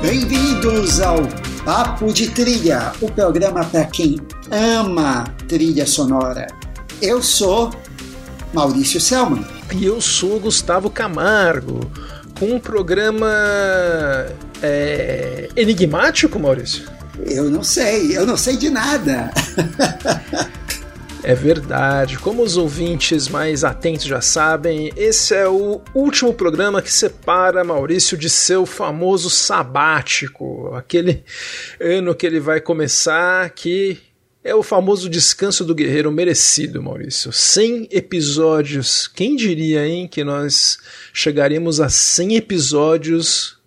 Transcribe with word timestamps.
Bem-vindos 0.00 1.00
ao 1.00 1.26
Papo 1.64 2.12
de 2.12 2.30
Trilha, 2.30 2.92
o 3.00 3.10
programa 3.10 3.64
para 3.64 3.84
quem 3.86 4.20
ama 4.52 5.24
trilha 5.48 5.86
sonora. 5.88 6.46
Eu 7.02 7.20
sou 7.20 7.72
Maurício 8.54 9.00
Selman. 9.00 9.55
E 9.74 9.84
eu 9.84 10.00
sou 10.00 10.38
Gustavo 10.40 10.88
Camargo, 10.88 11.80
com 12.38 12.46
um 12.54 12.58
programa 12.58 13.26
é, 14.62 15.48
enigmático, 15.56 16.38
Maurício? 16.38 16.88
Eu 17.24 17.50
não 17.50 17.62
sei, 17.62 18.16
eu 18.16 18.26
não 18.26 18.36
sei 18.36 18.56
de 18.56 18.70
nada. 18.70 19.30
É 21.22 21.34
verdade. 21.34 22.18
Como 22.20 22.40
os 22.40 22.56
ouvintes 22.56 23.26
mais 23.26 23.64
atentos 23.64 24.04
já 24.06 24.20
sabem, 24.20 24.92
esse 24.96 25.34
é 25.34 25.48
o 25.48 25.80
último 25.92 26.32
programa 26.32 26.80
que 26.80 26.92
separa 26.92 27.64
Maurício 27.64 28.16
de 28.16 28.30
seu 28.30 28.64
famoso 28.64 29.28
sabático, 29.28 30.72
aquele 30.72 31.24
ano 31.80 32.14
que 32.14 32.24
ele 32.24 32.38
vai 32.38 32.60
começar 32.60 33.50
que 33.50 33.98
é 34.46 34.54
o 34.54 34.62
famoso 34.62 35.10
descanso 35.10 35.64
do 35.64 35.74
guerreiro 35.74 36.12
merecido, 36.12 36.80
Maurício. 36.80 37.32
100 37.32 37.88
episódios. 37.90 39.08
Quem 39.08 39.34
diria, 39.34 39.84
hein, 39.84 40.06
que 40.06 40.22
nós 40.22 40.78
chegaríamos 41.12 41.80
a 41.80 41.88
100 41.88 42.36
episódios 42.36 43.58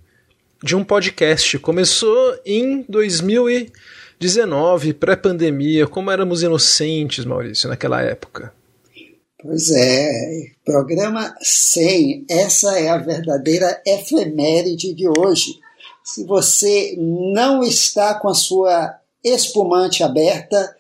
de 0.64 0.78
um 0.78 0.84
podcast? 0.86 1.60
Começou 1.60 2.40
em 2.46 2.86
2019, 2.88 4.94
pré-pandemia. 4.94 5.86
Como 5.86 6.10
éramos 6.10 6.44
inocentes, 6.44 7.26
Maurício, 7.26 7.68
naquela 7.68 8.02
época. 8.02 8.54
Pois 9.42 9.72
é, 9.72 10.52
programa 10.64 11.36
100. 11.42 12.26
Essa 12.30 12.80
é 12.80 12.88
a 12.88 12.98
verdadeira 12.98 13.82
efeméride 13.86 14.94
de 14.94 15.10
hoje. 15.10 15.60
Se 16.06 16.24
você 16.24 16.96
não 16.98 17.62
está 17.64 18.14
com 18.14 18.30
a 18.30 18.34
sua 18.34 18.99
espumante 19.24 20.04
aberta, 20.04 20.76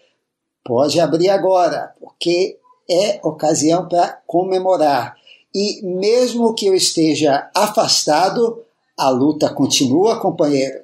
pode 0.63 0.99
abrir 0.99 1.29
agora, 1.29 1.93
porque 1.99 2.57
é 2.89 3.19
ocasião 3.23 3.87
para 3.87 4.19
comemorar. 4.25 5.15
E 5.53 5.81
mesmo 5.83 6.53
que 6.53 6.67
eu 6.67 6.75
esteja 6.75 7.49
afastado, 7.55 8.63
a 8.97 9.09
luta 9.09 9.49
continua, 9.49 10.19
companheiro. 10.19 10.81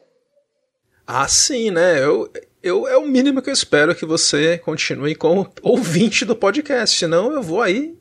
Ah, 1.06 1.28
sim, 1.28 1.70
né? 1.70 2.04
Eu, 2.04 2.32
eu, 2.64 2.88
é 2.88 2.98
o 2.98 3.06
mínimo 3.06 3.42
que 3.42 3.50
eu 3.50 3.54
espero 3.54 3.94
que 3.94 4.06
você 4.06 4.58
continue 4.58 5.14
como 5.14 5.52
ouvinte 5.62 6.26
do 6.26 6.36
podcast, 6.36 6.98
senão 6.98 7.32
eu 7.32 7.44
vou 7.44 7.62
aí 7.62 7.96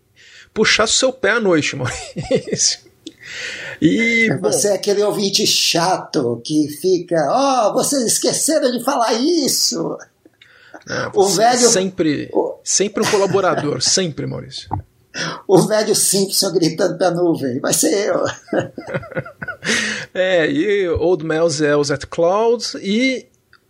puxar 0.55 0.87
seu 0.87 1.13
pé 1.13 1.33
à 1.33 1.41
noite, 1.41 1.77
Maurício. 1.77 2.81
E, 3.81 4.29
você 4.41 4.69
é 4.69 4.75
aquele 4.75 5.03
ouvinte 5.03 5.47
chato 5.47 6.41
que 6.45 6.69
fica, 6.81 7.17
ó, 7.31 7.69
oh, 7.69 7.73
vocês 7.75 8.03
esqueceram 8.05 8.71
de 8.71 8.83
falar 8.83 9.13
isso. 9.15 9.97
É, 10.89 11.11
o 11.15 11.27
velho 11.29 11.69
sempre, 11.69 12.29
o... 12.33 12.59
sempre 12.63 13.03
um 13.03 13.11
colaborador, 13.11 13.81
sempre, 13.83 14.27
Maurício. 14.27 14.69
O 15.47 15.63
velho 15.63 15.95
Simpson 15.95 16.53
gritando 16.53 16.99
pra 16.99 17.11
nuvem, 17.11 17.61
vai 17.61 17.73
ser 17.73 18.09
eu. 18.09 18.25
é, 20.13 20.51
e 20.51 20.89
Old 20.89 21.25
Mel's 21.25 21.61
Elves 21.61 21.93
at 21.93 22.05
Cloud 22.07 22.65
e 22.83 23.27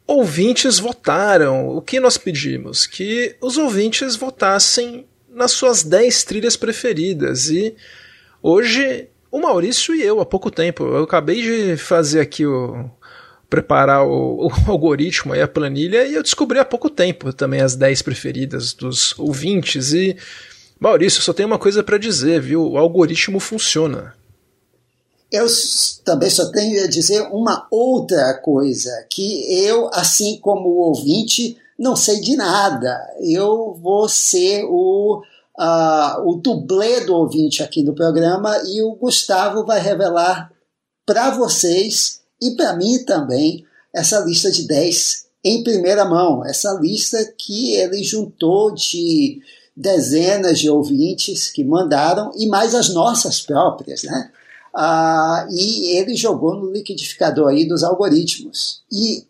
ouvintes 0.07 0.79
votaram. 0.79 1.69
O 1.69 1.83
que 1.83 2.01
nós 2.01 2.17
pedimos? 2.17 2.87
Que 2.87 3.37
os 3.43 3.59
ouvintes 3.59 4.17
votassem 4.17 5.07
nas 5.29 5.53
suas 5.53 5.83
10 5.83 6.25
trilhas 6.25 6.57
preferidas. 6.57 7.51
E 7.51 7.77
hoje 8.43 9.09
o 9.34 9.40
Maurício 9.40 9.92
e 9.92 10.00
eu 10.00 10.20
há 10.20 10.24
pouco 10.24 10.48
tempo. 10.48 10.84
Eu 10.84 11.02
acabei 11.02 11.42
de 11.42 11.77
fazer 11.77 12.20
aqui 12.20 12.46
o. 12.46 12.89
preparar 13.50 14.06
o, 14.06 14.46
o 14.46 14.50
algoritmo 14.70 15.34
e 15.34 15.42
a 15.42 15.48
planilha 15.48 16.06
e 16.06 16.14
eu 16.14 16.22
descobri 16.22 16.61
há 16.61 16.64
pouco 16.64 16.89
tempo 16.89 17.33
também 17.33 17.61
as 17.61 17.74
10 17.74 18.02
preferidas 18.02 18.72
dos 18.72 19.18
ouvintes. 19.18 19.92
E, 19.92 20.17
Maurício, 20.78 21.20
só 21.20 21.33
tenho 21.33 21.48
uma 21.48 21.58
coisa 21.58 21.83
para 21.83 21.98
dizer, 21.98 22.40
viu? 22.40 22.64
O 22.64 22.78
algoritmo 22.78 23.40
funciona. 23.40 24.14
Eu 25.33 25.48
também 26.05 26.30
só 26.30 26.48
tenho 26.52 26.84
a 26.84 26.86
dizer 26.86 27.22
uma 27.33 27.66
outra 27.72 28.34
coisa, 28.34 28.89
que 29.11 29.52
eu, 29.66 29.90
assim 29.92 30.39
como 30.39 30.68
o 30.68 30.78
ouvinte, 30.90 31.56
não 31.77 31.96
sei 31.96 32.20
de 32.20 32.36
nada. 32.36 32.96
Eu 33.20 33.77
vou 33.83 34.08
ser 34.08 34.62
o 34.64 35.24
uh, 35.59 36.29
o 36.29 36.37
dublê 36.37 37.05
do 37.05 37.15
ouvinte 37.15 37.63
aqui 37.63 37.83
no 37.83 37.95
programa 37.95 38.57
e 38.67 38.83
o 38.83 38.95
Gustavo 38.95 39.65
vai 39.65 39.81
revelar 39.81 40.53
para 41.07 41.31
vocês 41.31 42.20
e 42.41 42.53
para 42.53 42.75
mim 42.75 43.05
também 43.05 43.64
essa 43.93 44.20
lista 44.20 44.51
de 44.51 44.67
10 44.67 45.27
em 45.45 45.63
primeira 45.63 46.05
mão. 46.05 46.45
Essa 46.45 46.73
lista 46.73 47.25
que 47.37 47.75
ele 47.75 48.03
juntou 48.03 48.73
de 48.73 49.41
dezenas 49.77 50.59
de 50.59 50.70
ouvintes 50.70 51.51
que 51.51 51.64
mandaram 51.64 52.33
e 52.37 52.47
mais 52.47 52.75
as 52.75 52.89
nossas 52.89 53.41
próprias, 53.41 54.03
né? 54.05 54.31
Ah, 54.75 55.47
e 55.51 55.97
ele 55.97 56.17
jogou 56.17 56.55
no 56.57 56.73
liquidificador 56.73 57.48
aí 57.48 57.67
dos 57.67 57.85
algoritmos. 57.85 58.83
E 58.91 59.25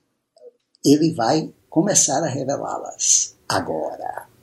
ele 0.84 1.13
vai 1.13 1.53
começar 1.69 2.23
a 2.23 2.29
revelá-las 2.29 3.34
agora. 3.49 4.34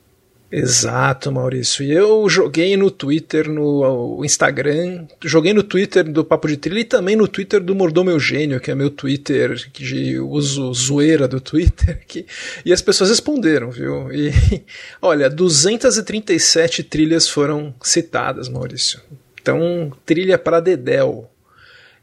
Exato, 0.51 1.31
Maurício. 1.31 1.81
E 1.81 1.93
eu 1.93 2.27
joguei 2.27 2.75
no 2.75 2.91
Twitter, 2.91 3.49
no 3.49 4.21
Instagram, 4.25 5.05
joguei 5.23 5.53
no 5.53 5.63
Twitter 5.63 6.03
do 6.03 6.25
Papo 6.25 6.45
de 6.49 6.57
Trilha 6.57 6.81
e 6.81 6.83
também 6.83 7.15
no 7.15 7.25
Twitter 7.25 7.61
do 7.61 7.73
Mordomo 7.73 8.09
Eugênio, 8.09 8.59
que 8.59 8.69
é 8.69 8.75
meu 8.75 8.89
Twitter 8.89 9.55
de 9.71 10.19
uso 10.19 10.73
zoeira 10.73 11.25
do 11.25 11.39
Twitter, 11.39 12.01
que, 12.05 12.25
e 12.65 12.73
as 12.73 12.81
pessoas 12.81 13.09
responderam, 13.09 13.71
viu? 13.71 14.11
E 14.11 14.33
olha, 15.01 15.29
237 15.29 16.83
trilhas 16.83 17.29
foram 17.29 17.73
citadas, 17.81 18.49
Maurício. 18.49 18.99
Então, 19.41 19.93
trilha 20.05 20.37
para 20.37 20.59
Dedel. 20.59 21.31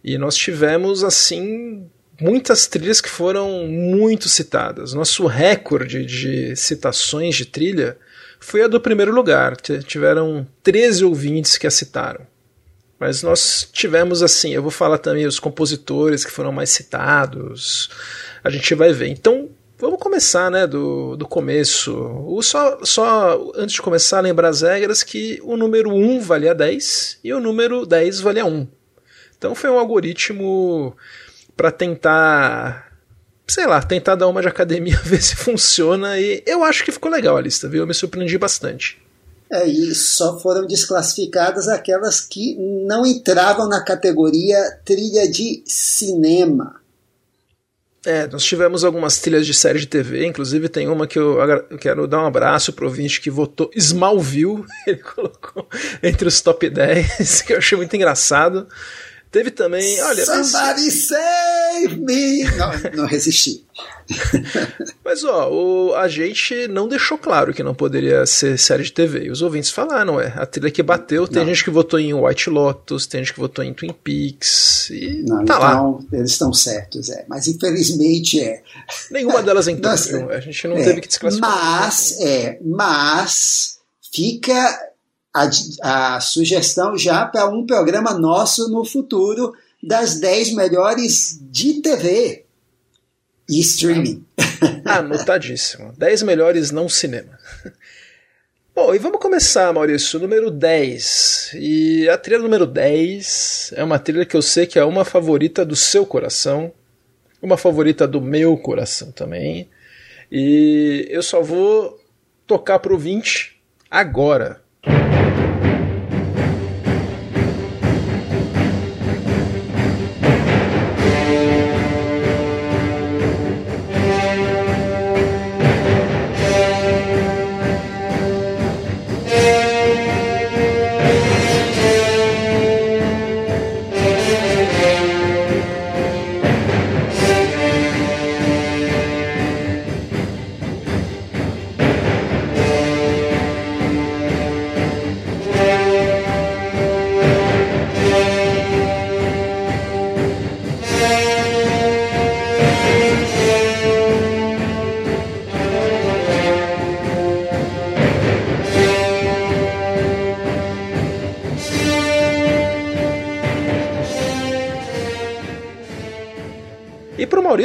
E 0.03 0.16
nós 0.16 0.34
tivemos, 0.34 1.04
assim, 1.04 1.87
muitas 2.19 2.66
trilhas 2.66 3.00
que 3.00 3.10
foram 3.10 3.66
muito 3.66 4.26
citadas. 4.26 4.94
Nosso 4.94 5.26
recorde 5.26 6.06
de 6.06 6.56
citações 6.56 7.37
de 7.37 7.44
trilha 7.44 7.98
foi 8.41 8.62
a 8.62 8.69
do 8.69 8.81
primeiro 8.81 9.12
lugar. 9.12 9.56
Tiveram 9.56 10.47
13 10.62 11.04
ouvintes 11.04 11.56
que 11.56 11.66
a 11.66 11.71
citaram. 11.71 12.26
Mas 12.99 13.22
nós 13.22 13.69
tivemos 13.72 14.22
assim, 14.22 14.53
eu 14.53 14.62
vou 14.62 14.71
falar 14.71 14.99
também 14.99 15.26
os 15.26 15.38
compositores 15.38 16.25
que 16.25 16.32
foram 16.32 16.50
mais 16.50 16.71
citados. 16.71 17.91
A 18.43 18.50
gente 18.50 18.75
vai 18.75 18.93
ver. 18.93 19.09
Então, 19.09 19.49
vamos 19.78 20.00
começar, 20.00 20.50
né, 20.50 20.66
do, 20.66 21.16
do 21.16 21.26
começo. 21.26 21.94
O 22.26 22.43
só, 22.43 22.81
só 22.82 23.53
antes 23.54 23.76
de 23.76 23.82
começar, 23.82 24.21
lembrar 24.21 24.49
as 24.49 24.62
regras 24.62 25.05
que 25.05 25.38
o 25.44 25.56
número 25.56 25.91
1 25.91 26.20
valia 26.20 26.55
10 26.55 27.20
e 27.22 27.32
o 27.32 27.38
número 27.38 27.87
10 27.87 28.20
valia 28.20 28.44
1. 28.44 28.66
Então 29.37 29.55
foi 29.55 29.70
um 29.70 29.78
algoritmo 29.78 30.97
para 31.56 31.70
tentar 31.70 32.88
sei 33.48 33.66
lá, 33.66 33.82
tentar 33.82 34.14
dar 34.14 34.28
uma 34.28 34.42
de 34.42 34.48
academia, 34.48 35.00
ver 35.03 35.22
se 35.22 35.34
funciona. 35.34 36.19
E 36.19 36.42
eu 36.47 36.62
acho 36.62 36.84
que 36.84 36.92
ficou 36.92 37.10
legal 37.10 37.36
a 37.36 37.41
lista, 37.41 37.69
viu? 37.69 37.81
Eu 37.82 37.86
me 37.86 37.94
surpreendi 37.94 38.36
bastante. 38.36 39.00
É, 39.50 39.66
e 39.66 39.94
só 39.94 40.38
foram 40.38 40.66
desclassificadas 40.66 41.69
aquelas 41.69 42.20
que 42.20 42.54
não 42.87 43.06
entravam 43.06 43.66
na 43.66 43.82
categoria 43.82 44.78
trilha 44.84 45.26
de 45.31 45.62
cinema. 45.64 46.78
É, 48.05 48.26
nós 48.26 48.44
tivemos 48.44 48.84
algumas 48.84 49.19
trilhas 49.19 49.46
de 49.46 49.52
série 49.52 49.81
de 49.81 49.87
TV, 49.87 50.25
inclusive 50.25 50.69
tem 50.69 50.87
uma 50.87 51.06
que 51.06 51.19
eu, 51.19 51.40
eu 51.70 51.78
quero 51.78 52.06
dar 52.06 52.23
um 52.23 52.26
abraço 52.26 52.73
pro 52.73 52.87
ouvinte 52.87 53.20
que 53.20 53.31
votou 53.31 53.70
Smallville, 53.75 54.64
ele 54.87 54.99
colocou 54.99 55.67
entre 56.02 56.28
os 56.28 56.40
top 56.40 56.69
10, 56.70 57.43
que 57.43 57.55
eu 57.55 57.58
achei 57.58 57.76
muito 57.76 57.96
engraçado. 57.96 58.69
Teve 59.30 59.50
também, 59.50 60.00
olha. 60.02 60.25
Somebody 60.25 60.84
mas... 60.84 61.06
save 61.06 61.96
me! 61.96 62.44
Não, 62.56 62.70
não 62.96 63.06
resisti. 63.06 63.66
mas 65.04 65.22
ó, 65.22 65.50
o, 65.50 65.94
a 65.94 66.08
gente 66.08 66.66
não 66.66 66.88
deixou 66.88 67.19
claro 67.19 67.52
que 67.52 67.62
não 67.62 67.75
poderia 67.75 68.25
ser 68.25 68.58
série 68.58 68.82
de 68.82 68.92
TV. 68.92 69.25
E 69.25 69.30
os 69.30 69.42
ouvintes 69.42 69.70
falaram, 69.70 70.19
é. 70.19 70.32
A 70.34 70.46
trilha 70.46 70.70
que 70.70 70.82
bateu, 70.82 71.28
tem 71.28 71.40
não. 71.40 71.46
gente 71.46 71.62
que 71.62 71.70
votou 71.70 72.00
em 72.00 72.14
White 72.14 72.48
Lotus, 72.48 73.06
tem 73.06 73.22
gente 73.22 73.34
que 73.34 73.40
votou 73.40 73.62
em 73.62 73.75
Twin 73.75 73.92
Peaks. 73.92 74.88
E 74.90 75.22
não, 75.26 75.44
tá 75.44 75.56
então, 75.56 75.92
lá. 76.10 76.19
eles 76.19 76.30
estão 76.32 76.52
certos, 76.52 77.10
é. 77.10 77.26
Mas 77.28 77.46
infelizmente 77.46 78.40
é. 78.40 78.62
Nenhuma 79.10 79.42
delas 79.42 79.69
entrou. 79.69 79.92
A 80.30 80.40
gente 80.40 80.66
não 80.66 80.78
é, 80.78 80.84
teve 80.84 81.02
que 81.02 81.08
desclassificar. 81.08 81.50
Mas, 81.50 82.19
é, 82.20 82.58
mas 82.64 83.78
fica 84.10 84.88
a, 85.34 86.16
a 86.16 86.20
sugestão 86.20 86.96
já 86.96 87.26
para 87.26 87.48
um 87.48 87.66
programa 87.66 88.14
nosso 88.19 88.69
no 88.70 88.84
futuro 88.84 89.54
das 89.82 90.19
10 90.19 90.54
melhores 90.54 91.38
de 91.42 91.80
TV 91.80 92.44
e 93.48 93.60
streaming. 93.60 94.25
Anotadíssimo. 94.84 95.92
10 95.96 96.22
melhores 96.22 96.70
não 96.70 96.88
cinema. 96.88 97.38
Bom, 98.75 98.94
e 98.94 98.98
vamos 98.98 99.20
começar, 99.20 99.72
Maurício, 99.72 100.20
número 100.20 100.50
10. 100.50 101.52
E 101.54 102.08
a 102.08 102.16
trilha 102.16 102.40
número 102.40 102.64
10 102.64 103.72
é 103.75 103.82
uma 103.82 103.98
trilha 103.98 104.25
que 104.25 104.36
eu 104.36 104.42
sei 104.42 104.66
que 104.66 104.78
é 104.78 104.84
uma 104.84 105.04
favorita 105.04 105.64
do 105.64 105.75
seu 105.75 106.06
coração, 106.06 106.72
uma 107.42 107.56
favorita 107.56 108.06
do 108.06 108.20
meu 108.20 108.56
coração 108.56 109.10
também. 109.10 109.69
E 110.30 111.06
eu 111.10 111.22
só 111.22 111.42
vou 111.42 111.98
tocar 112.46 112.78
pro 112.78 112.96
20 112.96 113.60
agora. 113.90 114.62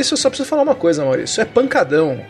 Maurício, 0.04 0.14
eu 0.14 0.18
só 0.18 0.30
preciso 0.30 0.50
falar 0.50 0.64
uma 0.64 0.76
coisa, 0.76 1.06
Maurício. 1.06 1.42
É 1.42 1.46
pancadão. 1.46 2.26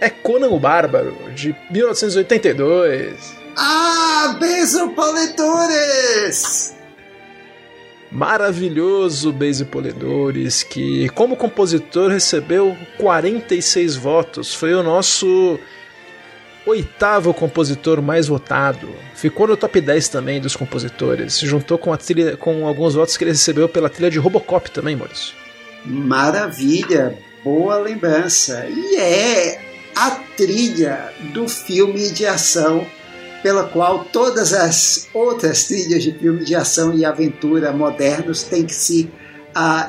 É 0.00 0.10
Conan 0.10 0.48
o 0.48 0.58
Bárbaro, 0.58 1.16
de 1.34 1.54
1982. 1.70 3.36
Ah, 3.56 4.36
beijo 4.38 4.90
Poledores! 4.90 6.76
Maravilhoso 8.10 9.32
Beijo 9.32 9.66
Poledores, 9.66 10.62
que 10.62 11.08
como 11.10 11.36
compositor 11.36 12.10
recebeu 12.10 12.76
46 12.96 13.96
votos. 13.96 14.54
Foi 14.54 14.72
o 14.74 14.82
nosso 14.82 15.58
oitavo 16.66 17.34
compositor 17.34 18.00
mais 18.00 18.28
votado. 18.28 18.88
Ficou 19.14 19.46
no 19.46 19.56
top 19.56 19.80
10 19.80 20.08
também 20.08 20.40
dos 20.40 20.56
compositores. 20.56 21.34
Se 21.34 21.46
juntou 21.46 21.76
com, 21.76 21.92
a 21.92 21.96
trilha, 21.96 22.36
com 22.36 22.66
alguns 22.66 22.94
votos 22.94 23.16
que 23.16 23.24
ele 23.24 23.32
recebeu 23.32 23.68
pela 23.68 23.90
trilha 23.90 24.10
de 24.10 24.18
Robocop 24.18 24.70
também, 24.70 24.96
Maurício. 24.96 25.47
Maravilha, 25.84 27.18
boa 27.42 27.78
lembrança. 27.78 28.66
E 28.68 28.96
é 28.96 29.60
a 29.94 30.10
trilha 30.36 31.12
do 31.32 31.48
filme 31.48 32.10
de 32.10 32.26
ação 32.26 32.86
pela 33.42 33.64
qual 33.64 34.04
todas 34.04 34.52
as 34.52 35.08
outras 35.14 35.64
trilhas 35.64 36.02
de 36.02 36.12
filme 36.12 36.44
de 36.44 36.54
ação 36.54 36.92
e 36.92 37.04
aventura 37.04 37.72
modernos 37.72 38.42
têm 38.42 38.64
que 38.64 38.74
se 38.74 39.10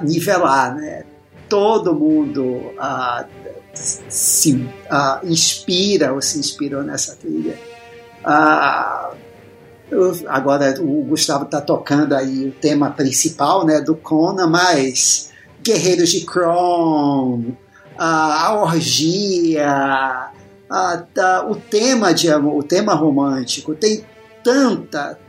nivelar. 0.03 0.75
Né? 0.75 1.03
Todo 1.47 1.93
mundo 1.93 2.73
uh, 2.77 3.25
se 3.73 4.53
uh, 4.53 5.25
inspira 5.25 6.13
ou 6.13 6.21
se 6.21 6.39
inspirou 6.39 6.83
nessa 6.83 7.15
trilha. 7.15 7.57
agora 10.27 10.75
o 10.81 11.03
Gustavo 11.03 11.45
está 11.45 11.61
tocando 11.61 12.13
aí 12.13 12.47
o 12.47 12.51
tema 12.51 12.91
principal 12.91 13.65
né, 13.65 13.81
do 13.81 13.95
Conan, 13.95 14.47
mas 14.47 15.28
Guerreiros 15.63 16.09
de 16.09 16.25
Kron, 16.25 17.55
a 17.97 18.53
orgia, 18.53 20.31
a, 20.69 21.03
a, 21.17 21.45
o 21.49 21.55
tema 21.55 22.13
de 22.13 22.31
amor, 22.31 22.57
o 22.57 22.63
tema 22.63 22.93
romântico, 22.93 23.75
tem 23.75 24.03
tanta, 24.43 25.19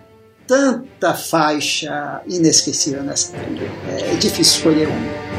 tanta 0.47 1.15
faixa 1.15 2.23
inesquecível 2.27 3.03
nessa 3.03 3.33
trilha. 3.33 3.71
É 3.89 4.15
difícil 4.15 4.57
escolher 4.57 4.89
uma. 4.89 5.30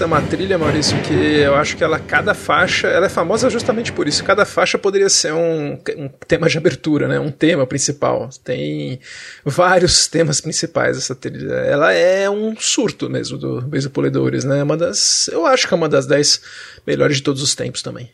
Essa 0.00 0.06
é 0.06 0.16
uma 0.18 0.22
trilha, 0.22 0.56
Maurício, 0.56 0.96
que 1.02 1.12
eu 1.12 1.54
acho 1.56 1.76
que 1.76 1.84
ela, 1.84 1.98
cada 1.98 2.32
faixa, 2.32 2.86
ela 2.86 3.04
é 3.04 3.08
famosa 3.10 3.50
justamente 3.50 3.92
por 3.92 4.08
isso. 4.08 4.24
Cada 4.24 4.46
faixa 4.46 4.78
poderia 4.78 5.10
ser 5.10 5.34
um, 5.34 5.74
um 5.74 6.08
tema 6.26 6.48
de 6.48 6.56
abertura, 6.56 7.06
né? 7.06 7.20
Um 7.20 7.30
tema 7.30 7.66
principal. 7.66 8.30
Tem 8.42 8.98
vários 9.44 10.06
temas 10.08 10.40
principais 10.40 10.96
essa 10.96 11.14
trilha. 11.14 11.52
Ela 11.52 11.92
é 11.92 12.30
um 12.30 12.56
surto 12.58 13.10
mesmo 13.10 13.36
do 13.36 13.60
Beijo 13.60 13.90
Poledores, 13.90 14.42
né? 14.42 14.62
Uma 14.62 14.74
das, 14.74 15.28
eu 15.28 15.44
acho 15.44 15.68
que 15.68 15.74
é 15.74 15.76
uma 15.76 15.86
das 15.86 16.06
dez 16.06 16.40
melhores 16.86 17.18
de 17.18 17.22
todos 17.22 17.42
os 17.42 17.54
tempos 17.54 17.82
também. 17.82 18.10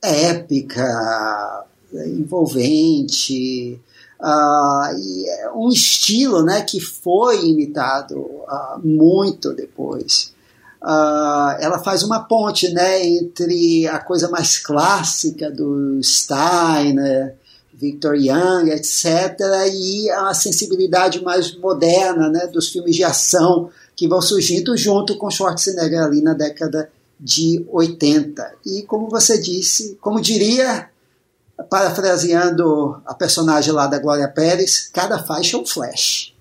Épica, 0.00 0.86
envolvente, 1.92 3.80
uh, 4.20 5.58
um 5.58 5.68
estilo, 5.68 6.44
né? 6.44 6.62
Que 6.62 6.78
foi 6.78 7.44
imitado 7.44 8.20
uh, 8.20 8.78
muito 8.84 9.52
depois. 9.52 10.32
Uh, 10.84 11.56
ela 11.60 11.78
faz 11.82 12.02
uma 12.02 12.20
ponte 12.20 12.68
né, 12.68 13.06
entre 13.06 13.88
a 13.88 13.98
coisa 13.98 14.28
mais 14.28 14.58
clássica 14.58 15.50
do 15.50 15.98
Steiner, 16.02 17.36
Victor 17.72 18.14
Young, 18.14 18.68
etc., 18.68 19.34
e 19.72 20.10
a 20.10 20.34
sensibilidade 20.34 21.22
mais 21.22 21.56
moderna 21.56 22.28
né, 22.28 22.46
dos 22.48 22.68
filmes 22.68 22.96
de 22.96 23.02
ação 23.02 23.70
que 23.96 24.06
vão 24.06 24.20
surgindo 24.20 24.76
junto 24.76 25.16
com 25.16 25.30
Schwarzenegger 25.30 26.02
ali 26.02 26.20
na 26.20 26.34
década 26.34 26.90
de 27.18 27.64
80. 27.70 28.56
E 28.66 28.82
como 28.82 29.08
você 29.08 29.40
disse, 29.40 29.96
como 30.02 30.20
diria, 30.20 30.90
parafraseando 31.70 33.00
a 33.06 33.14
personagem 33.14 33.72
lá 33.72 33.86
da 33.86 33.98
Glória 33.98 34.28
Pérez, 34.28 34.90
cada 34.92 35.18
faixa 35.18 35.56
é 35.56 35.60
um 35.60 35.64
flash. 35.64 36.34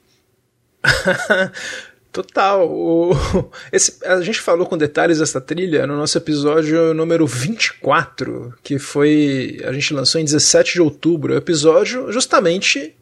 Total. 2.14 2.70
O, 2.70 3.12
esse, 3.74 3.98
a 4.06 4.22
gente 4.22 4.40
falou 4.40 4.68
com 4.68 4.78
detalhes 4.78 5.18
dessa 5.18 5.42
trilha 5.42 5.88
no 5.88 5.98
nosso 5.98 6.16
episódio 6.16 6.94
número 6.94 7.26
24, 7.26 8.54
que 8.64 8.78
foi. 8.78 9.60
A 9.66 9.74
gente 9.74 9.96
lançou 9.96 10.22
em 10.22 10.24
17 10.24 10.74
de 10.74 10.82
outubro. 10.82 11.34
O 11.34 11.38
episódio 11.38 12.12
justamente 12.12 12.94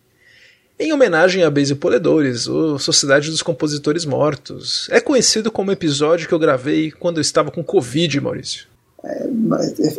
em 0.79 0.93
homenagem 0.93 1.43
a 1.43 1.51
Base 1.51 1.75
Poledores, 1.75 2.47
ou 2.47 2.79
Sociedade 2.79 3.29
dos 3.29 3.43
Compositores 3.43 4.05
Mortos. 4.05 4.87
É 4.89 5.01
conhecido 5.01 5.51
como 5.51 5.71
episódio 5.71 6.27
que 6.27 6.33
eu 6.33 6.39
gravei 6.39 6.89
quando 6.89 7.17
eu 7.17 7.21
estava 7.21 7.51
com 7.51 7.61
Covid, 7.61 8.19
Maurício. 8.21 8.65
É, 9.03 9.27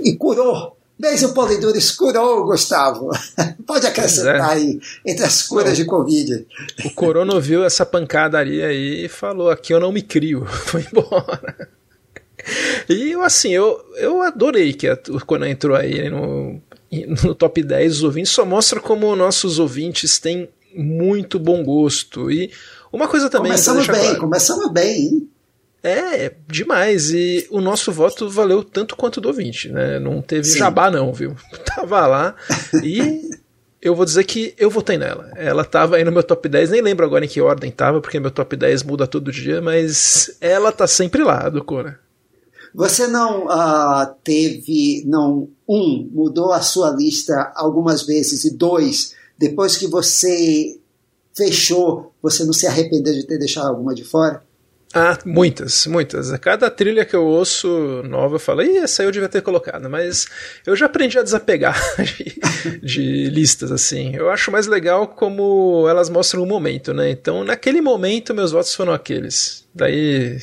e 0.02 0.16
curou 0.16 0.74
Desde 1.02 1.26
o 1.26 1.34
Polidoro 1.34 1.76
escurou, 1.76 2.44
Gustavo. 2.44 3.10
Pode 3.66 3.84
acrescentar 3.88 4.36
é. 4.36 4.52
aí, 4.52 4.80
entre 5.04 5.24
as 5.24 5.42
curas 5.42 5.76
de 5.76 5.84
Covid. 5.84 6.46
O 6.84 6.90
Corona 6.90 7.40
viu 7.40 7.64
essa 7.64 7.84
pancadaria 7.84 8.68
aí 8.68 9.06
e 9.06 9.08
falou: 9.08 9.50
aqui 9.50 9.74
eu 9.74 9.80
não 9.80 9.90
me 9.90 10.00
crio. 10.00 10.46
Foi 10.46 10.86
embora. 10.88 11.68
E 12.88 13.14
assim, 13.14 13.50
eu, 13.50 13.84
eu 13.96 14.22
adorei 14.22 14.72
que 14.72 14.86
a, 14.86 14.96
quando 15.26 15.44
entrou 15.44 15.76
aí 15.76 16.08
no, 16.08 16.62
no 17.24 17.34
top 17.34 17.64
10 17.64 17.94
dos 17.94 18.04
ouvintes, 18.04 18.30
só 18.30 18.44
mostra 18.44 18.78
como 18.78 19.16
nossos 19.16 19.58
ouvintes 19.58 20.20
têm 20.20 20.48
muito 20.72 21.36
bom 21.36 21.64
gosto. 21.64 22.30
E 22.30 22.52
uma 22.92 23.08
coisa 23.08 23.28
também. 23.28 23.50
Começamos 23.50 23.88
bem, 23.88 24.00
claro, 24.00 24.20
começamos 24.20 24.70
bem, 24.70 25.02
hein? 25.02 25.28
É, 25.82 26.32
demais. 26.46 27.10
E 27.10 27.46
o 27.50 27.60
nosso 27.60 27.90
voto 27.90 28.28
valeu 28.28 28.62
tanto 28.62 28.96
quanto 28.96 29.16
o 29.16 29.20
do 29.20 29.28
ouvinte, 29.28 29.68
né? 29.68 29.98
Não 29.98 30.22
teve 30.22 30.44
Sim. 30.44 30.58
jabá, 30.58 30.90
não, 30.90 31.12
viu? 31.12 31.34
Tava 31.66 32.06
lá 32.06 32.36
e 32.82 33.30
eu 33.82 33.96
vou 33.96 34.04
dizer 34.04 34.22
que 34.24 34.54
eu 34.56 34.70
votei 34.70 34.96
nela. 34.96 35.32
Ela 35.34 35.64
tava 35.64 35.96
aí 35.96 36.04
no 36.04 36.12
meu 36.12 36.22
top 36.22 36.48
10, 36.48 36.70
nem 36.70 36.80
lembro 36.80 37.04
agora 37.04 37.24
em 37.24 37.28
que 37.28 37.40
ordem 37.40 37.70
tava, 37.70 38.00
porque 38.00 38.20
meu 38.20 38.30
top 38.30 38.56
10 38.56 38.84
muda 38.84 39.08
todo 39.08 39.32
dia, 39.32 39.60
mas 39.60 40.36
ela 40.40 40.70
tá 40.70 40.86
sempre 40.86 41.24
lá, 41.24 41.48
do 41.48 41.64
Cora. 41.64 41.98
Você 42.72 43.08
não 43.08 43.46
uh, 43.46 44.14
teve, 44.22 45.04
não, 45.04 45.48
um, 45.68 46.08
mudou 46.12 46.52
a 46.52 46.62
sua 46.62 46.90
lista 46.90 47.52
algumas 47.56 48.06
vezes, 48.06 48.44
e 48.44 48.56
dois, 48.56 49.14
depois 49.36 49.76
que 49.76 49.88
você 49.88 50.78
fechou, 51.36 52.14
você 52.22 52.44
não 52.44 52.52
se 52.52 52.66
arrependeu 52.66 53.12
de 53.12 53.26
ter 53.26 53.36
deixado 53.36 53.68
alguma 53.68 53.94
de 53.94 54.04
fora? 54.04 54.42
Ah, 54.94 55.18
muitas, 55.24 55.86
muitas. 55.86 56.32
A 56.32 56.38
cada 56.38 56.70
trilha 56.70 57.04
que 57.04 57.16
eu 57.16 57.24
ouço 57.24 58.02
nova, 58.04 58.34
eu 58.34 58.38
falo, 58.38 58.62
ih, 58.62 58.76
essa 58.76 59.02
eu 59.02 59.10
devia 59.10 59.28
ter 59.28 59.40
colocado, 59.40 59.88
mas 59.88 60.26
eu 60.66 60.76
já 60.76 60.84
aprendi 60.84 61.18
a 61.18 61.22
desapegar 61.22 61.80
de, 61.98 62.80
de, 62.80 63.30
listas, 63.30 63.72
assim. 63.72 64.14
Eu 64.14 64.28
acho 64.28 64.52
mais 64.52 64.66
legal 64.66 65.08
como 65.08 65.86
elas 65.88 66.10
mostram 66.10 66.42
o 66.42 66.46
momento, 66.46 66.92
né? 66.92 67.10
Então, 67.10 67.42
naquele 67.42 67.80
momento, 67.80 68.34
meus 68.34 68.52
votos 68.52 68.74
foram 68.74 68.92
aqueles. 68.92 69.66
Daí, 69.74 70.38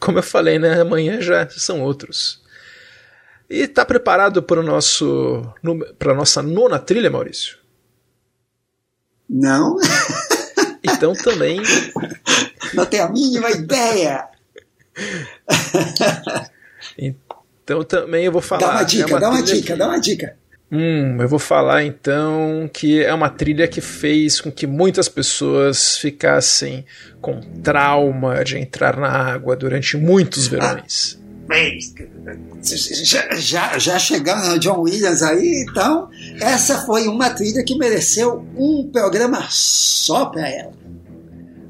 como 0.00 0.18
eu 0.18 0.22
falei, 0.22 0.58
né? 0.58 0.80
Amanhã 0.80 1.20
já 1.20 1.48
são 1.48 1.80
outros. 1.80 2.42
E 3.48 3.68
tá 3.68 3.84
preparado 3.84 4.42
para 4.42 4.58
o 4.58 4.64
nosso, 4.64 5.46
para 5.96 6.14
nossa 6.14 6.42
nona 6.42 6.78
trilha, 6.78 7.10
Maurício? 7.10 7.58
Não. 9.28 9.76
Então 10.84 11.12
também. 11.14 11.60
Não 12.74 12.86
tenho 12.86 13.04
a 13.04 13.08
mínima 13.08 13.50
ideia. 13.50 14.26
Então 16.98 17.84
também 17.84 18.24
eu 18.24 18.32
vou 18.32 18.42
falar. 18.42 18.60
Dá 18.60 18.70
uma 18.72 18.82
dica, 18.84 19.02
é 19.02 19.06
uma 19.06 19.20
dá 19.20 19.30
uma 19.30 19.42
dica, 19.42 19.72
que... 19.72 19.78
dá 19.78 19.86
uma 19.86 20.00
dica. 20.00 20.36
Hum, 20.74 21.18
eu 21.20 21.28
vou 21.28 21.38
falar 21.38 21.84
então 21.84 22.68
que 22.72 23.04
é 23.04 23.12
uma 23.12 23.28
trilha 23.28 23.68
que 23.68 23.82
fez 23.82 24.40
com 24.40 24.50
que 24.50 24.66
muitas 24.66 25.06
pessoas 25.06 25.98
ficassem 25.98 26.86
com 27.20 27.40
trauma 27.62 28.42
de 28.42 28.56
entrar 28.56 28.96
na 28.96 29.08
água 29.08 29.54
durante 29.54 29.98
muitos 29.98 30.46
verões. 30.46 31.18
Ah, 31.20 31.21
já, 32.62 33.34
já, 33.34 33.78
já 33.78 33.98
chegando 33.98 34.48
no 34.48 34.58
John 34.58 34.80
Williams 34.80 35.22
aí, 35.22 35.64
então, 35.68 36.08
essa 36.40 36.86
foi 36.86 37.08
uma 37.08 37.30
trilha 37.30 37.64
que 37.64 37.76
mereceu 37.76 38.44
um 38.56 38.88
programa 38.92 39.46
só 39.50 40.26
para 40.26 40.48
ela. 40.48 40.72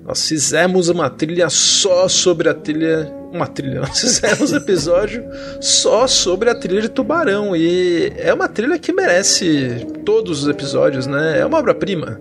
Nós 0.04 0.26
fizemos 0.28 0.88
uma 0.88 1.08
trilha 1.08 1.48
só 1.48 2.08
sobre 2.08 2.48
a 2.48 2.54
trilha. 2.54 3.12
Uma 3.32 3.46
trilha, 3.46 3.80
nós 3.86 3.98
fizemos 3.98 4.52
um 4.52 4.56
episódio 4.56 5.24
só 5.60 6.06
sobre 6.06 6.50
a 6.50 6.54
trilha 6.54 6.82
de 6.82 6.88
Tubarão. 6.88 7.56
E 7.56 8.12
é 8.16 8.34
uma 8.34 8.48
trilha 8.48 8.78
que 8.78 8.92
merece 8.92 9.86
todos 10.04 10.42
os 10.42 10.48
episódios, 10.48 11.06
né? 11.06 11.38
É 11.38 11.46
uma 11.46 11.58
obra-prima. 11.58 12.20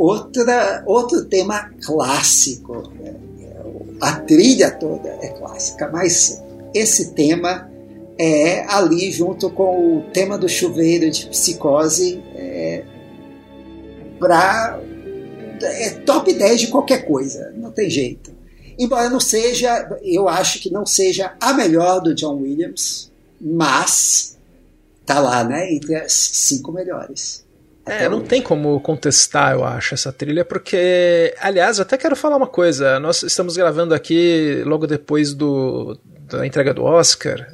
Outra, 0.00 0.82
outro 0.86 1.26
tema 1.26 1.70
clássico. 1.84 2.90
A 4.00 4.12
trilha 4.12 4.70
toda 4.70 5.10
é 5.20 5.28
clássica, 5.28 5.90
mas 5.92 6.42
esse 6.74 7.12
tema 7.12 7.70
é 8.18 8.64
ali 8.66 9.10
junto 9.10 9.50
com 9.50 9.98
o 9.98 10.02
tema 10.10 10.38
do 10.38 10.48
chuveiro 10.48 11.10
de 11.10 11.26
psicose 11.26 12.22
é, 12.34 12.82
para 14.18 14.80
é 15.62 15.90
top 15.90 16.32
10 16.32 16.60
de 16.60 16.66
qualquer 16.68 17.06
coisa, 17.06 17.52
não 17.56 17.70
tem 17.70 17.90
jeito. 17.90 18.32
Embora 18.78 19.10
não 19.10 19.20
seja, 19.20 19.98
eu 20.02 20.26
acho 20.26 20.60
que 20.60 20.70
não 20.70 20.86
seja 20.86 21.34
a 21.38 21.52
melhor 21.52 22.00
do 22.00 22.14
John 22.14 22.36
Williams, 22.36 23.12
mas 23.38 24.38
tá 25.04 25.20
lá, 25.20 25.44
né, 25.44 25.70
entre 25.74 25.94
as 25.96 26.12
cinco 26.12 26.72
melhores. 26.72 27.44
É, 27.90 28.08
não 28.08 28.20
tem 28.20 28.40
como 28.40 28.80
contestar, 28.80 29.52
eu 29.52 29.64
acho, 29.64 29.94
essa 29.94 30.12
trilha, 30.12 30.44
porque, 30.44 31.34
aliás, 31.40 31.80
até 31.80 31.96
quero 31.96 32.14
falar 32.14 32.36
uma 32.36 32.46
coisa. 32.46 33.00
Nós 33.00 33.22
estamos 33.22 33.56
gravando 33.56 33.94
aqui 33.94 34.62
logo 34.64 34.86
depois 34.86 35.34
do, 35.34 35.98
da 36.26 36.46
entrega 36.46 36.72
do 36.72 36.84
Oscar, 36.84 37.46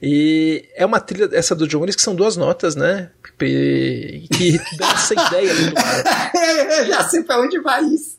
e 0.00 0.68
é 0.74 0.86
uma 0.86 1.00
trilha, 1.00 1.28
essa 1.32 1.54
do 1.54 1.66
John 1.66 1.78
Williams, 1.78 1.96
que 1.96 2.02
são 2.02 2.14
duas 2.14 2.36
notas, 2.36 2.76
né? 2.76 3.10
Que, 3.38 4.26
que 4.32 4.58
dá 4.78 4.92
essa 4.92 5.14
ideia 5.14 5.54
do 5.54 6.78
Eu 6.78 6.86
já 6.92 7.08
sei 7.08 7.22
pra 7.22 7.40
onde 7.40 7.60
vai 7.60 7.82
isso. 7.84 8.18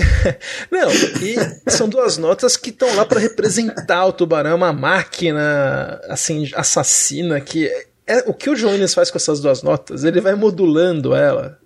Não, 0.70 0.90
e 0.90 1.70
são 1.70 1.88
duas 1.88 2.16
notas 2.16 2.56
que 2.56 2.70
estão 2.70 2.94
lá 2.94 3.04
para 3.04 3.20
representar 3.20 4.06
o 4.06 4.12
tubarão, 4.12 4.56
uma 4.56 4.72
máquina 4.72 6.00
assim 6.08 6.50
assassina 6.54 7.40
que 7.40 7.70
é, 8.10 8.24
o 8.26 8.34
que 8.34 8.50
o 8.50 8.54
Jones 8.54 8.92
faz 8.92 9.10
com 9.10 9.18
essas 9.18 9.40
duas 9.40 9.62
notas, 9.62 10.04
ele 10.04 10.20
vai 10.20 10.34
modulando 10.34 11.14
ela, 11.14 11.58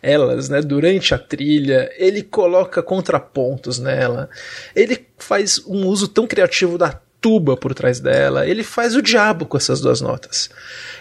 elas, 0.00 0.48
né, 0.48 0.62
durante 0.62 1.14
a 1.14 1.18
trilha, 1.18 1.90
ele 1.96 2.22
coloca 2.22 2.82
contrapontos 2.82 3.78
nela, 3.78 4.30
ele 4.74 5.06
faz 5.18 5.62
um 5.66 5.86
uso 5.86 6.08
tão 6.08 6.26
criativo 6.26 6.78
da 6.78 7.00
tuba 7.22 7.56
por 7.56 7.72
trás 7.72 8.00
dela, 8.00 8.46
ele 8.46 8.64
faz 8.64 8.96
o 8.96 9.00
diabo 9.00 9.46
com 9.46 9.56
essas 9.56 9.80
duas 9.80 10.00
notas. 10.00 10.50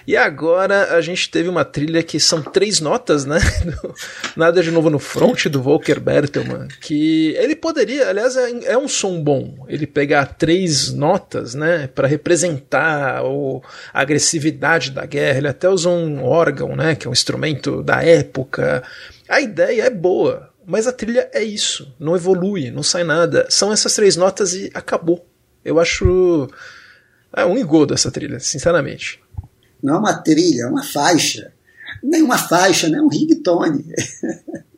E 0.06 0.16
agora 0.16 0.96
a 0.96 1.02
gente 1.02 1.30
teve 1.30 1.50
uma 1.50 1.66
trilha 1.66 2.04
que 2.04 2.20
são 2.20 2.42
três 2.42 2.80
notas, 2.80 3.26
né? 3.26 3.40
Nada 4.38 4.62
de 4.62 4.70
novo 4.70 4.90
no 4.90 5.00
front 5.00 5.48
do 5.48 5.62
Volker 5.62 6.00
Bertelmann, 6.00 6.68
que 6.80 7.36
ele 7.38 7.56
poderia, 7.56 8.08
aliás, 8.10 8.38
é, 8.38 8.52
é 8.66 8.78
um 8.78 8.88
som 8.88 9.22
bom, 9.22 9.66
ele 9.68 9.88
pegar 9.88 10.26
três 10.38 10.94
notas, 10.94 11.56
né, 11.56 11.88
para 11.88 12.08
representar 12.08 13.22
a 13.22 14.02
agressividade 14.02 14.92
da 14.92 15.06
guerra. 15.06 15.40
Ele 15.40 15.48
até 15.48 15.68
usou 15.68 15.96
um 15.96 16.24
órgão, 16.24 16.76
né, 16.76 16.96
que 16.96 17.08
é 17.08 17.10
um 17.10 17.14
instrumento 17.14 17.82
da 17.82 18.04
época. 18.04 18.84
A 19.28 19.42
ideia 19.42 19.84
é 19.84 19.90
boa, 19.90 20.52
mas 20.66 20.86
a 20.86 20.92
trilha 20.92 21.30
é 21.34 21.44
isso, 21.44 21.94
não 22.00 22.16
evolui, 22.16 22.70
não 22.70 22.84
sai 22.84 23.04
nada. 23.04 23.48
São 23.50 23.74
essas 23.74 23.96
três 23.96 24.16
notas 24.16 24.54
e 24.54 24.70
acabou. 24.74 25.31
Eu 25.64 25.80
acho 25.80 26.50
é 27.36 27.46
um 27.46 27.58
engodo 27.58 27.94
essa 27.94 28.12
trilha, 28.12 28.40
sinceramente. 28.40 29.20
Não 29.82 29.96
é 29.96 29.98
uma 30.00 30.14
trilha, 30.14 30.64
é 30.64 30.68
uma 30.68 30.84
faixa. 30.84 31.54
Nem 32.04 32.22
uma 32.22 32.38
faixa, 32.38 32.90
né? 32.90 32.98
É 32.98 33.02
um 33.02 33.08
ringtone. 33.08 33.86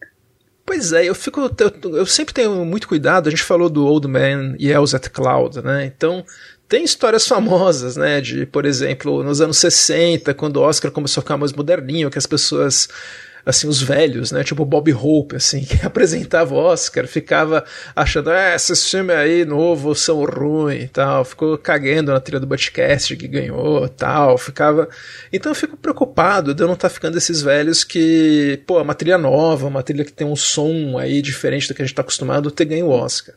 Pois 0.65 0.93
é, 0.93 1.03
eu 1.03 1.13
fico. 1.13 1.41
Eu, 1.41 1.97
eu, 1.97 2.05
sempre 2.05 2.33
tenho 2.33 2.63
muito 2.63 2.87
cuidado. 2.87 3.27
A 3.27 3.29
gente 3.29 3.43
falou 3.43 3.69
do 3.69 3.85
Old 3.85 4.07
Man 4.07 4.55
Yells 4.57 4.95
at 4.95 5.09
Cloud, 5.09 5.61
né? 5.61 5.85
Então, 5.85 6.25
tem 6.69 6.85
histórias 6.85 7.27
famosas, 7.27 7.97
né? 7.97 8.21
De, 8.21 8.45
por 8.45 8.65
exemplo, 8.65 9.21
nos 9.23 9.41
anos 9.41 9.57
60, 9.57 10.33
quando 10.33 10.57
o 10.57 10.61
Oscar 10.61 10.89
começou 10.89 11.19
a 11.19 11.23
ficar 11.23 11.37
mais 11.37 11.51
moderninho, 11.51 12.09
que 12.09 12.17
as 12.17 12.25
pessoas 12.25 12.87
assim, 13.45 13.67
os 13.67 13.81
velhos, 13.81 14.31
né? 14.31 14.43
Tipo 14.43 14.65
Bob 14.65 14.93
Hope, 14.93 15.35
assim, 15.35 15.63
que 15.65 15.85
apresentava 15.85 16.53
o 16.53 16.57
Oscar, 16.57 17.07
ficava 17.07 17.63
achando, 17.95 18.29
ah, 18.29 18.55
esses 18.55 18.89
filmes 18.89 19.15
aí 19.15 19.45
novo 19.45 19.93
são 19.95 20.23
ruins 20.23 20.83
e 20.83 20.87
tal, 20.87 21.25
ficou 21.25 21.57
cagando 21.57 22.11
na 22.11 22.19
trilha 22.19 22.39
do 22.39 22.47
Butcast 22.47 23.15
que 23.15 23.27
ganhou 23.27 23.87
tal, 23.89 24.37
ficava. 24.37 24.87
Então 25.31 25.51
eu 25.51 25.55
fico 25.55 25.77
preocupado 25.77 26.53
de 26.53 26.63
eu 26.63 26.67
não 26.67 26.75
estar 26.75 26.89
tá 26.89 26.93
ficando 26.93 27.17
esses 27.17 27.41
velhos 27.41 27.83
que, 27.83 28.61
pô, 28.65 28.81
uma 28.81 28.95
trilha 28.95 29.17
nova, 29.17 29.67
uma 29.67 29.83
trilha 29.83 30.05
que 30.05 30.13
tem 30.13 30.25
um 30.25 30.35
som 30.35 30.97
aí 30.97 31.21
diferente 31.21 31.67
do 31.67 31.73
que 31.73 31.81
a 31.81 31.85
gente 31.85 31.93
está 31.93 32.01
acostumado, 32.01 32.51
ter 32.51 32.65
ganho 32.65 32.87
o 32.87 32.91
Oscar. 32.91 33.35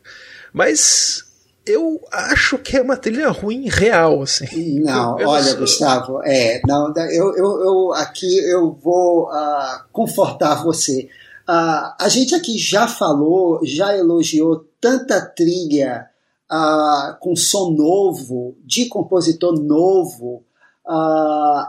Mas 0.52 1.25
eu 1.66 2.00
acho 2.12 2.58
que 2.58 2.76
é 2.76 2.80
uma 2.80 2.96
trilha 2.96 3.28
ruim 3.30 3.68
real, 3.68 4.22
assim. 4.22 4.80
Não, 4.80 5.18
eu 5.18 5.28
olha, 5.28 5.42
sou... 5.42 5.58
Gustavo, 5.58 6.22
é, 6.22 6.62
não, 6.66 6.94
eu, 6.96 7.36
eu, 7.36 7.64
eu 7.64 7.92
aqui 7.94 8.38
eu 8.38 8.72
vou 8.72 9.24
uh, 9.24 9.82
confortar 9.92 10.62
você. 10.62 11.08
Uh, 11.48 11.92
a 12.00 12.08
gente 12.08 12.34
aqui 12.34 12.56
já 12.56 12.86
falou, 12.86 13.60
já 13.64 13.96
elogiou 13.96 14.64
tanta 14.80 15.20
trilha 15.20 16.06
uh, 16.50 17.18
com 17.18 17.34
som 17.34 17.72
novo, 17.72 18.56
de 18.64 18.86
compositor 18.86 19.60
novo, 19.60 20.44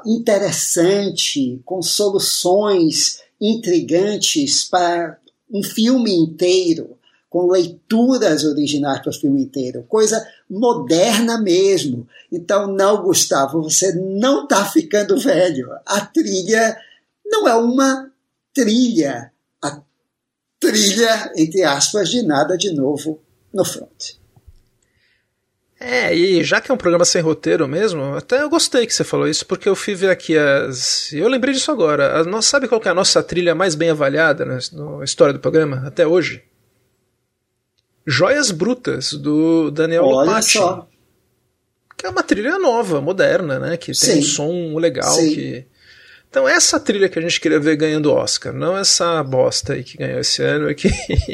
interessante, 0.06 1.60
com 1.66 1.82
soluções 1.82 3.20
intrigantes 3.42 4.64
para 4.64 5.18
um 5.52 5.64
filme 5.64 6.14
inteiro 6.16 6.97
com 7.30 7.52
leituras 7.52 8.44
originais 8.46 9.00
para 9.00 9.10
o 9.10 9.14
filme 9.14 9.44
inteiro, 9.44 9.86
coisa 9.88 10.26
moderna 10.50 11.40
mesmo. 11.40 12.08
Então, 12.32 12.68
não, 12.68 13.04
Gustavo, 13.04 13.62
você 13.62 13.94
não 13.94 14.44
está 14.44 14.66
ficando 14.66 15.20
velho. 15.20 15.70
A 15.86 16.02
trilha 16.02 16.78
não 17.26 17.48
é 17.48 17.56
uma 17.56 18.10
trilha. 18.54 19.32
A 19.62 19.82
trilha, 20.60 21.34
entre 21.36 21.64
aspas, 21.64 22.10
de 22.10 22.22
nada 22.24 22.58
de 22.58 22.72
novo 22.72 23.20
no 23.54 23.66
front. 23.66 24.18
É, 25.80 26.16
e 26.16 26.44
já 26.44 26.60
que 26.60 26.72
é 26.72 26.74
um 26.74 26.78
programa 26.78 27.06
sem 27.06 27.22
roteiro 27.22 27.68
mesmo, 27.68 28.16
até 28.16 28.42
eu 28.42 28.50
gostei 28.50 28.88
que 28.88 28.94
você 28.94 29.04
falou 29.04 29.28
isso, 29.28 29.46
porque 29.46 29.70
eu 29.70 29.76
fui 29.76 29.94
ver 29.94 30.10
aqui 30.10 30.36
as. 30.36 31.14
Eu 31.14 31.28
lembrei 31.28 31.54
disso 31.54 31.72
agora. 31.72 32.20
A 32.20 32.42
sabe 32.42 32.68
qual 32.68 32.82
é 32.84 32.90
a 32.90 32.96
nossa 32.96 33.22
trilha 33.22 33.54
mais 33.54 33.76
bem 33.76 33.92
avaliada 33.92 34.44
na, 34.44 34.58
na 34.72 35.04
história 35.04 35.34
do 35.34 35.40
programa, 35.40 35.84
até 35.86 36.08
hoje? 36.08 36.44
Joias 38.10 38.52
Brutas, 38.52 39.12
do 39.12 39.70
Daniel 39.70 40.06
Olha 40.06 40.30
Lopati. 40.30 40.54
só. 40.54 40.88
Que 41.98 42.06
é 42.06 42.10
uma 42.10 42.24
trilha 42.24 42.58
nova, 42.58 43.02
moderna, 43.02 43.60
né? 43.60 43.76
Que 43.76 43.88
tem 43.88 43.96
Sim. 43.96 44.20
um 44.20 44.22
som 44.22 44.78
legal. 44.78 45.12
Sim. 45.12 45.36
Que... 45.36 45.66
Então, 46.30 46.48
essa 46.48 46.80
trilha 46.80 47.10
que 47.10 47.20
a 47.20 47.22
gente 47.22 47.42
queria 47.42 47.60
ver 47.60 47.76
ganhando 47.76 48.14
Oscar, 48.14 48.54
não 48.54 48.78
essa 48.78 49.22
bosta 49.24 49.74
aí 49.74 49.84
que 49.84 49.98
ganhou 49.98 50.22
esse 50.22 50.42
ano 50.42 50.72
e 50.72 50.76
que. 50.76 50.90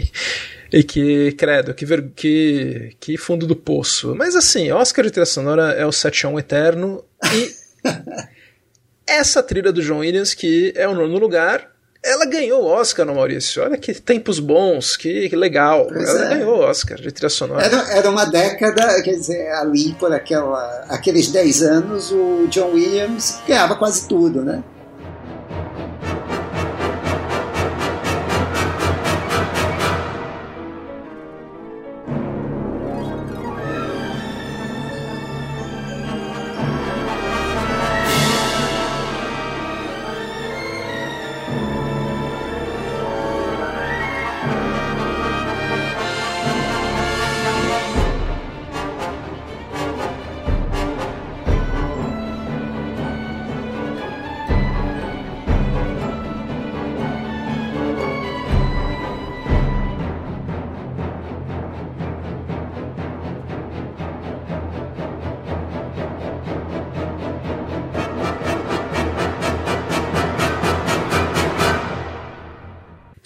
e 0.73 0.83
que, 0.83 1.33
credo, 1.33 1.75
que, 1.75 1.85
ver... 1.85 2.09
que, 2.15 2.95
que 2.99 3.17
fundo 3.17 3.45
do 3.45 3.55
poço. 3.55 4.15
Mas 4.15 4.35
assim, 4.35 4.71
Oscar 4.71 5.05
de 5.05 5.11
trilha 5.11 5.27
sonora 5.27 5.73
é 5.73 5.85
o 5.85 5.91
7 5.91 6.25
a 6.25 6.29
1 6.29 6.39
eterno 6.39 7.05
e. 7.35 7.53
essa 9.05 9.43
trilha 9.43 9.71
do 9.71 9.83
John 9.83 9.99
Williams, 9.99 10.33
que 10.33 10.73
é 10.75 10.87
o 10.87 10.95
nono 10.95 11.19
lugar, 11.19 11.72
ela 12.03 12.25
ganhou 12.25 12.63
o 12.63 12.65
Oscar, 12.65 13.05
no 13.05 13.15
Maurício. 13.15 13.63
Olha 13.63 13.77
que 13.77 13.93
tempos 13.93 14.39
bons, 14.39 14.97
que, 14.97 15.29
que 15.29 15.35
legal. 15.35 15.87
Pois 15.87 16.09
ela 16.09 16.25
é. 16.25 16.29
ganhou 16.35 16.57
o 16.57 16.61
Oscar 16.61 16.97
de 16.99 17.11
trilha 17.11 17.29
sonora. 17.29 17.63
Era, 17.63 17.91
era 17.93 18.09
uma 18.09 18.25
década, 18.25 19.01
quer 19.01 19.13
dizer, 19.13 19.51
ali 19.53 19.93
por 19.93 20.11
aquela, 20.11 20.85
aqueles 20.89 21.29
10 21.31 21.61
anos, 21.63 22.11
o 22.11 22.47
John 22.49 22.71
Williams 22.73 23.39
ganhava 23.47 23.75
quase 23.75 24.07
tudo, 24.07 24.43
né? 24.43 24.61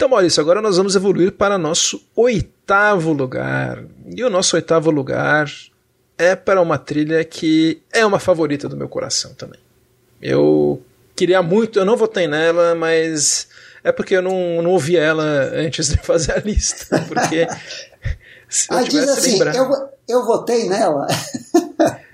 Então, 0.08 0.16
Maurício, 0.16 0.40
agora 0.40 0.62
nós 0.62 0.78
vamos 0.78 0.96
evoluir 0.96 1.32
para 1.32 1.58
nosso 1.58 2.02
oitavo 2.16 3.12
lugar. 3.12 3.84
E 4.16 4.24
o 4.24 4.30
nosso 4.30 4.56
oitavo 4.56 4.90
lugar 4.90 5.50
é 6.16 6.34
para 6.34 6.62
uma 6.62 6.78
trilha 6.78 7.22
que 7.24 7.82
é 7.92 8.06
uma 8.06 8.18
favorita 8.18 8.70
do 8.70 8.76
meu 8.76 8.88
coração 8.88 9.34
também. 9.34 9.60
Eu 10.20 10.80
queria 11.14 11.42
muito, 11.42 11.78
eu 11.78 11.84
não 11.84 11.94
votei 11.94 12.26
nela, 12.26 12.74
mas 12.74 13.48
é 13.84 13.92
porque 13.92 14.16
eu 14.16 14.22
não, 14.22 14.62
não 14.62 14.70
ouvi 14.70 14.96
ela 14.96 15.24
antes 15.52 15.88
de 15.88 15.98
fazer 15.98 16.32
a 16.32 16.38
lista. 16.38 17.04
Porque 17.06 17.46
se 18.48 18.72
eu 18.72 18.78
Ah, 18.78 18.82
diz 18.84 19.08
assim, 19.10 19.38
eu, 19.54 19.90
eu 20.08 20.24
votei 20.24 20.70
nela. 20.70 21.06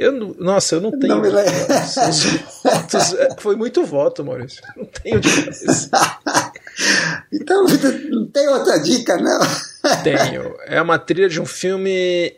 Eu, 0.00 0.12
nossa, 0.38 0.76
eu 0.76 0.80
não 0.80 0.98
tenho. 0.98 1.16
Não 1.16 1.20
me 1.20 1.28
lembro. 1.28 1.52
É, 1.52 3.36
foi 3.38 3.54
muito 3.54 3.84
voto, 3.84 4.24
Maurício. 4.24 4.62
Não 4.74 4.86
tenho 4.86 5.20
de 5.20 5.28
cabeça. 5.30 5.90
Então, 7.32 7.64
não 8.10 8.26
tem 8.26 8.48
outra 8.48 8.78
dica, 8.78 9.16
não? 9.16 9.40
Tenho. 10.02 10.54
É 10.66 10.80
uma 10.80 10.98
trilha 10.98 11.28
de 11.28 11.40
um 11.40 11.46
filme 11.46 12.34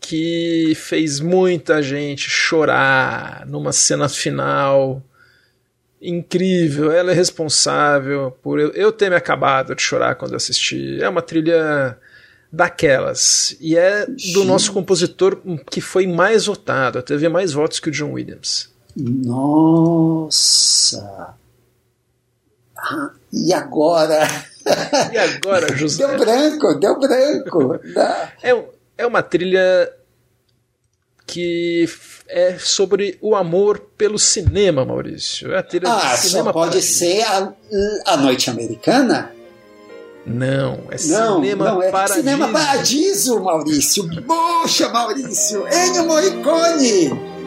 que 0.00 0.72
fez 0.76 1.20
muita 1.20 1.82
gente 1.82 2.30
chorar 2.30 3.44
numa 3.46 3.72
cena 3.72 4.08
final 4.08 5.02
incrível. 6.00 6.90
Ela 6.92 7.10
é 7.12 7.14
responsável 7.14 8.30
por 8.42 8.60
eu, 8.60 8.70
eu 8.72 8.92
ter 8.92 9.10
me 9.10 9.16
acabado 9.16 9.74
de 9.74 9.82
chorar 9.82 10.14
quando 10.14 10.30
eu 10.32 10.36
assisti. 10.36 11.02
É 11.02 11.08
uma 11.08 11.22
trilha 11.22 11.98
daquelas. 12.50 13.56
E 13.60 13.76
é 13.76 14.06
do 14.06 14.16
Gente. 14.18 14.44
nosso 14.46 14.72
compositor 14.72 15.38
que 15.70 15.80
foi 15.80 16.06
mais 16.06 16.46
votado. 16.46 17.02
Teve 17.02 17.28
mais 17.28 17.52
votos 17.52 17.80
que 17.80 17.88
o 17.88 17.92
John 17.92 18.12
Williams. 18.12 18.70
Nossa! 18.96 20.48
Ah, 22.78 23.10
e 23.32 23.52
agora? 23.52 24.26
E 25.12 25.18
agora, 25.18 25.66
José? 25.76 26.06
Deu 26.06 26.18
branco, 26.18 26.74
deu 26.78 26.98
branco. 26.98 27.78
Dá- 27.94 28.32
É, 28.42 28.64
é 28.98 29.06
uma 29.06 29.22
trilha 29.22 29.90
que 31.26 31.88
é 32.28 32.56
sobre 32.58 33.18
o 33.20 33.34
amor 33.36 33.80
pelo 33.96 34.18
cinema, 34.18 34.84
Maurício. 34.84 35.52
É 35.52 35.58
a 35.58 35.62
trilha 35.62 35.88
Ah, 35.90 36.14
do 36.14 36.18
cinema 36.18 36.44
só 36.44 36.52
pode 36.52 36.80
ser 36.82 37.22
a, 37.22 37.52
a 38.06 38.16
Noite 38.16 38.48
Americana? 38.50 39.32
Não, 40.24 40.84
é 40.90 40.96
Não, 41.06 41.36
cinema 41.40 41.64
não 41.70 41.82
é 41.82 41.90
paradiso. 41.90 42.18
Cinema 42.20 42.48
Paradiso, 42.52 43.40
Maurício. 43.40 44.22
Poxa, 44.26 44.88
Maurício. 44.90 45.66
Ennio 45.68 46.04
Morricone. 46.06 47.37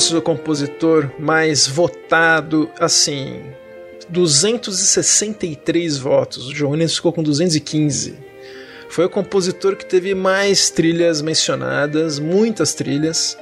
Nosso 0.00 0.22
compositor 0.22 1.10
mais 1.18 1.66
votado, 1.66 2.70
assim, 2.80 3.42
263 4.08 5.98
votos. 5.98 6.48
O 6.48 6.54
John 6.54 6.70
Williams 6.70 6.94
ficou 6.94 7.12
com 7.12 7.22
215. 7.22 8.14
Foi 8.88 9.04
o 9.04 9.10
compositor 9.10 9.76
que 9.76 9.84
teve 9.84 10.14
mais 10.14 10.70
trilhas 10.70 11.20
mencionadas, 11.20 12.18
muitas 12.18 12.72
trilhas. 12.72 13.36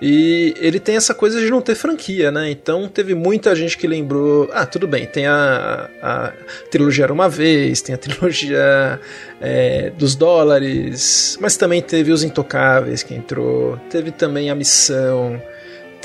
E 0.00 0.54
ele 0.58 0.80
tem 0.80 0.96
essa 0.96 1.12
coisa 1.12 1.42
de 1.42 1.50
não 1.50 1.60
ter 1.60 1.74
franquia, 1.74 2.30
né? 2.30 2.50
Então 2.50 2.88
teve 2.88 3.14
muita 3.14 3.54
gente 3.54 3.76
que 3.76 3.86
lembrou. 3.86 4.48
Ah, 4.54 4.64
tudo 4.64 4.88
bem, 4.88 5.04
tem 5.04 5.26
a, 5.26 5.90
a 6.00 6.32
trilogia 6.70 7.04
Era 7.04 7.12
uma 7.12 7.28
Vez, 7.28 7.82
tem 7.82 7.94
a 7.94 7.98
trilogia 7.98 8.98
é, 9.42 9.90
dos 9.90 10.14
dólares, 10.14 11.36
mas 11.38 11.58
também 11.58 11.82
teve 11.82 12.12
Os 12.12 12.24
Intocáveis 12.24 13.02
que 13.02 13.14
entrou, 13.14 13.76
teve 13.90 14.10
também 14.10 14.48
A 14.48 14.54
Missão, 14.54 15.38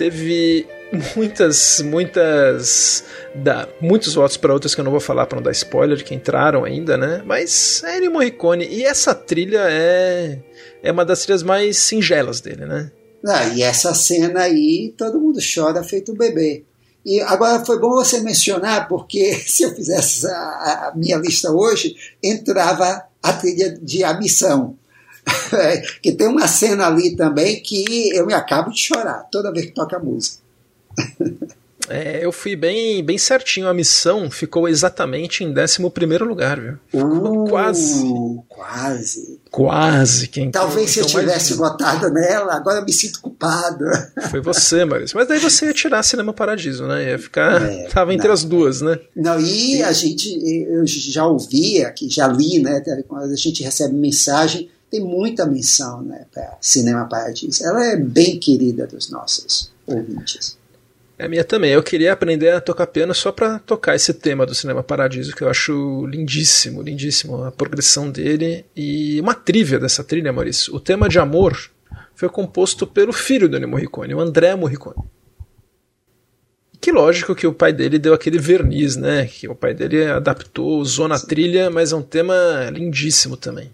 teve 0.03 0.67
muitas, 1.15 1.81
muitas. 1.81 3.05
Da, 3.33 3.69
muitos 3.79 4.13
votos 4.13 4.35
para 4.35 4.51
outras 4.51 4.75
que 4.75 4.81
eu 4.81 4.83
não 4.83 4.91
vou 4.91 4.99
falar 4.99 5.25
para 5.25 5.37
não 5.37 5.43
dar 5.43 5.51
spoiler, 5.51 6.03
que 6.03 6.13
entraram 6.13 6.65
ainda, 6.65 6.97
né? 6.97 7.23
Mas 7.25 7.81
é 7.85 7.97
Ennio 7.97 8.11
Morricone. 8.11 8.67
E 8.67 8.83
essa 8.83 9.15
trilha 9.15 9.61
é, 9.69 10.39
é 10.83 10.91
uma 10.91 11.05
das 11.05 11.21
trilhas 11.23 11.41
mais 11.41 11.77
singelas 11.77 12.41
dele, 12.41 12.65
né? 12.65 12.91
Ah, 13.25 13.45
e 13.45 13.63
essa 13.63 13.93
cena 13.93 14.41
aí, 14.41 14.93
todo 14.97 15.21
mundo 15.21 15.39
chora 15.41 15.81
feito 15.83 16.11
um 16.11 16.17
bebê. 16.17 16.65
E 17.05 17.21
agora 17.21 17.63
foi 17.63 17.79
bom 17.79 17.91
você 17.91 18.19
mencionar, 18.19 18.89
porque 18.89 19.35
se 19.47 19.63
eu 19.63 19.73
fizesse 19.73 20.27
a, 20.27 20.89
a 20.89 20.93
minha 20.95 21.15
lista 21.15 21.49
hoje, 21.49 21.95
entrava 22.21 23.05
a 23.21 23.33
trilha 23.33 23.77
de 23.81 24.03
A 24.03 24.19
Missão. 24.19 24.77
que 26.01 26.11
tem 26.11 26.27
uma 26.27 26.47
cena 26.47 26.87
ali 26.87 27.15
também 27.15 27.61
que 27.61 28.09
eu 28.15 28.25
me 28.25 28.33
acabo 28.33 28.71
de 28.71 28.79
chorar 28.79 29.27
toda 29.31 29.51
vez 29.51 29.67
que 29.67 29.73
toca 29.73 29.97
a 29.97 29.99
música. 29.99 30.41
É, 31.89 32.23
eu 32.23 32.31
fui 32.31 32.55
bem, 32.55 33.03
bem 33.03 33.17
certinho. 33.17 33.67
A 33.67 33.73
missão 33.73 34.29
ficou 34.29 34.67
exatamente 34.67 35.43
em 35.43 35.53
11 35.53 36.17
lugar, 36.23 36.59
viu? 36.59 36.77
Uh, 36.93 37.49
quase. 37.49 38.03
Quase. 38.47 39.39
Quase. 39.51 40.27
Quem 40.27 40.51
Talvez 40.51 40.91
se 40.91 40.99
eu 40.99 41.05
tivesse 41.05 41.53
votado 41.53 42.09
nela, 42.09 42.55
agora 42.55 42.79
eu 42.79 42.85
me 42.85 42.93
sinto 42.93 43.21
culpado. 43.21 43.85
Foi 44.31 44.41
você, 44.41 44.85
Maurício. 44.85 45.17
Mas 45.17 45.27
daí 45.27 45.39
você 45.39 45.65
ia 45.65 45.73
tirar 45.73 46.03
Cinema 46.03 46.33
Paradiso, 46.33 46.85
né? 46.85 47.11
Ia 47.11 47.19
ficar. 47.19 47.61
É, 47.61 47.87
tava 47.87 48.13
entre 48.13 48.27
não, 48.27 48.33
as 48.33 48.43
duas, 48.43 48.81
né? 48.81 48.99
Não, 49.15 49.39
e 49.39 49.83
a 49.83 49.91
gente, 49.91 50.29
eu 50.69 50.85
já 50.87 51.25
ouvia, 51.25 51.91
que 51.91 52.09
já 52.09 52.27
li, 52.27 52.59
né? 52.59 52.81
Quando 53.07 53.31
a 53.31 53.35
gente 53.35 53.61
recebe 53.63 53.93
mensagem, 53.93 54.69
tem 54.93 55.01
muita 55.01 55.47
menção, 55.47 56.03
né? 56.03 56.27
Para 56.31 56.55
Cinema 56.61 57.05
Paradiso. 57.05 57.65
Ela 57.65 57.83
é 57.93 57.97
bem 57.97 58.37
querida 58.37 58.85
dos 58.85 59.09
nossos 59.09 59.73
ouvintes. 59.87 60.55
É 61.17 61.27
minha 61.27 61.43
também. 61.43 61.71
Eu 61.71 61.81
queria 61.81 62.13
aprender 62.13 62.51
a 62.51 62.61
tocar 62.61 62.85
piano 62.85 63.11
só 63.11 63.31
para 63.31 63.57
tocar 63.57 63.95
esse 63.95 64.13
tema 64.13 64.45
do 64.45 64.53
Cinema 64.53 64.83
Paradiso, 64.83 65.35
que 65.35 65.43
eu 65.43 65.49
acho 65.49 66.05
lindíssimo, 66.05 66.83
lindíssimo 66.83 67.43
a 67.43 67.51
progressão 67.51 68.11
dele. 68.11 68.65
E 68.75 69.19
uma 69.19 69.33
trivia 69.33 69.79
dessa 69.79 70.03
trilha, 70.03 70.31
Maurício. 70.31 70.75
O 70.75 70.79
tema 70.79 71.09
de 71.09 71.17
amor 71.17 71.57
foi 72.13 72.29
composto 72.29 72.85
pelo 72.85 73.11
filho 73.11 73.49
do 73.49 73.57
Ennio 73.57 73.69
Morricone, 73.69 74.13
o 74.13 74.19
André 74.19 74.55
Morricone. 74.55 75.03
Que 76.79 76.91
lógico 76.91 77.33
que 77.33 77.47
o 77.47 77.53
pai 77.53 77.73
dele 77.73 77.97
deu 77.97 78.13
aquele 78.13 78.37
verniz, 78.37 78.95
né? 78.95 79.25
Que 79.25 79.47
o 79.47 79.55
pai 79.55 79.73
dele 79.73 80.05
adaptou, 80.05 80.77
usou 80.77 81.07
na 81.07 81.17
trilha, 81.17 81.71
mas 81.71 81.91
é 81.91 81.95
um 81.95 82.03
tema 82.03 82.35
lindíssimo 82.71 83.35
também. 83.35 83.71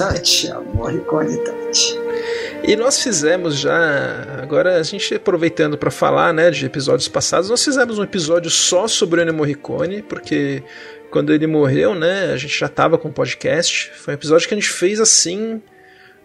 Touch, 0.00 0.48
Morricone 0.72 1.36
Touch. 1.44 2.00
E 2.66 2.74
nós 2.74 3.02
fizemos 3.02 3.58
já, 3.58 4.40
agora 4.42 4.78
a 4.78 4.82
gente 4.82 5.14
aproveitando 5.14 5.76
para 5.76 5.90
falar 5.90 6.32
né, 6.32 6.50
de 6.50 6.64
episódios 6.64 7.06
passados, 7.06 7.50
nós 7.50 7.62
fizemos 7.62 7.98
um 7.98 8.02
episódio 8.02 8.50
só 8.50 8.88
sobre 8.88 9.20
o 9.20 9.22
Ennio 9.22 9.34
Morricone, 9.34 10.00
porque 10.00 10.62
quando 11.10 11.34
ele 11.34 11.46
morreu, 11.46 11.94
né, 11.94 12.32
a 12.32 12.38
gente 12.38 12.58
já 12.58 12.66
tava 12.66 12.96
com 12.96 13.08
o 13.08 13.12
podcast. 13.12 13.92
Foi 13.94 14.14
um 14.14 14.16
episódio 14.16 14.48
que 14.48 14.54
a 14.54 14.56
gente 14.56 14.70
fez 14.70 15.00
assim, 15.00 15.60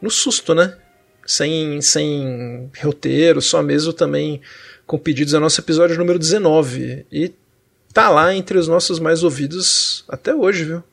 no 0.01 0.09
susto, 0.09 0.55
né? 0.55 0.77
Sem, 1.25 1.81
sem 1.81 2.71
roteiro, 2.81 3.41
só 3.41 3.61
mesmo 3.61 3.91
também 3.91 4.39
com 4.87 4.97
pedidos. 4.97 5.33
É 5.33 5.39
nosso 5.39 5.59
episódio 5.59 5.97
número 5.97 6.17
19. 6.17 7.05
E 7.11 7.33
tá 7.91 8.07
lá 8.07 8.33
entre 8.33 8.57
os 8.57 8.69
nossos 8.69 8.99
mais 8.99 9.21
ouvidos 9.21 10.05
até 10.07 10.33
hoje, 10.33 10.63
viu? 10.63 10.83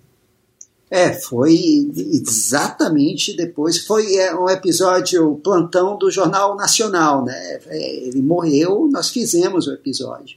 É, 0.95 1.15
foi 1.15 1.91
exatamente 1.97 3.35
depois. 3.35 3.79
Foi 3.79 4.15
é, 4.15 4.35
um 4.35 4.47
episódio 4.51 5.41
plantão 5.43 5.97
do 5.97 6.11
Jornal 6.11 6.55
Nacional, 6.55 7.25
né? 7.25 7.61
É, 7.65 7.95
ele 8.09 8.21
morreu, 8.21 8.91
nós 8.93 9.09
fizemos 9.09 9.67
o 9.67 9.73
episódio. 9.73 10.37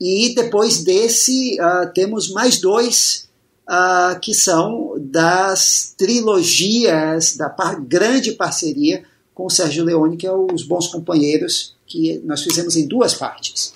E 0.00 0.34
depois 0.34 0.82
desse, 0.82 1.56
uh, 1.60 1.88
temos 1.94 2.32
mais 2.32 2.60
dois 2.60 3.28
uh, 3.68 4.18
que 4.18 4.34
são 4.34 4.96
das 4.98 5.94
trilogias, 5.96 7.36
da 7.36 7.48
par 7.48 7.80
grande 7.80 8.32
parceria 8.32 9.04
com 9.32 9.46
o 9.46 9.50
Sérgio 9.50 9.84
Leone, 9.84 10.16
que 10.16 10.26
é 10.26 10.32
Os 10.32 10.64
Bons 10.64 10.88
Companheiros, 10.88 11.76
que 11.86 12.20
nós 12.24 12.42
fizemos 12.42 12.74
em 12.74 12.88
duas 12.88 13.14
partes. 13.14 13.72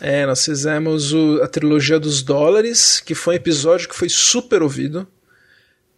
É, 0.00 0.26
nós 0.26 0.44
fizemos 0.44 1.12
o, 1.12 1.40
a 1.42 1.48
trilogia 1.48 1.98
dos 1.98 2.22
dólares, 2.22 3.00
que 3.00 3.14
foi 3.14 3.34
um 3.34 3.36
episódio 3.36 3.88
que 3.88 3.96
foi 3.96 4.08
super 4.08 4.62
ouvido. 4.62 5.06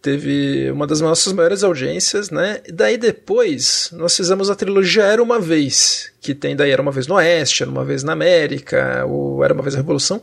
Teve 0.01 0.71
uma 0.71 0.87
das 0.87 1.01
nossas 1.01 1.33
maiores 1.33 1.61
audiências, 1.61 2.29
né? 2.29 2.61
E 2.65 2.71
daí 2.71 2.97
depois 2.97 3.89
nós 3.91 4.15
fizemos 4.15 4.49
a 4.49 4.55
trilogia 4.55 5.03
Era 5.03 5.21
Uma 5.21 5.39
Vez, 5.39 6.11
que 6.21 6.33
tem 6.33 6.55
daí 6.55 6.71
Era 6.71 6.81
Uma 6.81 6.91
Vez 6.91 7.05
no 7.07 7.15
Oeste, 7.15 7.63
Era 7.63 7.71
Uma 7.71 7.83
Vez 7.83 8.01
na 8.01 8.13
América, 8.13 9.05
o 9.05 9.43
Era 9.43 9.53
Uma 9.53 9.61
Vez 9.61 9.75
na 9.75 9.81
Revolução. 9.81 10.21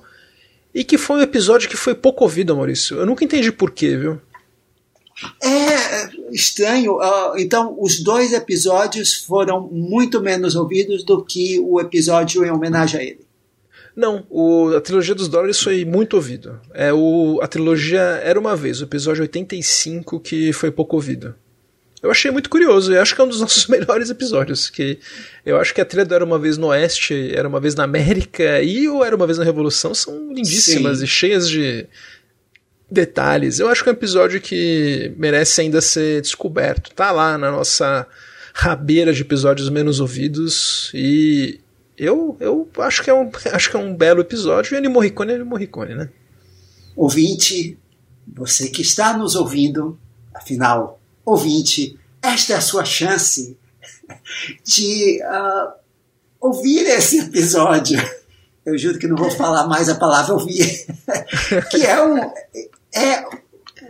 E 0.75 0.83
que 0.83 0.97
foi 0.97 1.19
um 1.19 1.23
episódio 1.23 1.69
que 1.69 1.77
foi 1.77 1.95
pouco 1.95 2.25
ouvido, 2.25 2.57
Maurício. 2.57 2.97
Eu 2.99 3.05
nunca 3.07 3.25
entendi 3.25 3.53
porquê, 3.53 3.97
viu? 3.97 4.21
É 5.43 6.09
estranho. 6.31 6.99
então, 7.37 7.77
os 7.79 8.01
dois 8.01 8.33
episódios 8.33 9.15
foram 9.15 9.69
muito 9.71 10.21
menos 10.21 10.55
ouvidos 10.55 11.05
do 11.05 11.23
que 11.25 11.59
o 11.61 11.81
episódio 11.81 12.45
em 12.45 12.51
homenagem 12.51 13.01
a 13.01 13.05
ele. 13.05 13.26
Não, 13.97 14.27
o, 14.29 14.75
a 14.77 14.81
trilogia 14.81 15.15
dos 15.15 15.27
dólares 15.27 15.59
foi 15.59 15.83
muito 15.87 16.15
ouvido. 16.15 16.61
É, 16.75 16.93
o, 16.93 17.41
a 17.43 17.49
trilogia 17.49 18.21
Era 18.23 18.39
Uma 18.39 18.55
Vez, 18.55 18.83
o 18.83 18.85
episódio 18.85 19.23
85, 19.23 20.21
que 20.21 20.53
foi 20.53 20.71
pouco 20.71 20.97
ouvido. 20.97 21.35
Eu 22.03 22.11
achei 22.11 22.31
muito 22.31 22.51
curioso, 22.51 22.93
e 22.93 22.99
acho 22.99 23.15
que 23.15 23.21
é 23.23 23.25
um 23.25 23.29
dos 23.29 23.41
nossos 23.43 23.67
melhores 23.69 24.11
episódios. 24.11 24.69
Que 24.69 24.99
eu 25.47 25.59
acho 25.59 25.73
que 25.73 25.81
a 25.81 25.85
trilha 25.85 26.05
do 26.05 26.15
Era 26.15 26.25
Uma 26.25 26.39
Vez 26.39 26.59
no 26.59 26.67
Oeste, 26.67 27.33
Era 27.35 27.49
Uma 27.49 27.59
Vez 27.59 27.75
na 27.75 27.85
América 27.85 28.61
e 28.61 28.87
o 28.87 29.03
Era 29.03 29.17
Uma 29.17 29.27
Vez 29.27 29.39
na 29.39 29.45
Revolução 29.45 29.95
são 29.95 30.31
lindíssimas 30.31 30.99
Sim. 30.99 31.05
e 31.05 31.09
cheias 31.09 31.49
de 31.49 31.87
detalhes. 32.91 33.59
Eu 33.59 33.69
acho 33.69 33.83
que 33.83 33.89
é 33.89 33.93
um 33.93 33.97
episódio 33.97 34.43
que 34.43 35.11
merece 35.17 35.63
ainda 35.63 35.81
ser 35.81 36.21
descoberto. 36.21 36.93
Tá 36.93 37.11
lá 37.13 37.39
na 37.39 37.51
nossa 37.51 38.07
rabeira 38.53 39.13
de 39.13 39.23
episódios 39.23 39.71
menos 39.71 40.01
ouvidos 40.01 40.91
e 40.95 41.61
eu, 41.99 42.37
eu 42.41 42.69
acho, 42.79 43.03
que 43.03 43.11
é 43.11 43.15
um, 43.15 43.31
acho 43.53 43.71
que 43.71 43.77
é 43.77 43.81
um 43.81 43.95
belo 43.95 44.21
episódio. 44.21 44.75
E 44.75 44.79
Ennio 44.79 44.91
Morricone 44.91 45.33
Ennio 45.33 45.47
Morricone, 45.47 45.95
né? 45.95 46.09
Ouvinte, 46.95 47.79
você 48.27 48.69
que 48.69 48.83
está 48.83 49.17
nos 49.17 49.35
ouvindo, 49.35 49.99
afinal, 50.35 51.01
ouvinte, 51.25 51.99
esta 52.23 52.55
é 52.55 52.57
a 52.57 52.61
sua 52.61 52.85
chance 52.85 53.57
de 54.65 55.21
uh, 55.23 55.73
ouvir 56.41 56.87
esse 56.87 57.19
episódio. 57.25 57.99
Eu 58.65 58.77
juro 58.77 58.99
que 58.99 59.07
não 59.07 59.17
vou 59.17 59.31
falar 59.31 59.67
mais 59.69 59.89
a 59.89 59.95
palavra 59.95 60.35
ouvir, 60.35 60.87
que 61.71 61.87
é 61.87 62.03
um, 62.03 62.19
é 62.93 63.25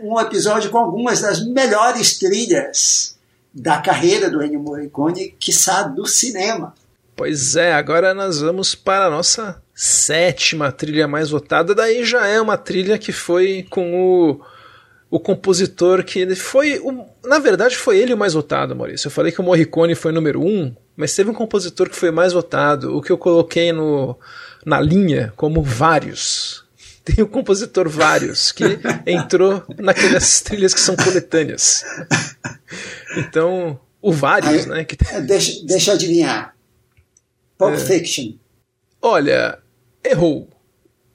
um 0.03 0.19
episódio 0.19 0.69
com 0.69 0.77
algumas 0.77 1.21
das 1.21 1.43
melhores 1.47 2.19
trilhas 2.19 3.17
da 3.51 3.81
carreira 3.81 4.29
do 4.29 4.43
Ennio 4.43 4.59
Morricone, 4.59 5.35
que 5.39 5.51
sabe 5.51 5.95
do 5.95 6.05
cinema. 6.05 6.75
Pois 7.17 7.57
é, 7.57 7.73
agora 7.73 8.13
nós 8.13 8.39
vamos 8.39 8.75
para 8.75 9.07
a 9.07 9.09
nossa 9.09 9.61
sétima 9.73 10.71
trilha 10.71 11.07
mais 11.07 11.29
votada. 11.29 11.75
Daí 11.75 12.05
já 12.05 12.25
é 12.25 12.39
uma 12.39 12.57
trilha 12.57 12.97
que 12.97 13.11
foi 13.11 13.65
com 13.69 14.31
o 14.31 14.41
o 15.09 15.19
compositor 15.19 16.03
que 16.03 16.19
ele 16.19 16.35
foi. 16.35 16.79
O, 16.79 17.05
na 17.25 17.39
verdade, 17.39 17.77
foi 17.77 17.97
ele 17.97 18.13
o 18.13 18.17
mais 18.17 18.33
votado, 18.33 18.75
Maurício. 18.75 19.07
Eu 19.07 19.11
falei 19.11 19.31
que 19.31 19.39
o 19.39 19.43
Morricone 19.43 19.95
foi 19.95 20.11
número 20.11 20.41
um, 20.41 20.75
mas 20.95 21.15
teve 21.15 21.29
um 21.29 21.33
compositor 21.33 21.89
que 21.89 21.95
foi 21.95 22.11
mais 22.11 22.33
votado, 22.33 22.95
o 22.95 23.01
que 23.01 23.11
eu 23.11 23.17
coloquei 23.17 23.71
no, 23.71 24.17
na 24.65 24.81
linha 24.81 25.33
como 25.35 25.61
vários. 25.61 26.65
Tem 27.05 27.23
o 27.23 27.27
compositor 27.27 27.87
Vários, 27.87 28.51
que 28.51 28.65
entrou 29.07 29.63
naquelas 29.79 30.41
trilhas 30.41 30.73
que 30.73 30.79
são 30.81 30.93
coletâneas. 30.93 31.85
Então, 33.15 33.79
o 34.01 34.11
Vários, 34.11 34.63
Aí, 34.63 34.67
né? 34.67 34.83
Que... 34.83 34.97
Deixa, 35.21 35.65
deixa 35.65 35.91
eu 35.91 35.95
adivinhar. 35.95 36.56
Pulp 37.57 37.73
é. 37.73 37.77
Fiction. 37.77 38.33
Olha, 39.01 39.59
errou. 40.03 40.49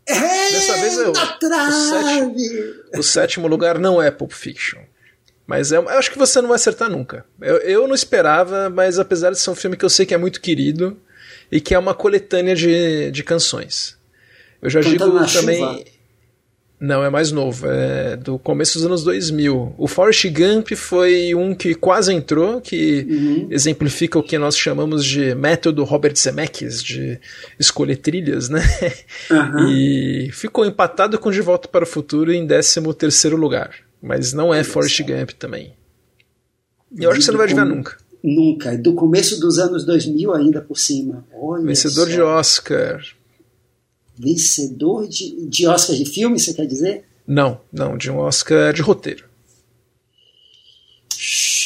Errei, 0.08 0.52
Dessa 0.52 0.76
vez 0.78 0.98
errou. 0.98 1.12
O 1.12 1.72
sétimo, 1.72 2.34
o 2.98 3.02
sétimo 3.02 3.48
lugar 3.48 3.78
não 3.78 4.02
é 4.02 4.10
Pulp 4.10 4.32
Fiction. 4.32 4.80
Mas 5.46 5.72
é, 5.72 5.76
eu 5.76 5.88
acho 5.90 6.10
que 6.10 6.18
você 6.18 6.40
não 6.40 6.48
vai 6.48 6.56
acertar 6.56 6.90
nunca. 6.90 7.24
Eu, 7.40 7.58
eu 7.58 7.88
não 7.88 7.94
esperava, 7.94 8.70
mas 8.70 8.98
apesar 8.98 9.30
de 9.30 9.38
ser 9.38 9.50
um 9.50 9.54
filme 9.54 9.76
que 9.76 9.84
eu 9.84 9.90
sei 9.90 10.06
que 10.06 10.14
é 10.14 10.18
muito 10.18 10.40
querido 10.40 10.96
e 11.50 11.60
que 11.60 11.74
é 11.74 11.78
uma 11.78 11.94
coletânea 11.94 12.54
de, 12.54 13.10
de 13.10 13.22
canções. 13.22 13.96
Eu 14.60 14.70
já 14.70 14.80
Cantando 14.80 15.18
digo 15.18 15.32
também. 15.32 15.58
Chuva. 15.58 15.84
Não, 16.82 17.04
é 17.04 17.08
mais 17.08 17.30
novo, 17.30 17.64
é 17.70 18.16
do 18.16 18.40
começo 18.40 18.76
dos 18.76 18.84
anos 18.84 19.04
2000. 19.04 19.76
O 19.78 19.86
Forrest 19.86 20.28
Gump 20.30 20.72
foi 20.74 21.32
um 21.32 21.54
que 21.54 21.76
quase 21.76 22.12
entrou, 22.12 22.60
que 22.60 23.06
uhum. 23.08 23.46
exemplifica 23.52 24.18
o 24.18 24.22
que 24.22 24.36
nós 24.36 24.58
chamamos 24.58 25.04
de 25.04 25.32
método 25.32 25.84
Robert 25.84 26.16
Zemeckis, 26.16 26.82
de 26.82 27.20
escolher 27.56 27.98
trilhas, 27.98 28.48
né? 28.48 28.60
Uhum. 29.30 29.68
E 29.68 30.30
ficou 30.32 30.66
empatado 30.66 31.20
com 31.20 31.30
De 31.30 31.40
Volta 31.40 31.68
para 31.68 31.84
o 31.84 31.86
Futuro 31.86 32.32
em 32.32 32.44
13 32.44 32.82
terceiro 32.94 33.36
lugar. 33.36 33.70
Mas 34.02 34.32
não 34.32 34.52
é 34.52 34.64
Forrest 34.64 35.00
Gump 35.02 35.30
também. 35.38 35.74
Eu 36.98 37.10
acho 37.10 37.20
que 37.20 37.24
você 37.24 37.30
não 37.30 37.38
vai 37.38 37.46
adivinhar 37.46 37.68
nunca. 37.68 37.96
Nunca. 38.24 38.76
Do 38.76 38.94
começo 38.94 39.38
dos 39.38 39.56
anos 39.56 39.84
2000 39.84 40.34
ainda 40.34 40.60
por 40.60 40.76
cima. 40.76 41.24
Olha 41.32 41.64
Vencedor 41.64 42.08
só. 42.08 42.12
de 42.12 42.20
Oscar. 42.20 43.02
Vencedor 44.18 45.08
de, 45.08 45.46
de 45.46 45.66
Oscar 45.66 45.96
de 45.96 46.04
filme, 46.04 46.38
você 46.38 46.52
quer 46.52 46.66
dizer? 46.66 47.04
Não, 47.26 47.60
não, 47.72 47.96
de 47.96 48.10
um 48.10 48.18
Oscar 48.18 48.72
de 48.72 48.82
roteiro. 48.82 49.24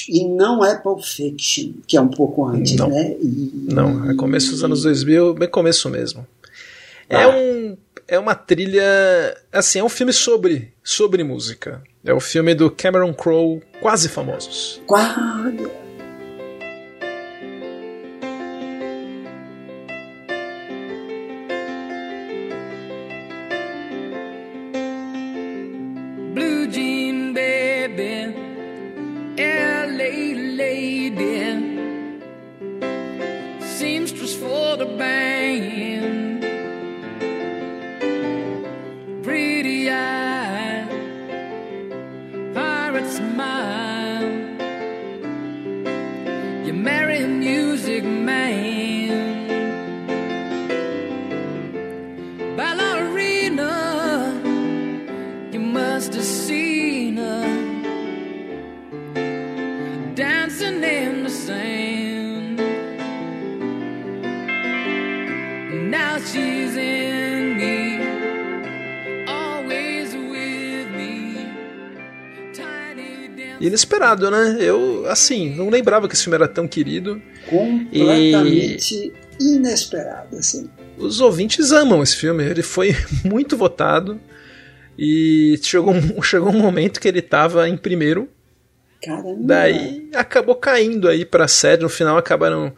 E 0.08 0.24
não 0.24 0.64
é 0.64 0.76
Pulp 0.76 1.02
Fiction, 1.02 1.72
que 1.86 1.96
é 1.96 2.00
um 2.00 2.08
pouco 2.08 2.44
antes, 2.44 2.76
não. 2.76 2.88
né? 2.88 3.16
E... 3.20 3.66
Não, 3.72 4.10
é 4.10 4.14
começo 4.14 4.50
dos 4.50 4.62
anos 4.62 4.82
2000, 4.82 5.34
bem 5.34 5.48
começo 5.48 5.88
mesmo. 5.88 6.26
É 7.08 7.16
ah. 7.16 7.22
É, 7.22 7.26
um, 7.28 7.76
é 8.08 8.18
uma 8.18 8.34
trilha. 8.34 8.84
Assim, 9.52 9.80
é 9.80 9.84
um 9.84 9.88
filme 9.88 10.12
sobre, 10.12 10.72
sobre 10.82 11.24
música. 11.24 11.82
É 12.04 12.12
o 12.12 12.20
filme 12.20 12.54
do 12.54 12.70
Cameron 12.70 13.12
Crowe, 13.12 13.60
Quase 13.80 14.08
Famosos. 14.08 14.80
Quase. 14.86 15.85
Né? 74.14 74.58
Eu, 74.60 75.04
assim, 75.08 75.54
não 75.54 75.68
lembrava 75.68 76.06
que 76.06 76.14
esse 76.14 76.22
filme 76.24 76.36
era 76.36 76.46
tão 76.46 76.68
querido. 76.68 77.20
Completamente 77.48 79.12
e... 79.40 79.56
inesperado, 79.56 80.36
assim. 80.36 80.70
Os 80.98 81.20
ouvintes 81.20 81.72
amam 81.72 82.02
esse 82.02 82.16
filme, 82.16 82.44
ele 82.44 82.62
foi 82.62 82.94
muito 83.24 83.56
votado. 83.56 84.20
E 84.98 85.58
chegou, 85.62 85.94
chegou 86.22 86.50
um 86.50 86.58
momento 86.58 87.00
que 87.00 87.08
ele 87.08 87.18
estava 87.18 87.68
em 87.68 87.76
primeiro. 87.76 88.28
Caramba. 89.02 89.36
Daí 89.40 90.08
acabou 90.14 90.54
caindo 90.54 91.08
aí 91.08 91.24
pra 91.24 91.48
sede, 91.48 91.82
no 91.82 91.88
final 91.88 92.16
acabaram 92.16 92.74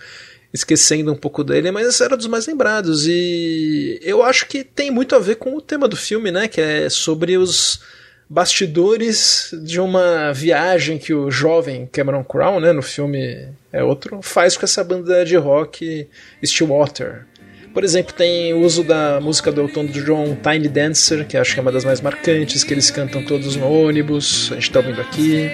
esquecendo 0.53 1.13
um 1.13 1.17
pouco 1.17 1.45
dele, 1.45 1.71
mas 1.71 1.87
esse 1.87 2.03
era 2.03 2.17
dos 2.17 2.27
mais 2.27 2.47
lembrados. 2.47 3.07
E 3.07 4.01
eu 4.03 4.23
acho 4.23 4.47
que 4.47 4.65
tem 4.65 4.91
muito 4.91 5.15
a 5.15 5.19
ver 5.19 5.37
com 5.37 5.55
o 5.55 5.61
tema 5.61 5.87
do 5.87 5.97
filme, 5.97 6.31
né? 6.31 6.49
Que 6.49 6.61
é 6.61 6.91
sobre 6.91 7.37
os 7.37 7.81
bastidores 8.29 9.55
de 9.63 9.81
uma 9.81 10.33
viagem 10.33 10.99
que 10.99 11.15
o 11.15 11.31
jovem 11.31 11.89
Cameron 11.91 12.23
Crowe, 12.23 12.61
né, 12.61 12.73
no 12.73 12.83
filme 12.83 13.49
é 13.73 13.83
outro, 13.83 14.21
faz 14.23 14.57
com 14.57 14.65
essa 14.65 14.85
banda 14.85 15.25
de 15.25 15.37
rock 15.37 16.07
Stillwater. 16.45 17.27
Por 17.73 17.85
exemplo, 17.85 18.13
tem 18.13 18.53
o 18.55 18.61
uso 18.61 18.83
da 18.83 19.21
música 19.21 19.53
do 19.53 19.61
Elton 19.63 19.87
John, 19.87 20.37
Tiny 20.43 20.69
Dancer, 20.69 21.27
que 21.27 21.37
acho 21.37 21.55
que 21.55 21.61
é 21.61 21.63
uma 21.63 21.73
das 21.73 21.85
mais 21.85 22.01
marcantes, 22.01 22.65
que 22.65 22.75
eles 22.75 22.91
cantam 22.91 23.25
todos 23.25 23.57
no 23.57 23.71
ônibus, 23.71 24.49
a 24.51 24.55
gente 24.55 24.65
está 24.65 24.81
ouvindo 24.81 25.01
aqui. 25.01 25.49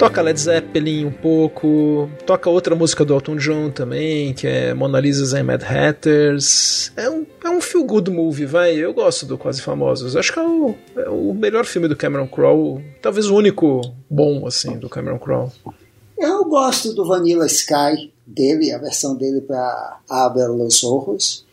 Toca 0.00 0.22
Led 0.22 0.40
Zeppelin 0.40 1.04
um 1.04 1.12
pouco, 1.12 2.08
toca 2.24 2.48
outra 2.48 2.74
música 2.74 3.04
do 3.04 3.12
Elton 3.12 3.36
John 3.36 3.70
também, 3.70 4.32
que 4.32 4.46
é 4.46 4.72
Mona 4.72 4.98
Lisa's 4.98 5.34
and 5.34 5.44
Mad 5.44 5.62
Hatters. 5.62 6.90
É 6.96 7.10
um, 7.10 7.26
é 7.44 7.50
um 7.50 7.60
feel 7.60 7.84
good 7.84 8.10
movie, 8.10 8.46
vai. 8.46 8.74
Eu 8.76 8.94
gosto 8.94 9.26
do 9.26 9.36
Quase 9.36 9.60
Famosos. 9.60 10.16
Acho 10.16 10.32
que 10.32 10.38
é 10.38 10.42
o, 10.42 10.74
é 10.96 11.10
o 11.10 11.34
melhor 11.34 11.66
filme 11.66 11.86
do 11.86 11.94
Cameron 11.94 12.26
Crowe, 12.26 12.82
talvez 13.02 13.26
o 13.26 13.36
único 13.36 13.82
bom, 14.08 14.46
assim, 14.46 14.78
do 14.78 14.88
Cameron 14.88 15.18
Crowe. 15.18 15.50
Eu 16.18 16.46
gosto 16.46 16.94
do 16.94 17.06
Vanilla 17.06 17.44
Sky 17.44 18.10
dele, 18.26 18.72
a 18.72 18.78
versão 18.78 19.14
dele 19.14 19.42
para 19.42 19.98
Abel 20.08 20.56
Los 20.56 20.82
Ojos. 20.82 21.44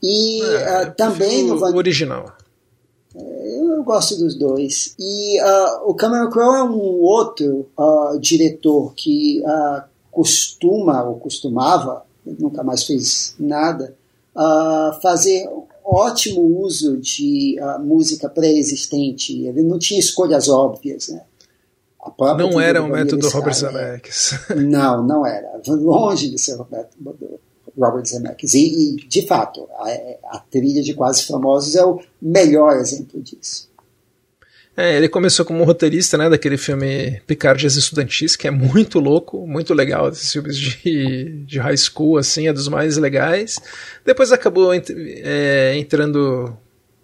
E 0.00 0.42
é, 0.42 0.82
uh, 0.82 0.94
também 0.94 1.44
no 1.44 1.58
Van... 1.58 1.74
original. 1.74 2.35
Eu 3.76 3.84
gosto 3.84 4.16
dos 4.16 4.34
dois. 4.34 4.94
E 4.98 5.38
uh, 5.38 5.90
o 5.90 5.94
Cameron 5.94 6.30
Crowe 6.30 6.56
é 6.56 6.62
um 6.62 6.98
outro 7.02 7.68
uh, 7.78 8.18
diretor 8.18 8.94
que 8.94 9.42
uh, 9.44 9.82
costuma, 10.10 11.04
ou 11.04 11.16
costumava, 11.16 12.02
nunca 12.24 12.64
mais 12.64 12.84
fez 12.84 13.34
nada, 13.38 13.94
fazer 15.02 15.48
ótimo 15.84 16.62
uso 16.62 16.96
de 16.96 17.56
música 17.80 18.30
pré-existente. 18.30 19.46
Ele 19.46 19.62
não 19.62 19.78
tinha 19.78 20.00
escolhas 20.00 20.48
óbvias, 20.48 21.08
né? 21.08 21.20
Não 22.38 22.58
era 22.58 22.82
um 22.82 22.88
método 22.88 23.28
Robert 23.28 23.54
Zemeckis. 23.54 24.32
Não, 24.56 25.06
não 25.06 25.26
era. 25.26 25.60
Longe 25.68 26.30
de 26.30 26.38
ser 26.38 26.56
Robert, 26.56 26.88
Robert 27.76 28.06
Zemeckis. 28.06 28.54
E, 28.54 28.94
e, 28.94 29.08
de 29.08 29.26
fato, 29.26 29.68
a, 29.78 30.36
a 30.36 30.38
trilha 30.38 30.82
de 30.82 30.94
Quase 30.94 31.24
Famosos 31.24 31.74
é 31.76 31.84
o 31.84 32.00
melhor 32.20 32.76
exemplo 32.76 33.20
disso. 33.22 33.68
É, 34.76 34.94
ele 34.94 35.08
começou 35.08 35.46
como 35.46 35.64
roteirista, 35.64 36.18
né, 36.18 36.28
daquele 36.28 36.58
filme 36.58 37.18
Picardias 37.26 37.76
Estudantis, 37.76 38.36
que 38.36 38.46
é 38.46 38.50
muito 38.50 39.00
louco, 39.00 39.46
muito 39.46 39.72
legal, 39.72 40.10
esses 40.10 40.30
filmes 40.30 40.54
de, 40.58 41.44
de 41.46 41.58
high 41.58 41.76
school, 41.78 42.18
assim, 42.18 42.46
é 42.46 42.52
dos 42.52 42.68
mais 42.68 42.98
legais. 42.98 43.58
Depois 44.04 44.32
acabou 44.32 44.74
é, 44.74 45.74
entrando, 45.78 46.54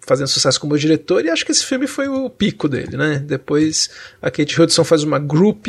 fazendo 0.01 0.27
sucesso 0.27 0.59
como 0.59 0.77
diretor, 0.77 1.25
e 1.25 1.31
acho 1.31 1.43
que 1.43 1.51
esse 1.51 1.65
filme 1.65 1.87
foi 1.87 2.07
o 2.07 2.29
pico 2.29 2.69
dele, 2.69 2.95
né. 2.95 3.17
Depois 3.25 3.89
a 4.21 4.29
Kate 4.29 4.61
Hudson 4.61 4.83
faz 4.83 5.01
uma 5.01 5.17
group, 5.17 5.65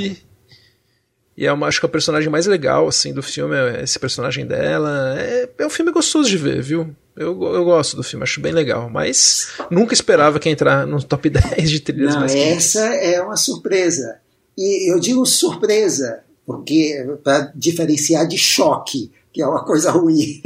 e 1.36 1.46
é 1.46 1.52
uma, 1.52 1.66
acho 1.66 1.80
que 1.80 1.86
é 1.86 1.88
o 1.88 1.92
personagem 1.92 2.30
mais 2.30 2.46
legal, 2.46 2.86
assim, 2.86 3.12
do 3.12 3.22
filme, 3.22 3.56
é 3.56 3.82
esse 3.82 3.98
personagem 3.98 4.46
dela. 4.46 5.16
É, 5.18 5.48
é 5.58 5.66
um 5.66 5.70
filme 5.70 5.90
gostoso 5.90 6.28
de 6.28 6.36
ver, 6.36 6.62
viu? 6.62 6.94
Eu, 7.16 7.40
eu 7.54 7.64
gosto 7.64 7.96
do 7.96 8.02
filme, 8.02 8.22
acho 8.22 8.40
bem 8.40 8.52
legal, 8.52 8.88
mas 8.90 9.48
nunca 9.70 9.94
esperava 9.94 10.38
que 10.38 10.48
entrar 10.48 10.86
no 10.86 11.02
top 11.02 11.30
10 11.30 11.70
de 11.70 11.80
trilhas 11.80 12.14
Não, 12.14 12.20
mais 12.20 12.34
Essa 12.34 12.86
é 12.96 13.20
uma 13.20 13.36
surpresa. 13.36 14.18
E 14.56 14.92
eu 14.92 15.00
digo 15.00 15.26
surpresa, 15.26 16.20
porque 16.46 17.04
para 17.22 17.52
diferenciar 17.54 18.26
de 18.26 18.38
choque, 18.38 19.10
que 19.32 19.42
é 19.42 19.46
uma 19.46 19.64
coisa 19.64 19.90
ruim. 19.90 20.40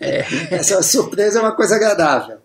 É. 0.00 0.24
Essa 0.56 0.82
surpresa 0.82 1.38
é 1.38 1.42
uma 1.42 1.54
coisa 1.54 1.76
agradável. 1.76 2.38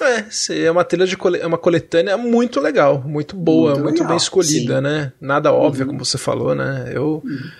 É, 0.00 0.64
é 0.64 0.70
uma 0.70 0.84
trilha 0.84 1.06
de 1.06 1.16
é 1.40 1.46
uma 1.46 1.58
coletânea 1.58 2.16
muito 2.16 2.58
legal, 2.60 3.02
muito 3.06 3.36
boa, 3.36 3.72
muito, 3.72 3.84
muito 3.84 4.04
bem 4.04 4.16
escolhida, 4.16 4.76
sim. 4.76 4.82
né? 4.82 5.12
Nada 5.20 5.52
óbvio, 5.52 5.84
uhum. 5.84 5.92
como 5.92 6.04
você 6.04 6.18
falou, 6.18 6.54
né? 6.54 6.90
Eu, 6.92 7.22
uhum. 7.24 7.50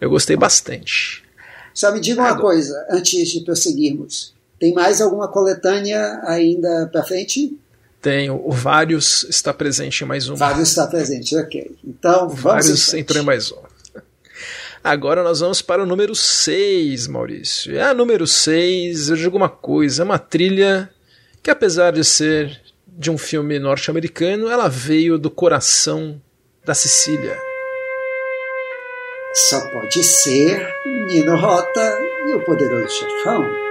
eu 0.00 0.08
gostei 0.08 0.36
bastante. 0.36 1.22
Só 1.74 1.92
me 1.92 2.00
diga 2.00 2.22
uma 2.22 2.38
coisa, 2.38 2.74
antes 2.90 3.28
de 3.30 3.40
prosseguirmos. 3.40 4.32
Tem 4.58 4.72
mais 4.72 5.00
alguma 5.00 5.28
coletânea 5.28 6.20
ainda 6.24 6.88
para 6.90 7.02
frente? 7.02 7.58
Tem, 8.00 8.30
o 8.30 8.50
Vários 8.50 9.24
está 9.24 9.52
presente 9.52 10.04
em 10.04 10.06
mais 10.06 10.28
um. 10.28 10.36
Vários 10.36 10.68
está 10.68 10.86
presente, 10.86 11.36
ok. 11.36 11.74
Então, 11.84 12.28
vamos 12.28 12.40
Vários 12.40 12.94
entrou 12.94 13.22
em 13.22 13.26
mais 13.26 13.50
um. 13.50 13.56
Agora 14.84 15.22
nós 15.22 15.40
vamos 15.40 15.62
para 15.62 15.82
o 15.82 15.86
número 15.86 16.14
6, 16.14 17.06
Maurício. 17.06 17.82
A 17.82 17.94
número 17.94 18.26
6, 18.26 19.08
eu 19.08 19.16
digo 19.16 19.36
uma 19.36 19.48
coisa, 19.48 20.02
é 20.02 20.04
uma 20.04 20.18
trilha 20.18 20.90
que 21.44 21.50
apesar 21.50 21.92
de 21.92 22.02
ser 22.02 22.58
de 22.88 23.10
um 23.10 23.18
filme 23.18 23.58
norte-americano, 23.58 24.48
ela 24.48 24.66
veio 24.66 25.18
do 25.18 25.30
coração 25.30 26.18
da 26.64 26.74
Sicília. 26.74 27.38
Só 29.34 29.60
pode 29.68 30.02
ser 30.02 30.66
Nino 31.06 31.36
Rota 31.36 31.98
e 32.28 32.34
o 32.34 32.44
Poderoso 32.46 32.88
Chefão. 32.88 33.63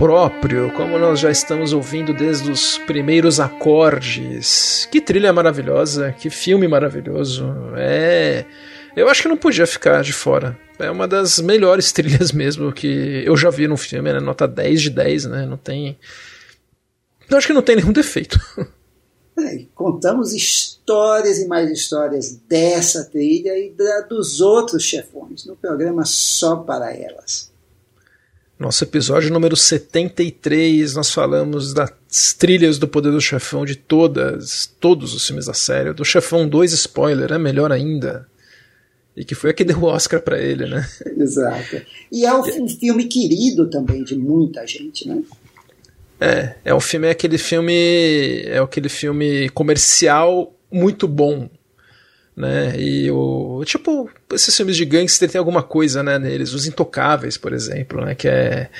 Próprio, 0.00 0.72
como 0.72 0.98
nós 0.98 1.20
já 1.20 1.30
estamos 1.30 1.74
ouvindo 1.74 2.14
desde 2.14 2.50
os 2.50 2.78
primeiros 2.78 3.38
acordes. 3.38 4.88
Que 4.90 4.98
trilha 4.98 5.30
maravilhosa, 5.30 6.10
que 6.18 6.30
filme 6.30 6.66
maravilhoso. 6.66 7.44
É. 7.76 8.46
Eu 8.96 9.10
acho 9.10 9.20
que 9.20 9.28
não 9.28 9.36
podia 9.36 9.66
ficar 9.66 10.02
de 10.02 10.14
fora. 10.14 10.58
É 10.78 10.90
uma 10.90 11.06
das 11.06 11.38
melhores 11.38 11.92
trilhas 11.92 12.32
mesmo 12.32 12.72
que 12.72 13.22
eu 13.26 13.36
já 13.36 13.50
vi 13.50 13.68
no 13.68 13.76
filme, 13.76 14.10
né? 14.10 14.20
Nota 14.20 14.48
10 14.48 14.80
de 14.80 14.88
10, 14.88 15.24
né? 15.26 15.44
Não 15.44 15.58
tem. 15.58 15.98
Eu 17.28 17.36
acho 17.36 17.46
que 17.46 17.52
não 17.52 17.60
tem 17.60 17.76
nenhum 17.76 17.92
defeito. 17.92 18.40
É, 19.38 19.64
contamos 19.74 20.34
histórias 20.34 21.38
e 21.38 21.46
mais 21.46 21.70
histórias 21.70 22.36
dessa 22.46 23.04
trilha 23.04 23.56
e 23.56 23.70
da, 23.70 24.02
dos 24.02 24.38
outros 24.42 24.82
chefões 24.82 25.46
no 25.46 25.56
programa 25.56 26.04
só 26.04 26.56
para 26.56 26.94
elas. 26.94 27.50
Nosso 28.60 28.84
episódio 28.84 29.32
número 29.32 29.56
73, 29.56 30.94
nós 30.94 31.10
falamos 31.10 31.72
das 31.72 32.34
trilhas 32.38 32.76
do 32.76 32.86
Poder 32.86 33.10
do 33.10 33.18
Chefão 33.18 33.64
de 33.64 33.74
todas, 33.74 34.70
todos 34.78 35.14
os 35.14 35.26
filmes 35.26 35.46
da 35.46 35.54
série. 35.54 35.94
Do 35.94 36.04
Chefão 36.04 36.46
2, 36.46 36.70
spoiler, 36.74 37.32
é 37.32 37.38
melhor 37.38 37.72
ainda. 37.72 38.28
E 39.16 39.24
que 39.24 39.34
foi 39.34 39.48
a 39.48 39.54
que 39.54 39.64
deu 39.64 39.78
o 39.78 39.84
Oscar 39.84 40.20
para 40.20 40.38
ele, 40.38 40.66
né? 40.66 40.86
Exato. 41.16 41.80
E 42.12 42.26
é 42.26 42.34
um 42.34 42.68
filme 42.68 43.04
querido 43.04 43.70
também 43.70 44.04
de 44.04 44.14
muita 44.14 44.66
gente, 44.66 45.08
né? 45.08 45.22
É, 46.20 46.56
é 46.66 46.74
um 46.74 46.80
filme, 46.80 47.06
é 47.06 47.12
aquele 47.12 47.38
filme, 47.38 48.42
é 48.42 48.58
aquele 48.58 48.90
filme 48.90 49.48
comercial 49.48 50.54
muito 50.70 51.08
bom, 51.08 51.48
né? 52.40 52.74
E 52.78 53.10
o 53.10 53.62
tipo 53.64 54.10
esses 54.32 54.56
filmes 54.56 54.76
de 54.76 54.84
gangster 54.84 55.30
tem 55.30 55.38
alguma 55.38 55.62
coisa, 55.62 56.02
né, 56.02 56.18
neles, 56.18 56.52
os 56.52 56.66
intocáveis, 56.66 57.36
por 57.36 57.52
exemplo, 57.52 58.04
né, 58.04 58.14
que 58.14 58.28
é 58.28 58.70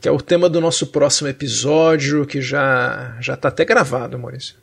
que 0.00 0.08
é 0.08 0.12
o 0.12 0.20
tema 0.20 0.48
do 0.48 0.60
nosso 0.60 0.88
próximo 0.88 1.28
episódio, 1.28 2.26
que 2.26 2.40
já 2.40 3.16
já 3.20 3.36
tá 3.36 3.48
até 3.48 3.64
gravado, 3.64 4.18
Maurício. 4.18 4.54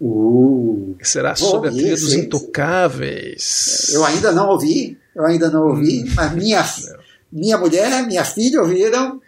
Uh, 0.00 0.96
será 1.02 1.36
sobre 1.36 1.68
a 1.68 1.72
trilha 1.72 1.90
dos 1.90 2.12
intocáveis. 2.14 3.90
Eu 3.92 4.04
ainda 4.04 4.32
não 4.32 4.48
ouvi, 4.48 4.98
eu 5.14 5.24
ainda 5.24 5.50
não 5.50 5.68
ouvi, 5.68 6.02
hum. 6.02 6.12
mas 6.14 6.32
minha 6.32 6.64
minha 7.30 7.58
mulher, 7.58 8.06
minha 8.06 8.24
filha 8.24 8.60
ouviram, 8.60 9.20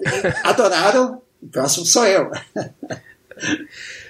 adoraram. 0.44 1.22
O 1.42 1.48
próximo 1.48 1.84
sou 1.84 2.06
eu. 2.06 2.30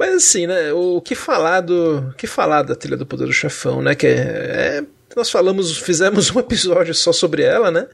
Mas 0.00 0.14
assim, 0.14 0.46
né, 0.46 0.72
o 0.72 0.98
que 0.98 1.14
falar 1.14 1.60
do 1.60 2.14
que 2.16 2.26
falar 2.26 2.62
da 2.62 2.74
trilha 2.74 2.96
do 2.96 3.04
Poder 3.04 3.26
do 3.26 3.34
Chefão, 3.34 3.82
né, 3.82 3.94
que 3.94 4.06
é, 4.06 4.78
é, 4.78 4.84
nós 5.14 5.30
falamos, 5.30 5.76
fizemos 5.76 6.34
um 6.34 6.40
episódio 6.40 6.94
só 6.94 7.12
sobre 7.12 7.42
ela, 7.42 7.70
né? 7.70 7.86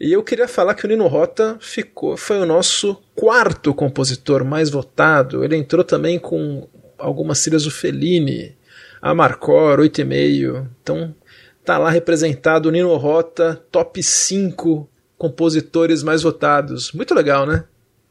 E 0.00 0.10
eu 0.10 0.22
queria 0.22 0.48
falar 0.48 0.74
que 0.74 0.86
o 0.86 0.88
Nino 0.88 1.06
Rota 1.06 1.58
ficou, 1.60 2.16
foi 2.16 2.38
o 2.38 2.46
nosso 2.46 2.96
quarto 3.14 3.74
compositor 3.74 4.42
mais 4.42 4.70
votado. 4.70 5.44
Ele 5.44 5.54
entrou 5.54 5.84
também 5.84 6.18
com 6.18 6.66
algumas 6.96 7.42
trilhas 7.42 7.64
do 7.64 7.70
Fellini, 7.70 8.56
a 9.02 9.14
Marcor, 9.14 9.80
8,5. 9.80 10.66
Então, 10.82 11.14
tá 11.62 11.76
lá 11.76 11.90
representado 11.90 12.70
o 12.70 12.72
Nino 12.72 12.96
Rota, 12.96 13.62
top 13.70 14.02
5 14.02 14.88
compositores 15.18 16.02
mais 16.02 16.22
votados. 16.22 16.90
Muito 16.92 17.14
legal, 17.14 17.44
né? 17.44 17.64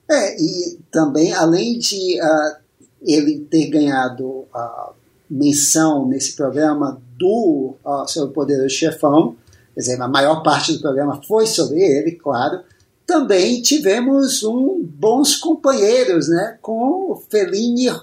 É, 0.08 0.40
e 0.40 0.80
também, 0.92 1.34
além 1.34 1.80
de 1.80 2.22
uh, 2.22 2.63
ele 3.06 3.40
ter 3.50 3.68
ganhado 3.68 4.46
a 4.54 4.92
menção 5.30 6.08
nesse 6.08 6.36
programa 6.36 7.02
do 7.18 7.76
uh, 7.84 8.08
Seu 8.08 8.30
Poderoso 8.30 8.70
Chefão, 8.70 9.36
quer 9.74 9.80
dizer, 9.82 10.02
a 10.02 10.08
maior 10.08 10.44
parte 10.44 10.74
do 10.74 10.80
programa 10.80 11.22
foi 11.28 11.48
sobre 11.48 11.82
ele, 11.82 12.12
claro. 12.12 12.62
Também 13.06 13.62
tivemos 13.62 14.44
um 14.44 14.82
bons 14.84 15.36
companheiros, 15.36 16.30
né, 16.30 16.58
com 16.62 17.12
o 17.12 17.24
Fellini 17.30 17.90
uh, 17.90 18.02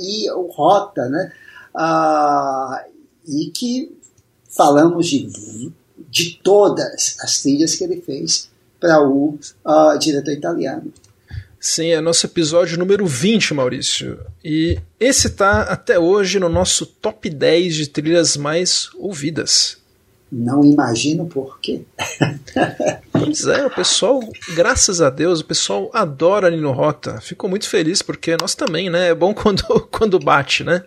e 0.00 0.30
o 0.30 0.42
Rota, 0.46 1.08
né, 1.08 1.32
uh, 1.74 2.90
e 3.26 3.50
que 3.50 3.96
falamos 4.56 5.06
de, 5.06 5.72
de 6.08 6.40
todas 6.42 7.16
as 7.20 7.42
trilhas 7.42 7.74
que 7.74 7.84
ele 7.84 8.00
fez 8.00 8.48
para 8.78 9.02
o 9.02 9.38
uh, 9.64 9.98
diretor 9.98 10.32
italiano. 10.32 10.92
Sim, 11.60 11.90
é 11.90 12.00
nosso 12.00 12.24
episódio 12.24 12.78
número 12.78 13.04
20, 13.04 13.52
Maurício. 13.52 14.20
E 14.44 14.78
esse 15.00 15.30
tá 15.30 15.62
até 15.62 15.98
hoje 15.98 16.38
no 16.38 16.48
nosso 16.48 16.86
top 16.86 17.28
10 17.28 17.74
de 17.74 17.88
trilhas 17.88 18.36
mais 18.36 18.90
ouvidas. 18.96 19.76
Não 20.30 20.62
imagino 20.62 21.26
por 21.26 21.58
quê. 21.58 21.82
pois 23.10 23.46
é, 23.46 23.66
o 23.66 23.70
pessoal, 23.70 24.20
graças 24.54 25.00
a 25.00 25.10
Deus, 25.10 25.40
o 25.40 25.44
pessoal 25.44 25.90
adora 25.92 26.50
Nino 26.50 26.70
Rota. 26.70 27.20
Fico 27.20 27.48
muito 27.48 27.68
feliz 27.68 28.02
porque 28.02 28.36
nós 28.40 28.54
também, 28.54 28.88
né? 28.88 29.08
É 29.08 29.14
bom 29.14 29.32
quando, 29.34 29.64
quando 29.90 30.18
bate, 30.18 30.62
né? 30.62 30.84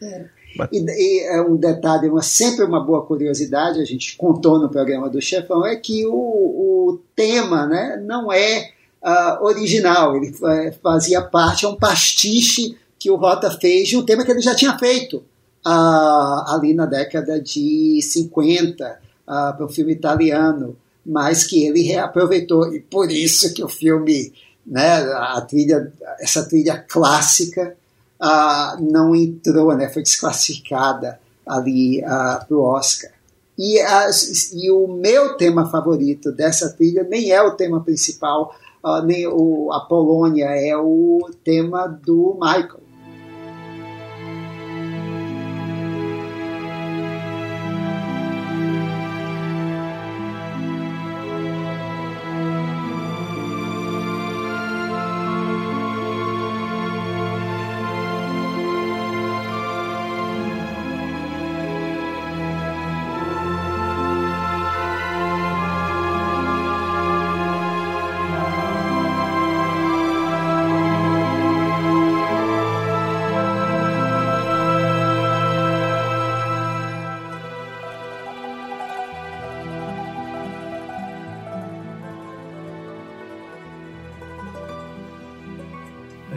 É. 0.00 0.42
E, 0.70 0.78
e, 0.78 1.20
é 1.28 1.40
um 1.40 1.56
detalhe, 1.56 2.10
uma, 2.10 2.22
sempre 2.22 2.64
uma 2.64 2.84
boa 2.84 3.04
curiosidade, 3.06 3.80
a 3.80 3.84
gente 3.86 4.16
contou 4.16 4.58
no 4.58 4.68
programa 4.68 5.08
do 5.08 5.20
Chefão, 5.20 5.64
é 5.64 5.74
que 5.76 6.06
o, 6.06 6.12
o 6.12 7.00
tema 7.16 7.66
né, 7.66 8.02
não 8.04 8.30
é 8.30 8.70
uh, 9.02 9.44
original, 9.44 10.16
ele 10.16 10.30
uh, 10.30 10.72
fazia 10.82 11.20
parte, 11.20 11.64
é 11.64 11.68
um 11.68 11.76
pastiche 11.76 12.76
que 12.98 13.10
o 13.10 13.16
Rota 13.16 13.50
fez 13.50 13.88
de 13.88 13.96
um 13.96 14.04
tema 14.04 14.24
que 14.24 14.30
ele 14.30 14.40
já 14.40 14.54
tinha 14.54 14.78
feito 14.78 15.16
uh, 15.66 16.54
ali 16.54 16.72
na 16.72 16.86
década 16.86 17.40
de 17.40 18.00
50 18.02 18.84
uh, 18.86 19.56
para 19.56 19.64
o 19.64 19.68
filme 19.68 19.92
italiano, 19.92 20.76
mas 21.04 21.44
que 21.44 21.66
ele 21.66 21.82
reaproveitou, 21.82 22.72
e 22.72 22.80
por 22.80 23.10
isso 23.10 23.52
que 23.52 23.64
o 23.64 23.68
filme, 23.68 24.32
né, 24.64 25.02
a 25.14 25.40
trilha, 25.40 25.92
essa 26.20 26.44
trilha 26.44 26.78
clássica 26.78 27.76
não 28.78 29.16
entrou, 29.16 29.76
né, 29.76 29.88
foi 29.88 30.00
desclassificada 30.00 31.18
ali 31.44 32.00
para 32.00 32.46
o 32.50 32.60
Oscar. 32.60 33.10
E, 33.58 33.80
as, 33.80 34.52
e, 34.52 34.70
o 34.70 34.86
meu 34.86 35.36
tema 35.36 35.68
favorito 35.68 36.30
dessa 36.30 36.70
trilha 36.70 37.02
nem 37.02 37.32
é 37.32 37.42
o 37.42 37.56
tema 37.56 37.82
principal, 37.82 38.54
o, 39.28 39.72
a 39.72 39.80
Polônia, 39.80 40.46
é 40.46 40.76
o 40.76 41.30
tema 41.44 41.86
do 41.86 42.38
Michael. 42.40 42.81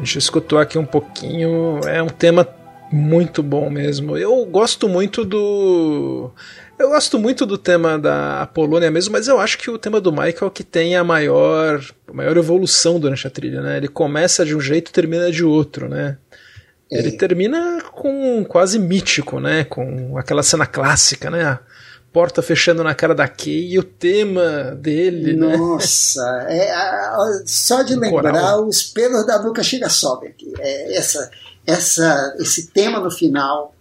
Gente 0.05 0.19
escutou 0.19 0.59
aqui 0.59 0.77
um 0.77 0.85
pouquinho. 0.85 1.81
É 1.85 2.01
um 2.01 2.07
tema 2.07 2.47
muito 2.91 3.43
bom 3.43 3.69
mesmo. 3.69 4.17
Eu 4.17 4.45
gosto 4.45 4.87
muito 4.87 5.25
do. 5.25 6.31
Eu 6.77 6.89
gosto 6.89 7.17
muito 7.17 7.45
do 7.45 7.57
tema 7.57 7.97
da 7.97 8.49
Polônia 8.53 8.91
mesmo, 8.91 9.13
mas 9.13 9.27
eu 9.27 9.39
acho 9.39 9.57
que 9.57 9.69
o 9.71 9.77
tema 9.77 9.99
do 9.99 10.11
Michael 10.11 10.51
que 10.51 10.63
tem 10.63 10.95
a 10.95 11.03
maior, 11.03 11.81
a 12.07 12.13
maior 12.13 12.37
evolução 12.37 12.99
durante 12.99 13.25
a 13.25 13.29
trilha, 13.29 13.61
né? 13.61 13.77
Ele 13.77 13.87
começa 13.87 14.45
de 14.45 14.55
um 14.55 14.59
jeito 14.59 14.89
e 14.89 14.93
termina 14.93 15.31
de 15.31 15.43
outro, 15.43 15.87
né? 15.89 16.17
É. 16.91 16.99
Ele 16.99 17.11
termina 17.11 17.81
com 17.91 18.43
quase 18.45 18.77
mítico, 18.77 19.39
né? 19.39 19.63
Com 19.63 20.17
aquela 20.17 20.43
cena 20.43 20.65
clássica, 20.65 21.29
né? 21.29 21.59
Porta 22.15 22.41
fechando 22.41 22.81
na 22.81 22.95
cara 22.95 23.13
da 23.13 23.27
Kay 23.27 23.73
e 23.73 23.77
o 23.77 23.83
tema 23.83 24.73
dele, 24.79 25.33
né? 25.33 25.57
Nossa, 25.57 26.23
né? 26.45 26.59
é, 26.59 27.43
só 27.45 27.81
de 27.81 27.93
lembrar 27.93 28.31
Coral. 28.31 28.65
os 28.65 28.83
pelos 28.83 29.27
da 29.27 29.37
nuca 29.43 29.61
chega 29.61 29.89
sobe 29.89 30.27
aqui. 30.27 30.53
É, 30.57 30.95
essa, 30.95 31.29
essa, 31.67 32.33
esse 32.39 32.67
tema 32.67 33.01
no 33.01 33.11
final 33.11 33.75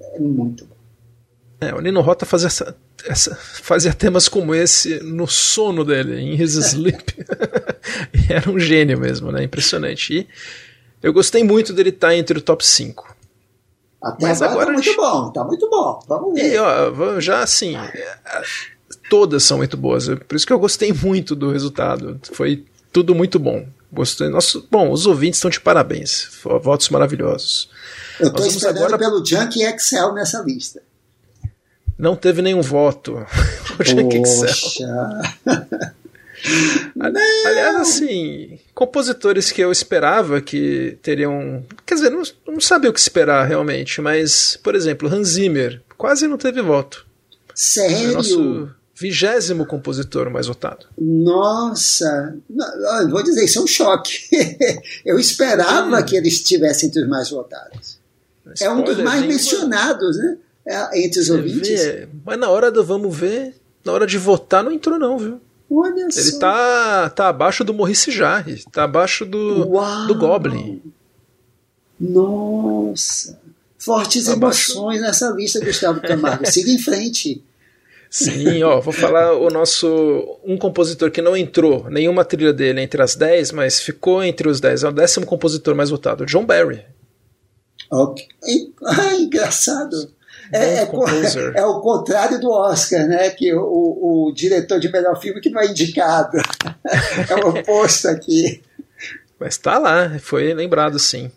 é 0.00 0.20
muito 0.20 0.66
bom. 0.66 0.76
É, 1.60 1.74
o 1.74 1.80
Nino 1.80 2.00
Rota 2.00 2.24
fazia, 2.24 2.46
essa, 2.46 2.76
essa, 3.04 3.34
fazia 3.34 3.92
temas 3.92 4.28
como 4.28 4.54
esse 4.54 5.00
no 5.02 5.26
sono 5.26 5.84
dele, 5.84 6.20
em 6.20 6.40
His 6.40 6.54
Sleep. 6.70 7.26
era 8.30 8.48
um 8.48 8.60
gênio 8.60 9.00
mesmo, 9.00 9.32
né? 9.32 9.42
Impressionante. 9.42 10.14
E 10.14 10.28
eu 11.02 11.12
gostei 11.12 11.42
muito 11.42 11.72
dele 11.72 11.90
estar 11.90 12.14
entre 12.14 12.38
o 12.38 12.40
top 12.40 12.64
5. 12.64 13.16
Até 14.02 14.26
Mas 14.26 14.40
agora, 14.40 14.62
agora 14.62 14.66
tá 14.66 14.72
muito 14.72 14.96
bom, 14.96 15.30
tá 15.30 15.44
muito 15.44 15.70
bom. 15.70 16.00
Vamos 16.08 16.34
ver. 16.34 16.54
E, 16.54 16.58
ó, 16.58 17.20
já 17.20 17.42
assim, 17.42 17.76
todas 19.10 19.42
são 19.44 19.58
muito 19.58 19.76
boas. 19.76 20.08
Por 20.08 20.34
isso 20.34 20.46
que 20.46 20.52
eu 20.52 20.58
gostei 20.58 20.92
muito 20.92 21.34
do 21.34 21.50
resultado. 21.50 22.18
Foi 22.32 22.64
tudo 22.92 23.14
muito 23.14 23.38
bom. 23.38 23.66
Gostei. 23.92 24.28
Nosso, 24.28 24.66
bom, 24.70 24.90
os 24.90 25.06
ouvintes 25.06 25.38
estão 25.38 25.50
de 25.50 25.60
parabéns. 25.60 26.30
Votos 26.62 26.88
maravilhosos. 26.88 27.68
Eu 28.18 28.28
estou 28.28 28.46
esperando 28.46 28.94
agora... 28.94 28.98
pelo 28.98 29.24
Junk 29.24 29.60
Excel 29.62 30.14
nessa 30.14 30.40
lista. 30.42 30.80
Não 31.98 32.16
teve 32.16 32.40
nenhum 32.40 32.62
voto. 32.62 33.26
Junk 33.84 34.22
Excel. 36.44 36.92
Aliás, 37.46 37.76
assim, 37.76 38.58
compositores 38.74 39.52
que 39.52 39.60
eu 39.60 39.70
esperava 39.70 40.40
que 40.40 40.98
teriam. 41.02 41.64
Quer 41.86 41.94
dizer, 41.94 42.10
não, 42.10 42.22
não 42.46 42.60
sabia 42.60 42.90
o 42.90 42.92
que 42.92 43.00
esperar 43.00 43.46
realmente, 43.46 44.00
mas, 44.00 44.58
por 44.62 44.74
exemplo, 44.74 45.08
Hans 45.12 45.28
Zimmer 45.28 45.82
quase 45.96 46.26
não 46.26 46.38
teve 46.38 46.62
voto. 46.62 47.06
Sério? 47.54 48.10
É 48.10 48.12
nosso 48.12 48.70
vigésimo 49.00 49.64
compositor 49.64 50.30
mais 50.30 50.46
votado. 50.46 50.86
Nossa! 50.98 52.36
Não, 52.48 53.08
vou 53.08 53.22
dizer, 53.22 53.44
isso 53.44 53.58
é 53.58 53.62
um 53.62 53.66
choque. 53.66 54.28
eu 55.06 55.18
esperava 55.18 56.02
que 56.02 56.16
ele 56.16 56.28
estivesse 56.28 56.86
entre 56.86 57.02
os 57.02 57.08
mais 57.08 57.30
votados. 57.30 57.98
É 58.60 58.68
um 58.68 58.82
dos 58.82 58.98
mais 58.98 59.24
mencionados, 59.24 60.18
né? 60.18 60.36
É, 60.66 61.04
entre 61.04 61.20
os 61.20 61.30
ouvintes. 61.30 61.82
Vê, 61.82 62.08
mas 62.24 62.38
na 62.38 62.50
hora 62.50 62.70
do 62.70 62.84
vamos 62.84 63.16
ver, 63.16 63.54
na 63.84 63.92
hora 63.92 64.06
de 64.06 64.18
votar, 64.18 64.62
não 64.62 64.70
entrou, 64.70 64.98
não, 64.98 65.18
viu? 65.18 65.40
Olha 65.70 66.02
Ele 66.02 66.12
só. 66.12 66.38
tá, 66.38 67.10
tá 67.10 67.28
abaixo 67.28 67.62
do 67.62 67.72
Maurice 67.72 68.10
Jarre, 68.10 68.64
tá 68.72 68.84
abaixo 68.84 69.24
do, 69.24 69.64
do 70.06 70.14
Goblin. 70.16 70.82
Nossa! 71.98 73.38
Fortes 73.78 74.24
tá 74.26 74.32
emoções 74.32 74.98
abaixo. 74.98 75.00
nessa 75.02 75.30
lista, 75.30 75.64
Gustavo 75.64 76.00
Camargo. 76.00 76.44
Siga 76.50 76.70
em 76.70 76.78
frente. 76.78 77.42
Sim, 78.10 78.62
ó, 78.64 78.80
vou 78.80 78.92
falar 78.92 79.34
o 79.34 79.48
nosso. 79.50 80.40
Um 80.44 80.58
compositor 80.58 81.10
que 81.12 81.22
não 81.22 81.36
entrou 81.36 81.88
nenhuma 81.88 82.24
trilha 82.24 82.52
dele 82.52 82.80
entre 82.80 83.00
as 83.00 83.14
10, 83.14 83.52
mas 83.52 83.80
ficou 83.80 84.22
entre 84.24 84.48
os 84.48 84.60
10. 84.60 84.82
É 84.82 84.88
o 84.88 84.92
décimo 84.92 85.24
compositor 85.24 85.76
mais 85.76 85.90
votado, 85.90 86.26
John 86.26 86.44
Barry. 86.44 86.84
Ok. 87.90 88.26
Ah, 88.84 89.14
engraçado. 89.20 90.12
É, 90.52 90.78
é, 90.78 90.82
é, 91.60 91.66
o 91.66 91.80
contrário 91.80 92.40
do 92.40 92.50
Oscar, 92.50 93.06
né? 93.06 93.30
Que 93.30 93.54
o, 93.54 93.62
o, 93.62 94.28
o 94.28 94.32
diretor 94.32 94.78
de 94.80 94.90
melhor 94.90 95.20
filme 95.20 95.40
que 95.40 95.50
não 95.50 95.60
é 95.60 95.66
indicado. 95.66 96.38
é 97.28 97.34
o 97.36 97.48
oposto 97.50 98.08
aqui. 98.08 98.62
Mas 99.38 99.56
tá 99.56 99.78
lá, 99.78 100.18
foi 100.18 100.52
lembrado 100.52 100.98
sim. 100.98 101.30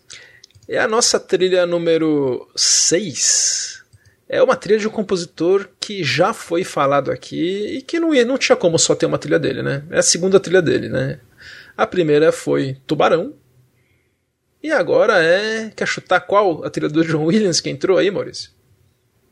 É 0.68 0.78
a 0.78 0.88
nossa 0.88 1.18
trilha 1.20 1.66
número 1.66 2.48
6. 2.56 3.82
É 4.28 4.42
uma 4.42 4.56
trilha 4.56 4.78
de 4.78 4.88
um 4.88 4.90
compositor 4.90 5.68
que 5.78 6.02
já 6.02 6.32
foi 6.32 6.64
falado 6.64 7.10
aqui 7.10 7.76
e 7.76 7.82
que 7.82 8.00
não, 8.00 8.10
não 8.26 8.38
tinha 8.38 8.56
como 8.56 8.78
só 8.78 8.94
ter 8.94 9.06
uma 9.06 9.18
trilha 9.18 9.38
dele, 9.38 9.62
né? 9.62 9.84
É 9.90 9.98
a 9.98 10.02
segunda 10.02 10.40
trilha 10.40 10.62
dele, 10.62 10.88
né? 10.88 11.20
A 11.76 11.86
primeira 11.86 12.32
foi 12.32 12.76
Tubarão. 12.86 13.34
E 14.62 14.72
agora 14.72 15.22
é. 15.22 15.70
Quer 15.76 15.86
chutar 15.86 16.20
qual 16.20 16.64
a 16.64 16.70
trilha 16.70 16.88
do 16.88 17.04
John 17.04 17.24
Williams 17.24 17.60
que 17.60 17.68
entrou 17.68 17.98
aí, 17.98 18.10
Maurício? 18.10 18.50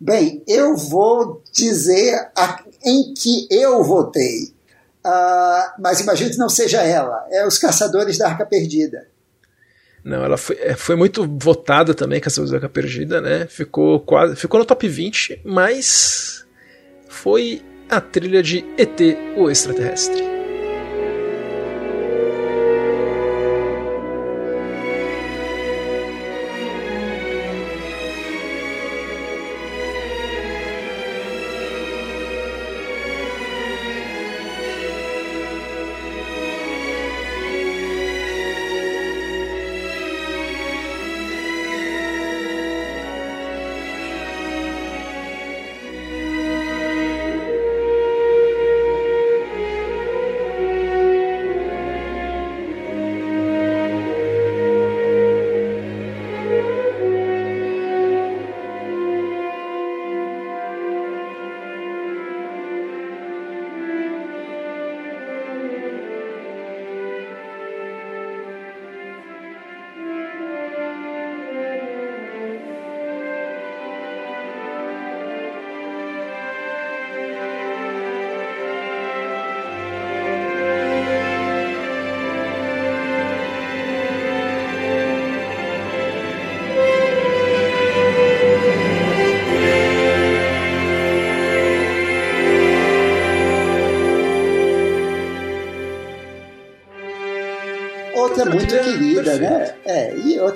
Bem, 0.04 0.42
eu 0.48 0.76
vou 0.76 1.44
dizer 1.52 2.28
a, 2.36 2.60
em 2.84 3.14
que 3.14 3.46
eu 3.48 3.84
votei. 3.84 4.52
Uh, 5.06 5.80
mas 5.80 6.00
imagino 6.00 6.28
que 6.28 6.38
não 6.38 6.48
seja 6.48 6.82
ela. 6.82 7.24
É 7.30 7.46
os 7.46 7.56
Caçadores 7.56 8.18
da 8.18 8.26
Arca 8.26 8.44
Perdida. 8.44 9.06
Não, 10.04 10.24
ela 10.24 10.36
foi, 10.36 10.56
é, 10.58 10.74
foi 10.74 10.96
muito 10.96 11.24
votada 11.38 11.94
também, 11.94 12.20
Caçadores 12.20 12.50
da 12.50 12.56
Arca 12.56 12.68
Perdida, 12.68 13.20
né? 13.20 13.46
Ficou 13.46 14.00
quase, 14.00 14.34
ficou 14.34 14.58
no 14.58 14.66
top 14.66 14.88
20, 14.88 15.42
mas 15.44 16.44
foi 17.08 17.62
a 17.88 18.00
trilha 18.00 18.42
de 18.42 18.64
ET, 18.76 18.98
o 19.36 19.48
extraterrestre. 19.48 20.41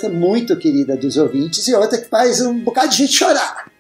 Outra 0.07 0.09
muito 0.09 0.57
querida 0.57 0.97
dos 0.97 1.17
ouvintes, 1.17 1.67
e 1.69 1.75
outra 1.75 1.99
que 1.99 2.09
faz 2.09 2.41
um 2.41 2.59
bocado 2.61 2.91
de 2.91 2.99
gente 2.99 3.13
chorar. 3.13 3.71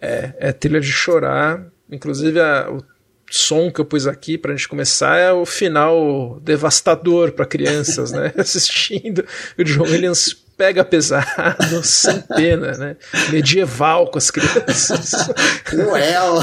É, 0.00 0.32
é 0.38 0.52
trilha 0.52 0.80
de 0.80 0.90
chorar. 0.90 1.64
Inclusive, 1.90 2.40
a, 2.40 2.70
o 2.70 2.82
som 3.30 3.70
que 3.70 3.80
eu 3.80 3.84
pus 3.84 4.06
aqui 4.06 4.38
pra 4.38 4.52
gente 4.52 4.68
começar 4.68 5.16
é 5.16 5.32
o 5.32 5.44
final 5.44 6.40
devastador 6.40 7.32
para 7.32 7.44
crianças, 7.44 8.10
né? 8.10 8.32
Assistindo. 8.38 9.24
O 9.58 9.64
John 9.64 9.82
Williams 9.82 10.34
pega 10.56 10.84
pesado, 10.84 11.26
sem 11.82 12.20
pena, 12.20 12.72
né? 12.72 12.96
Medieval 13.30 14.10
com 14.10 14.18
as 14.18 14.30
crianças. 14.30 15.12
Cruel. 15.64 16.34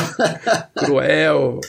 Cruel. 0.75 1.61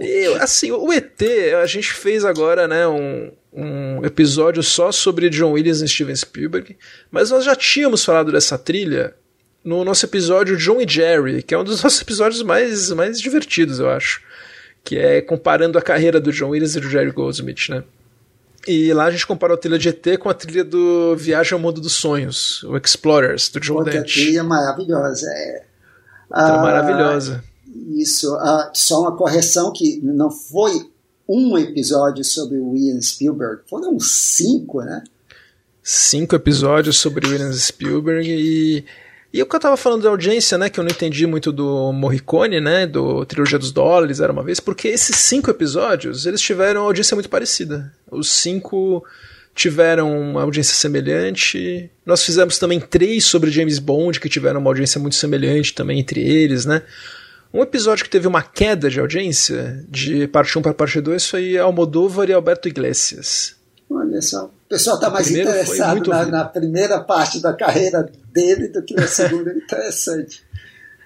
E, 0.00 0.26
assim, 0.40 0.72
o 0.72 0.92
ET, 0.92 1.20
a 1.62 1.66
gente 1.66 1.92
fez 1.92 2.24
agora, 2.24 2.66
né, 2.66 2.86
um, 2.88 3.30
um 3.56 4.04
episódio 4.04 4.62
só 4.62 4.92
sobre 4.92 5.30
John 5.30 5.52
Williams 5.52 5.80
e 5.80 5.88
Steven 5.88 6.14
Spielberg, 6.14 6.76
mas 7.10 7.30
nós 7.30 7.44
já 7.44 7.56
tínhamos 7.56 8.04
falado 8.04 8.30
dessa 8.30 8.58
trilha 8.58 9.14
no 9.64 9.82
nosso 9.82 10.04
episódio 10.04 10.56
John 10.58 10.80
e 10.80 10.86
Jerry, 10.86 11.42
que 11.42 11.54
é 11.54 11.58
um 11.58 11.64
dos 11.64 11.80
nossos 11.82 12.00
episódios 12.00 12.42
mais, 12.42 12.90
mais 12.90 13.18
divertidos, 13.18 13.80
eu 13.80 13.88
acho. 13.88 14.20
Que 14.84 14.98
é 14.98 15.20
comparando 15.20 15.78
a 15.78 15.82
carreira 15.82 16.20
do 16.20 16.30
John 16.30 16.50
Williams 16.50 16.76
e 16.76 16.80
do 16.80 16.88
Jerry 16.88 17.10
Goldsmith, 17.10 17.70
né? 17.70 17.82
E 18.68 18.92
lá 18.92 19.06
a 19.06 19.10
gente 19.10 19.26
comparou 19.26 19.54
a 19.54 19.58
trilha 19.58 19.78
de 19.78 19.88
ET 19.88 20.18
com 20.18 20.28
a 20.28 20.34
trilha 20.34 20.64
do 20.64 21.16
Viagem 21.16 21.54
ao 21.54 21.58
Mundo 21.58 21.80
dos 21.80 21.94
Sonhos, 21.94 22.62
o 22.64 22.76
Explorers, 22.76 23.48
do 23.48 23.62
Joe 23.62 23.78
Outra 23.78 23.94
Dante. 23.94 24.12
trilha 24.12 24.44
maravilhosa, 24.44 25.26
é. 25.28 25.64
Ah, 26.30 26.58
maravilhosa. 26.58 27.44
Isso, 27.96 28.34
ah, 28.34 28.70
só 28.74 29.02
uma 29.02 29.16
correção 29.16 29.72
que 29.72 30.00
não 30.02 30.30
foi 30.30 30.90
um 31.28 31.58
episódio 31.58 32.24
sobre 32.24 32.58
o 32.58 32.70
William 32.70 33.00
Spielberg, 33.00 33.62
foram 33.68 33.98
cinco, 33.98 34.82
né? 34.82 35.02
Cinco 35.82 36.34
episódios 36.34 36.96
sobre 36.96 37.28
William 37.28 37.52
Spielberg 37.52 38.28
e 38.28 38.84
e 39.36 39.42
o 39.42 39.46
que 39.46 39.54
eu 39.54 39.60
tava 39.60 39.76
falando 39.76 40.02
da 40.02 40.08
audiência, 40.08 40.56
né, 40.56 40.70
que 40.70 40.80
eu 40.80 40.84
não 40.84 40.90
entendi 40.90 41.26
muito 41.26 41.52
do 41.52 41.92
Morricone, 41.92 42.58
né, 42.58 42.86
do 42.86 43.22
Trilogia 43.26 43.58
dos 43.58 43.70
Dólares, 43.70 44.18
era 44.18 44.32
uma 44.32 44.42
vez, 44.42 44.60
porque 44.60 44.88
esses 44.88 45.14
cinco 45.16 45.50
episódios, 45.50 46.24
eles 46.24 46.40
tiveram 46.40 46.80
uma 46.80 46.86
audiência 46.86 47.14
muito 47.14 47.28
parecida. 47.28 47.92
Os 48.10 48.30
cinco 48.30 49.04
tiveram 49.54 50.18
uma 50.18 50.42
audiência 50.42 50.74
semelhante. 50.74 51.90
Nós 52.04 52.24
fizemos 52.24 52.58
também 52.58 52.80
três 52.80 53.26
sobre 53.26 53.50
James 53.50 53.78
Bond, 53.78 54.20
que 54.20 54.28
tiveram 54.28 54.58
uma 54.58 54.70
audiência 54.70 54.98
muito 54.98 55.16
semelhante 55.16 55.74
também 55.74 56.00
entre 56.00 56.20
eles, 56.20 56.64
né. 56.64 56.80
Um 57.52 57.62
episódio 57.62 58.04
que 58.04 58.10
teve 58.10 58.26
uma 58.26 58.42
queda 58.42 58.90
de 58.90 59.00
audiência, 59.00 59.84
de 59.88 60.26
parte 60.28 60.58
1 60.58 60.62
para 60.62 60.74
parte 60.74 61.00
2, 61.00 61.26
foi 61.26 61.56
Almodóvar 61.56 62.28
e 62.28 62.32
Alberto 62.32 62.68
Iglesias. 62.68 63.56
Olha 63.88 64.20
só. 64.20 64.46
O 64.46 64.68
pessoal 64.68 64.96
está 64.96 65.08
mais 65.08 65.30
interessado 65.30 66.10
na, 66.10 66.26
na, 66.26 66.44
primeira 66.44 66.98
parte 67.00 67.40
da 67.40 67.52
carreira 67.52 68.10
dele 68.32 68.68
do 68.68 68.82
que 68.82 68.94
na 68.94 69.06
segunda. 69.06 69.52
Interessante. 69.52 70.44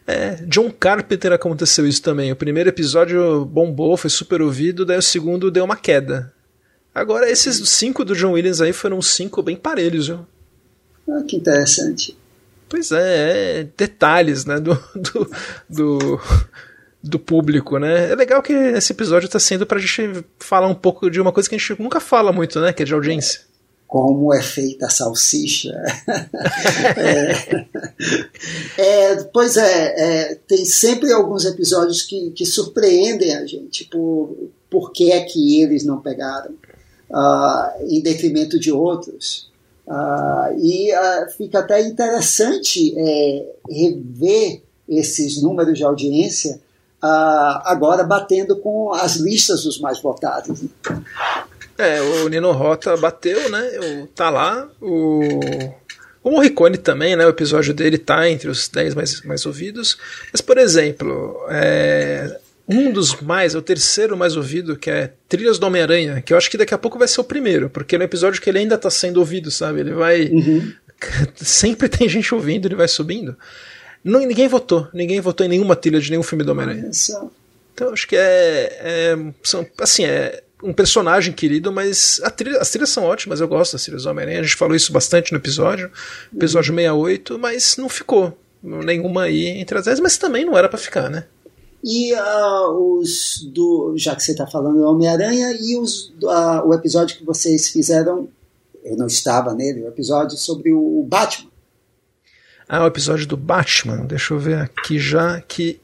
É, 0.07 0.37
John 0.47 0.71
Carpenter 0.71 1.33
aconteceu 1.33 1.87
isso 1.87 2.03
também. 2.03 2.33
O 2.33 2.37
primeiro 2.37 2.71
episódio 2.71 3.45
bombou, 3.45 3.97
foi 3.97 4.11
super 4.11 4.41
ouvido, 4.41 4.85
daí 4.85 4.99
o 4.99 5.03
segundo 5.03 5.51
deu 5.51 5.65
uma 5.65 5.77
queda. 5.77 6.33
Agora, 6.95 7.31
esses 7.31 7.69
cinco 7.69 8.05
do 8.05 8.17
John 8.17 8.33
Williams 8.33 8.61
aí 8.61 8.73
foram 8.73 9.01
cinco 9.01 9.43
bem 9.43 9.57
parelhos, 9.57 10.09
viu? 10.09 10.27
Ah, 11.09 11.23
que 11.23 11.37
interessante. 11.37 12.17
Pois 12.71 12.93
é, 12.93 13.61
é 13.61 13.69
detalhes, 13.77 14.45
né, 14.45 14.61
do, 14.61 14.75
do, 14.95 15.31
do, 15.69 16.21
do, 17.03 17.19
público, 17.19 17.79
né? 17.79 18.13
É 18.13 18.15
legal 18.15 18.41
que 18.41 18.53
esse 18.53 18.93
episódio 18.93 19.27
está 19.27 19.41
sendo 19.41 19.67
pra 19.67 19.81
gente 19.81 20.25
falar 20.39 20.69
um 20.69 20.75
pouco 20.75 21.11
de 21.11 21.21
uma 21.21 21.33
coisa 21.33 21.49
que 21.49 21.57
a 21.57 21.59
gente 21.59 21.83
nunca 21.83 21.99
fala 21.99 22.33
muito, 22.33 22.61
né, 22.61 22.73
que 22.73 22.83
é 22.83 22.87
de 22.87 22.95
audiência 22.95 23.51
como 23.91 24.33
é 24.33 24.41
feita 24.41 24.87
a 24.87 24.89
salsicha. 24.89 25.73
é, 26.97 27.67
é, 28.79 29.25
pois 29.25 29.57
é, 29.57 29.95
é, 29.97 30.35
tem 30.47 30.65
sempre 30.65 31.13
alguns 31.13 31.45
episódios 31.45 32.03
que, 32.03 32.31
que 32.31 32.47
surpreendem 32.47 33.35
a 33.35 33.45
gente 33.45 33.85
por, 33.87 34.49
por 34.71 34.93
que 34.93 35.11
é 35.11 35.21
que 35.25 35.61
eles 35.61 35.85
não 35.85 36.01
pegaram, 36.01 36.53
uh, 37.11 37.85
em 37.89 38.01
detrimento 38.01 38.61
de 38.61 38.71
outros. 38.71 39.50
Uh, 39.87 40.59
e 40.59 40.93
uh, 40.93 41.31
fica 41.37 41.61
até 41.61 41.81
interessante 41.81 42.95
é, 42.97 43.47
rever 43.69 44.63
esses 44.89 45.43
números 45.43 45.77
de 45.77 45.85
audiência 45.85 46.61
agora 47.03 48.05
batendo 48.05 48.57
com 48.57 48.93
as 48.93 49.17
listas 49.17 49.63
dos 49.63 49.81
mais 49.81 50.03
votados. 50.03 50.61
É, 51.79 52.03
o 52.03 52.29
Nino 52.29 52.53
Rota 52.53 52.95
bateu, 52.97 53.49
né? 53.49 53.71
O, 54.03 54.07
tá 54.09 54.29
lá. 54.29 54.69
O, 54.83 55.21
o 56.23 56.31
Morricone 56.31 56.77
também, 56.77 57.17
né? 57.17 57.25
O 57.25 57.31
episódio 57.31 57.73
dele 57.73 57.97
tá 57.97 58.29
entre 58.29 58.51
os 58.51 58.69
10 58.69 58.95
mais, 58.95 59.23
mais 59.23 59.47
ouvidos. 59.47 59.97
Mas, 60.31 60.43
por 60.43 60.59
exemplo, 60.59 61.43
é, 61.49 62.39
um 62.71 62.93
dos 62.93 63.21
mais, 63.21 63.55
é 63.55 63.59
o 63.59 63.63
terceiro 63.63 64.17
mais 64.17 64.37
ouvido, 64.37 64.77
que 64.77 64.89
é 64.89 65.13
Trilhas 65.29 65.59
do 65.59 65.67
Homem-Aranha, 65.67 66.23
que 66.23 66.33
eu 66.33 66.37
acho 66.37 66.49
que 66.49 66.57
daqui 66.57 66.73
a 66.73 66.79
pouco 66.79 66.99
vai 66.99 67.09
ser 67.09 67.21
o 67.21 67.25
primeiro, 67.25 67.69
porque 67.69 67.97
é 67.97 67.99
um 67.99 68.03
episódio 68.03 68.41
que 68.41 68.49
ele 68.49 68.61
ainda 68.61 68.79
tá 68.79 68.89
sendo 68.89 69.19
ouvido, 69.19 69.51
sabe? 69.51 69.81
Ele 69.81 69.93
vai. 69.93 70.29
Uhum. 70.29 70.73
Sempre 71.35 71.89
tem 71.89 72.09
gente 72.09 72.33
ouvindo, 72.33 72.69
ele 72.69 72.77
vai 72.77 72.87
subindo. 72.87 73.37
Não, 74.05 74.21
ninguém 74.21 74.47
votou, 74.47 74.89
ninguém 74.95 75.21
votou 75.21 75.45
em 75.45 75.49
nenhuma 75.49 75.75
trilha 75.75 76.01
de 76.01 76.11
nenhum 76.11 76.23
filme 76.23 76.45
do 76.45 76.53
Homem-Aranha. 76.53 76.91
Então 77.75 77.93
acho 77.93 78.07
que 78.07 78.17
é, 78.17 78.79
é, 78.81 79.19
são, 79.43 79.67
assim, 79.79 80.05
é, 80.05 80.43
um 80.63 80.73
personagem 80.73 81.33
querido, 81.33 81.73
mas 81.73 82.21
trilha, 82.37 82.59
as 82.59 82.71
trilhas 82.71 82.91
são 82.91 83.05
ótimas, 83.05 83.41
eu 83.41 83.49
gosto 83.49 83.73
das 83.73 83.83
trilhas 83.83 84.05
do 84.05 84.11
Homem-Aranha, 84.11 84.41
a 84.41 84.43
gente 84.43 84.57
falou 84.57 84.77
isso 84.77 84.93
bastante 84.93 85.33
no 85.33 85.39
episódio, 85.39 85.91
episódio 86.35 86.75
68, 86.75 87.39
mas 87.39 87.77
não 87.77 87.89
ficou 87.89 88.39
nenhuma 88.63 89.25
aí 89.25 89.49
entre 89.49 89.77
as 89.79 89.87
10, 89.87 90.01
mas 90.01 90.19
também 90.19 90.45
não 90.45 90.57
era 90.57 90.69
para 90.69 90.79
ficar, 90.79 91.11
né? 91.11 91.25
E 91.83 92.13
uh, 92.15 92.99
os 92.99 93.43
do. 93.53 93.95
Já 93.97 94.15
que 94.15 94.23
você 94.23 94.33
está 94.33 94.47
falando 94.47 94.79
do 94.79 94.87
Homem-Aranha, 94.87 95.53
e 95.59 95.79
os, 95.79 96.11
uh, 96.23 96.67
o 96.67 96.75
episódio 96.75 97.17
que 97.17 97.25
vocês 97.25 97.71
fizeram, 97.71 98.29
eu 98.85 98.97
não 98.97 99.07
estava 99.07 99.55
nele, 99.55 99.83
o 99.83 99.89
episódio 99.89 100.37
sobre 100.37 100.73
o 100.73 101.03
Batman. 101.09 101.51
Ah, 102.69 102.85
o 102.85 102.87
episódio 102.87 103.27
do 103.27 103.37
Batman, 103.37 104.05
deixa 104.07 104.33
eu 104.33 104.39
ver 104.39 104.59
aqui 104.59 104.99
já, 104.99 105.41
que 105.41 105.81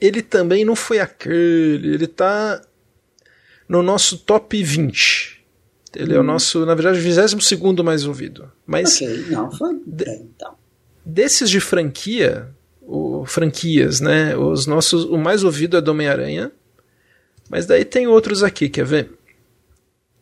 ele 0.00 0.22
também 0.22 0.64
não 0.64 0.74
foi 0.74 0.98
aquele, 0.98 1.92
ele 1.94 2.06
tá 2.06 2.62
no 3.68 3.82
nosso 3.82 4.18
top 4.18 4.62
20. 4.62 5.44
Ele 5.94 6.12
hum. 6.12 6.16
é 6.16 6.18
o 6.18 6.22
hum. 6.22 6.26
nosso, 6.26 6.64
na 6.64 6.74
verdade, 6.74 6.98
22 6.98 7.82
mais 7.84 8.06
ouvido. 8.06 8.50
Mas. 8.66 8.96
Ok, 8.96 9.26
não, 9.28 9.50
foi 9.52 9.80
bem, 9.84 10.30
então. 10.34 10.54
Desses 11.04 11.50
de 11.50 11.60
franquia, 11.60 12.48
o, 12.90 13.24
franquias, 13.24 14.00
né? 14.00 14.36
Os 14.36 14.66
nossos, 14.66 15.04
o 15.04 15.16
mais 15.16 15.44
ouvido 15.44 15.76
é 15.76 15.80
do 15.80 15.92
Homem-Aranha. 15.92 16.50
Mas 17.48 17.64
daí 17.66 17.84
tem 17.84 18.06
outros 18.06 18.42
aqui, 18.42 18.68
quer 18.68 18.84
ver? 18.84 19.10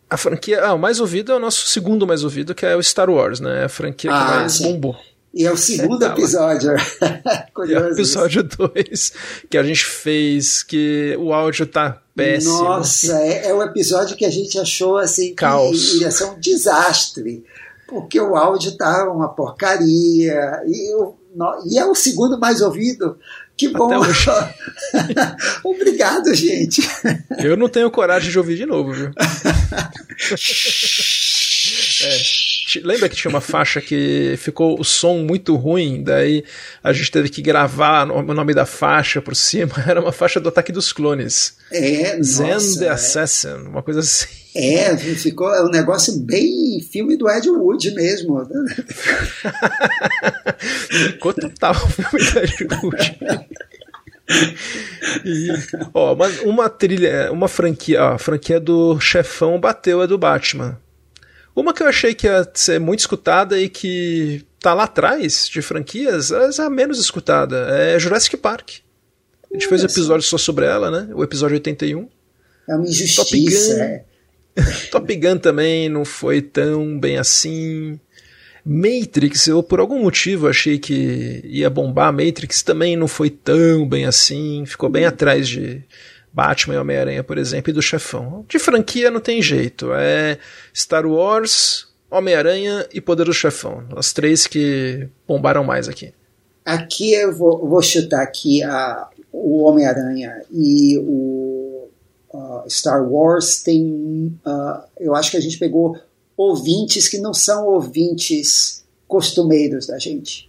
A 0.08 0.16
franquia. 0.16 0.62
Ah, 0.62 0.74
o 0.74 0.78
mais 0.78 1.00
ouvido 1.00 1.32
é 1.32 1.36
o 1.36 1.40
nosso 1.40 1.66
segundo 1.66 2.06
mais 2.06 2.24
ouvido, 2.24 2.54
que 2.54 2.64
é 2.64 2.76
o 2.76 2.82
Star 2.82 3.10
Wars, 3.10 3.40
né? 3.40 3.64
A 3.64 3.68
franquia 3.68 4.10
ah, 4.12 4.18
que 4.18 4.30
mais 4.36 4.52
sim. 4.52 4.64
bombou. 4.64 4.96
E 5.32 5.46
é 5.46 5.52
o 5.52 5.56
segundo 5.56 6.04
é, 6.04 6.08
episódio. 6.08 6.74
Curioso. 7.54 7.84
É 7.84 7.88
o 7.88 7.92
episódio 7.92 8.42
2 8.42 9.12
que 9.50 9.58
a 9.58 9.62
gente 9.62 9.84
fez, 9.84 10.62
que 10.62 11.16
o 11.18 11.32
áudio 11.32 11.66
tá 11.66 12.02
péssimo. 12.14 12.64
Nossa, 12.64 13.18
é, 13.20 13.48
é 13.48 13.54
um 13.54 13.62
episódio 13.62 14.16
que 14.16 14.24
a 14.24 14.30
gente 14.30 14.58
achou 14.58 14.96
assim 14.96 15.34
Caos. 15.34 15.92
que 15.92 15.98
ia 15.98 16.10
ser 16.10 16.24
um 16.24 16.40
desastre. 16.40 17.44
Porque 17.86 18.18
o 18.20 18.36
áudio 18.36 18.76
tá 18.76 19.10
uma 19.10 19.28
porcaria. 19.28 20.62
E, 20.66 20.94
o, 20.94 21.17
e 21.66 21.78
é 21.78 21.84
o 21.84 21.94
segundo 21.94 22.38
mais 22.38 22.60
ouvido. 22.60 23.18
Que 23.56 23.68
bom. 23.68 23.90
Obrigado, 25.64 26.32
gente. 26.34 26.80
Eu 27.42 27.56
não 27.56 27.68
tenho 27.68 27.90
coragem 27.90 28.30
de 28.30 28.38
ouvir 28.38 28.56
de 28.56 28.64
novo, 28.64 28.92
viu? 28.92 29.10
é. 32.04 32.38
Lembra 32.82 33.08
que 33.08 33.16
tinha 33.16 33.30
uma 33.30 33.40
faixa 33.40 33.80
que 33.80 34.34
ficou 34.36 34.78
o 34.78 34.84
som 34.84 35.18
muito 35.18 35.56
ruim, 35.56 36.02
daí 36.02 36.44
a 36.84 36.92
gente 36.92 37.10
teve 37.10 37.30
que 37.30 37.40
gravar 37.40 38.10
o 38.10 38.22
nome 38.34 38.52
da 38.52 38.66
faixa 38.66 39.22
por 39.22 39.34
cima. 39.34 39.72
Era 39.88 40.00
uma 40.00 40.12
faixa 40.12 40.38
do 40.38 40.50
Ataque 40.50 40.70
dos 40.70 40.92
Clones. 40.92 41.56
É, 41.72 42.22
Zen 42.22 42.52
nossa, 42.52 42.78
the 42.78 42.86
é. 42.86 42.90
Assassin, 42.90 43.54
uma 43.66 43.82
coisa 43.82 44.00
assim. 44.00 44.26
É, 44.54 44.96
ficou 44.96 45.54
é 45.54 45.62
um 45.64 45.68
negócio 45.68 46.18
bem 46.20 46.80
filme 46.80 47.16
do 47.16 47.28
Ed 47.28 47.48
Wood 47.48 47.90
mesmo. 47.92 48.46
ficou 50.90 51.32
total 51.34 51.74
filme 51.74 52.24
do 52.24 52.38
Ed 52.38 52.68
Wood. 52.82 53.18
E, 55.24 55.48
ó, 55.94 56.14
uma, 56.14 56.28
uma 56.44 56.68
trilha, 56.68 57.32
uma 57.32 57.48
franquia, 57.48 58.02
a 58.02 58.18
franquia 58.18 58.60
do 58.60 59.00
chefão 59.00 59.58
bateu 59.58 60.00
a 60.02 60.06
do 60.06 60.18
Batman. 60.18 60.78
Uma 61.54 61.72
que 61.72 61.82
eu 61.82 61.88
achei 61.88 62.14
que 62.14 62.26
ia 62.26 62.48
ser 62.54 62.78
muito 62.78 63.00
escutada 63.00 63.58
e 63.58 63.68
que 63.68 64.44
tá 64.60 64.74
lá 64.74 64.84
atrás 64.84 65.48
de 65.48 65.60
franquias, 65.62 66.30
é 66.30 66.62
a 66.62 66.70
menos 66.70 67.00
escutada. 67.00 67.68
É 67.70 67.98
Jurassic 67.98 68.36
Park. 68.36 68.76
A 69.50 69.54
gente 69.54 69.66
fez 69.66 69.82
um 69.82 69.86
episódio 69.86 70.26
só 70.26 70.36
sobre 70.36 70.66
ela, 70.66 70.90
né? 70.90 71.08
O 71.14 71.24
episódio 71.24 71.54
81. 71.54 72.08
É 72.68 72.74
uma 72.74 72.86
injustiça. 72.86 73.82
É. 73.82 74.04
Top 74.90 75.14
Gun 75.16 75.38
também 75.38 75.88
não 75.88 76.04
foi 76.04 76.42
tão 76.42 76.98
bem 76.98 77.18
assim. 77.18 77.98
Matrix, 78.64 79.46
eu 79.46 79.62
por 79.62 79.80
algum 79.80 80.02
motivo 80.02 80.48
achei 80.48 80.78
que 80.78 81.40
ia 81.44 81.70
bombar. 81.70 82.12
Matrix 82.12 82.62
também 82.62 82.96
não 82.96 83.08
foi 83.08 83.30
tão 83.30 83.88
bem 83.88 84.04
assim. 84.04 84.64
Ficou 84.66 84.88
bem 84.90 85.04
atrás 85.04 85.48
de 85.48 85.82
Batman 86.32 86.74
e 86.74 86.78
Homem-Aranha, 86.78 87.24
por 87.24 87.38
exemplo, 87.38 87.70
e 87.70 87.72
do 87.72 87.82
chefão. 87.82 88.44
De 88.48 88.58
franquia 88.58 89.10
não 89.10 89.20
tem 89.20 89.40
jeito. 89.40 89.92
É 89.94 90.38
Star 90.74 91.06
Wars, 91.06 91.88
Homem-Aranha 92.10 92.86
e 92.92 93.00
Poder 93.00 93.24
do 93.24 93.32
Chefão. 93.32 93.84
As 93.96 94.12
três 94.12 94.46
que 94.46 95.08
bombaram 95.26 95.64
mais 95.64 95.88
aqui. 95.88 96.12
Aqui 96.64 97.14
eu 97.14 97.34
vou, 97.34 97.66
vou 97.66 97.80
chutar 97.80 98.22
aqui 98.22 98.62
a, 98.62 99.08
o 99.32 99.64
Homem-Aranha 99.64 100.42
e 100.52 100.98
o 100.98 101.57
uh, 102.32 102.68
Star 102.68 103.10
Wars 103.10 103.62
tem. 103.62 104.38
Uh, 104.44 104.82
eu 104.98 105.14
acho 105.14 105.30
que 105.30 105.36
a 105.36 105.40
gente 105.40 105.58
pegou 105.58 105.98
ouvintes 106.36 107.08
que 107.08 107.18
não 107.18 107.34
são 107.34 107.66
ouvintes 107.66 108.84
costumeiros 109.06 109.86
da 109.86 109.98
gente. 109.98 110.48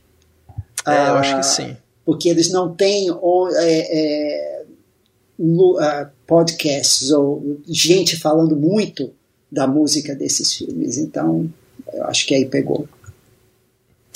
É, 0.85 1.09
eu 1.09 1.13
acho 1.15 1.33
que 1.33 1.39
ah, 1.39 1.43
sim. 1.43 1.77
Porque 2.05 2.29
eles 2.29 2.51
não 2.51 2.73
têm 2.73 3.09
é, 3.09 4.59
é, 4.59 6.09
podcasts 6.27 7.11
ou 7.11 7.59
gente 7.65 8.17
falando 8.17 8.55
muito 8.55 9.11
da 9.51 9.65
música 9.67 10.15
desses 10.15 10.53
filmes. 10.53 10.97
Então, 10.97 11.51
eu 11.93 12.03
acho 12.05 12.27
que 12.27 12.35
aí 12.35 12.45
pegou. 12.45 12.87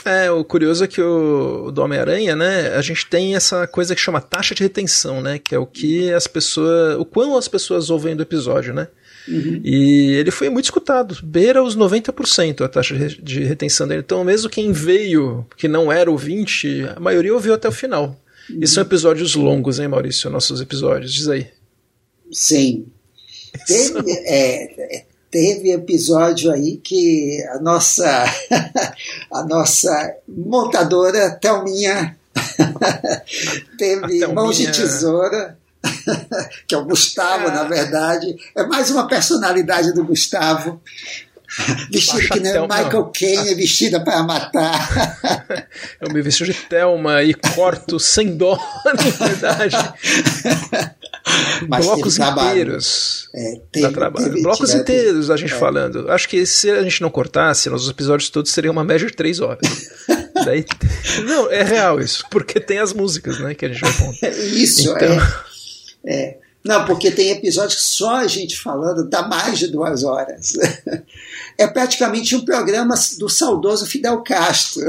É, 0.06 0.30
o 0.30 0.43
curioso 0.43 0.84
é 0.84 0.88
que 0.88 1.01
o, 1.01 1.72
do 1.72 1.82
Homem-Aranha, 1.82 2.36
né, 2.36 2.76
a 2.76 2.82
gente 2.82 3.06
tem 3.08 3.36
essa 3.36 3.66
coisa 3.66 3.95
que 3.95 4.01
chama 4.01 4.20
taxa 4.20 4.54
de 4.54 4.62
retenção, 4.62 5.22
né, 5.22 5.39
que 5.39 5.56
é 5.56 5.58
o 5.58 5.66
que 5.66 6.12
as 6.12 6.28
pessoas, 6.28 6.99
o 6.99 7.06
quão 7.06 7.38
as 7.38 7.47
pessoas 7.47 7.89
ouvem 7.89 8.16
do 8.16 8.24
episódio, 8.24 8.74
né? 8.74 8.88
Uhum. 9.28 9.62
E 9.64 10.16
ele 10.16 10.32
foi 10.32 10.49
muito 10.49 10.66
escutado, 10.66 11.18
beira 11.24 11.64
os 11.64 11.78
90% 11.78 12.62
a 12.62 12.68
taxa 12.68 12.95
de 12.95 13.43
retenção 13.43 13.88
dele. 13.88 14.01
Então, 14.04 14.24
mesmo 14.24 14.49
quem 14.49 14.74
veio, 14.74 15.45
que 15.56 15.68
não 15.68 15.91
era 15.91 16.12
ouvinte, 16.12 16.86
a 16.95 16.99
maioria 16.99 17.34
ouviu 17.34 17.54
até 17.54 17.70
o 17.70 17.72
final. 17.72 18.20
Uhum. 18.49 18.60
E 18.62 18.68
são 18.68 18.84
episódios 18.84 19.36
longos, 19.36 19.80
hein, 19.80 19.88
Maurício? 19.88 20.30
Nossos 20.30 20.60
episódios, 20.60 21.14
diz 21.14 21.28
aí. 21.30 21.47
Sim. 22.32 22.88
Teve, 23.66 24.12
é, 24.26 25.06
teve 25.34 25.72
episódio 25.72 26.52
aí 26.52 26.78
que 26.78 27.44
a 27.56 27.60
nossa, 27.60 28.06
a 29.34 29.44
nossa 29.44 30.16
montadora 30.28 31.32
Thelminha 31.32 32.16
teve 33.80 34.28
mãos 34.28 34.56
de 34.56 34.72
tesoura, 34.72 35.58
que 36.68 36.76
é 36.76 36.78
o 36.78 36.86
Gustavo, 36.86 37.48
é. 37.48 37.52
na 37.52 37.64
verdade. 37.64 38.36
É 38.56 38.64
mais 38.68 38.92
uma 38.92 39.08
personalidade 39.08 39.92
do 39.94 40.06
Gustavo. 40.06 40.80
Vestido 41.92 42.30
que 42.30 42.40
nem 42.40 42.58
o 42.60 42.64
Michael 42.64 43.12
Caine, 43.14 43.56
vestida 43.56 44.00
para 44.04 44.24
matar. 44.24 45.20
Eu 46.02 46.12
me 46.12 46.22
visto 46.22 46.46
de 46.46 46.54
Thelma 46.54 47.24
e 47.24 47.34
corto 47.34 48.00
sem 48.00 48.36
dó, 48.36 48.58
na 48.86 48.94
verdade. 48.94 49.76
Mas 51.67 51.86
blocos 51.86 52.19
inteiros. 52.19 53.30
É, 53.34 53.61
teve, 53.71 53.93
trabalho. 53.93 54.26
Teve, 54.26 54.41
blocos 54.41 54.74
inteiros 54.74 55.30
a 55.30 55.38
gente 55.38 55.53
é. 55.53 55.57
falando. 55.57 56.11
Acho 56.11 56.28
que 56.28 56.45
se 56.45 56.69
a 56.69 56.84
gente 56.84 57.01
não 57.01 57.09
cortasse, 57.09 57.69
nossos 57.69 57.89
episódios 57.89 58.30
todos 58.30 58.51
seriam 58.51 58.71
uma 58.71 58.84
média 58.84 59.07
de 59.07 59.13
três 59.13 59.39
horas. 59.39 59.61
Daí, 60.45 60.65
não, 61.26 61.49
é 61.49 61.63
real 61.63 62.01
isso, 62.01 62.26
porque 62.30 62.59
tem 62.59 62.80
as 62.80 62.91
músicas, 62.91 63.39
né, 63.39 63.53
que 63.53 63.65
a 63.65 63.69
gente 63.69 63.82
vai 63.82 63.93
contar. 63.93 64.30
Isso, 64.34 64.89
então... 64.89 65.17
é. 66.05 66.13
é. 66.13 66.38
Não, 66.64 66.86
porque 66.86 67.11
tem 67.11 67.32
episódios 67.32 67.76
que 67.76 67.82
só 67.82 68.16
a 68.16 68.28
gente 68.28 68.57
falando 68.57 69.09
dá 69.09 69.28
mais 69.28 69.59
de 69.59 69.68
duas 69.68 70.03
horas. 70.03 70.53
É 71.55 71.68
praticamente 71.68 72.36
um 72.36 72.43
programa 72.43 72.95
do 73.20 73.30
saudoso 73.30 73.86
Fidel 73.86 74.24
Castro. 74.24 74.88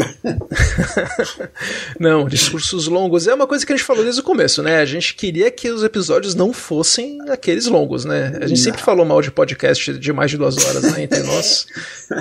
não, 2.01 2.27
discursos 2.27 2.87
longos 2.87 3.27
é 3.27 3.35
uma 3.35 3.47
coisa 3.47 3.67
que 3.67 3.73
a 3.73 3.77
gente 3.77 3.85
falou 3.85 4.03
desde 4.03 4.23
o 4.23 4.25
começo, 4.25 4.63
né? 4.63 4.79
A 4.79 4.85
gente 4.87 5.15
queria 5.15 5.51
que 5.51 5.69
os 5.69 5.83
episódios 5.85 6.35
não 6.35 6.55
fossem 6.55 7.19
aqueles 7.29 7.67
longos, 7.67 8.07
né? 8.07 8.29
A 8.41 8.47
gente 8.47 8.59
não. 8.59 8.65
sempre 8.65 8.83
falou 8.83 9.05
mal 9.05 9.21
de 9.21 9.31
podcast 9.31 9.93
de 9.93 10.13
mais 10.13 10.31
de 10.31 10.39
duas 10.39 10.57
horas 10.65 10.85
né, 10.85 11.03
entre 11.03 11.21
nós. 11.25 11.67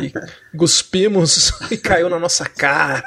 E 0.02 0.12
cuspimos 0.58 1.54
e 1.72 1.78
caiu 1.78 2.10
na 2.10 2.20
nossa 2.20 2.44
cara. 2.44 3.02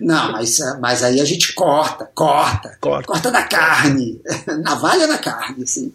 Não, 0.00 0.32
mas, 0.32 0.58
mas 0.80 1.02
aí 1.02 1.20
a 1.20 1.24
gente 1.24 1.52
corta, 1.54 2.08
corta, 2.14 2.76
corta, 2.80 3.06
corta 3.06 3.30
da 3.30 3.42
carne, 3.42 4.20
navalha 4.62 5.06
na 5.06 5.18
carne, 5.18 5.64
assim. 5.64 5.92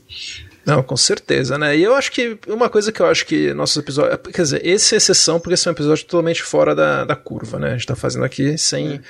Não, 0.66 0.84
com 0.84 0.96
certeza, 0.96 1.58
né? 1.58 1.76
E 1.76 1.84
eu 1.84 1.96
acho 1.96 2.12
que 2.12 2.38
uma 2.48 2.70
coisa 2.70 2.92
que 2.92 3.02
eu 3.02 3.08
acho 3.08 3.26
que 3.26 3.54
nossos 3.54 3.78
episódios. 3.78 4.20
Quer 4.32 4.42
dizer, 4.44 4.66
esse 4.66 4.94
é 4.94 4.98
exceção, 4.98 5.40
porque 5.40 5.56
esse 5.56 5.68
é 5.68 5.72
um 5.72 5.74
episódio 5.74 6.06
totalmente 6.06 6.44
fora 6.44 6.76
da, 6.76 7.04
da 7.04 7.16
curva, 7.16 7.58
né? 7.58 7.70
A 7.70 7.74
gente 7.74 7.88
tá 7.88 7.96
fazendo 7.96 8.26
aqui 8.26 8.58
sem 8.58 9.02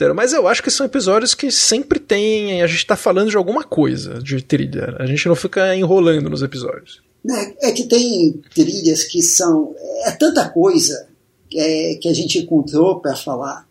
é. 0.00 0.12
Mas 0.14 0.32
eu 0.32 0.48
acho 0.48 0.62
que 0.62 0.70
são 0.70 0.86
episódios 0.86 1.34
que 1.34 1.50
sempre 1.50 1.98
tem. 1.98 2.62
A 2.62 2.66
gente 2.66 2.86
tá 2.86 2.96
falando 2.96 3.28
de 3.28 3.36
alguma 3.36 3.64
coisa 3.64 4.20
de 4.22 4.40
trilha. 4.42 4.96
A 4.98 5.06
gente 5.06 5.28
não 5.28 5.34
fica 5.34 5.74
enrolando 5.76 6.30
nos 6.30 6.42
episódios. 6.42 7.02
É, 7.28 7.68
é 7.68 7.72
que 7.72 7.84
tem 7.84 8.40
trilhas 8.54 9.04
que 9.04 9.20
são. 9.20 9.74
É 10.04 10.12
tanta 10.12 10.48
coisa 10.48 11.08
é, 11.54 11.98
que 12.00 12.08
a 12.08 12.14
gente 12.14 12.38
encontrou 12.38 13.00
para 13.00 13.14
falar 13.14 13.66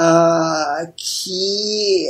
uh, 0.00 0.92
que 0.96 2.08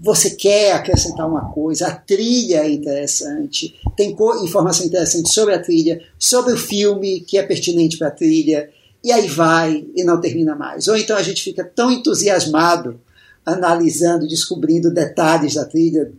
você 0.00 0.30
quer 0.30 0.72
acrescentar 0.72 1.28
uma 1.28 1.52
coisa, 1.52 1.88
a 1.88 1.94
trilha 1.94 2.64
é 2.64 2.70
interessante, 2.70 3.74
tem 3.96 4.16
informação 4.42 4.86
interessante 4.86 5.32
sobre 5.32 5.54
a 5.54 5.62
trilha, 5.62 6.00
sobre 6.18 6.52
o 6.52 6.58
filme 6.58 7.20
que 7.20 7.38
é 7.38 7.42
pertinente 7.42 7.96
para 7.96 8.08
a 8.08 8.12
trilha, 8.12 8.70
e 9.02 9.12
aí 9.12 9.28
vai 9.28 9.86
e 9.96 10.04
não 10.04 10.20
termina 10.20 10.54
mais. 10.54 10.88
Ou 10.88 10.96
então 10.96 11.16
a 11.16 11.22
gente 11.22 11.42
fica 11.42 11.64
tão 11.64 11.90
entusiasmado 11.90 13.00
analisando, 13.44 14.28
descobrindo 14.28 14.92
detalhes 14.92 15.54
da 15.54 15.64
trilha 15.64 16.12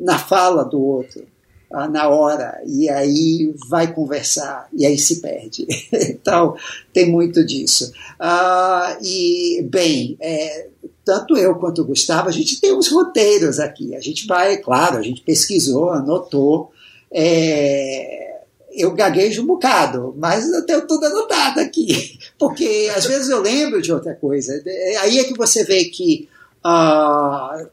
na 0.00 0.18
fala 0.18 0.64
do 0.64 0.80
outro, 0.80 1.26
ah, 1.70 1.88
na 1.88 2.08
hora, 2.08 2.60
e 2.66 2.88
aí 2.88 3.54
vai 3.68 3.92
conversar, 3.92 4.68
e 4.72 4.86
aí 4.86 4.96
se 4.98 5.20
perde. 5.20 5.66
então, 5.92 6.56
tem 6.92 7.10
muito 7.10 7.44
disso. 7.44 7.92
Ah, 8.18 8.96
e, 9.02 9.62
bem, 9.70 10.16
é, 10.18 10.68
tanto 11.04 11.36
eu 11.36 11.54
quanto 11.56 11.82
o 11.82 11.84
Gustavo, 11.84 12.28
a 12.28 12.32
gente 12.32 12.60
tem 12.60 12.74
uns 12.74 12.88
roteiros 12.88 13.58
aqui. 13.58 13.94
A 13.94 14.00
gente 14.00 14.26
vai, 14.26 14.56
claro, 14.58 14.98
a 14.98 15.02
gente 15.02 15.20
pesquisou, 15.20 15.90
anotou. 15.90 16.70
É, 17.10 18.42
eu 18.72 18.92
gaguejo 18.94 19.42
um 19.42 19.46
bocado, 19.46 20.14
mas 20.16 20.48
eu 20.50 20.64
tenho 20.64 20.86
tudo 20.86 21.04
anotado 21.04 21.60
aqui. 21.60 22.18
Porque 22.38 22.90
às 22.94 23.06
vezes 23.06 23.28
eu 23.28 23.40
lembro 23.40 23.82
de 23.82 23.92
outra 23.92 24.14
coisa. 24.14 24.62
Aí 25.00 25.18
é 25.18 25.24
que 25.24 25.36
você 25.36 25.64
vê 25.64 25.86
que 25.86 26.28
ah, 26.64 27.66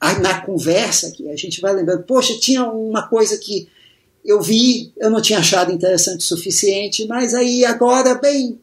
na 0.00 0.40
conversa 0.40 1.10
que 1.10 1.28
a 1.28 1.36
gente 1.36 1.60
vai 1.60 1.74
lembrando, 1.74 2.04
poxa, 2.04 2.38
tinha 2.38 2.64
uma 2.64 3.08
coisa 3.08 3.36
que 3.38 3.68
eu 4.24 4.40
vi, 4.40 4.92
eu 4.98 5.10
não 5.10 5.20
tinha 5.20 5.38
achado 5.38 5.72
interessante 5.72 6.20
o 6.20 6.24
suficiente, 6.24 7.06
mas 7.06 7.34
aí 7.34 7.64
agora, 7.64 8.14
bem, 8.14 8.60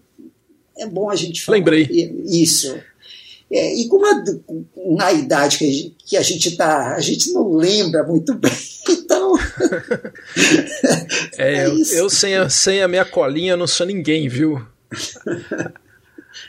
é 0.77 0.85
bom 0.85 1.09
a 1.09 1.15
gente 1.15 1.43
falar. 1.43 1.57
Lembrei. 1.57 1.87
Isso. 2.25 2.75
É, 3.51 3.75
e 3.75 3.87
como 3.87 4.05
na 4.97 5.13
idade 5.13 5.57
que 5.57 5.65
a 5.65 5.71
gente, 5.71 5.95
que 6.05 6.17
a 6.17 6.21
gente 6.21 6.49
está, 6.49 6.95
a 6.95 6.99
gente 6.99 7.31
não 7.31 7.53
lembra 7.53 8.03
muito 8.03 8.33
bem. 8.33 8.51
Então. 8.87 9.33
é, 11.39 11.55
é 11.55 11.65
eu, 11.65 11.77
eu, 11.91 12.09
sem, 12.09 12.35
a, 12.35 12.47
sem 12.47 12.83
a 12.83 12.87
minha 12.87 13.03
colinha 13.03 13.57
não 13.57 13.65
sou 13.65 13.83
ninguém, 13.83 14.29
viu? 14.29 14.63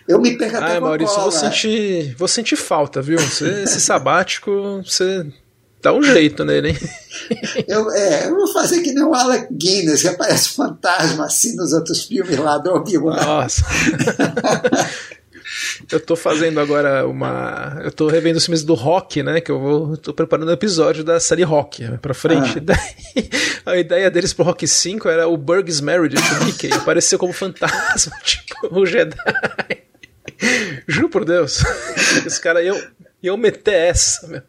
Eu 0.07 0.21
me 0.21 0.37
perco 0.37 0.57
até 0.57 0.77
Ah, 0.77 0.81
Maurício, 0.81 1.21
vou 1.21 1.31
sentir, 1.31 2.15
vou 2.17 2.29
sentir 2.29 2.57
falta, 2.57 3.01
viu? 3.03 3.19
Você, 3.19 3.63
esse 3.63 3.81
sabático, 3.81 4.83
você 4.85 5.27
dá 5.83 5.93
um 5.93 6.03
jeito 6.03 6.45
nele, 6.45 6.71
hein? 6.71 6.79
Eu, 7.67 7.91
é, 7.91 8.29
eu 8.29 8.37
vou 8.37 8.53
fazer 8.53 8.81
que 8.83 8.93
nem 8.93 9.03
o 9.03 9.15
Alec 9.15 9.49
Guinness, 9.53 10.03
que 10.03 10.09
aparece 10.09 10.51
fantasma 10.51 11.25
assim 11.25 11.57
nos 11.57 11.73
outros 11.73 12.05
filmes 12.05 12.39
lá 12.39 12.59
do 12.59 12.71
Obi-Wan. 12.71 13.17
Nossa. 13.17 13.65
Eu 15.91 16.01
tô 16.01 16.17
fazendo 16.17 16.59
agora 16.61 17.07
uma. 17.07 17.81
Eu 17.85 17.93
tô 17.93 18.09
revendo 18.09 18.39
os 18.39 18.45
filmes 18.45 18.65
do 18.65 18.75
rock, 18.75 19.23
né? 19.23 19.41
Que 19.41 19.51
eu 19.51 19.61
vou. 19.61 19.97
tô 19.97 20.13
preparando 20.13 20.49
um 20.49 20.53
episódio 20.53 21.05
da 21.05 21.21
série 21.21 21.45
rock 21.45 21.85
né, 21.85 21.99
pra 22.01 22.13
frente. 22.15 22.59
Ah. 22.59 22.63
Daí, 22.63 23.31
a 23.65 23.77
ideia 23.77 24.11
deles 24.11 24.33
pro 24.33 24.45
Rock 24.45 24.67
5 24.67 25.09
era 25.09 25.29
o 25.29 25.37
Burgess 25.37 25.81
Meredith, 25.81 26.21
o 26.41 26.45
Mickey, 26.45 26.73
apareceu 26.75 27.19
como 27.19 27.33
fantasma, 27.33 28.13
tipo 28.25 28.55
o 28.73 28.85
Jedi. 28.85 29.17
Juro 30.87 31.09
por 31.09 31.25
Deus. 31.25 31.63
Esse 32.27 32.41
cara 32.41 32.63
iam, 32.63 32.81
iam 33.23 33.37
meter 33.37 33.75
essa, 33.75 34.27
meu. 34.27 34.43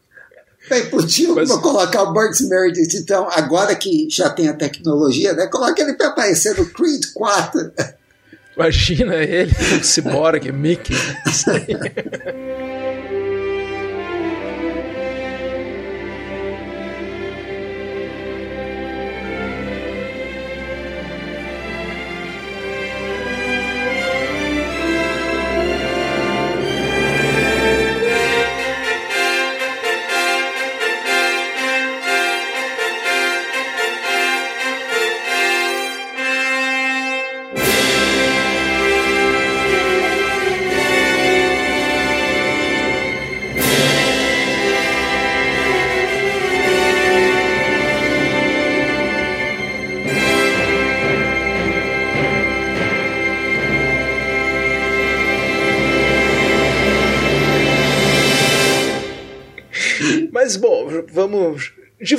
Bem, 0.69 0.89
podia 0.89 1.33
Mas... 1.33 1.49
colocar 1.49 2.03
o 2.03 2.13
Burgess 2.13 2.47
Meredith, 2.49 2.97
então, 2.97 3.29
agora 3.31 3.73
que 3.75 4.07
já 4.09 4.29
tem 4.29 4.49
a 4.49 4.53
tecnologia, 4.53 5.33
né? 5.33 5.47
Coloca 5.47 5.81
ele 5.81 5.93
para 5.93 6.07
aparecer 6.07 6.57
no 6.57 6.65
Creed 6.65 7.05
4. 7.13 7.71
Imagina 8.57 9.15
ele, 9.17 9.51
um 9.75 9.83
ciborgue, 9.83 10.51
Mickey. 10.51 10.95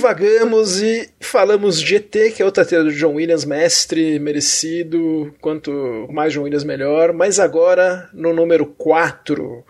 divagamos 0.09 0.80
e 0.80 1.11
falamos 1.20 1.82
de 1.82 1.96
ET, 1.96 2.11
que 2.34 2.40
é 2.40 2.44
outra 2.44 2.64
trilha 2.64 2.82
do 2.82 2.92
John 2.92 3.14
Williams, 3.14 3.44
mestre, 3.44 4.18
merecido, 4.18 5.34
quanto 5.38 6.09
mais 6.11 6.32
John 6.32 6.44
Williams 6.44 6.64
melhor, 6.64 7.12
mas 7.12 7.38
agora 7.38 8.09
no 8.14 8.32
número 8.32 8.64
4 8.64 9.62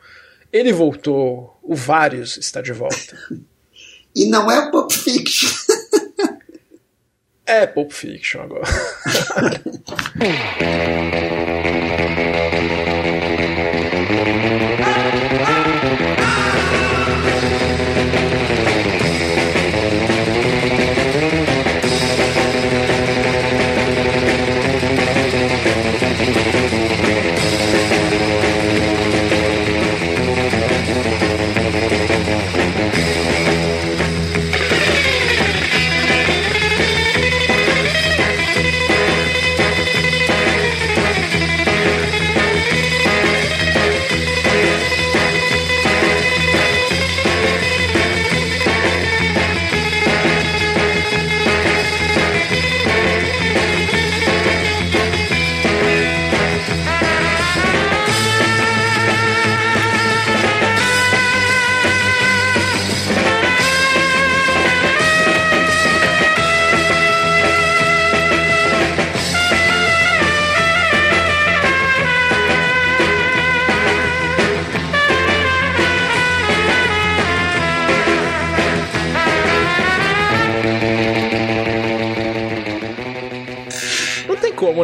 ele 0.53 0.73
voltou, 0.73 1.59
o 1.61 1.75
Vários 1.75 2.37
está 2.37 2.61
de 2.61 2.73
volta. 2.73 3.19
e 4.15 4.27
não 4.27 4.49
é 4.49 4.71
Pulp 4.71 4.93
Fiction. 4.93 5.51
é 7.45 7.67
Pulp 7.67 7.91
Fiction 7.91 8.43
agora. 8.43 8.63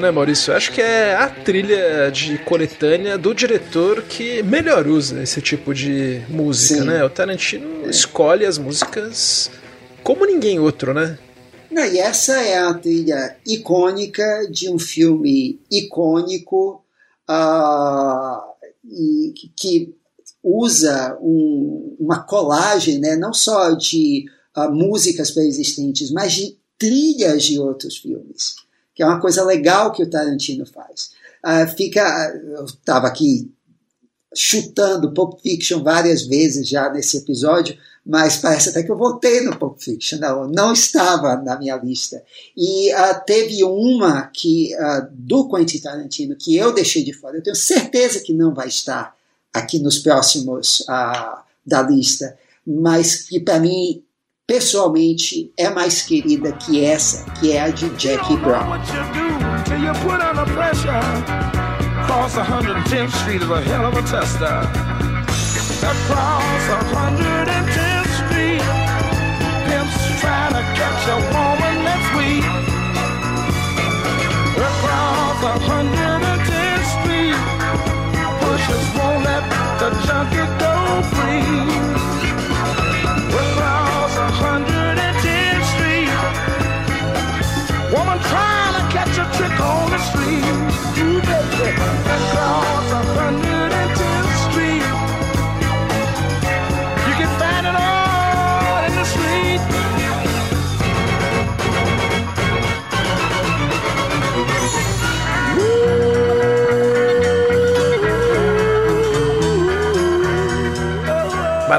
né, 0.04 0.10
Maurício? 0.10 0.54
Acho 0.54 0.70
que 0.70 0.82
é 0.82 1.14
a 1.14 1.28
trilha 1.30 2.10
de 2.10 2.36
coletânea 2.38 3.16
do 3.16 3.34
diretor 3.34 4.02
que 4.02 4.42
melhor 4.42 4.86
usa 4.86 5.22
esse 5.22 5.40
tipo 5.40 5.72
de 5.74 6.20
música, 6.28 6.80
Sim. 6.80 6.86
né? 6.86 7.02
O 7.02 7.08
Tarantino 7.08 7.88
escolhe 7.88 8.44
as 8.44 8.58
músicas 8.58 9.50
como 10.02 10.26
ninguém 10.26 10.60
outro, 10.60 10.92
né? 10.92 11.18
Não, 11.70 11.84
e 11.86 11.98
essa 11.98 12.40
é 12.42 12.58
a 12.58 12.74
trilha 12.74 13.36
icônica 13.46 14.22
de 14.50 14.68
um 14.68 14.78
filme 14.78 15.58
icônico 15.70 16.84
uh, 17.28 18.40
e 18.84 19.32
que 19.56 19.94
usa 20.42 21.16
um, 21.20 21.96
uma 21.98 22.22
colagem, 22.22 22.98
né, 22.98 23.16
não 23.16 23.32
só 23.32 23.70
de 23.70 24.26
uh, 24.54 24.70
músicas 24.70 25.30
pré-existentes, 25.30 26.10
mas 26.10 26.34
de 26.34 26.56
trilhas 26.78 27.44
de 27.44 27.58
outros 27.58 27.96
filmes 27.96 28.63
que 28.94 29.02
é 29.02 29.06
uma 29.06 29.20
coisa 29.20 29.44
legal 29.44 29.92
que 29.92 30.02
o 30.02 30.08
Tarantino 30.08 30.64
faz. 30.64 31.10
Uh, 31.44 31.76
fica, 31.76 32.02
eu 32.56 32.64
estava 32.64 33.06
aqui 33.06 33.50
chutando 34.34 35.12
Pulp 35.12 35.40
Fiction 35.40 35.82
várias 35.82 36.22
vezes 36.22 36.68
já 36.68 36.90
nesse 36.90 37.18
episódio, 37.18 37.76
mas 38.04 38.36
parece 38.36 38.68
até 38.68 38.82
que 38.82 38.90
eu 38.90 38.96
voltei 38.96 39.40
no 39.40 39.56
Pulp 39.56 39.78
Fiction, 39.78 40.18
não, 40.18 40.46
não 40.46 40.72
estava 40.72 41.36
na 41.36 41.58
minha 41.58 41.76
lista. 41.76 42.22
E 42.56 42.92
uh, 42.92 43.24
teve 43.26 43.64
uma 43.64 44.26
que 44.26 44.74
uh, 44.74 45.08
do 45.10 45.48
Quentin 45.48 45.78
Tarantino 45.78 46.36
que 46.36 46.56
eu 46.56 46.72
deixei 46.72 47.02
de 47.02 47.12
fora. 47.12 47.36
Eu 47.36 47.42
tenho 47.42 47.56
certeza 47.56 48.20
que 48.20 48.32
não 48.32 48.52
vai 48.54 48.68
estar 48.68 49.16
aqui 49.52 49.78
nos 49.78 49.98
próximos 49.98 50.80
uh, 50.80 51.42
da 51.64 51.82
lista, 51.82 52.36
mas 52.66 53.22
que 53.22 53.40
para 53.40 53.58
mim 53.58 54.03
pessoalmente 54.46 55.52
é 55.58 55.70
mais 55.70 56.02
querida 56.02 56.52
que 56.52 56.84
essa, 56.84 57.24
que 57.32 57.52
é 57.52 57.62
a 57.62 57.70
de 57.70 57.88
Jackie 57.96 58.36
Brown. 58.36 58.74
Across 62.04 62.36
110th 62.36 63.14
Street 63.22 63.42
is 63.42 63.50
a 63.50 63.62
hell 63.62 63.86
of 63.86 63.96
a 63.96 64.02
tester. 64.02 64.44
Across 65.82 66.68
110th 66.92 68.10
Street, 68.20 68.62
pimps 69.66 70.20
try 70.20 70.48
to 70.52 70.62
catch 70.76 71.08
a 71.08 71.16
woman 71.32 71.76
that's 71.82 72.08
weak. 72.14 72.44
Across 74.54 75.40
110th 75.64 76.86
Street, 77.00 77.38
pushers 78.40 78.86
won't 78.96 79.24
let 79.24 79.44
the 79.80 79.90
junkie 80.06 80.46
go 80.60 80.74
free. 81.14 82.03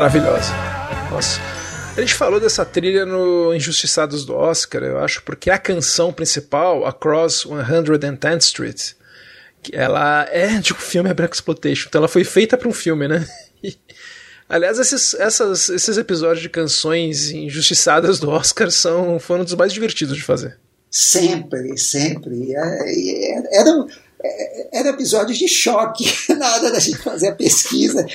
Maravilhosa. 0.06 0.54
Nossa. 1.10 1.40
A 1.98 2.00
gente 2.00 2.14
falou 2.14 2.40
dessa 2.40 2.64
trilha 2.64 3.08
no 3.08 3.56
Injustiçados 3.56 4.24
do 4.24 4.36
Oscar, 4.36 4.84
eu 4.84 5.00
acho, 5.00 5.24
porque 5.24 5.50
a 5.50 5.58
canção 5.58 6.14
principal, 6.14 6.86
Across 6.86 7.48
110th 7.48 8.42
Street, 8.42 8.92
ela 9.74 10.28
é 10.30 10.60
de 10.60 10.74
um 10.74 10.76
filme 10.76 11.12
Black 11.12 11.34
Exploitation, 11.34 11.88
então 11.90 11.98
ela 11.98 12.08
foi 12.08 12.24
feita 12.24 12.56
para 12.56 12.70
um 12.70 12.72
filme, 12.72 13.08
né? 13.08 13.28
aliás, 14.48 14.78
esses, 14.78 15.16
essas, 15.16 15.70
esses 15.70 15.98
episódios 15.98 16.44
de 16.44 16.50
canções 16.50 17.32
injustiçadas 17.32 18.20
do 18.20 18.30
Oscar 18.30 18.70
são, 18.70 19.18
foram 19.18 19.42
um 19.42 19.46
dos 19.46 19.56
mais 19.56 19.74
divertidos 19.74 20.16
de 20.16 20.22
fazer. 20.22 20.56
Sempre, 20.92 21.76
sempre. 21.80 22.54
É, 22.54 22.60
é, 22.60 23.60
era, 23.60 23.88
era 24.72 24.90
episódios 24.90 25.38
de 25.38 25.48
choque 25.48 26.06
na 26.36 26.54
hora 26.54 26.72
da 26.72 26.80
gente 26.80 26.98
fazer 26.98 27.30
a 27.30 27.36
pesquisa. 27.36 28.06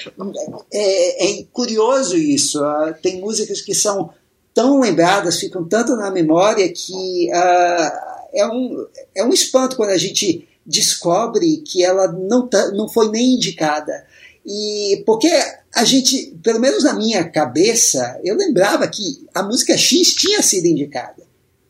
É, 0.73 1.41
é, 1.41 1.45
curioso 1.53 2.17
isso. 2.17 2.63
Ah, 2.63 2.95
tem 3.03 3.21
músicas 3.21 3.61
que 3.61 3.75
são 3.75 4.11
tão 4.53 4.81
lembradas, 4.81 5.39
ficam 5.39 5.65
tanto 5.65 5.97
na 5.97 6.11
memória 6.11 6.71
que 6.73 7.31
uh, 7.31 7.91
é, 8.33 8.47
um, 8.47 8.87
é 9.15 9.25
um 9.25 9.33
espanto 9.33 9.77
quando 9.77 9.91
a 9.91 9.99
gente 9.99 10.47
descobre 10.67 11.59
que 11.59 11.85
ela 11.85 12.09
não, 12.13 12.47
tá, 12.47 12.71
não 12.73 12.89
foi 12.89 13.11
nem 13.11 13.35
indicada. 13.35 14.07
E 14.45 15.03
porque 15.07 15.31
a 15.75 15.85
gente, 15.85 16.35
pelo 16.43 16.61
menos 16.61 16.85
na 16.85 16.95
minha 16.95 17.25
cabeça, 17.25 18.19
eu 18.25 18.37
lembrava 18.37 18.87
que 18.89 19.27
a 19.35 19.43
música 19.43 19.77
X 19.77 20.15
tinha 20.15 20.43
sido 20.43 20.67
indicada. 20.67 21.23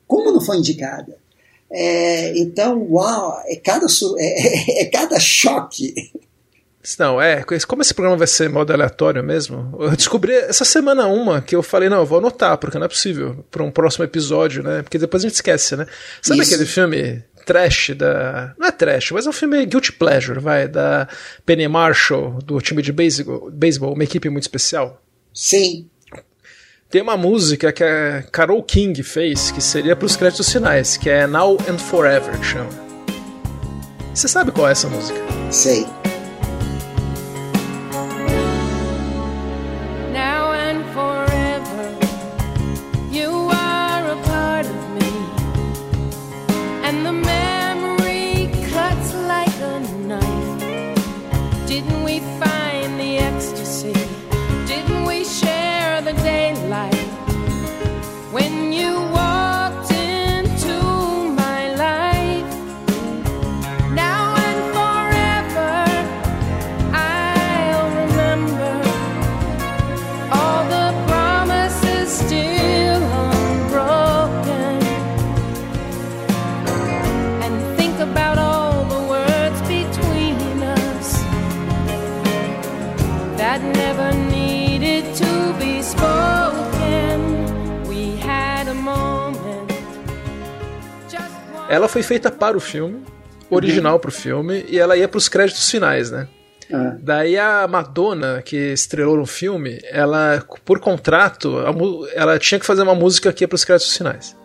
Como 0.06 0.32
não 0.32 0.40
foi 0.40 0.56
indicada? 0.56 1.19
É, 1.72 2.36
então, 2.38 2.86
uau, 2.90 3.40
é 3.46 3.56
cada, 3.56 3.86
é, 4.18 4.82
é, 4.82 4.84
cada 4.86 5.18
choque. 5.20 5.94
Não, 6.98 7.20
é, 7.20 7.44
como 7.66 7.82
esse 7.82 7.92
programa 7.92 8.16
vai 8.16 8.26
ser 8.26 8.48
modo 8.48 8.72
aleatório 8.72 9.22
mesmo, 9.22 9.76
eu 9.78 9.94
descobri 9.94 10.32
essa 10.32 10.64
semana 10.64 11.06
uma 11.06 11.42
que 11.42 11.54
eu 11.54 11.62
falei, 11.62 11.90
não, 11.90 11.98
eu 11.98 12.06
vou 12.06 12.18
anotar, 12.18 12.56
porque 12.56 12.78
não 12.78 12.86
é 12.86 12.88
possível, 12.88 13.44
para 13.50 13.62
um 13.62 13.70
próximo 13.70 14.04
episódio, 14.04 14.62
né? 14.62 14.82
Porque 14.82 14.98
depois 14.98 15.22
a 15.22 15.28
gente 15.28 15.34
esquece, 15.34 15.76
né? 15.76 15.86
Sabe 16.22 16.40
Isso. 16.40 16.54
aquele 16.54 16.66
filme 16.66 17.22
trash 17.44 17.90
da. 17.96 18.54
Não 18.58 18.66
é 18.66 18.72
trash, 18.72 19.10
mas 19.10 19.26
é 19.26 19.28
um 19.28 19.32
filme 19.32 19.64
guilty 19.66 19.92
pleasure, 19.92 20.40
vai, 20.40 20.66
da 20.66 21.06
Penny 21.44 21.68
Marshall, 21.68 22.38
do 22.42 22.60
time 22.60 22.80
de 22.80 22.92
beisebol, 22.92 23.92
uma 23.92 24.04
equipe 24.04 24.30
muito 24.30 24.44
especial? 24.44 25.02
Sim. 25.34 25.86
Tem 26.90 27.00
uma 27.00 27.16
música 27.16 27.72
que 27.72 27.84
a 27.84 28.24
Carol 28.32 28.60
King 28.64 29.00
fez, 29.04 29.52
que 29.52 29.60
seria 29.60 29.94
para 29.94 30.06
os 30.06 30.16
créditos 30.16 30.50
finais, 30.50 30.96
que 30.96 31.08
é 31.08 31.24
Now 31.24 31.56
and 31.68 31.78
Forever, 31.78 32.36
que 32.36 32.44
chama. 32.44 32.68
Você 34.12 34.26
sabe 34.26 34.50
qual 34.50 34.66
é 34.66 34.72
essa 34.72 34.88
música? 34.88 35.16
Sei. 35.52 35.86
Ela 91.70 91.86
foi 91.86 92.02
feita 92.02 92.32
para 92.32 92.56
o 92.56 92.60
filme, 92.60 93.00
original 93.48 93.94
uhum. 93.94 94.00
para 94.00 94.08
o 94.08 94.12
filme, 94.12 94.64
e 94.68 94.76
ela 94.76 94.96
ia 94.96 95.06
para 95.06 95.18
os 95.18 95.28
créditos 95.28 95.70
finais, 95.70 96.10
né? 96.10 96.26
Ah. 96.72 96.96
Daí 97.00 97.38
a 97.38 97.68
Madonna, 97.68 98.42
que 98.42 98.56
estrelou 98.72 99.16
no 99.16 99.24
filme, 99.24 99.78
ela, 99.88 100.44
por 100.64 100.80
contrato, 100.80 101.58
ela 102.12 102.40
tinha 102.40 102.58
que 102.58 102.66
fazer 102.66 102.82
uma 102.82 102.94
música 102.96 103.32
que 103.32 103.44
ia 103.44 103.48
para 103.48 103.54
os 103.54 103.64
créditos 103.64 103.96
finais. 103.96 104.36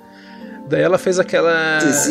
Daí 0.69 0.83
ela 0.83 0.99
fez 0.99 1.17
aquela. 1.17 1.79
This, 1.79 2.05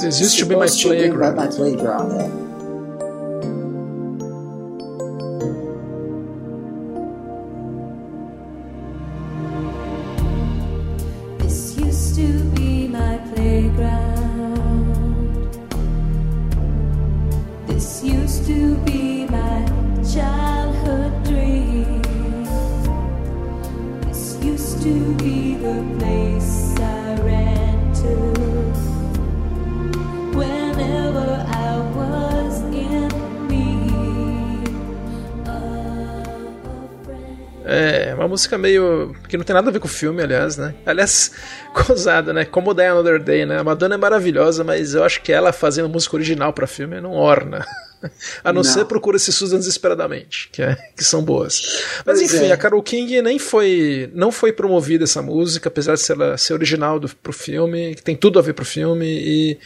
this 0.00 0.20
used 0.20 0.38
to 0.40 0.46
be 0.46 0.56
my 0.56 0.66
playground. 0.66 1.36
My 1.36 1.48
playground 1.48 2.12
é. 2.20 2.45
the 25.66 25.98
place. 25.98 26.65
Música 38.28 38.56
meio. 38.58 39.14
que 39.28 39.36
não 39.36 39.44
tem 39.44 39.54
nada 39.54 39.68
a 39.68 39.72
ver 39.72 39.80
com 39.80 39.86
o 39.86 39.90
filme, 39.90 40.22
aliás, 40.22 40.56
né? 40.56 40.74
Aliás, 40.84 41.32
gozada, 41.74 42.32
né? 42.32 42.44
Como 42.44 42.74
Die 42.74 42.84
Another 42.84 43.22
Day, 43.22 43.44
né? 43.44 43.58
A 43.58 43.64
Madonna 43.64 43.94
é 43.94 43.98
maravilhosa, 43.98 44.64
mas 44.64 44.94
eu 44.94 45.04
acho 45.04 45.22
que 45.22 45.32
ela 45.32 45.52
fazendo 45.52 45.88
música 45.88 46.16
original 46.16 46.52
para 46.52 46.66
filme 46.66 47.00
não 47.00 47.12
orna. 47.12 47.66
A 48.44 48.52
não, 48.52 48.56
não, 48.56 48.64
ser 48.64 48.84
procura 48.84 49.18
se 49.18 49.32
Susan 49.32 49.58
desesperadamente, 49.58 50.50
que, 50.52 50.62
é, 50.62 50.76
que 50.94 51.02
são 51.02 51.22
boas. 51.22 51.82
Mas 52.04 52.18
pois 52.18 52.22
enfim, 52.22 52.46
é. 52.46 52.52
a 52.52 52.56
Carol 52.56 52.82
King 52.82 53.22
nem 53.22 53.38
foi 53.38 54.10
não 54.14 54.30
foi 54.30 54.52
promovida 54.52 55.04
essa 55.04 55.22
música, 55.22 55.68
apesar 55.68 55.94
de 55.94 56.02
ser, 56.02 56.16
ser 56.38 56.52
original 56.52 57.00
do, 57.00 57.08
pro 57.08 57.32
filme, 57.32 57.94
que 57.94 58.02
tem 58.02 58.14
tudo 58.14 58.38
a 58.38 58.42
ver 58.42 58.52
pro 58.52 58.66
filme 58.66 59.06
e 59.06 59.58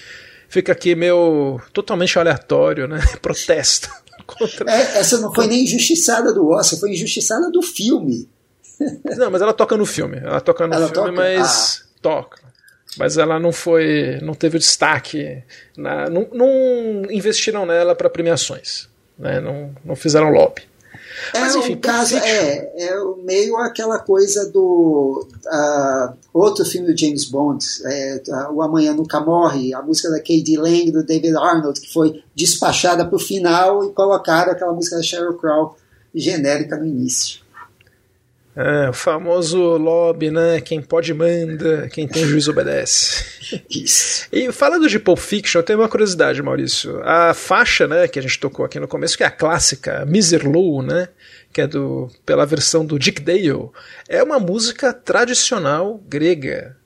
fica 0.49 0.73
aqui 0.73 0.95
meio 0.95 1.61
totalmente 1.73 2.19
aleatório, 2.19 2.87
né? 2.87 3.01
Protesto. 3.21 3.89
Contra... 4.27 4.71
É, 4.71 4.99
essa 4.99 5.19
não 5.19 5.35
foi 5.35 5.47
nem 5.47 5.65
injustiçada 5.65 6.33
do 6.33 6.49
Oscar, 6.49 6.79
foi 6.79 6.93
injustiçada 6.93 7.51
do 7.51 7.63
filme. 7.63 8.29
Não, 9.17 9.31
mas 9.31 9.43
ela 9.43 9.53
toca 9.53 9.77
no 9.77 9.87
filme. 9.87 10.19
Ela 10.19 10.41
toca 10.41 10.67
no 10.67 10.75
ela 10.75 10.89
filme, 10.89 11.09
toca? 11.09 11.13
mas 11.13 11.83
ah. 11.85 11.99
toca. 12.01 12.51
Mas 12.99 13.19
ela 13.19 13.39
não 13.39 13.53
foi. 13.53 14.19
não 14.23 14.35
teve 14.35 14.57
o 14.57 14.61
destaque. 14.61 15.43
Na, 15.77 16.09
não, 16.09 16.29
não 16.33 17.03
investiram 17.11 17.65
nela 17.67 17.95
para 17.95 18.11
premiações. 18.11 18.89
Né? 19.19 19.41
Não, 19.41 19.75
não 19.85 19.95
fizeram 19.95 20.31
lobby. 20.31 20.71
É 21.35 21.41
Mas, 21.41 21.55
enfim, 21.55 21.75
um 21.75 21.81
caso, 21.81 22.17
é, 22.17 22.73
é 22.77 22.95
meio 23.23 23.57
aquela 23.59 23.99
coisa 23.99 24.51
do 24.51 25.27
uh, 25.45 26.15
outro 26.33 26.65
filme 26.65 26.87
do 26.87 26.99
James 26.99 27.27
Bond, 27.27 27.65
é, 27.85 28.23
O 28.53 28.63
Amanhã 28.63 28.95
Nunca 28.95 29.21
Morre, 29.21 29.75
a 29.75 29.83
música 29.83 30.09
da 30.09 30.19
Katie 30.19 30.57
Lang, 30.57 30.91
do 30.91 31.05
David 31.05 31.37
Arnold, 31.37 31.81
que 31.81 31.93
foi 31.93 32.23
despachada 32.35 33.05
para 33.05 33.17
o 33.17 33.19
final 33.19 33.85
e 33.85 33.93
colocaram 33.93 34.53
aquela 34.53 34.73
música 34.73 34.97
da 34.97 35.03
Sheryl 35.03 35.35
Crow 35.35 35.77
genérica 36.15 36.77
no 36.77 36.87
início. 36.87 37.41
É, 38.57 38.91
o 38.91 38.93
famoso 38.93 39.59
lobby, 39.77 40.31
né? 40.31 40.61
Quem 40.61 40.83
pode 40.83 41.15
manda, 41.15 41.89
quem 41.89 42.09
tem 42.09 42.25
juízo 42.25 42.51
obedece. 42.51 43.61
Isso. 43.71 44.21
E 44.33 44.53
falando 44.53 44.89
de 44.89 44.99
Pulp 44.99 45.19
Fiction, 45.19 45.59
eu 45.59 45.63
tenho 45.65 45.81
uma 45.81 45.89
curiosidade, 45.89 46.41
Maurício. 46.41 47.01
A 47.03 47.35
faixa, 47.35 47.89
né, 47.89 48.07
que 48.07 48.17
a 48.17 48.23
gente 48.23 48.39
tocou 48.39 48.65
aqui 48.65 48.79
no 48.79 48.87
começo, 48.87 49.17
que 49.17 49.25
é 49.25 49.27
a 49.27 49.31
clássica 49.31 50.05
Miserlou, 50.07 50.83
né? 50.83 51.09
Que 51.53 51.63
é 51.63 51.67
do, 51.67 52.09
pela 52.25 52.47
versão 52.47 52.87
do 52.87 52.97
Dick 52.97 53.21
Dale, 53.21 53.71
é 54.09 54.23
uma 54.23 54.39
música 54.39 54.93
tradicional 54.93 56.01
grega. 56.09 56.77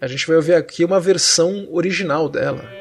A 0.00 0.08
gente 0.08 0.26
vai 0.26 0.36
ouvir 0.36 0.54
aqui 0.54 0.84
uma 0.84 0.98
versão 0.98 1.68
original 1.70 2.28
dela. 2.28 2.77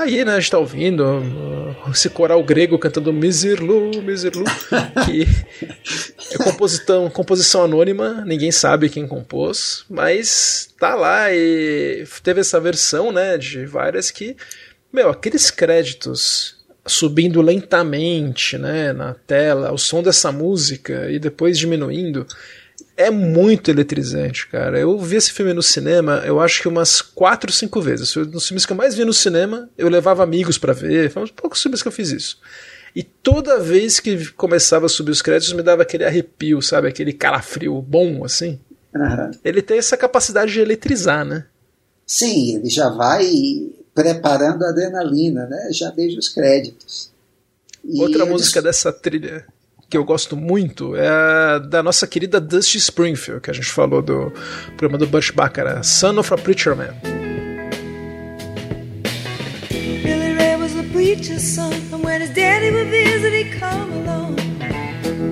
Aí, 0.00 0.24
né? 0.24 0.34
A 0.34 0.40
gente 0.40 0.50
tá 0.50 0.58
ouvindo 0.58 1.04
uh, 1.04 1.90
esse 1.90 2.08
coral 2.10 2.42
grego 2.42 2.78
cantando 2.78 3.12
Miserlu, 3.12 4.02
Miserlu, 4.02 4.44
que 5.04 5.26
é 6.32 6.38
composição, 6.38 7.10
composição 7.10 7.64
anônima, 7.64 8.24
ninguém 8.26 8.50
sabe 8.50 8.88
quem 8.88 9.06
compôs, 9.06 9.84
mas 9.88 10.68
tá 10.78 10.94
lá 10.94 11.32
e 11.32 12.04
teve 12.22 12.40
essa 12.40 12.60
versão, 12.60 13.12
né, 13.12 13.38
de 13.38 13.66
várias 13.66 14.10
que, 14.10 14.36
meu, 14.92 15.10
aqueles 15.10 15.50
créditos 15.50 16.56
subindo 16.86 17.40
lentamente, 17.40 18.58
né, 18.58 18.92
na 18.92 19.14
tela, 19.14 19.72
o 19.72 19.78
som 19.78 20.02
dessa 20.02 20.30
música 20.30 21.10
e 21.10 21.18
depois 21.18 21.58
diminuindo, 21.58 22.26
é 22.96 23.10
muito 23.10 23.70
eletrizante, 23.70 24.48
cara. 24.48 24.78
Eu 24.78 24.98
vi 24.98 25.16
esse 25.16 25.32
filme 25.32 25.52
no 25.52 25.62
cinema, 25.62 26.22
eu 26.24 26.40
acho 26.40 26.62
que 26.62 26.68
umas 26.68 27.02
quatro, 27.02 27.52
cinco 27.52 27.80
vezes. 27.80 28.12
Foi 28.12 28.22
um 28.22 28.30
dos 28.30 28.46
filmes 28.46 28.64
que 28.64 28.72
eu 28.72 28.76
mais 28.76 28.94
vi 28.94 29.04
no 29.04 29.12
cinema, 29.12 29.68
eu 29.76 29.88
levava 29.88 30.22
amigos 30.22 30.58
para 30.58 30.72
ver. 30.72 31.10
Foi 31.10 31.22
uns 31.22 31.30
poucos 31.30 31.60
filmes 31.60 31.82
que 31.82 31.88
eu 31.88 31.92
fiz 31.92 32.10
isso. 32.10 32.38
E 32.94 33.02
toda 33.02 33.58
vez 33.58 33.98
que 33.98 34.30
começava 34.32 34.86
a 34.86 34.88
subir 34.88 35.10
os 35.10 35.20
créditos, 35.20 35.52
me 35.52 35.62
dava 35.62 35.82
aquele 35.82 36.04
arrepio, 36.04 36.62
sabe? 36.62 36.86
Aquele 36.86 37.12
calafrio 37.12 37.82
bom, 37.82 38.24
assim. 38.24 38.60
Uhum. 38.94 39.30
Ele 39.44 39.60
tem 39.60 39.78
essa 39.78 39.96
capacidade 39.96 40.52
de 40.52 40.60
eletrizar, 40.60 41.24
né? 41.24 41.46
Sim, 42.06 42.56
ele 42.56 42.70
já 42.70 42.88
vai 42.90 43.26
preparando 43.92 44.62
a 44.64 44.68
adrenalina, 44.68 45.46
né? 45.46 45.70
Já 45.72 45.90
desde 45.90 46.18
os 46.18 46.28
créditos. 46.28 47.10
E 47.84 48.00
Outra 48.00 48.24
música 48.24 48.62
dessa 48.62 48.92
trilha 48.92 49.44
que 49.94 49.98
eu 49.98 50.04
gosto 50.04 50.36
muito 50.36 50.96
é 50.96 51.60
da 51.60 51.80
nossa 51.80 52.04
querida 52.04 52.40
Dusty 52.40 52.78
Springfield, 52.78 53.40
que 53.40 53.48
a 53.48 53.54
gente 53.54 53.68
falou 53.68 54.02
do 54.02 54.32
programa 54.76 54.98
do 54.98 55.06
Bush 55.06 55.30
Baccarat, 55.30 55.84
Son 55.84 56.18
of 56.18 56.34
a 56.34 56.36
Preacher 56.36 56.74
Man. 56.74 56.92
Billy 59.70 60.34
Ray 60.34 60.56
was 60.56 60.76
a 60.76 60.82
preacher's 60.92 61.42
son, 61.42 61.72
and 61.92 62.02
when 62.04 62.20
his 62.20 62.30
daddy 62.30 62.72
would 62.72 62.88
visit, 62.88 63.32
he'd 63.32 63.56
come 63.60 63.92
along. 63.92 64.34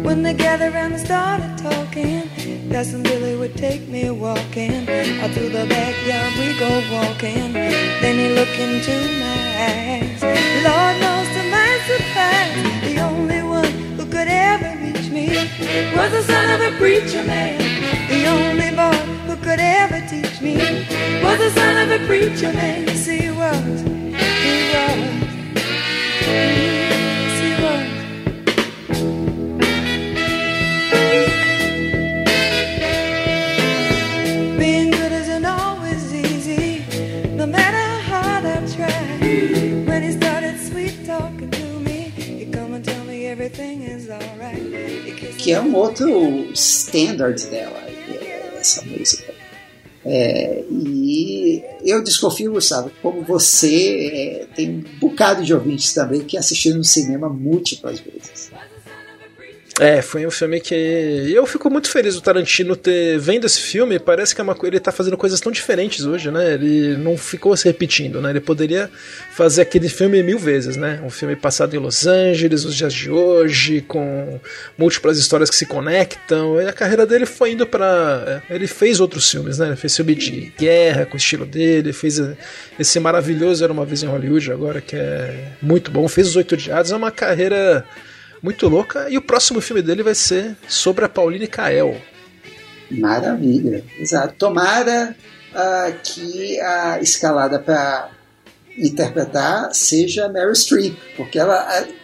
When 0.04 0.22
they 0.22 0.32
gathered 0.32 0.72
around 0.72 0.92
and 0.92 1.00
started 1.00 1.58
talking, 1.58 2.30
Cousin 2.70 3.02
Billy 3.02 3.34
would 3.34 3.56
take 3.56 3.88
me 3.88 4.10
walking. 4.10 4.88
Out 5.22 5.32
through 5.32 5.48
the 5.48 5.66
backyard 5.66 6.32
we 6.38 6.56
go 6.56 6.70
walking. 6.92 7.52
Then 8.00 8.16
he 8.16 8.28
looked 8.38 8.60
into 8.60 8.94
my 9.18 9.42
eyes. 9.58 10.22
Lord 10.62 11.00
knows 11.02 11.26
to 11.34 11.42
my 11.50 11.80
surprise, 11.82 12.54
the 12.86 13.00
only 13.00 13.42
one 13.42 13.91
could 14.12 14.28
ever 14.28 14.78
reach 14.84 15.08
me 15.08 15.28
was 15.96 16.10
the 16.12 16.22
son 16.22 16.50
of 16.50 16.60
a 16.60 16.76
preacher 16.76 17.24
man. 17.24 17.58
The 18.10 18.26
only 18.26 18.70
boy 18.76 18.94
who 19.26 19.36
could 19.36 19.58
ever 19.58 20.06
teach 20.06 20.38
me 20.42 20.56
was 21.24 21.38
the 21.38 21.50
son 21.50 21.78
of 21.78 21.98
a 21.98 22.06
preacher 22.06 22.52
man. 22.52 22.86
Yes, 22.86 23.06
he 23.06 23.30
was. 23.30 23.91
Outro 46.12 46.52
standard 46.52 47.46
dela, 47.46 47.82
essa 48.58 48.84
música. 48.84 49.32
É, 50.04 50.64
e 50.68 51.62
eu 51.84 52.02
desconfio, 52.02 52.52
Gustavo, 52.52 52.90
como 53.00 53.22
você, 53.22 54.10
é, 54.12 54.54
tem 54.54 54.70
um 54.70 54.98
bocado 54.98 55.44
de 55.44 55.54
ouvintes 55.54 55.94
também 55.94 56.22
que 56.22 56.36
assistiram 56.36 56.78
no 56.78 56.84
cinema 56.84 57.28
múltiplas 57.28 58.00
vezes. 58.00 58.41
É, 59.80 60.02
foi 60.02 60.26
um 60.26 60.30
filme 60.30 60.60
que. 60.60 60.74
Eu 60.74 61.46
fico 61.46 61.70
muito 61.70 61.88
feliz 61.88 62.14
do 62.14 62.20
Tarantino 62.20 62.76
ter 62.76 63.18
vendo 63.18 63.46
esse 63.46 63.58
filme. 63.58 63.98
Parece 63.98 64.34
que 64.34 64.40
é 64.40 64.44
uma... 64.44 64.56
ele 64.64 64.78
tá 64.78 64.92
fazendo 64.92 65.16
coisas 65.16 65.40
tão 65.40 65.50
diferentes 65.50 66.04
hoje, 66.04 66.30
né? 66.30 66.54
Ele 66.54 66.96
não 66.96 67.16
ficou 67.16 67.56
se 67.56 67.64
repetindo, 67.64 68.20
né? 68.20 68.30
Ele 68.30 68.40
poderia 68.40 68.90
fazer 69.30 69.62
aquele 69.62 69.88
filme 69.88 70.22
mil 70.22 70.38
vezes, 70.38 70.76
né? 70.76 71.00
Um 71.02 71.08
filme 71.08 71.34
passado 71.34 71.74
em 71.74 71.78
Los 71.78 72.06
Angeles, 72.06 72.64
nos 72.64 72.76
dias 72.76 72.92
de 72.92 73.10
hoje, 73.10 73.80
com 73.80 74.38
múltiplas 74.76 75.16
histórias 75.18 75.48
que 75.48 75.56
se 75.56 75.64
conectam. 75.64 76.60
E 76.60 76.66
a 76.66 76.72
carreira 76.72 77.06
dele 77.06 77.24
foi 77.24 77.52
indo 77.52 77.66
para 77.66 78.42
Ele 78.50 78.66
fez 78.66 79.00
outros 79.00 79.30
filmes, 79.30 79.58
né? 79.58 79.68
Ele 79.68 79.76
fez 79.76 79.96
filme 79.96 80.14
de 80.14 80.52
guerra 80.58 81.06
com 81.06 81.14
o 81.14 81.16
estilo 81.16 81.46
dele, 81.46 81.94
fez 81.94 82.20
esse 82.78 83.00
maravilhoso 83.00 83.64
Era 83.64 83.72
uma 83.72 83.86
Vez 83.86 84.02
em 84.02 84.06
Hollywood, 84.06 84.52
agora 84.52 84.80
que 84.82 84.96
é 84.96 85.52
muito 85.62 85.90
bom. 85.90 86.06
Fez 86.08 86.28
Os 86.28 86.36
Oito 86.36 86.56
Diados, 86.58 86.92
é 86.92 86.96
uma 86.96 87.10
carreira 87.10 87.86
muito 88.42 88.68
louca. 88.68 89.08
E 89.08 89.16
o 89.16 89.22
próximo 89.22 89.60
filme 89.60 89.82
dele 89.82 90.02
vai 90.02 90.14
ser 90.14 90.56
sobre 90.68 91.04
a 91.04 91.08
Pauline 91.08 91.46
Kael. 91.46 92.00
Maravilha, 92.90 93.84
exato. 93.98 94.34
Tomara 94.36 95.16
uh, 95.52 95.94
que 96.02 96.60
a 96.60 97.00
escalada 97.00 97.58
para 97.58 98.10
interpretar 98.76 99.74
seja 99.74 100.28
Mary 100.28 100.52
Streep, 100.52 100.96
porque 101.16 101.38
ela, 101.38 101.82
uh, 101.82 101.94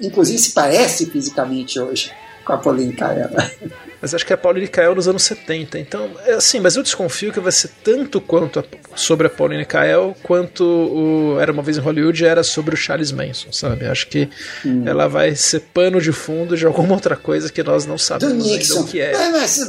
inclusive, 0.00 0.38
se 0.38 0.52
parece 0.52 1.06
fisicamente 1.06 1.78
hoje 1.78 2.12
com 2.44 2.52
a 2.52 2.58
Pauline 2.58 2.92
Kael. 2.92 3.30
Mas 4.00 4.14
acho 4.14 4.24
que 4.24 4.32
é 4.32 4.34
a 4.34 4.38
Pauline 4.38 4.68
Kael 4.68 4.94
nos 4.94 5.08
anos 5.08 5.22
70. 5.24 5.78
Então, 5.78 6.10
é 6.24 6.34
assim, 6.34 6.60
mas 6.60 6.76
eu 6.76 6.82
desconfio 6.82 7.32
que 7.32 7.40
vai 7.40 7.52
ser 7.52 7.70
tanto 7.82 8.20
quanto 8.20 8.60
a, 8.60 8.64
sobre 8.94 9.26
a 9.26 9.30
Pauline 9.30 9.64
Kael 9.64 10.16
quanto 10.22 10.64
o 10.64 11.40
Era 11.40 11.52
uma 11.52 11.62
vez 11.62 11.78
em 11.78 11.80
Hollywood 11.80 12.24
era 12.24 12.42
sobre 12.42 12.74
o 12.74 12.76
Charles 12.76 13.10
Manson, 13.10 13.52
sabe? 13.52 13.86
Acho 13.86 14.08
que 14.08 14.28
hum. 14.64 14.84
ela 14.86 15.08
vai 15.08 15.34
ser 15.34 15.60
pano 15.74 16.00
de 16.00 16.12
fundo 16.12 16.56
de 16.56 16.66
alguma 16.66 16.94
outra 16.94 17.16
coisa 17.16 17.50
que 17.50 17.62
nós 17.62 17.86
não 17.86 17.98
sabemos 17.98 18.46
ainda 18.46 18.80
o 18.80 18.86
que 18.86 19.00
é. 19.00 19.12
é 19.12 19.30
mas, 19.30 19.60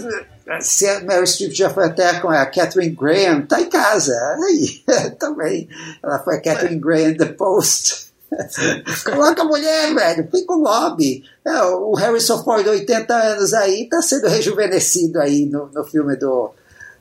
se 0.62 0.88
a 0.88 1.04
Mary 1.04 1.28
Streep 1.28 1.54
já 1.54 1.70
foi 1.70 1.86
até 1.86 2.20
com 2.20 2.30
a 2.30 2.46
Catherine 2.46 2.96
Graham, 2.96 3.42
tá 3.42 3.62
em 3.62 3.70
casa. 3.70 4.16
Aí, 4.48 4.84
também. 5.20 5.70
Ela 6.04 6.20
foi 6.20 6.38
a 6.38 6.42
Catherine 6.42 6.78
é. 6.78 6.80
Graham 6.80 7.14
The 7.16 7.26
Post. 7.26 8.09
Coloca 9.04 9.42
a 9.42 9.46
mulher, 9.46 9.94
velho, 9.94 10.28
fica 10.32 10.54
o 10.54 10.62
lobby. 10.62 11.24
É, 11.46 11.62
o 11.64 11.94
Harrison 11.94 12.44
Ford, 12.44 12.66
80 12.66 13.14
anos 13.14 13.54
aí, 13.54 13.88
tá 13.90 14.02
sendo 14.02 14.28
rejuvenescido 14.28 15.20
aí 15.20 15.46
no, 15.46 15.70
no 15.74 15.84
filme 15.84 16.16
do, 16.16 16.52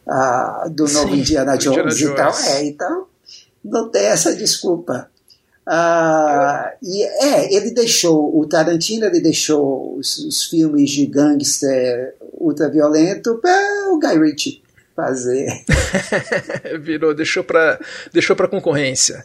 uh, 0.06 0.70
do 0.70 0.88
novo 0.88 1.14
Sim, 1.14 1.20
Indiana 1.20 1.56
Jones. 1.56 2.00
Indiana 2.00 2.30
então, 2.30 2.46
é, 2.46 2.64
então 2.64 3.06
não 3.64 3.88
tem 3.90 4.06
essa 4.06 4.34
desculpa. 4.34 5.10
Uh, 5.66 6.72
e 6.82 7.02
é, 7.02 7.54
ele 7.54 7.72
deixou, 7.72 8.38
o 8.38 8.46
Tarantino 8.46 9.04
ele 9.04 9.20
deixou 9.20 9.98
os, 9.98 10.16
os 10.18 10.44
filmes 10.44 10.90
de 10.90 11.04
gangster 11.04 12.14
ultraviolento 12.32 13.38
para 13.42 13.92
o 13.92 13.98
Guy 13.98 14.18
Ritchie 14.18 14.67
fazer. 14.98 15.64
Virou, 16.82 17.14
deixou 17.14 17.44
para 17.44 17.78
deixou 18.12 18.34
para 18.34 18.48
concorrência. 18.48 19.24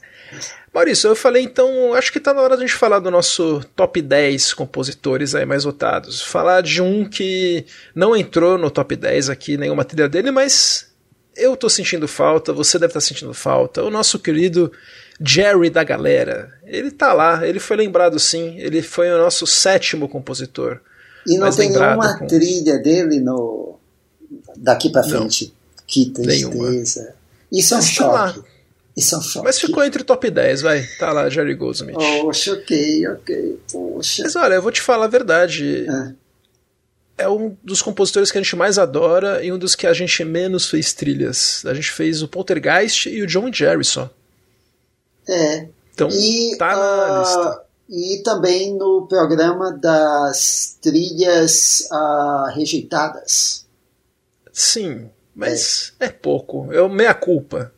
Maurício, 0.72 1.08
eu 1.08 1.16
falei 1.16 1.44
então, 1.44 1.94
acho 1.96 2.12
que 2.12 2.20
está 2.20 2.32
na 2.34 2.42
hora 2.42 2.56
de 2.56 2.64
a 2.64 2.68
gente 2.68 2.78
falar 2.78 3.00
do 3.00 3.10
nosso 3.10 3.64
top 3.76 4.02
10 4.02 4.54
compositores 4.54 5.34
aí 5.34 5.46
mais 5.46 5.64
votados. 5.64 6.22
Falar 6.22 6.62
de 6.62 6.82
um 6.82 7.06
que 7.10 7.66
não 7.96 8.16
entrou 8.16 8.58
no 8.58 8.70
top 8.70 8.96
10 8.96 9.30
aqui, 9.30 9.58
nenhuma 9.58 9.84
trilha 9.84 10.08
dele, 10.08 10.30
mas 10.30 10.88
eu 11.36 11.58
tô 11.58 11.68
sentindo 11.70 12.08
falta, 12.08 12.54
você 12.54 12.78
deve 12.78 12.92
estar 12.92 13.00
tá 13.00 13.06
sentindo 13.06 13.34
falta. 13.34 13.84
O 13.84 13.90
nosso 13.90 14.20
querido 14.20 14.72
Jerry 15.20 15.70
da 15.70 15.84
galera. 15.84 16.54
Ele 16.66 16.92
tá 16.92 17.14
lá, 17.14 17.48
ele 17.48 17.60
foi 17.60 17.78
lembrado 17.78 18.20
sim, 18.20 18.58
ele 18.60 18.82
foi 18.82 19.12
o 19.12 19.18
nosso 19.18 19.48
sétimo 19.48 20.08
compositor. 20.08 20.80
E 21.26 21.38
não 21.38 21.50
tem 21.52 21.70
nenhuma 21.70 22.18
com... 22.20 22.28
trilha 22.28 22.78
dele 22.80 23.20
no 23.20 23.80
daqui 24.58 24.90
para 24.90 25.04
frente. 25.04 25.46
Não, 25.48 25.63
que 25.88 26.10
tristeza. 26.10 27.02
Nenhuma. 27.02 27.14
Isso 27.52 27.74
é 27.74 27.78
um 27.78 27.80
tá 27.80 27.86
choque. 27.86 28.44
Isso 28.96 29.16
é 29.16 29.18
um 29.18 29.22
choque. 29.22 29.46
Mas 29.46 29.60
ficou 29.60 29.84
entre 29.84 30.02
o 30.02 30.06
top 30.06 30.30
10, 30.30 30.62
vai. 30.62 30.84
Tá 31.00 31.12
lá, 31.12 31.30
Jerry 31.30 31.56
Goldsmith. 31.56 31.96
Poxa, 31.96 32.54
ok, 32.54 33.08
ok. 33.08 33.60
Poxa. 33.72 34.24
Mas 34.24 34.36
olha, 34.36 34.56
eu 34.56 34.62
vou 34.62 34.72
te 34.72 34.82
falar 34.82 35.06
a 35.06 35.10
verdade. 35.10 35.88
É. 37.18 37.24
é 37.26 37.30
um 37.30 37.56
dos 37.64 37.82
compositores 37.82 38.32
que 38.32 38.38
a 38.38 38.42
gente 38.42 38.56
mais 38.56 38.78
adora 38.78 39.44
e 39.44 39.52
um 39.52 39.58
dos 39.58 39.76
que 39.76 39.88
a 39.88 39.94
gente 39.94 40.24
menos 40.24 40.70
fez 40.70 40.94
trilhas. 40.94 41.64
A 41.66 41.74
gente 41.74 41.92
fez 41.92 42.22
o 42.22 42.28
Poltergeist 42.28 43.08
e 43.10 43.22
o 43.22 43.28
John 43.28 43.52
Jerry 43.52 43.84
só. 43.84 44.10
É. 45.28 45.68
Então, 45.94 46.10
e, 46.10 46.56
tá 46.58 46.76
na 46.76 47.06
uh, 47.06 47.20
lista. 47.22 47.64
E 47.90 48.24
também 48.24 48.76
no 48.76 49.08
programa 49.08 49.72
das 49.72 50.78
trilhas 50.82 51.88
uh, 51.92 52.52
rejeitadas. 52.56 53.66
Sim, 54.52 55.10
mas 55.36 55.94
é, 56.00 56.06
é 56.06 56.10
pouco. 56.10 56.72
É 56.72 56.88
meia 56.88 57.14
culpa. 57.14 57.72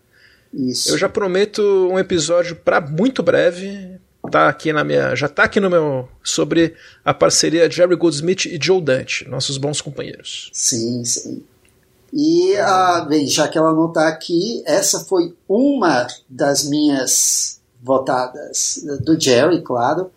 Isso. 0.53 0.89
Eu 0.89 0.97
já 0.97 1.10
prometo 1.10 1.62
um 1.91 1.99
episódio 1.99 2.56
para 2.56 2.80
muito 2.80 3.22
breve. 3.22 3.99
Tá 4.32 4.49
aqui 4.49 4.74
na 4.74 4.84
minha, 4.84 5.16
já 5.16 5.30
tá 5.30 5.43
aqui 5.43 5.60
no 5.60 5.70
meu 5.70 6.10
sobre 6.24 6.74
a 7.03 7.14
parceria 7.14 7.70
Jerry 7.70 7.95
Goldsmith 7.95 8.45
e 8.45 8.58
Joe 8.60 8.82
Dante, 8.82 9.28
nossos 9.30 9.58
bons 9.58 9.82
companheiros. 9.82 10.49
Sim, 10.51 11.06
sim. 11.06 11.43
E 12.12 12.56
ah, 12.58 13.06
bem, 13.08 13.28
já 13.28 13.47
que 13.47 13.56
ela 13.56 13.72
não 13.72 13.89
está 13.89 14.08
aqui, 14.08 14.64
essa 14.66 15.01
foi 15.01 15.36
uma 15.47 16.08
das 16.28 16.64
minhas 16.64 17.60
votadas 17.84 18.84
do 19.01 19.20
Jerry, 19.20 19.62
claro, 19.62 20.10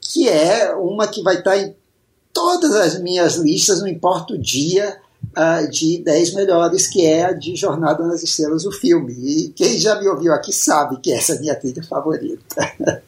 que 0.00 0.28
é 0.28 0.74
uma 0.74 1.06
que 1.06 1.22
vai 1.22 1.38
estar 1.38 1.50
tá 1.50 1.58
em 1.58 1.74
todas 2.32 2.74
as 2.74 2.98
minhas 2.98 3.34
listas, 3.34 3.80
não 3.80 3.88
importa 3.88 4.32
o 4.32 4.38
dia 4.38 5.01
uh, 5.36 5.70
de 5.70 6.02
10 6.02 6.34
melhores, 6.34 6.86
que 6.86 7.06
é 7.06 7.24
a 7.24 7.32
de 7.32 7.56
Jornada 7.56 8.06
nas 8.06 8.22
Estrelas, 8.22 8.64
o 8.64 8.72
filme. 8.72 9.12
E 9.12 9.48
quem 9.50 9.78
já 9.78 10.00
me 10.00 10.08
ouviu 10.08 10.32
aqui 10.32 10.52
sabe 10.52 10.98
que 11.00 11.12
essa 11.12 11.34
é 11.34 11.36
a 11.36 11.40
minha 11.40 11.54
trilha 11.54 11.82
favorita. 11.82 12.42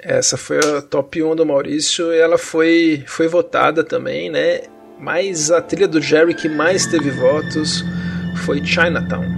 Essa 0.00 0.36
foi 0.36 0.58
a 0.58 0.80
top 0.80 1.20
1 1.20 1.34
do 1.34 1.44
Maurício 1.44 2.12
e 2.12 2.18
ela 2.18 2.38
foi, 2.38 3.02
foi 3.08 3.26
votada 3.26 3.82
também, 3.82 4.30
né? 4.30 4.62
Mas 5.00 5.50
a 5.50 5.60
trilha 5.60 5.88
do 5.88 6.00
Jerry 6.00 6.34
que 6.34 6.48
mais 6.48 6.86
teve 6.86 7.10
votos 7.10 7.84
foi 8.44 8.64
Chinatown. 8.64 9.37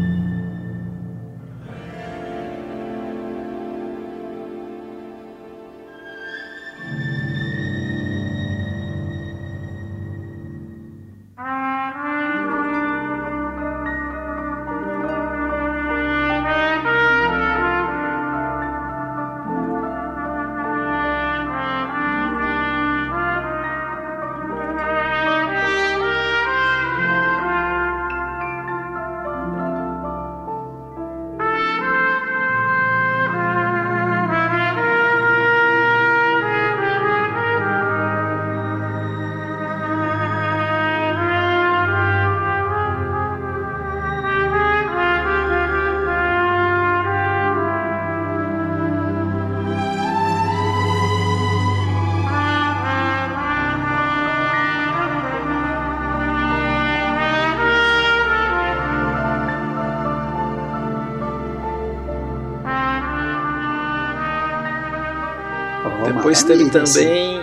Teve 66.59 66.71
também. 66.71 67.41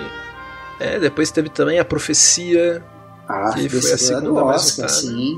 É, 0.79 0.99
depois 0.99 1.31
teve 1.31 1.49
também 1.49 1.79
a 1.79 1.85
Profecia. 1.85 2.83
Ah, 3.27 3.51
que 3.53 3.67
foi 3.67 3.91
a 3.91 3.97
segunda 3.97 4.43
mais 4.43 4.61
Oscar, 4.61 4.89
sim. 4.89 5.35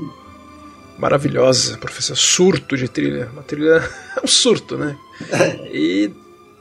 Maravilhosa, 0.98 1.78
professor. 1.78 2.16
Surto 2.16 2.76
de 2.76 2.88
trilha. 2.88 3.28
Uma 3.32 3.42
trilha. 3.42 3.82
é 4.16 4.20
um 4.22 4.26
surto, 4.26 4.76
né? 4.76 4.96
e 5.72 6.10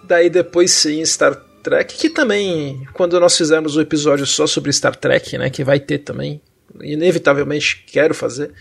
daí 0.04 0.30
depois 0.30 0.72
sim, 0.72 1.06
Star 1.06 1.36
Trek, 1.62 1.96
que 1.96 2.10
também, 2.10 2.88
quando 2.94 3.20
nós 3.20 3.38
fizermos 3.38 3.76
um 3.76 3.82
episódio 3.82 4.26
só 4.26 4.48
sobre 4.48 4.72
Star 4.72 4.96
Trek, 4.96 5.38
né? 5.38 5.50
Que 5.50 5.64
vai 5.64 5.80
ter 5.80 6.00
também. 6.00 6.42
Inevitavelmente 6.82 7.84
quero 7.86 8.16
fazer. 8.16 8.52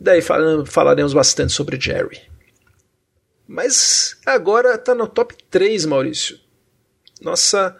Daí 0.00 0.22
falaremos 0.66 1.12
bastante 1.12 1.52
sobre 1.52 1.78
Jerry. 1.80 2.20
Mas 3.46 4.16
agora 4.26 4.76
tá 4.76 4.94
no 4.94 5.06
top 5.06 5.34
3, 5.50 5.86
Maurício. 5.86 6.38
Nossa 7.20 7.76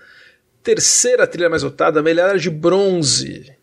terceira 0.63 1.27
trilha 1.27 1.49
mais 1.49 1.63
votada, 1.63 2.03
medalha 2.03 2.39
de 2.39 2.51
bronze. 2.51 3.55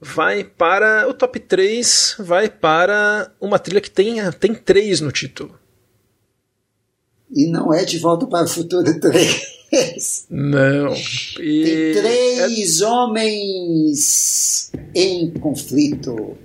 Vai 0.00 0.42
para 0.42 1.08
o 1.08 1.14
top 1.14 1.38
3, 1.38 2.16
vai 2.18 2.48
para 2.48 3.32
uma 3.40 3.58
trilha 3.58 3.80
que 3.80 3.90
tem, 3.90 4.16
tem 4.32 4.54
3 4.54 5.00
no 5.00 5.12
título. 5.12 5.58
E 7.30 7.46
não 7.46 7.72
é 7.72 7.84
de 7.84 7.98
volta 7.98 8.26
para 8.26 8.44
o 8.44 8.48
futuro 8.48 8.98
3. 8.98 9.50
Não. 10.28 10.94
E 11.38 11.92
tem 11.92 12.02
três 12.02 12.80
é... 12.80 12.86
homens 12.86 14.72
em 14.94 15.30
conflito. 15.30 16.36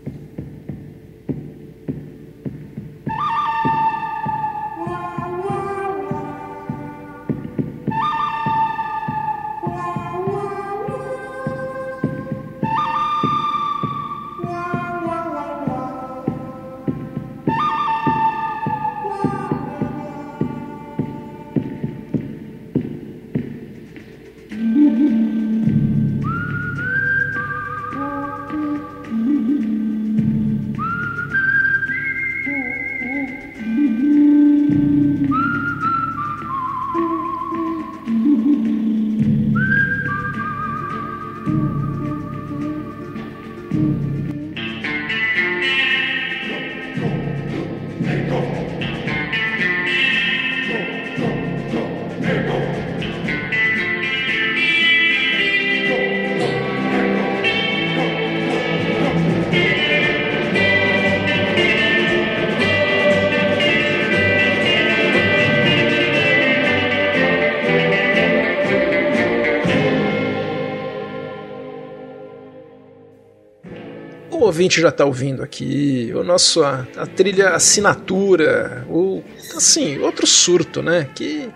Ouvinte 74.66 74.82
já 74.82 74.90
está 74.90 75.06
ouvindo 75.06 75.44
aqui, 75.44 76.12
o 76.16 76.24
nosso 76.24 76.64
a, 76.64 76.88
a, 76.98 77.06
trilha 77.06 77.50
assinatura, 77.50 78.86
o 78.90 79.24
assim, 79.56 80.00
outro 80.00 80.26
surto, 80.26 80.82
né? 80.82 81.10
Que 81.16 81.50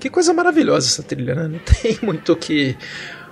que 0.00 0.10
coisa 0.10 0.32
maravilhosa 0.32 0.88
essa 0.88 1.02
trilha, 1.02 1.34
né? 1.34 1.48
Não 1.48 1.58
tem 1.82 1.98
muito 2.02 2.32
o 2.32 2.36
que 2.36 2.76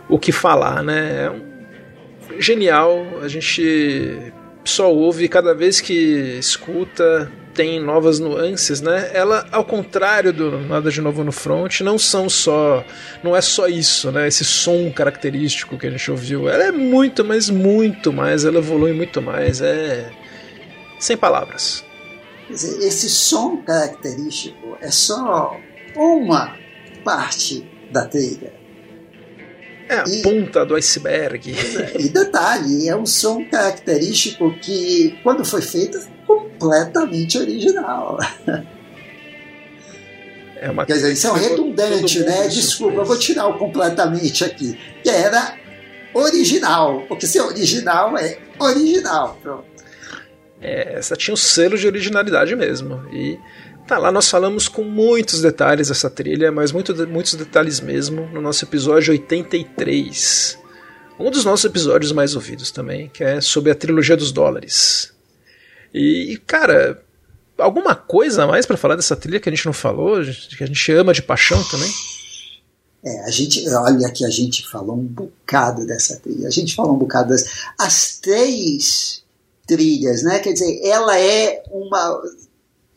o 0.09 0.19
que 0.19 0.33
falar, 0.33 0.83
né? 0.83 1.25
É 1.25 1.31
um, 1.31 2.41
genial, 2.41 3.07
a 3.23 3.29
gente 3.29 4.33
só 4.65 4.93
ouve 4.93 5.29
cada 5.29 5.55
vez 5.55 5.81
que 5.81 6.39
escuta 6.39 7.31
tem 7.61 7.79
novas 7.79 8.19
nuances, 8.19 8.81
né? 8.81 9.11
Ela, 9.13 9.47
ao 9.53 9.63
contrário 9.63 10.33
do 10.33 10.61
Nada 10.61 10.91
de 10.91 10.99
Novo 10.99 11.23
no 11.23 11.31
Front, 11.31 11.83
não 11.83 11.99
são 11.99 12.27
só. 12.27 12.83
Não 13.23 13.37
é 13.37 13.43
só 13.43 13.69
isso, 13.69 14.11
né? 14.11 14.27
Esse 14.27 14.47
som 14.47 14.91
característico 14.91 15.77
que 15.77 15.87
a 15.87 15.91
gente 15.91 16.11
ouviu. 16.11 16.49
Ela 16.49 16.65
é 16.65 16.73
muito, 16.73 17.23
mas 17.23 17.51
muito 17.51 18.15
mais. 18.15 18.47
Ela 18.47 18.61
evolui 18.61 18.95
muito 18.95 19.21
mais. 19.21 19.61
É. 19.61 20.11
Sem 20.99 21.19
palavras. 21.19 21.85
Quer 22.47 22.55
dizer, 22.55 22.79
esse 22.79 23.11
som 23.11 23.59
característico 23.59 24.79
é 24.81 24.91
só 24.91 25.55
uma 25.95 26.57
parte 27.05 27.69
da 27.93 28.07
trilha. 28.07 28.55
É 29.87 29.97
a 29.97 30.05
e, 30.07 30.23
ponta 30.23 30.65
do 30.65 30.77
iceberg. 30.77 31.55
E 31.99 32.09
detalhe, 32.09 32.89
é 32.89 32.97
um 32.97 33.05
som 33.05 33.45
característico 33.45 34.51
que, 34.61 35.19
quando 35.23 35.45
foi 35.45 35.61
feito, 35.61 35.99
completamente 36.61 37.39
original. 37.39 38.19
É. 40.63 40.85
Quer 40.85 40.93
dizer, 40.93 41.13
isso 41.15 41.27
é 41.27 41.33
um 41.33 41.37
redundante, 41.37 42.21
né? 42.21 42.47
Desculpa, 42.47 42.99
eu 42.99 43.05
vou 43.07 43.19
tirar 43.19 43.47
o 43.47 43.57
completamente 43.57 44.45
aqui. 44.45 44.79
Que 45.03 45.09
era 45.09 45.57
original, 46.13 47.03
porque 47.09 47.27
se 47.27 47.39
é 47.39 47.43
original, 47.43 48.15
é 48.19 48.39
original. 48.59 49.39
Pronto. 49.43 49.65
É, 50.61 50.99
essa 50.99 51.17
tinha 51.17 51.33
um 51.33 51.37
selo 51.37 51.79
de 51.79 51.87
originalidade 51.87 52.55
mesmo. 52.55 53.03
E 53.11 53.39
tá 53.87 53.97
lá, 53.97 54.13
nós 54.13 54.29
falamos 54.29 54.69
com 54.69 54.83
muitos 54.83 55.41
detalhes 55.41 55.89
dessa 55.89 56.11
trilha, 56.11 56.53
mas 56.53 56.73
muito, 56.73 56.95
muitos 57.09 57.37
detalhes 57.37 57.81
mesmo, 57.81 58.27
no 58.27 58.43
nosso 58.43 58.63
episódio 58.63 59.13
83. 59.13 60.59
Um 61.19 61.31
dos 61.31 61.43
nossos 61.43 61.65
episódios 61.65 62.13
mais 62.13 62.35
ouvidos 62.35 62.71
também, 62.71 63.09
que 63.09 63.25
é 63.25 63.41
sobre 63.41 63.71
a 63.71 63.75
trilogia 63.75 64.17
dos 64.17 64.31
dólares. 64.31 65.11
E, 65.93 66.41
cara, 66.47 67.03
alguma 67.59 67.95
coisa 67.95 68.45
a 68.45 68.47
mais 68.47 68.67
para 68.67 68.77
falar 68.77 68.97
dessa 68.97 69.17
trilha 69.17 69.41
que 69.41 69.49
a 69.49 69.53
gente 69.53 69.67
não 69.67 69.73
falou, 69.73 70.23
que 70.57 70.65
a 70.65 70.67
gente 70.67 70.93
ama 70.93 71.13
de 71.13 71.23
paixão 71.23 71.63
também? 71.65 71.91
É, 73.03 73.25
a 73.25 73.31
gente, 73.31 73.67
olha 73.69 74.11
que 74.11 74.25
a 74.25 74.31
gente 74.31 74.69
falou 74.69 74.97
um 74.97 75.07
bocado 75.07 75.87
dessa 75.87 76.17
trilha. 76.17 76.49
A 76.49 76.51
gente 76.51 76.75
falou 76.75 76.95
um 76.95 76.99
bocado 76.99 77.31
das 77.31 77.45
as 77.79 78.19
três 78.19 79.23
trilhas, 79.67 80.23
né? 80.23 80.39
Quer 80.39 80.53
dizer, 80.53 80.81
ela 80.85 81.19
é 81.19 81.63
uma 81.71 82.21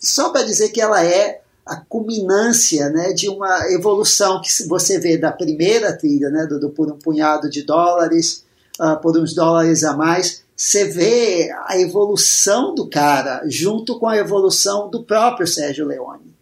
só 0.04 0.32
para 0.32 0.44
dizer 0.44 0.70
que 0.70 0.82
ela 0.82 1.04
é 1.04 1.42
a 1.66 1.78
culminância 1.78 2.90
né, 2.90 3.14
de 3.14 3.30
uma 3.30 3.72
evolução 3.72 4.42
que 4.42 4.68
você 4.68 5.00
vê 5.00 5.18
da 5.18 5.32
primeira 5.32 5.98
trilha, 5.98 6.30
né, 6.30 6.46
do, 6.46 6.60
do 6.60 6.70
por 6.70 6.92
um 6.92 6.98
punhado 6.98 7.50
de 7.50 7.64
dólares, 7.64 8.44
uh, 8.82 9.00
por 9.02 9.18
uns 9.18 9.34
dólares 9.34 9.86
a 9.86 9.96
mais, 9.96 10.44
você 10.56 10.86
vê 10.86 11.52
a 11.66 11.78
evolução 11.80 12.76
do 12.76 12.88
cara 12.88 13.42
junto 13.48 14.00
com 14.00 14.08
a 14.08 14.18
evolução 14.18 14.90
do 14.90 15.04
próprio 15.04 15.48
Sérgio 15.48 15.86
Leone 15.86 16.34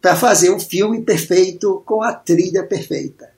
para 0.00 0.16
fazer 0.16 0.50
um 0.50 0.58
filme 0.58 1.02
perfeito 1.02 1.82
com 1.84 2.02
a 2.02 2.12
trilha 2.12 2.64
perfeita. 2.64 3.30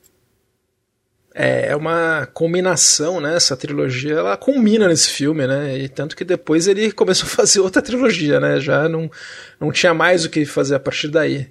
É, 1.34 1.70
é 1.70 1.76
uma 1.76 2.28
combinação, 2.32 3.20
né? 3.20 3.34
Essa 3.34 3.56
trilogia, 3.56 4.14
ela 4.14 4.36
culmina 4.36 4.86
nesse 4.86 5.10
filme, 5.10 5.46
né? 5.46 5.76
E 5.76 5.88
tanto 5.88 6.14
que 6.14 6.24
depois 6.24 6.68
ele 6.68 6.90
começou 6.92 7.26
a 7.26 7.30
fazer 7.30 7.60
outra 7.60 7.82
trilogia, 7.82 8.38
né? 8.38 8.60
Já 8.60 8.88
não, 8.88 9.10
não 9.58 9.72
tinha 9.72 9.92
mais 9.92 10.24
o 10.24 10.30
que 10.30 10.44
fazer 10.44 10.76
a 10.76 10.80
partir 10.80 11.08
daí. 11.08 11.48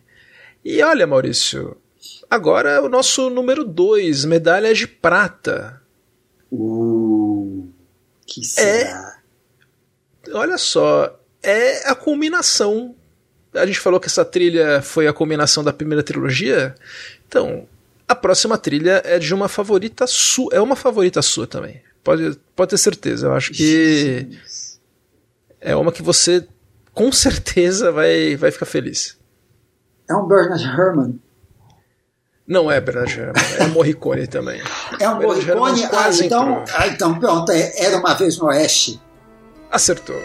E 0.64 0.82
olha, 0.82 1.06
Maurício, 1.06 1.76
agora 2.30 2.82
o 2.82 2.88
nosso 2.88 3.30
número 3.30 3.66
2, 3.66 4.24
medalha 4.24 4.74
de 4.74 4.88
prata. 4.88 5.82
Uh 6.50 7.23
que 8.34 8.44
será? 8.46 9.18
É, 10.28 10.34
olha 10.34 10.58
só, 10.58 11.20
é 11.42 11.90
a 11.90 11.96
culminação. 11.96 12.96
A 13.54 13.66
gente 13.66 13.80
falou 13.80 14.00
que 14.00 14.08
essa 14.08 14.26
trilha 14.26 14.82
foi 14.82 15.08
a 15.08 15.14
culminação 15.14 15.64
da 15.64 15.72
primeira 15.72 16.02
trilogia. 16.02 16.74
Então, 17.28 17.68
a 18.08 18.16
próxima 18.16 18.58
trilha 18.58 19.02
é 19.06 19.20
de 19.20 19.34
uma 19.34 19.48
favorita 19.48 20.08
sua. 20.08 20.50
É 20.54 20.60
uma 20.60 20.76
favorita 20.76 21.22
sua 21.22 21.46
também. 21.46 21.82
Pode, 22.04 22.40
pode 22.56 22.72
ter 22.72 22.78
certeza. 22.78 23.28
Eu 23.28 23.34
acho 23.34 23.52
que 23.52 24.28
Jesus. 24.32 24.80
é 25.62 25.76
uma 25.76 25.92
que 25.92 26.02
você 26.02 26.48
com 26.94 27.12
certeza 27.12 27.92
vai, 27.92 28.36
vai 28.36 28.50
ficar 28.52 28.66
feliz. 28.66 29.18
É 30.10 30.16
um 30.16 30.28
Bernard 30.28 30.64
Herrmann. 30.64 31.20
Não 32.46 32.70
é 32.70 32.82
Herrmann, 32.82 33.32
é 33.58 33.68
Morricone 33.68 34.28
também. 34.28 34.62
É 35.00 35.10
um 35.10 35.22
Morricone? 35.22 35.86
Ah, 35.86 36.10
então, 36.12 36.64
ah, 36.74 36.88
então 36.88 37.20
pronto, 37.20 37.52
é, 37.52 37.72
era 37.78 37.98
uma 37.98 38.14
vez 38.14 38.38
no 38.38 38.48
Oeste. 38.48 39.02
Acertou. 39.72 40.22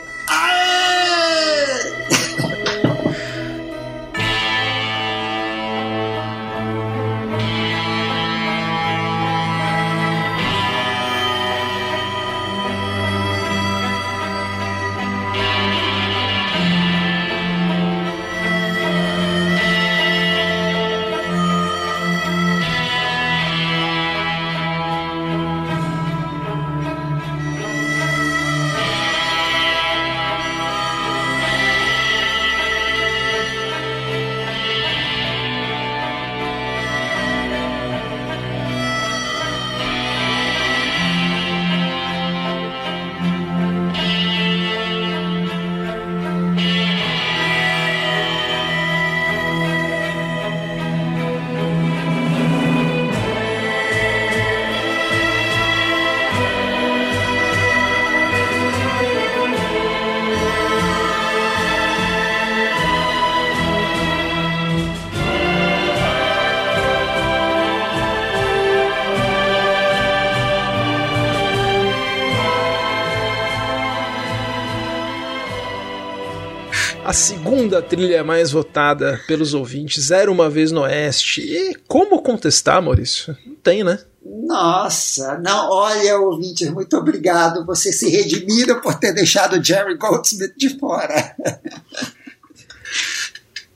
Segunda 77.68 77.82
trilha 77.82 78.24
mais 78.24 78.50
votada 78.50 79.20
pelos 79.26 79.52
ouvintes 79.52 80.10
era 80.10 80.32
Uma 80.32 80.48
Vez 80.48 80.72
no 80.72 80.80
Oeste. 80.80 81.42
E 81.42 81.74
como 81.86 82.22
contestar, 82.22 82.80
Maurício? 82.80 83.36
Não 83.46 83.54
tem, 83.56 83.84
né? 83.84 83.98
Nossa, 84.24 85.38
não, 85.38 85.70
olha, 85.70 86.18
ouvintes, 86.18 86.70
muito 86.70 86.96
obrigado. 86.96 87.66
Você 87.66 87.92
se 87.92 88.08
redimiram 88.08 88.80
por 88.80 88.94
ter 88.94 89.12
deixado 89.12 89.62
Jerry 89.62 89.96
Goldsmith 89.96 90.54
de 90.56 90.78
fora. 90.78 91.34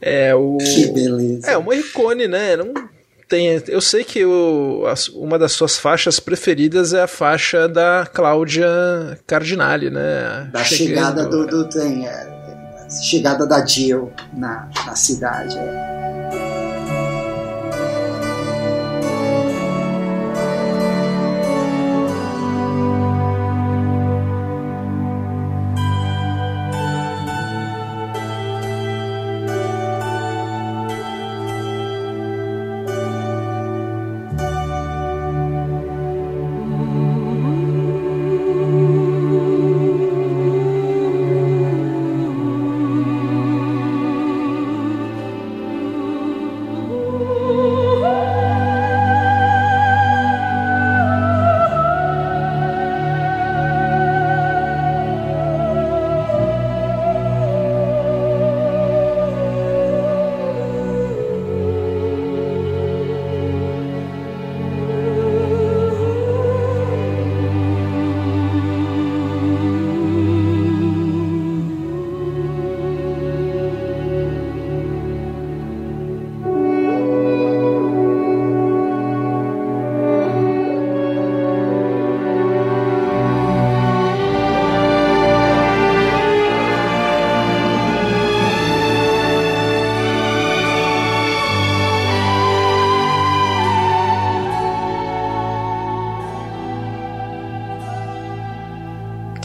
É, 0.05 0.35
o. 0.35 0.59
Que 0.59 0.87
beleza. 0.87 1.49
É, 1.49 1.57
o 1.57 1.63
Morricone, 1.63 2.27
né? 2.27 2.57
Não 2.57 2.75
tem. 3.29 3.63
Eu 3.69 3.81
sei 3.81 4.03
que 4.03 4.25
o, 4.25 4.83
uma 5.15 5.39
das 5.39 5.53
suas 5.53 5.79
faixas 5.79 6.19
preferidas 6.19 6.93
é 6.93 7.03
a 7.03 7.07
faixa 7.07 7.69
da 7.69 8.05
Cláudia 8.13 8.67
Cardinale, 9.25 9.91
né? 9.91 10.51
Da 10.53 10.65
Chegando, 10.65 10.89
chegada 10.89 11.27
do, 11.27 11.47
do 11.47 11.69
trem, 11.69 12.05
é, 12.05 12.42
chegada 13.01 13.47
da 13.47 13.65
Jill 13.65 14.13
na, 14.33 14.69
na 14.87 14.95
cidade. 14.95 15.57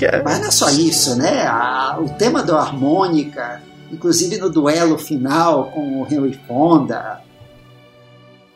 É. 0.06 0.22
Mas 0.22 0.40
não 0.40 0.48
é 0.48 0.52
só 0.52 0.69
isso, 0.69 1.15
né? 1.15 1.45
A, 1.48 1.98
o 1.99 2.10
tema 2.10 2.44
da 2.44 2.60
harmônica, 2.60 3.61
inclusive 3.91 4.38
no 4.38 4.49
duelo 4.49 4.98
final 4.98 5.72
com 5.72 6.02
o 6.02 6.07
Henry 6.11 6.40
Fonda, 6.48 7.22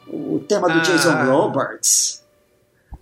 o 0.07 0.39
tema 0.47 0.67
do 0.67 0.79
ah, 0.79 0.81
Jason 0.81 1.13
Roberts. 1.25 2.21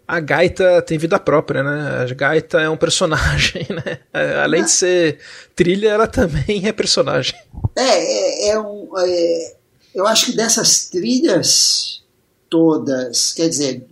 A 0.07 0.20
gaita 0.20 0.82
tem 0.82 0.98
vida 0.98 1.20
própria, 1.20 1.64
né? 1.64 2.06
A 2.10 2.14
gaita 2.14 2.60
é 2.60 2.70
um 2.70 2.78
personagem, 2.78 3.68
né? 3.86 3.99
Além 4.41 4.64
de 4.64 4.72
ser 4.72 5.20
trilha, 5.56 5.90
ela 5.90 6.07
também 6.07 6.68
é 6.68 6.72
personagem. 6.72 7.36
É, 7.76 7.82
é, 7.82 8.49
é 8.49 8.60
um. 8.60 8.90
É, 8.98 9.56
eu 9.94 10.07
acho 10.07 10.28
que 10.28 10.32
dessas 10.36 10.90
trilhas 10.90 12.03
todas, 12.49 13.34
quer 13.34 13.48
dizer, 13.48 13.86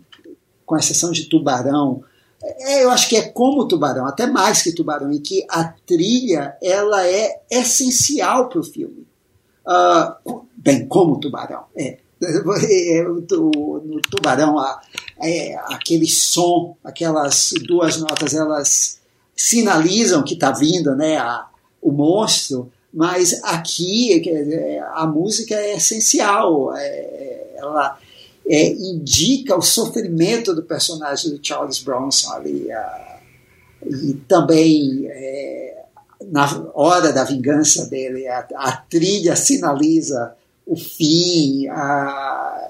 com 0.65 0.76
exceção 0.76 1.11
de 1.11 1.26
Tubarão, 1.26 2.03
é, 2.60 2.84
eu 2.84 2.90
acho 2.90 3.10
que 3.10 3.18
é 3.18 3.22
como 3.24 3.68
Tubarão, 3.68 4.06
até 4.06 4.28
mais 4.28 4.61
que 4.61 4.72
Tubarão, 4.72 5.11
em 5.11 5.19
que 5.19 5.45
a 5.49 5.65
trilha 5.65 6.56
ela 6.61 7.06
é 7.06 7.41
essencial 7.49 8.49
para 8.49 8.60
o 8.60 8.64
filme. 8.64 9.06
Uh, 9.65 10.41
bem, 10.56 10.88
como 10.88 11.19
Tubarão, 11.19 11.65
é. 11.76 11.98
No 13.30 14.02
Tubarão, 14.10 14.57
a, 14.57 14.82
é, 15.22 15.56
aquele 15.74 16.07
som, 16.07 16.76
aquelas 16.84 17.53
duas 17.68 17.98
notas, 17.98 18.34
elas 18.34 18.99
sinalizam 19.36 20.24
que 20.24 20.34
está 20.34 20.52
vindo 20.52 20.95
né, 20.95 21.18
a, 21.18 21.48
o 21.82 21.91
monstro, 21.91 22.72
mas 22.91 23.44
aqui 23.44 24.22
a 24.94 25.06
música 25.06 25.53
é 25.53 25.76
essencial. 25.76 26.76
É, 26.76 27.56
ela, 27.57 27.99
é, 28.49 28.72
indica 28.72 29.56
o 29.56 29.61
sofrimento 29.61 30.53
do 30.56 30.64
personagem 30.64 31.32
do 31.32 31.40
Charles 31.41 31.80
Bronson 31.80 32.32
ali. 32.34 32.72
A, 32.72 33.19
e 33.86 34.14
também, 34.28 35.07
é, 35.07 35.86
na 36.32 36.69
hora 36.74 37.11
da 37.14 37.24
vingança 37.24 37.86
dele, 37.86 38.28
a, 38.28 38.48
a 38.56 38.72
trilha 38.72 39.36
sinaliza 39.36 40.36
o 40.65 40.76
fim, 40.76 41.68
a, 41.69 42.69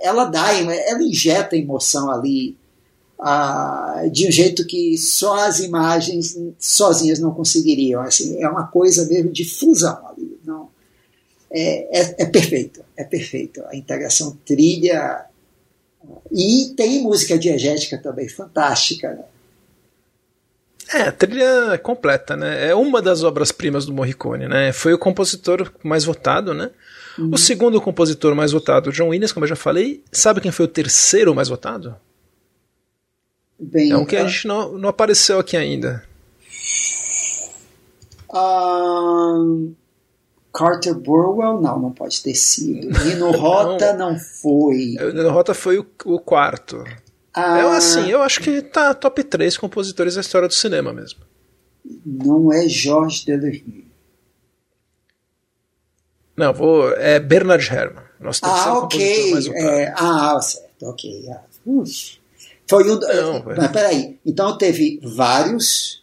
ela 0.00 0.26
dá, 0.26 0.52
ela 0.52 1.02
injeta 1.02 1.56
emoção 1.56 2.10
ali 2.10 2.56
de 4.10 4.26
um 4.26 4.32
jeito 4.32 4.66
que 4.66 4.98
só 4.98 5.46
as 5.46 5.60
imagens 5.60 6.36
sozinhas 6.58 7.20
não 7.20 7.32
conseguiriam. 7.32 8.02
Assim, 8.02 8.42
é 8.42 8.48
uma 8.48 8.66
coisa 8.66 9.06
mesmo 9.06 9.30
de 9.30 9.44
fusão 9.44 9.98
ali. 10.08 10.31
É, 11.52 12.00
é, 12.00 12.14
é 12.20 12.26
perfeito, 12.26 12.82
é 12.96 13.04
perfeito. 13.04 13.62
A 13.66 13.76
integração 13.76 14.38
trilha 14.44 15.26
e 16.30 16.72
tem 16.76 17.02
música 17.02 17.38
diegética 17.38 17.98
também 17.98 18.28
fantástica. 18.28 19.12
Né? 19.12 19.24
É, 20.94 21.02
a 21.02 21.12
trilha 21.12 21.78
completa, 21.78 22.36
né? 22.36 22.68
É 22.68 22.74
uma 22.74 23.02
das 23.02 23.22
obras-primas 23.22 23.84
do 23.84 23.92
Morricone, 23.92 24.48
né? 24.48 24.72
Foi 24.72 24.94
o 24.94 24.98
compositor 24.98 25.70
mais 25.82 26.04
votado, 26.04 26.54
né? 26.54 26.70
Uhum. 27.18 27.30
O 27.32 27.38
segundo 27.38 27.80
compositor 27.80 28.34
mais 28.34 28.52
votado, 28.52 28.90
John 28.90 29.08
Williams, 29.08 29.32
como 29.32 29.44
eu 29.44 29.48
já 29.48 29.56
falei. 29.56 30.02
Sabe 30.10 30.40
quem 30.40 30.50
foi 30.50 30.64
o 30.64 30.68
terceiro 30.68 31.34
mais 31.34 31.48
votado? 31.48 31.94
Bem, 33.58 33.92
é 33.92 33.96
um 33.96 34.04
que 34.04 34.16
a 34.16 34.26
gente 34.26 34.46
não, 34.48 34.76
não 34.76 34.88
apareceu 34.88 35.38
aqui 35.38 35.56
ainda. 35.56 36.02
Um, 38.34 39.74
Carter 40.52 40.94
Burwell, 40.94 41.60
não, 41.60 41.78
não 41.78 41.92
pode 41.92 42.22
ter 42.22 42.34
sido. 42.34 42.88
Nino 43.04 43.30
Rota 43.36 43.92
não, 43.94 44.12
não 44.12 44.18
foi. 44.18 44.96
Nino 45.14 45.30
Rota 45.30 45.54
foi 45.54 45.78
o, 45.78 45.86
o 46.04 46.18
quarto. 46.20 46.84
Ah, 47.34 47.60
eu, 47.60 47.70
assim, 47.70 48.10
eu 48.10 48.22
acho 48.22 48.40
que 48.40 48.60
tá 48.60 48.92
top 48.92 49.24
3 49.24 49.56
compositores 49.56 50.16
da 50.16 50.20
história 50.20 50.46
do 50.46 50.54
cinema 50.54 50.92
mesmo. 50.92 51.20
Não 52.04 52.52
é 52.52 52.68
Georges 52.68 53.24
Delerue. 53.24 53.90
Não, 56.36 56.52
vou. 56.52 56.90
É 56.92 57.18
Bernard 57.18 57.66
Herrmann. 57.66 58.04
Nosso 58.20 58.40
ah, 58.44 58.78
ok. 58.78 59.32
É, 59.54 59.92
ah, 59.96 60.38
certo, 60.40 60.86
ok. 60.86 61.28
Ah, 61.30 61.42
foi 62.68 62.90
um. 62.90 62.98
Não, 62.98 63.44
mas 63.44 63.70
peraí. 63.70 64.18
Então 64.24 64.56
teve 64.56 65.00
vários. 65.02 66.02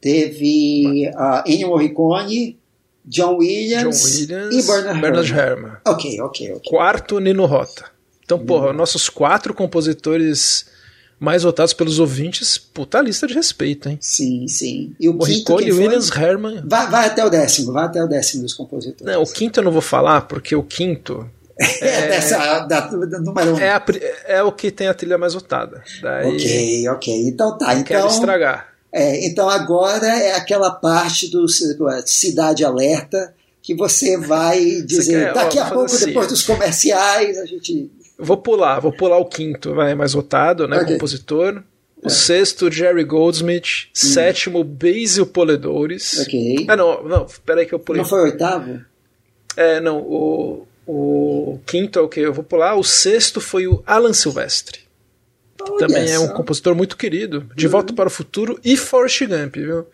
Teve 0.00 1.10
uh, 1.10 1.42
Ennio 1.46 1.68
Morricone, 1.68 2.58
John 3.04 3.36
Williams, 3.36 4.02
John 4.02 4.34
Williams 4.34 4.54
e 4.54 4.66
Bernard, 4.66 5.00
Bernard 5.00 5.32
Herrmann. 5.32 5.76
Ok, 5.86 6.20
ok, 6.20 6.52
ok. 6.54 6.70
Quarto, 6.70 7.18
Nino 7.18 7.46
Rota. 7.46 7.86
Então, 8.24 8.38
porra, 8.38 8.72
nossos 8.72 9.08
quatro 9.08 9.52
compositores 9.52 10.66
mais 11.20 11.42
votados 11.42 11.74
pelos 11.74 11.98
ouvintes, 11.98 12.56
puta 12.56 13.00
lista 13.02 13.26
de 13.26 13.34
respeito, 13.34 13.90
hein? 13.90 13.98
Sim, 14.00 14.48
sim. 14.48 14.94
E 14.98 15.06
o 15.06 15.12
Morricone, 15.12 15.64
quinto, 15.64 15.76
Williams, 15.76 16.10
Herman. 16.10 16.62
Vai, 16.64 16.88
vai, 16.88 17.06
até 17.08 17.22
o 17.24 17.28
décimo, 17.28 17.72
vai 17.72 17.84
até 17.84 18.02
o 18.02 18.06
décimo 18.06 18.42
dos 18.42 18.54
compositores. 18.54 19.14
Não, 19.14 19.22
o 19.22 19.26
quinto 19.26 19.60
eu 19.60 19.64
não 19.64 19.70
vou 19.70 19.82
falar, 19.82 20.22
porque 20.22 20.56
o 20.56 20.62
quinto. 20.62 21.28
é, 21.58 21.66
é 21.86 22.08
dessa, 22.08 22.60
da, 22.60 22.80
da, 22.80 23.20
número 23.20 23.54
um. 23.54 23.58
É, 23.58 23.70
a, 23.70 23.84
é 24.26 24.42
o 24.42 24.50
que 24.50 24.70
tem 24.70 24.88
a 24.88 24.94
trilha 24.94 25.18
mais 25.18 25.34
votada. 25.34 25.82
Daí, 26.00 26.26
ok, 26.26 26.88
ok. 26.88 27.28
Então 27.28 27.58
tá. 27.58 27.74
Então, 27.74 27.84
quero 27.84 28.06
estragar. 28.06 28.69
É, 28.92 29.26
então 29.26 29.48
agora 29.48 30.06
é 30.06 30.34
aquela 30.34 30.70
parte 30.70 31.28
do 31.30 31.46
Cidade 31.48 32.64
Alerta 32.64 33.34
que 33.62 33.74
você 33.74 34.16
vai 34.16 34.82
dizer 34.82 35.26
quer, 35.26 35.34
daqui 35.34 35.58
ó, 35.58 35.62
a 35.62 35.70
pouco, 35.70 35.84
assim. 35.84 36.06
depois 36.06 36.26
dos 36.28 36.42
comerciais, 36.42 37.38
a 37.38 37.46
gente. 37.46 37.90
Vou 38.18 38.36
pular, 38.36 38.80
vou 38.80 38.92
pular 38.92 39.18
o 39.18 39.24
quinto, 39.26 39.74
vai 39.74 39.94
mais 39.94 40.12
votado, 40.12 40.66
né? 40.66 40.78
Okay. 40.78 40.94
Compositor. 40.94 41.62
O 42.02 42.06
é. 42.06 42.10
sexto, 42.10 42.70
Jerry 42.70 43.04
Goldsmith. 43.04 43.86
Hum. 43.86 43.90
Sétimo, 43.94 44.64
Basil 44.64 45.26
Poledores. 45.26 46.18
Ok. 46.20 46.66
Ah, 46.68 46.76
não, 46.76 47.04
não, 47.04 47.26
peraí 47.44 47.66
que 47.66 47.74
eu 47.74 47.78
pulei. 47.78 48.02
Não 48.02 48.08
foi 48.08 48.20
o 48.20 48.24
oitavo? 48.24 48.80
É, 49.56 49.80
não, 49.80 49.98
o, 49.98 50.66
o 50.86 51.60
quinto 51.66 51.98
é 51.98 52.02
o 52.02 52.08
que 52.08 52.20
eu 52.20 52.32
vou 52.32 52.44
pular. 52.44 52.74
O 52.74 52.82
sexto 52.82 53.40
foi 53.40 53.66
o 53.66 53.82
Alan 53.86 54.12
Silvestre. 54.12 54.80
Olha 55.68 55.86
Também 55.86 56.04
essa. 56.04 56.14
é 56.14 56.18
um 56.18 56.28
compositor 56.28 56.74
muito 56.74 56.96
querido. 56.96 57.46
De 57.54 57.66
uhum. 57.66 57.72
Volta 57.72 57.92
para 57.92 58.08
o 58.08 58.10
Futuro 58.10 58.58
e 58.64 58.76
Forrest 58.76 59.26
Gump, 59.26 59.56
viu? 59.56 59.86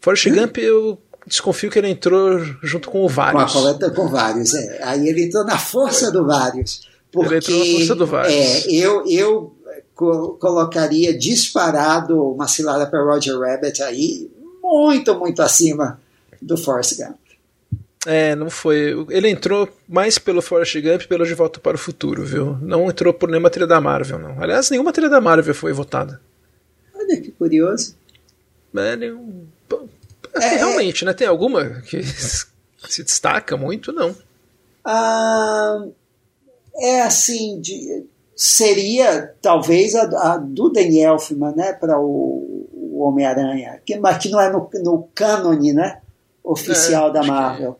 Forrest 0.00 0.26
uhum. 0.26 0.34
Gump 0.36 0.58
eu 0.58 0.98
desconfio 1.26 1.70
que 1.70 1.78
ele 1.78 1.88
entrou 1.88 2.40
junto 2.62 2.90
com 2.90 3.04
o 3.04 3.08
Vários. 3.08 3.52
Com 3.52 3.68
a 3.68 3.90
com 3.90 4.08
Vários, 4.08 4.54
é. 4.54 4.82
Aí 4.82 5.08
ele 5.08 5.24
entrou 5.24 5.44
na 5.44 5.58
força 5.58 6.10
do 6.10 6.26
Vários. 6.26 6.82
Porque, 7.10 7.34
ele 7.34 7.38
entrou 7.38 7.58
na 7.58 7.64
força 7.64 7.94
do 7.94 8.06
Vários. 8.06 8.34
É, 8.34 8.70
eu, 8.70 9.04
eu 9.08 9.54
co 9.94 10.36
colocaria 10.40 11.16
disparado 11.16 12.20
uma 12.32 12.48
cilada 12.48 12.86
para 12.86 13.02
Roger 13.02 13.38
Rabbit 13.38 13.82
aí, 13.82 14.30
muito, 14.62 15.14
muito 15.18 15.40
acima 15.40 16.00
do 16.40 16.56
Forrest 16.56 16.96
Gump. 16.96 17.23
É, 18.06 18.34
não 18.34 18.50
foi. 18.50 19.06
Ele 19.08 19.30
entrou 19.30 19.68
mais 19.88 20.18
pelo 20.18 20.42
Forrest 20.42 20.78
Gump 20.80 21.02
pelo 21.02 21.24
De 21.24 21.34
Volta 21.34 21.58
para 21.58 21.76
o 21.76 21.78
Futuro, 21.78 22.22
viu? 22.24 22.58
Não 22.60 22.88
entrou 22.88 23.14
por 23.14 23.28
nenhuma 23.28 23.50
trilha 23.50 23.66
da 23.66 23.80
Marvel, 23.80 24.18
não. 24.18 24.42
Aliás, 24.42 24.68
nenhuma 24.70 24.92
trilha 24.92 25.08
da 25.08 25.20
Marvel 25.20 25.54
foi 25.54 25.72
votada. 25.72 26.20
Olha 26.94 27.20
que 27.20 27.30
curioso. 27.30 27.96
É, 28.76 28.96
nenhum... 28.96 29.46
é, 30.34 30.44
é, 30.44 30.56
realmente, 30.56 31.04
né? 31.04 31.12
Tem 31.14 31.26
alguma 31.26 31.80
que 31.82 32.02
se 32.88 33.02
destaca 33.02 33.56
muito? 33.56 33.92
Não. 33.92 34.14
Ah, 34.84 35.86
é 36.76 37.02
assim, 37.02 37.58
de, 37.60 38.04
seria 38.36 39.34
talvez 39.40 39.94
a, 39.94 40.34
a 40.34 40.36
do 40.36 40.68
Daniel 40.68 41.14
Elfman, 41.14 41.54
né? 41.56 41.72
Para 41.72 41.98
o, 41.98 42.68
o 42.70 43.00
Homem-Aranha, 43.00 43.80
que, 43.84 43.96
mas 43.96 44.18
que 44.18 44.28
não 44.28 44.40
é 44.40 44.52
no, 44.52 44.68
no 44.82 45.08
cânone, 45.14 45.72
né? 45.72 46.00
Oficial 46.42 47.08
é, 47.08 47.12
da 47.14 47.22
Marvel. 47.22 47.78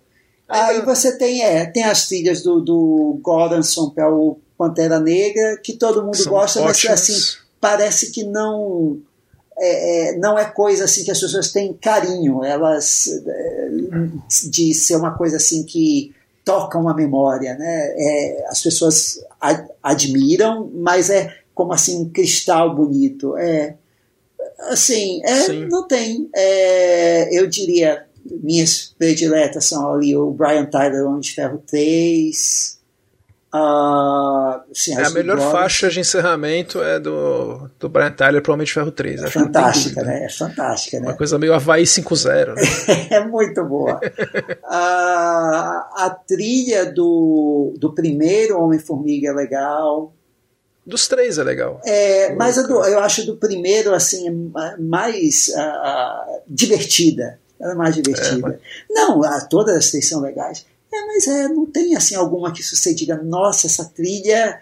Aí 0.48 0.82
você 0.82 1.16
tem, 1.16 1.42
é, 1.42 1.66
tem 1.66 1.84
as 1.84 2.06
trilhas 2.06 2.42
do, 2.42 2.60
do 2.60 3.18
Goranson, 3.22 3.90
que 3.90 4.00
é 4.00 4.06
o 4.06 4.38
Pantera 4.58 5.00
Negra, 5.00 5.58
que 5.62 5.72
todo 5.72 6.04
mundo 6.04 6.16
São 6.16 6.32
gosta, 6.32 6.60
ótimos. 6.60 6.84
mas 6.84 7.10
assim, 7.10 7.38
parece 7.60 8.12
que 8.12 8.24
não 8.24 8.98
é, 9.58 10.10
é, 10.10 10.18
não 10.18 10.38
é 10.38 10.44
coisa 10.44 10.84
assim 10.84 11.04
que 11.04 11.10
as 11.10 11.20
pessoas 11.20 11.52
têm 11.52 11.72
carinho, 11.72 12.44
elas 12.44 13.08
é, 13.26 13.70
de 14.48 14.74
ser 14.74 14.96
uma 14.96 15.16
coisa 15.16 15.36
assim 15.36 15.64
que 15.64 16.14
toca 16.44 16.78
uma 16.78 16.94
memória, 16.94 17.54
né? 17.54 17.94
É, 17.96 18.46
as 18.48 18.62
pessoas 18.62 19.24
ad, 19.40 19.66
admiram, 19.82 20.70
mas 20.74 21.08
é 21.08 21.34
como 21.54 21.72
assim 21.72 22.00
um 22.00 22.10
cristal 22.10 22.74
bonito, 22.74 23.36
é 23.38 23.76
assim, 24.70 25.22
é, 25.24 25.48
não 25.68 25.86
tem, 25.86 26.28
é, 26.34 27.38
eu 27.38 27.46
diria 27.46 28.06
minhas 28.42 28.94
prediletas 28.98 29.66
são 29.66 29.92
ali 29.92 30.16
o 30.16 30.30
Brian 30.30 30.64
Tyler, 30.66 31.06
Homem 31.06 31.20
de 31.20 31.32
Ferro 31.32 31.62
3. 31.66 32.82
Uh, 33.55 34.60
sim, 34.74 34.98
é, 34.98 35.05
a 35.05 35.10
melhor 35.10 35.38
faixa 35.38 35.88
de 35.88 36.01
encerramento 36.01 36.82
é 36.82 36.98
do, 36.98 37.70
do 37.78 37.88
Brian 37.88 38.10
Tyler 38.10 38.42
pro 38.42 38.52
Homem 38.52 38.66
de 38.66 38.72
Ferro 38.72 38.90
3. 38.90 39.22
É 39.22 39.30
fantástica, 39.30 40.02
né? 40.02 40.24
É 40.24 40.28
fantástica, 40.28 40.98
né? 40.98 41.06
Uma 41.06 41.16
coisa 41.16 41.38
meio 41.38 41.55
Havaí 41.55 41.84
5.0. 41.84 42.55
Né? 42.55 42.62
é 43.16 43.24
muito 43.24 43.64
boa. 43.64 44.01
uh, 44.01 44.66
a 44.66 46.18
trilha 46.26 46.86
do, 46.92 47.74
do 47.78 47.94
primeiro 47.94 48.60
Homem-Formiga 48.60 49.28
é 49.28 49.32
legal. 49.32 50.12
Dos 50.84 51.06
três 51.06 51.38
é 51.38 51.44
legal. 51.44 51.80
É, 51.84 52.34
mas 52.34 52.56
do, 52.66 52.84
eu 52.84 52.98
acho 52.98 53.24
do 53.24 53.36
primeiro 53.36 53.94
assim 53.94 54.52
mais 54.80 55.48
uh, 55.48 56.42
divertida. 56.48 57.38
Ela 57.60 57.72
é 57.72 57.76
mais 57.76 57.94
divertida. 57.94 58.36
É, 58.36 58.40
mas... 58.40 58.59
Não, 58.90 59.20
todas 59.48 59.76
as 59.76 59.90
três 59.90 60.09
são 60.09 60.20
legais. 60.20 60.66
É, 60.93 61.06
mas 61.06 61.26
é, 61.26 61.48
não 61.48 61.66
tem 61.66 61.97
assim 61.97 62.14
alguma 62.14 62.52
que 62.52 62.62
você 62.62 62.94
diga, 62.94 63.16
nossa, 63.16 63.66
essa 63.66 63.85
trilha 63.85 64.60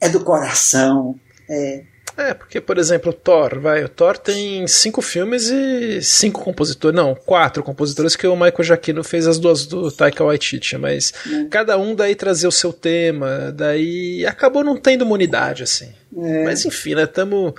é 0.00 0.08
do 0.08 0.20
coração. 0.20 1.18
É, 1.48 1.84
é, 2.16 2.34
porque, 2.34 2.60
por 2.60 2.76
exemplo, 2.76 3.10
o 3.10 3.14
Thor, 3.14 3.58
vai, 3.60 3.82
o 3.82 3.88
Thor 3.88 4.18
tem 4.18 4.66
cinco 4.66 5.00
filmes 5.00 5.48
e 5.48 6.02
cinco 6.02 6.42
compositores, 6.42 6.94
não, 6.94 7.14
quatro 7.14 7.62
compositores 7.62 8.14
que 8.14 8.26
o 8.26 8.34
Michael 8.34 8.62
Giacchino 8.62 9.02
fez 9.02 9.26
as 9.26 9.38
duas 9.38 9.64
do 9.64 9.90
Taika 9.90 10.22
Waititi, 10.22 10.76
mas 10.76 11.14
é. 11.26 11.44
cada 11.48 11.78
um 11.78 11.94
daí 11.94 12.14
trazer 12.14 12.46
o 12.46 12.52
seu 12.52 12.72
tema, 12.72 13.50
daí 13.52 14.26
acabou 14.26 14.62
não 14.62 14.76
tendo 14.76 15.02
uma 15.02 15.14
unidade, 15.14 15.62
assim. 15.62 15.88
É. 16.16 16.44
Mas 16.44 16.64
enfim, 16.64 16.94
né, 16.94 17.04
estamos 17.04 17.54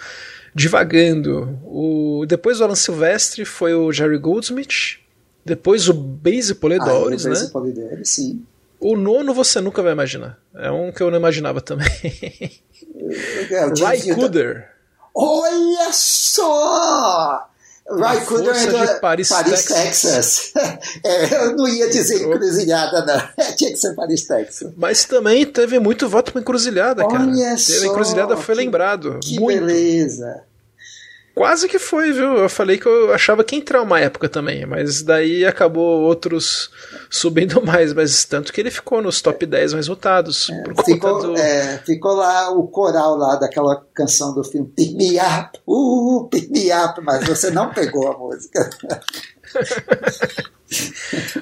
divagando. 0.54 1.60
O, 1.64 2.26
depois 2.28 2.58
do 2.58 2.64
Alan 2.64 2.76
Silvestre 2.76 3.46
foi 3.46 3.74
o 3.74 3.92
Jerry 3.92 4.18
Goldsmith, 4.18 5.00
depois 5.46 5.90
o 5.90 5.94
Base 5.94 6.56
Polidores, 6.56 7.26
ah, 7.26 7.30
o 7.30 7.32
Base 7.32 7.46
né? 7.46 7.50
Polidori, 7.52 8.06
sim. 8.06 8.46
O 8.80 8.96
nono 8.98 9.34
você 9.34 9.62
nunca 9.62 9.82
vai 9.82 9.92
imaginar. 9.92 10.40
É 10.56 10.72
um 10.72 10.92
que 10.92 11.04
eu 11.04 11.12
não 11.12 11.18
imaginava 11.18 11.62
também. 11.62 11.88
Ray 13.80 14.16
Cooder. 14.16 14.72
Olha 15.14 15.92
só! 15.92 17.51
Cooder 18.26 18.56
é 18.56 18.94
de 18.94 19.00
Paris, 19.00 19.30
Paris 19.30 19.66
Texas. 19.66 20.52
Texas. 20.54 20.54
é, 21.04 21.46
eu 21.46 21.56
não 21.56 21.68
ia 21.68 21.90
dizer 21.90 22.24
encruzilhada, 22.24 23.06
não. 23.06 23.22
Tinha 23.56 23.72
que 23.72 23.78
ser 23.78 23.94
Paris, 23.96 24.26
Texas. 24.26 24.74
Mas 24.78 25.06
também 25.06 25.46
teve 25.46 25.80
muito 25.80 26.08
voto 26.08 26.32
para 26.32 26.42
encruzilhada, 26.42 27.08
cara. 27.08 27.24
Olha 27.24 27.56
teve 27.56 27.58
só, 27.58 27.86
encruzilhada 27.86 28.38
foi 28.38 28.56
que, 28.56 28.62
lembrado. 28.62 29.20
Que 29.22 29.40
muito. 29.40 29.60
beleza. 29.66 30.44
Quase 31.34 31.68
que 31.68 31.80
foi, 31.80 32.12
viu? 32.12 32.38
Eu 32.38 32.50
falei 32.50 32.78
que 32.78 32.86
eu 32.86 33.14
achava 33.14 33.44
que 33.44 33.56
ia 33.56 33.62
entrar 33.62 33.82
uma 33.82 34.00
época 34.00 34.28
também, 34.28 34.66
mas 34.66 35.02
daí 35.02 35.46
acabou 35.46 36.02
outros 36.02 36.70
subindo 37.10 37.62
mais, 37.66 37.94
mas 37.94 38.26
tanto 38.26 38.52
que 38.52 38.60
ele 38.60 38.70
ficou 38.70 39.02
nos 39.02 39.22
top 39.22 39.46
10 39.46 39.74
mais 39.74 39.88
votados. 39.88 40.50
É, 40.50 40.84
ficou, 40.84 41.22
do... 41.22 41.38
é, 41.38 41.78
ficou, 41.86 42.14
lá 42.16 42.52
o 42.52 42.68
coral 42.68 43.16
lá 43.16 43.38
daquela 43.38 43.82
canção 43.94 44.34
do 44.34 44.44
filme 44.44 44.68
Pick 44.68 44.94
Me 44.96 45.18
Up, 45.18 45.58
uh, 45.66 46.28
Pick 46.30 46.50
Me 46.50 46.70
Up, 46.74 47.00
mas 47.02 47.26
você 47.26 47.50
não 47.50 47.72
pegou 47.74 48.12
a 48.12 48.18
música. 48.18 48.70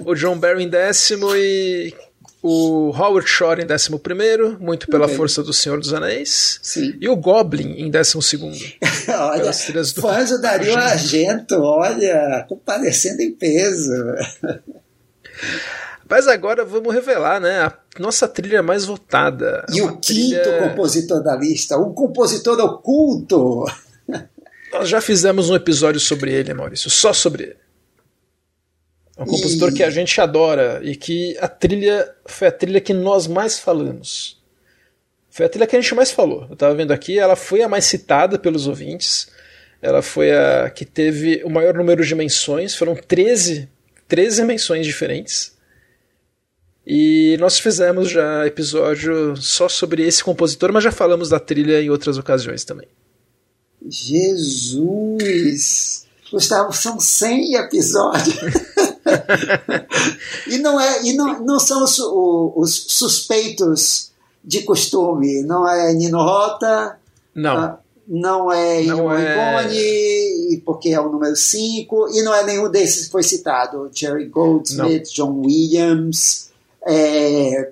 o 0.06 0.14
John 0.14 0.38
Barry 0.38 0.64
em 0.64 0.70
décimo 0.70 1.36
e 1.36 1.94
o 2.42 2.92
Howard 2.92 3.30
Shore 3.30 3.62
em 3.62 3.66
11, 3.66 4.58
muito 4.60 4.88
pela 4.88 5.06
okay. 5.06 5.18
força 5.18 5.44
do 5.44 5.54
Senhor 5.54 5.80
dos 5.80 5.94
Anéis. 5.94 6.60
Sim. 6.62 6.96
E 7.00 7.10
o 7.10 7.16
Goblin 7.16 7.74
em 7.78 7.92
12. 7.92 8.78
olha, 9.10 9.52
do... 9.52 10.02
fãs 10.02 10.30
do 10.30 10.42
Dario 10.42 10.76
Argento, 10.76 11.62
olha, 11.62 12.46
comparecendo 12.48 13.22
em 13.22 13.32
peso. 13.32 13.92
Mas 16.10 16.28
agora 16.28 16.66
vamos 16.66 16.94
revelar, 16.94 17.40
né? 17.40 17.62
A 17.62 17.74
nossa 18.00 18.28
trilha 18.28 18.64
mais 18.64 18.84
votada. 18.84 19.64
E 19.72 19.82
o 19.82 19.98
trilha... 19.98 20.42
quinto 20.42 20.70
compositor 20.70 21.22
da 21.22 21.36
lista, 21.36 21.78
um 21.78 21.94
compositor 21.94 22.60
oculto. 22.60 23.66
Nós 24.74 24.90
já 24.90 25.02
fizemos 25.02 25.50
um 25.50 25.56
episódio 25.56 26.00
sobre 26.00 26.34
ele, 26.34 26.54
Maurício, 26.54 26.90
só 26.90 27.14
sobre 27.14 27.44
ele. 27.44 27.69
É 29.20 29.24
um 29.24 29.26
compositor 29.26 29.70
e... 29.70 29.74
que 29.74 29.84
a 29.84 29.90
gente 29.90 30.20
adora 30.22 30.80
e 30.82 30.96
que 30.96 31.38
a 31.40 31.48
trilha 31.48 32.10
foi 32.26 32.48
a 32.48 32.52
trilha 32.52 32.80
que 32.80 32.94
nós 32.94 33.28
mais 33.28 33.60
falamos. 33.60 34.40
Foi 35.30 35.46
a 35.46 35.50
trilha 35.50 35.68
que 35.68 35.76
a 35.76 35.82
gente 35.82 35.94
mais 35.94 36.10
falou. 36.10 36.46
Eu 36.48 36.54
estava 36.54 36.74
vendo 36.74 36.92
aqui, 36.92 37.20
ela 37.20 37.36
foi 37.36 37.62
a 37.62 37.68
mais 37.68 37.84
citada 37.84 38.40
pelos 38.40 38.66
ouvintes. 38.66 39.30
Ela 39.82 40.02
foi 40.02 40.32
a 40.32 40.70
que 40.70 40.86
teve 40.86 41.44
o 41.44 41.50
maior 41.50 41.74
número 41.74 42.06
de 42.06 42.16
menções, 42.16 42.76
foram 42.76 42.96
13, 42.96 43.68
13 44.08 44.46
menções 44.46 44.86
diferentes. 44.86 45.58
E 46.88 47.36
nós 47.40 47.60
fizemos 47.60 48.10
já 48.10 48.48
episódio 48.48 49.36
só 49.38 49.68
sobre 49.70 50.02
esse 50.06 50.24
compositor, 50.24 50.72
mas 50.74 50.84
já 50.84 50.92
falamos 50.92 51.30
da 51.30 51.40
trilha 51.40 51.82
em 51.82 51.90
outras 51.90 52.18
ocasiões 52.18 52.64
também. 52.64 52.88
Jesus! 53.88 54.80
Gustavo, 56.32 56.74
são 56.74 57.00
100 57.00 57.56
episódios. 57.56 58.38
e 60.48 60.58
não, 60.58 60.80
é, 60.80 61.04
e 61.04 61.14
não, 61.14 61.44
não 61.44 61.60
são 61.60 61.84
os, 61.84 62.00
os, 62.00 62.86
suspeitos 62.90 64.12
de 64.44 64.62
costume. 64.64 65.44
Não 65.44 65.68
é 65.68 65.94
Nino 65.94 66.18
Rota. 66.18 66.98
Não. 67.36 67.58
Ah, 67.58 67.80
não 68.08 68.52
é 68.52 68.82
não 68.84 69.14
é... 69.14 69.36
porque 70.66 70.90
é 70.90 71.00
o 71.00 71.10
número 71.10 71.36
5. 71.36 72.10
E 72.14 72.22
não 72.24 72.34
é 72.34 72.44
nenhum 72.46 72.70
desses 72.70 73.06
que 73.06 73.12
foi 73.12 73.24
citado. 73.24 73.90
Jerry 73.94 74.26
Goldsmith, 74.26 75.08
não. 75.18 75.26
John 75.28 75.42
Williams. 75.46 76.50
É... 76.86 77.72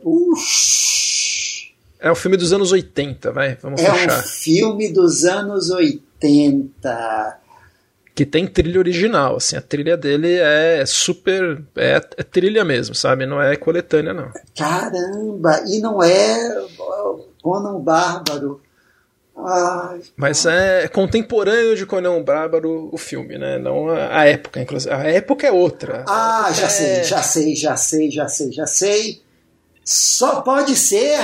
É 1.99 2.11
um 2.11 2.15
filme 2.15 2.37
dos 2.37 2.53
anos 2.53 2.71
80, 2.71 3.31
vai. 3.31 3.55
Vamos 3.55 3.81
é 3.81 3.91
fechar. 3.91 4.11
É 4.11 4.19
um 4.19 4.23
filme 4.23 4.89
dos 4.89 5.25
anos 5.25 5.71
80 5.71 7.39
que 8.17 8.25
tem 8.25 8.47
trilha 8.47 8.79
original, 8.79 9.35
assim, 9.35 9.55
a 9.55 9.61
trilha 9.61 9.95
dele 9.95 10.39
é 10.39 10.83
super, 10.87 11.61
é, 11.75 12.01
é, 12.17 12.23
trilha 12.23 12.65
mesmo, 12.65 12.95
sabe, 12.95 13.27
não 13.27 13.39
é 13.39 13.55
coletânea 13.55 14.11
não. 14.11 14.31
Caramba, 14.57 15.61
e 15.67 15.79
não 15.79 16.01
é 16.01 16.65
Conan 17.43 17.79
Bárbaro, 17.79 18.59
Ai, 19.39 20.01
Mas 20.15 20.47
é 20.47 20.87
contemporâneo 20.87 21.75
de 21.75 21.85
Conan 21.85 22.23
Bárbaro 22.23 22.89
o 22.91 22.97
filme, 22.97 23.37
né? 23.37 23.59
Não 23.59 23.87
a, 23.87 24.21
a 24.21 24.25
época, 24.25 24.59
inclusive. 24.59 24.91
A 24.91 25.03
época 25.03 25.45
é 25.45 25.51
outra. 25.51 26.03
Ah, 26.09 26.49
já 26.51 26.65
é... 26.65 26.69
sei, 26.69 27.03
já 27.03 27.21
sei, 27.21 27.55
já 27.55 27.77
sei, 27.77 28.09
já 28.09 28.27
sei, 28.27 28.51
já 28.51 28.65
sei. 28.65 29.21
Só 29.85 30.41
pode 30.41 30.75
ser. 30.75 31.19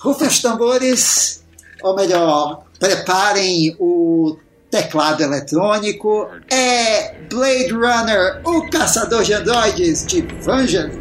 Rufem 0.00 0.26
os 0.26 0.40
tambores, 0.40 1.44
ou 1.82 1.94
melhor, 1.94 2.64
preparem 2.78 3.76
o 3.78 4.38
teclado 4.70 5.22
eletrônico. 5.22 6.28
É 6.50 7.14
Blade 7.30 7.72
Runner, 7.72 8.40
o 8.44 8.68
caçador 8.70 9.22
de 9.22 9.34
androides 9.34 10.06
de 10.06 10.22
Vangelis. 10.42 10.98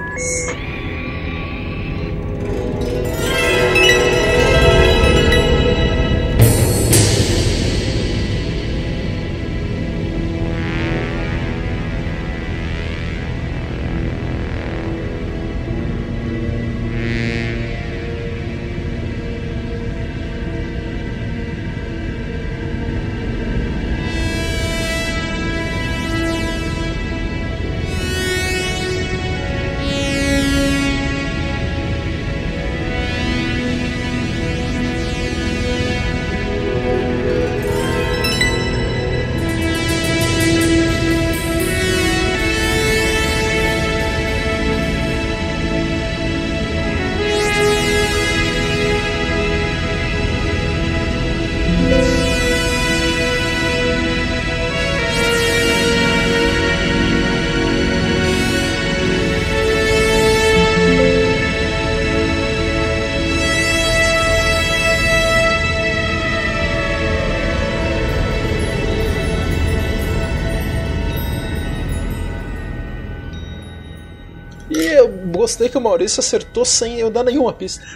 Gostei 75.27 75.69
que 75.69 75.77
o 75.77 75.81
Maurício 75.81 76.19
acertou 76.19 76.65
sem 76.65 76.99
eu 76.99 77.09
dar 77.09 77.23
nenhuma 77.23 77.53
pista. 77.53 77.85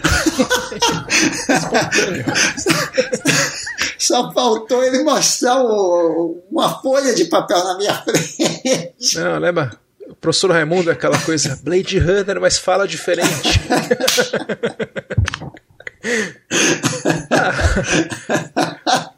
Só 3.98 4.32
faltou 4.32 4.82
ele 4.82 5.04
mostrar 5.04 5.62
o, 5.62 6.42
uma 6.50 6.80
folha 6.80 7.14
de 7.14 7.26
papel 7.26 7.62
na 7.64 7.78
minha 7.78 7.94
frente. 7.94 9.18
Não, 9.18 9.38
lembra? 9.38 9.70
O 10.08 10.14
professor 10.16 10.50
Raimundo 10.50 10.90
é 10.90 10.92
aquela 10.92 11.18
coisa, 11.18 11.58
Blade 11.62 11.98
Runner, 11.98 12.40
mas 12.40 12.58
fala 12.58 12.86
diferente. 12.86 13.32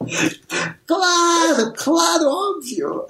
claro, 0.85 1.73
claro, 1.75 2.25
óbvio. 2.27 3.05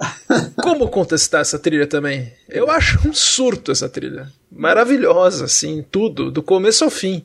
Como 0.62 0.88
contestar 0.88 1.40
essa 1.40 1.58
trilha 1.58 1.86
também? 1.86 2.32
Eu 2.48 2.70
acho 2.70 3.08
um 3.08 3.12
surto 3.12 3.72
essa 3.72 3.88
trilha. 3.88 4.32
Maravilhosa, 4.50 5.44
assim, 5.44 5.84
tudo, 5.90 6.30
do 6.30 6.42
começo 6.42 6.84
ao 6.84 6.90
fim. 6.90 7.24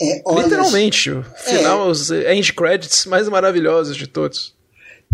É, 0.00 0.22
olha, 0.24 0.44
Literalmente, 0.44 1.10
o 1.10 1.24
final, 1.36 1.86
é, 1.86 1.90
os 1.90 2.10
end 2.10 2.52
credits 2.52 3.06
mais 3.06 3.28
maravilhosos 3.28 3.96
de 3.96 4.06
todos. 4.06 4.54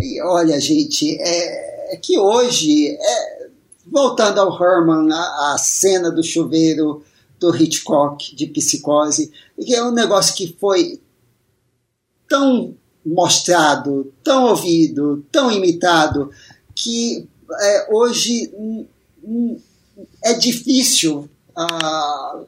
E 0.01 0.23
olha, 0.23 0.59
gente, 0.61 1.17
é, 1.21 1.95
é 1.95 1.97
que 1.97 2.19
hoje, 2.19 2.89
é, 2.89 3.49
voltando 3.87 4.41
ao 4.41 4.53
Herman, 4.53 5.13
a, 5.13 5.55
a 5.55 5.59
cena 5.59 6.11
do 6.11 6.23
chuveiro 6.23 7.03
do 7.39 7.55
Hitchcock 7.55 8.35
de 8.35 8.47
psicose, 8.47 9.31
que 9.61 9.75
é 9.75 9.83
um 9.83 9.93
negócio 9.93 10.35
que 10.35 10.57
foi 10.59 11.01
tão 12.29 12.75
mostrado, 13.09 14.13
tão 14.23 14.45
ouvido, 14.47 15.25
tão 15.33 15.51
imitado, 15.51 16.31
que 16.75 17.27
é, 17.61 17.95
hoje 17.95 18.51
é 20.23 20.35
difícil 20.35 21.29
uh, 21.57 22.47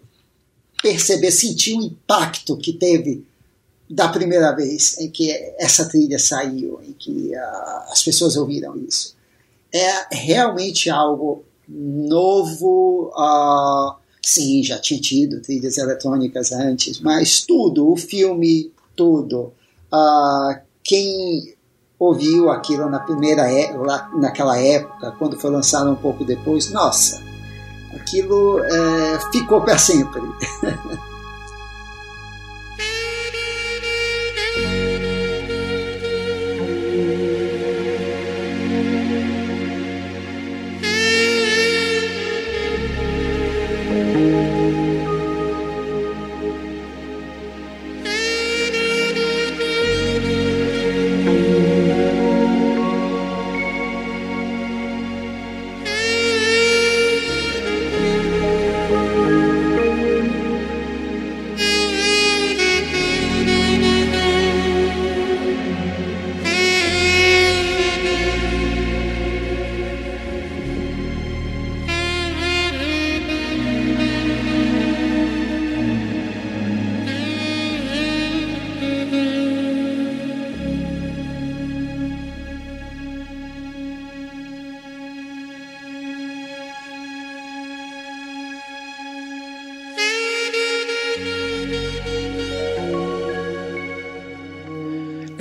perceber, 0.82 1.30
sentir 1.30 1.74
o 1.74 1.82
impacto 1.82 2.56
que 2.56 2.72
teve 2.72 3.24
da 3.88 4.08
primeira 4.08 4.52
vez 4.52 4.98
em 4.98 5.10
que 5.10 5.30
essa 5.58 5.88
trilha 5.88 6.18
saiu, 6.18 6.80
em 6.82 6.92
que 6.92 7.32
uh, 7.34 7.92
as 7.92 8.02
pessoas 8.02 8.36
ouviram 8.36 8.76
isso. 8.76 9.16
É 9.72 10.14
realmente 10.14 10.90
algo 10.90 11.44
novo. 11.68 13.12
Uh, 13.16 13.94
sim, 14.22 14.62
já 14.62 14.78
tinha 14.78 15.00
tido 15.00 15.40
trilhas 15.40 15.78
eletrônicas 15.78 16.52
antes, 16.52 17.00
mas 17.00 17.42
tudo, 17.42 17.90
o 17.90 17.96
filme, 17.96 18.70
tudo. 18.94 19.52
Uh, 19.92 20.60
quem 20.82 21.54
ouviu 21.98 22.50
aquilo 22.50 22.88
na 22.88 23.00
primeira 23.00 23.50
é, 23.50 23.76
lá, 23.76 24.10
naquela 24.14 24.58
época, 24.58 25.14
quando 25.18 25.38
foi 25.38 25.50
lançado 25.50 25.90
um 25.90 25.96
pouco 25.96 26.24
depois, 26.24 26.70
nossa, 26.70 27.22
aquilo 27.94 28.60
é, 28.64 29.20
ficou 29.32 29.60
para 29.60 29.76
sempre. 29.76 30.22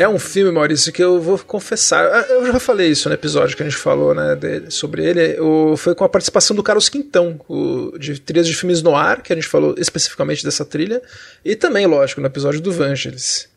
É 0.10 0.12
um 0.12 0.18
filme, 0.18 0.52
Maurício, 0.52 0.92
que 0.92 1.04
eu 1.04 1.22
vou 1.22 1.38
confessar. 1.38 2.04
Ah, 2.04 2.26
eu 2.32 2.48
já 2.48 2.60
falei 2.60 2.90
isso 2.90 3.08
no 3.08 3.14
episódio 3.14 3.56
que 3.56 3.62
a 3.62 3.70
gente 3.70 3.78
falou 3.78 4.16
né, 4.16 4.36
de, 4.36 4.72
sobre 4.74 5.06
ele. 5.06 5.40
O, 5.40 5.78
foi 5.78 5.94
com 5.94 6.04
a 6.04 6.10
participação 6.10 6.56
do 6.56 6.64
Carlos 6.64 6.90
Quintão, 6.90 7.40
o, 7.48 7.96
de 7.96 8.20
trilhas 8.20 8.48
de 8.48 8.56
filmes 8.56 8.82
no 8.82 8.96
ar, 8.96 9.22
que 9.22 9.32
a 9.32 9.36
gente 9.36 9.48
falou 9.48 9.76
especificamente 9.78 10.44
dessa 10.44 10.66
trilha. 10.66 11.00
E 11.46 11.56
também, 11.56 11.86
lógico, 11.86 12.22
no 12.22 12.28
episódio 12.28 12.60
do 12.60 12.72
Vangelis. 12.72 13.48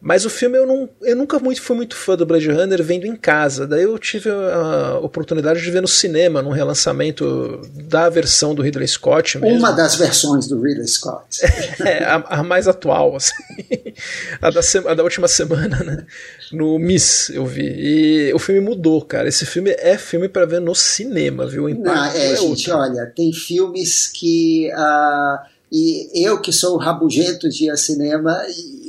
Mas 0.00 0.24
o 0.24 0.30
filme 0.30 0.56
eu, 0.56 0.66
não, 0.66 0.88
eu 1.02 1.14
nunca 1.14 1.38
muito 1.38 1.60
fui 1.60 1.76
muito 1.76 1.94
fã 1.94 2.16
do 2.16 2.24
Blade 2.24 2.50
Runner 2.50 2.82
vendo 2.82 3.06
em 3.06 3.14
casa. 3.14 3.66
Daí 3.66 3.82
eu 3.82 3.98
tive 3.98 4.30
a 4.30 4.98
oportunidade 5.02 5.60
de 5.60 5.70
ver 5.70 5.82
no 5.82 5.88
cinema, 5.88 6.40
num 6.40 6.50
relançamento 6.50 7.60
da 7.84 8.08
versão 8.08 8.54
do 8.54 8.62
Ridley 8.62 8.88
Scott. 8.88 9.38
Mesmo. 9.38 9.58
Uma 9.58 9.72
das 9.72 9.96
versões 9.96 10.46
do 10.48 10.60
Ridley 10.62 10.88
Scott. 10.88 11.40
é, 11.84 12.04
a, 12.04 12.14
a, 12.16 12.42
mais 12.42 12.66
atual, 12.66 13.14
assim. 13.14 13.34
a, 14.40 14.50
da 14.50 14.60
a 14.90 14.94
da 14.94 15.02
última 15.02 15.28
semana, 15.28 15.84
né? 15.84 16.06
No 16.50 16.78
Miss 16.78 17.28
eu 17.28 17.44
vi. 17.44 17.74
E 17.76 18.32
o 18.32 18.38
filme 18.38 18.60
mudou, 18.60 19.02
cara. 19.02 19.28
Esse 19.28 19.44
filme 19.44 19.74
é 19.78 19.98
filme 19.98 20.30
para 20.30 20.46
ver 20.46 20.60
no 20.60 20.74
cinema, 20.74 21.46
viu? 21.46 21.64
O 21.64 21.68
impacto 21.68 21.94
não, 21.94 22.22
é, 22.22 22.32
é 22.32 22.36
gente, 22.36 22.70
olha, 22.70 23.12
tem 23.14 23.32
filmes 23.34 24.08
que. 24.08 24.70
Uh, 24.72 25.60
e 25.70 26.26
eu 26.26 26.40
que 26.40 26.52
sou 26.52 26.76
rabugento 26.78 27.48
de 27.48 27.66
ir 27.66 27.76
cinema. 27.76 28.36
E, 28.48 28.79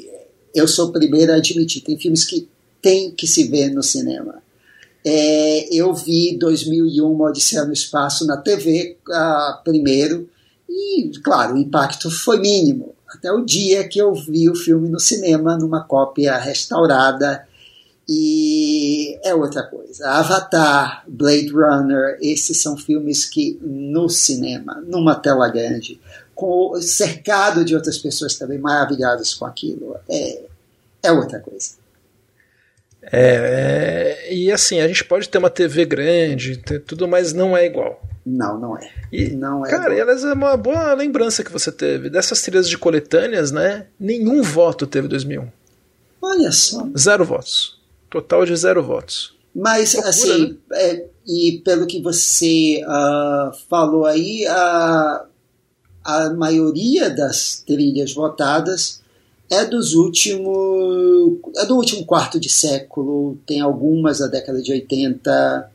eu 0.53 0.67
sou 0.67 0.87
o 0.87 0.91
primeiro 0.91 1.31
a 1.31 1.35
admitir, 1.35 1.81
tem 1.81 1.97
filmes 1.97 2.25
que 2.25 2.47
tem 2.81 3.11
que 3.11 3.27
se 3.27 3.45
ver 3.45 3.69
no 3.69 3.83
cinema. 3.83 4.41
É, 5.03 5.73
eu 5.73 5.93
vi 5.93 6.37
2001 6.37 7.21
Odisseia 7.21 7.65
no 7.65 7.73
Espaço 7.73 8.25
na 8.25 8.37
TV 8.37 8.97
uh, 9.09 9.63
primeiro, 9.63 10.29
e, 10.69 11.11
claro, 11.23 11.55
o 11.55 11.57
impacto 11.57 12.09
foi 12.09 12.39
mínimo. 12.39 12.95
Até 13.07 13.31
o 13.31 13.43
dia 13.43 13.87
que 13.87 13.99
eu 13.99 14.13
vi 14.13 14.49
o 14.49 14.55
filme 14.55 14.87
no 14.87 14.99
cinema, 14.99 15.57
numa 15.57 15.83
cópia 15.83 16.37
restaurada, 16.37 17.45
e 18.07 19.17
é 19.23 19.33
outra 19.33 19.63
coisa. 19.63 20.07
Avatar, 20.09 21.03
Blade 21.07 21.51
Runner, 21.51 22.17
esses 22.21 22.61
são 22.61 22.77
filmes 22.77 23.25
que 23.25 23.59
no 23.61 24.09
cinema, 24.09 24.81
numa 24.85 25.15
tela 25.15 25.49
grande, 25.49 25.99
com, 26.41 26.81
cercado 26.81 27.63
de 27.63 27.75
outras 27.75 27.99
pessoas 27.99 28.35
também 28.35 28.57
maravilhadas 28.57 29.35
com 29.35 29.45
aquilo, 29.45 29.95
é, 30.09 30.41
é 31.03 31.11
outra 31.11 31.39
coisa. 31.39 31.73
É, 33.03 34.17
é, 34.27 34.33
e 34.33 34.51
assim, 34.51 34.79
a 34.79 34.87
gente 34.87 35.03
pode 35.03 35.29
ter 35.29 35.37
uma 35.37 35.51
TV 35.51 35.85
grande, 35.85 36.57
ter 36.57 36.79
tudo, 36.79 37.07
mas 37.07 37.31
não 37.31 37.55
é 37.55 37.67
igual. 37.67 38.01
Não, 38.25 38.59
não 38.59 38.75
é. 38.75 38.91
E, 39.11 39.29
não 39.29 39.63
é 39.63 39.69
cara, 39.69 39.93
igual. 39.95 40.17
é 40.17 40.33
uma 40.33 40.57
boa 40.57 40.93
lembrança 40.93 41.43
que 41.43 41.51
você 41.51 41.71
teve. 41.71 42.09
Dessas 42.09 42.41
trilhas 42.41 42.67
de 42.67 42.77
coletâneas, 42.77 43.51
né? 43.51 43.85
Nenhum 43.99 44.41
voto 44.41 44.87
teve 44.87 45.07
2001. 45.07 45.47
Olha 46.21 46.51
só. 46.51 46.87
Zero 46.97 47.23
votos. 47.23 47.79
Total 48.09 48.45
de 48.45 48.55
zero 48.55 48.83
votos. 48.83 49.35
Mas, 49.53 49.91
Procura, 49.91 50.09
assim, 50.09 50.59
né? 50.69 50.77
é, 50.79 51.05
e 51.27 51.61
pelo 51.63 51.85
que 51.85 52.01
você 52.01 52.83
uh, 52.83 53.55
falou 53.69 54.05
aí, 54.05 54.45
a, 54.47 55.25
a 56.03 56.29
maioria 56.29 57.09
das 57.09 57.61
trilhas 57.65 58.13
votadas 58.13 59.01
é 59.49 59.65
dos 59.65 59.93
últimos. 59.93 61.39
é 61.57 61.65
do 61.65 61.75
último 61.75 62.05
quarto 62.05 62.39
de 62.39 62.49
século, 62.49 63.37
tem 63.45 63.59
algumas 63.59 64.19
da 64.19 64.27
década 64.27 64.61
de 64.61 64.71
80. 64.71 65.71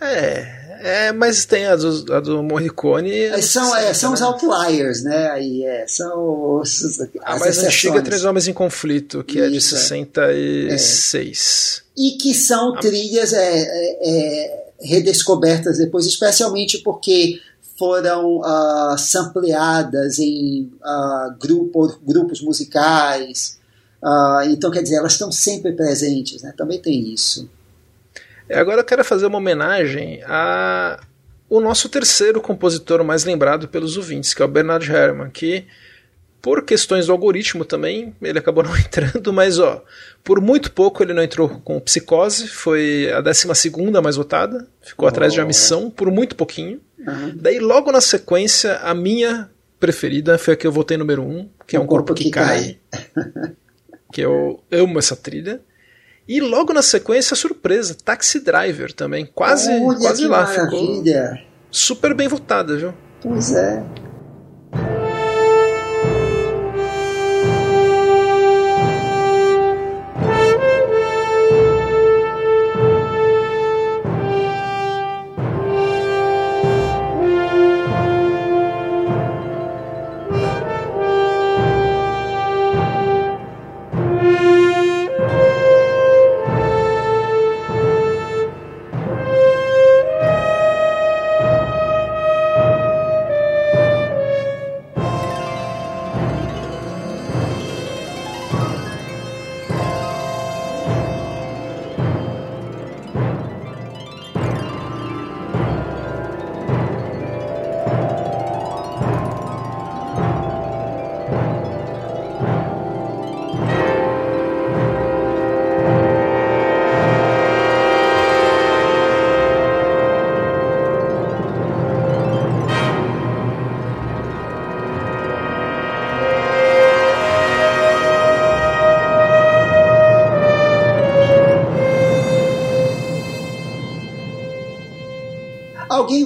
É, 0.00 0.62
é, 0.82 1.12
mas 1.12 1.44
tem 1.44 1.66
a 1.66 1.76
do, 1.76 2.12
a 2.12 2.20
do 2.20 2.42
Morricone. 2.42 3.12
É, 3.12 3.40
são, 3.40 3.76
é, 3.76 3.94
são 3.94 4.12
os 4.12 4.20
outliers, 4.20 5.04
né? 5.04 5.30
Aí 5.30 5.64
é, 5.64 5.86
são 5.86 6.58
os. 6.60 7.00
A 7.22 7.38
mais 7.38 7.56
antiga 7.58 7.98
é 7.98 8.02
Três 8.02 8.24
Homens 8.24 8.48
em 8.48 8.52
Conflito, 8.52 9.22
que 9.22 9.38
Isso, 9.38 9.46
é 9.46 9.50
de 9.50 9.60
66. 9.60 11.78
É. 11.78 11.82
E 12.00 12.10
que 12.12 12.32
são 12.34 12.74
trilhas 12.76 13.32
é, 13.32 13.64
é, 14.02 14.64
redescobertas 14.80 15.78
depois, 15.78 16.04
especialmente 16.04 16.78
porque 16.78 17.40
foram 17.82 18.36
uh, 18.36 18.96
sampleadas 18.96 20.20
em 20.20 20.70
uh, 20.84 21.36
grupo, 21.36 21.98
grupos 22.00 22.40
musicais. 22.40 23.58
Uh, 24.00 24.42
então, 24.50 24.70
quer 24.70 24.84
dizer, 24.84 24.98
elas 24.98 25.14
estão 25.14 25.32
sempre 25.32 25.72
presentes, 25.72 26.44
né? 26.44 26.54
Também 26.56 26.80
tem 26.80 27.12
isso. 27.12 27.50
Agora 28.48 28.82
eu 28.82 28.84
quero 28.84 29.04
fazer 29.04 29.26
uma 29.26 29.38
homenagem 29.38 30.22
a 30.22 31.00
o 31.50 31.60
nosso 31.60 31.88
terceiro 31.88 32.40
compositor 32.40 33.02
mais 33.02 33.24
lembrado 33.24 33.66
pelos 33.66 33.96
ouvintes, 33.96 34.32
que 34.32 34.40
é 34.40 34.44
o 34.44 34.48
Bernard 34.48 34.88
Herrmann, 34.88 35.28
que 35.28 35.66
por 36.42 36.64
questões 36.64 37.06
do 37.06 37.12
algoritmo 37.12 37.64
também, 37.64 38.12
ele 38.20 38.38
acabou 38.40 38.64
não 38.64 38.76
entrando, 38.76 39.32
mas 39.32 39.60
ó, 39.60 39.82
por 40.24 40.40
muito 40.40 40.72
pouco 40.72 41.02
ele 41.02 41.14
não 41.14 41.22
entrou 41.22 41.48
com 41.48 41.80
Psicose, 41.80 42.48
foi 42.48 43.10
a 43.12 43.20
12 43.20 43.46
mais 44.02 44.16
votada, 44.16 44.66
ficou 44.82 45.06
oh. 45.06 45.08
atrás 45.08 45.32
de 45.32 45.40
A 45.40 45.44
Missão, 45.44 45.88
por 45.88 46.10
muito 46.10 46.34
pouquinho. 46.34 46.80
Uhum. 46.98 47.32
Daí 47.36 47.60
logo 47.60 47.92
na 47.92 48.00
sequência, 48.00 48.78
a 48.78 48.92
minha 48.92 49.48
preferida 49.78 50.36
foi 50.36 50.54
a 50.54 50.56
que 50.56 50.66
eu 50.66 50.72
votei 50.72 50.96
número 50.96 51.22
1, 51.22 51.30
um, 51.30 51.48
que 51.66 51.76
é 51.76 51.80
Um 51.80 51.86
Corpo, 51.86 52.08
corpo 52.08 52.14
que, 52.14 52.24
que, 52.24 52.30
Cai. 52.30 52.78
cai. 52.90 53.52
que 54.12 54.20
eu 54.20 54.62
amo 54.70 54.98
essa 54.98 55.16
trilha. 55.16 55.60
E 56.28 56.40
logo 56.40 56.72
na 56.72 56.82
sequência, 56.82 57.34
surpresa, 57.34 57.96
Taxi 58.04 58.38
Driver 58.40 58.92
também. 58.92 59.26
Quase, 59.26 59.70
Olha, 59.70 59.98
quase 59.98 60.26
lá. 60.28 60.44
Maravilha. 60.44 61.30
Ficou 61.32 61.52
super 61.70 62.14
bem 62.14 62.28
votada, 62.28 62.76
viu? 62.76 62.94
Pois 63.20 63.52
é. 63.52 63.84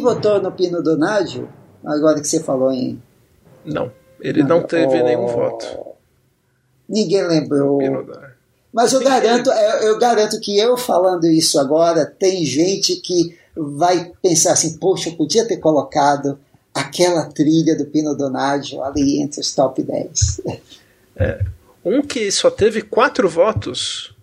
Votou 0.07 0.41
no 0.41 0.53
Pino 0.53 0.83
Donadio? 0.83 1.49
Agora 1.85 2.20
que 2.20 2.28
você 2.28 2.41
falou 2.41 2.73
em. 2.73 3.03
Não, 3.65 3.91
ele 4.20 4.43
não, 4.43 4.61
não 4.61 4.62
teve 4.62 5.01
oh, 5.01 5.05
nenhum 5.05 5.27
voto. 5.27 5.66
Ninguém 6.89 7.27
lembrou. 7.27 7.78
Mas 8.73 8.93
eu 8.93 9.03
garanto, 9.03 9.51
eu 9.51 9.99
garanto 9.99 10.39
que 10.41 10.57
eu 10.59 10.77
falando 10.77 11.27
isso 11.27 11.59
agora, 11.59 12.07
tem 12.07 12.45
gente 12.45 12.97
que 12.97 13.37
vai 13.57 14.12
pensar 14.23 14.53
assim, 14.53 14.77
poxa, 14.77 15.09
eu 15.09 15.16
podia 15.16 15.47
ter 15.47 15.57
colocado 15.57 16.39
aquela 16.74 17.24
trilha 17.24 17.74
do 17.74 17.87
Pino 17.87 18.15
Donaggio 18.15 18.83
ali 18.83 19.20
entre 19.20 19.41
os 19.41 19.55
top 19.55 19.83
10. 19.83 20.41
É, 21.19 21.43
um 21.83 22.03
que 22.03 22.31
só 22.31 22.51
teve 22.51 22.83
quatro 22.83 23.27
votos 23.27 24.15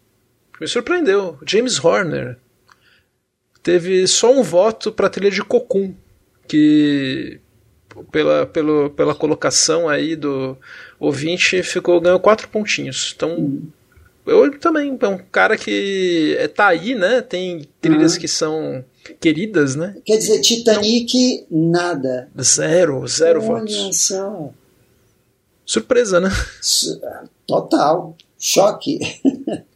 me 0.61 0.68
surpreendeu. 0.68 1.38
James 1.45 1.84
Horner 1.84 2.38
teve 3.64 4.06
só 4.06 4.31
um 4.31 4.44
voto 4.44 4.91
para 4.91 5.07
a 5.07 5.10
trilha 5.10 5.31
de 5.31 5.41
Cocum, 5.41 5.95
que 6.48 7.40
pela, 8.11 8.45
pelo, 8.45 8.90
pela 8.90 9.15
colocação 9.15 9.88
aí 9.88 10.15
do 10.15 10.57
ouvinte 10.99 11.64
ficou 11.64 12.02
ganhou 12.02 12.19
quatro 12.19 12.49
pontinhos. 12.49 13.14
Então 13.15 13.61
eu 14.26 14.60
também 14.60 14.98
é 15.02 15.07
um 15.07 15.18
cara 15.18 15.57
que 15.57 16.35
é, 16.38 16.48
tá 16.48 16.68
aí, 16.68 16.94
né? 16.94 17.22
Tem 17.22 17.68
trilhas 17.81 18.14
uhum. 18.14 18.19
que 18.19 18.27
são 18.27 18.85
queridas, 19.19 19.76
né? 19.76 19.95
Quer 20.06 20.18
dizer, 20.18 20.41
Titanic 20.41 21.15
então, 21.15 21.48
nada. 21.49 22.30
Zero, 22.41 23.06
zero 23.07 23.40
Olha 23.41 23.48
votos. 23.48 23.98
Só. 23.98 24.49
Surpresa, 25.65 26.19
né? 26.19 26.30
Total, 27.48 28.15
choque. 28.38 28.99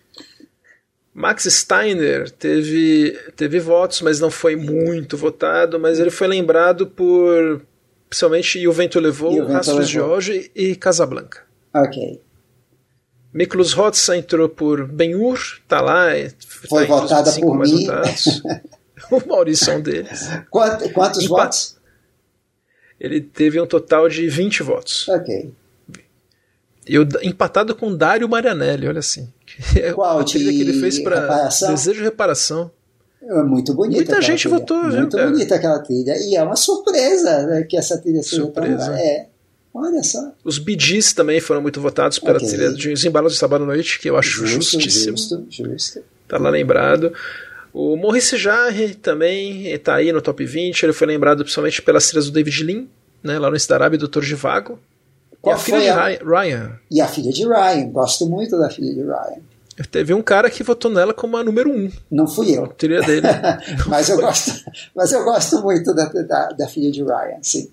Max 1.18 1.45
Steiner 1.45 2.30
teve, 2.30 3.11
teve 3.35 3.60
votos, 3.60 4.03
mas 4.03 4.19
não 4.19 4.30
foi 4.30 4.56
muito 4.56 5.18
votado, 5.18 5.80
mas 5.80 5.99
ele 5.99 6.11
foi 6.11 6.27
lembrado 6.27 6.85
por 6.85 7.65
principalmente 8.07 8.60
E 8.60 8.68
o 8.68 8.72
Vento 8.72 8.99
Levou, 8.99 9.34
o 9.34 9.48
Rastros 9.48 9.89
de 9.89 9.99
Hoje 9.99 10.52
e 10.53 10.76
Casablanca. 10.76 11.41
Ok. 11.73 12.22
Miklos 13.34 13.76
Hotza 13.76 14.15
entrou 14.15 14.48
por 14.48 14.85
Ben-Hur, 14.85 15.39
tá 15.68 15.81
lá. 15.81 16.10
Foi 16.69 16.85
tá 16.85 16.95
votada 16.95 17.31
por 17.34 17.57
mim. 17.57 17.88
o 19.10 19.27
Maurício 19.27 19.73
é 19.73 19.76
um 19.76 19.81
deles. 19.81 20.30
Quantos, 20.52 20.91
quantos 20.91 21.23
Empa 21.23 21.30
votos? 21.30 21.77
Ele 22.99 23.22
teve 23.22 23.60
um 23.60 23.65
total 23.65 24.07
de 24.07 24.30
20 24.30 24.61
votos. 24.61 25.10
Ok. 25.10 25.52
Eu, 26.85 27.07
empatado 27.23 27.76
com 27.76 27.95
Dário 27.95 28.30
Marianelli, 28.30 28.88
olha 28.88 28.99
assim. 28.99 29.34
Qual? 29.95 30.19
A 30.19 30.23
trilha 30.23 30.51
que 30.51 30.61
ele 30.61 30.73
fez 30.73 30.99
para 30.99 31.49
Desejo 31.67 31.99
de 31.99 32.03
Reparação. 32.03 32.71
É 33.21 33.43
muito 33.43 33.73
bonita. 33.73 33.97
Muita 33.97 34.21
gente 34.21 34.41
trilha. 34.41 34.59
votou, 34.59 34.84
Muito 34.84 35.17
viu, 35.17 35.31
bonita 35.31 35.55
aquela 35.55 35.79
trilha. 35.79 36.15
E 36.17 36.35
é 36.35 36.43
uma 36.43 36.55
surpresa 36.55 37.45
né, 37.47 37.63
que 37.63 37.75
essa 37.75 37.97
trilha 37.97 38.23
seja 38.23 38.43
surpresa. 38.43 38.85
tão. 38.85 38.95
É. 38.95 39.27
Olha 39.73 40.01
só. 40.01 40.31
Os 40.43 40.55
Gees 40.55 41.13
também 41.13 41.39
foram 41.39 41.61
muito 41.61 41.79
votados 41.81 42.17
pela 42.19 42.38
okay. 42.38 42.47
trilha 42.47 42.73
de 42.73 42.93
Os 42.93 43.03
Embalos 43.03 43.34
de 43.34 43.39
Sábado 43.39 43.63
à 43.63 43.67
Noite, 43.67 43.99
que 43.99 44.09
eu 44.09 44.17
acho 44.17 44.45
justo, 44.45 44.79
justíssimo. 44.79 45.17
Justo, 45.17 45.45
justo. 45.49 46.01
Tá 46.27 46.38
lá 46.38 46.49
lembrado. 46.49 47.13
O 47.73 47.95
Maurice 47.95 48.38
Jarre 48.38 48.95
também 48.95 49.67
está 49.67 49.95
aí 49.95 50.11
no 50.11 50.21
top 50.21 50.43
20. 50.43 50.81
Ele 50.84 50.93
foi 50.93 51.07
lembrado 51.07 51.43
principalmente 51.43 51.81
pelas 51.81 52.07
trilhas 52.07 52.25
do 52.25 52.31
David 52.31 52.63
Lean, 52.63 52.85
né, 53.21 53.38
lá 53.38 53.51
no 53.51 53.57
Arábia, 53.69 53.99
Doutor 53.99 54.23
de 54.23 54.34
Vago. 54.35 54.79
Qual 55.41 55.55
e 55.55 55.59
a 55.59 55.59
filha 55.59 55.79
de 55.79 55.89
a... 55.89 56.05
Ryan. 56.23 56.79
E 56.89 57.01
a 57.01 57.07
filha 57.07 57.31
de 57.31 57.43
Ryan. 57.43 57.89
Gosto 57.89 58.25
muito 58.25 58.57
da 58.57 58.69
filha 58.69 58.93
de 58.93 59.01
Ryan. 59.01 59.41
Teve 59.91 60.13
um 60.13 60.21
cara 60.21 60.49
que 60.49 60.63
votou 60.63 60.89
nela 60.89 61.13
como 61.13 61.37
a 61.37 61.43
número 61.43 61.69
um. 61.69 61.91
Não 62.09 62.27
fui 62.27 62.57
eu. 62.57 62.65
A 62.65 62.67
trilha 62.67 63.01
dele. 63.01 63.27
mas, 63.87 64.09
eu 64.09 64.17
gosto, 64.17 64.51
mas 64.95 65.11
eu 65.11 65.23
gosto 65.23 65.61
muito 65.61 65.93
da, 65.93 66.05
da, 66.05 66.49
da 66.49 66.67
filha 66.67 66.91
de 66.91 67.03
Ryan, 67.03 67.39
sim. 67.41 67.71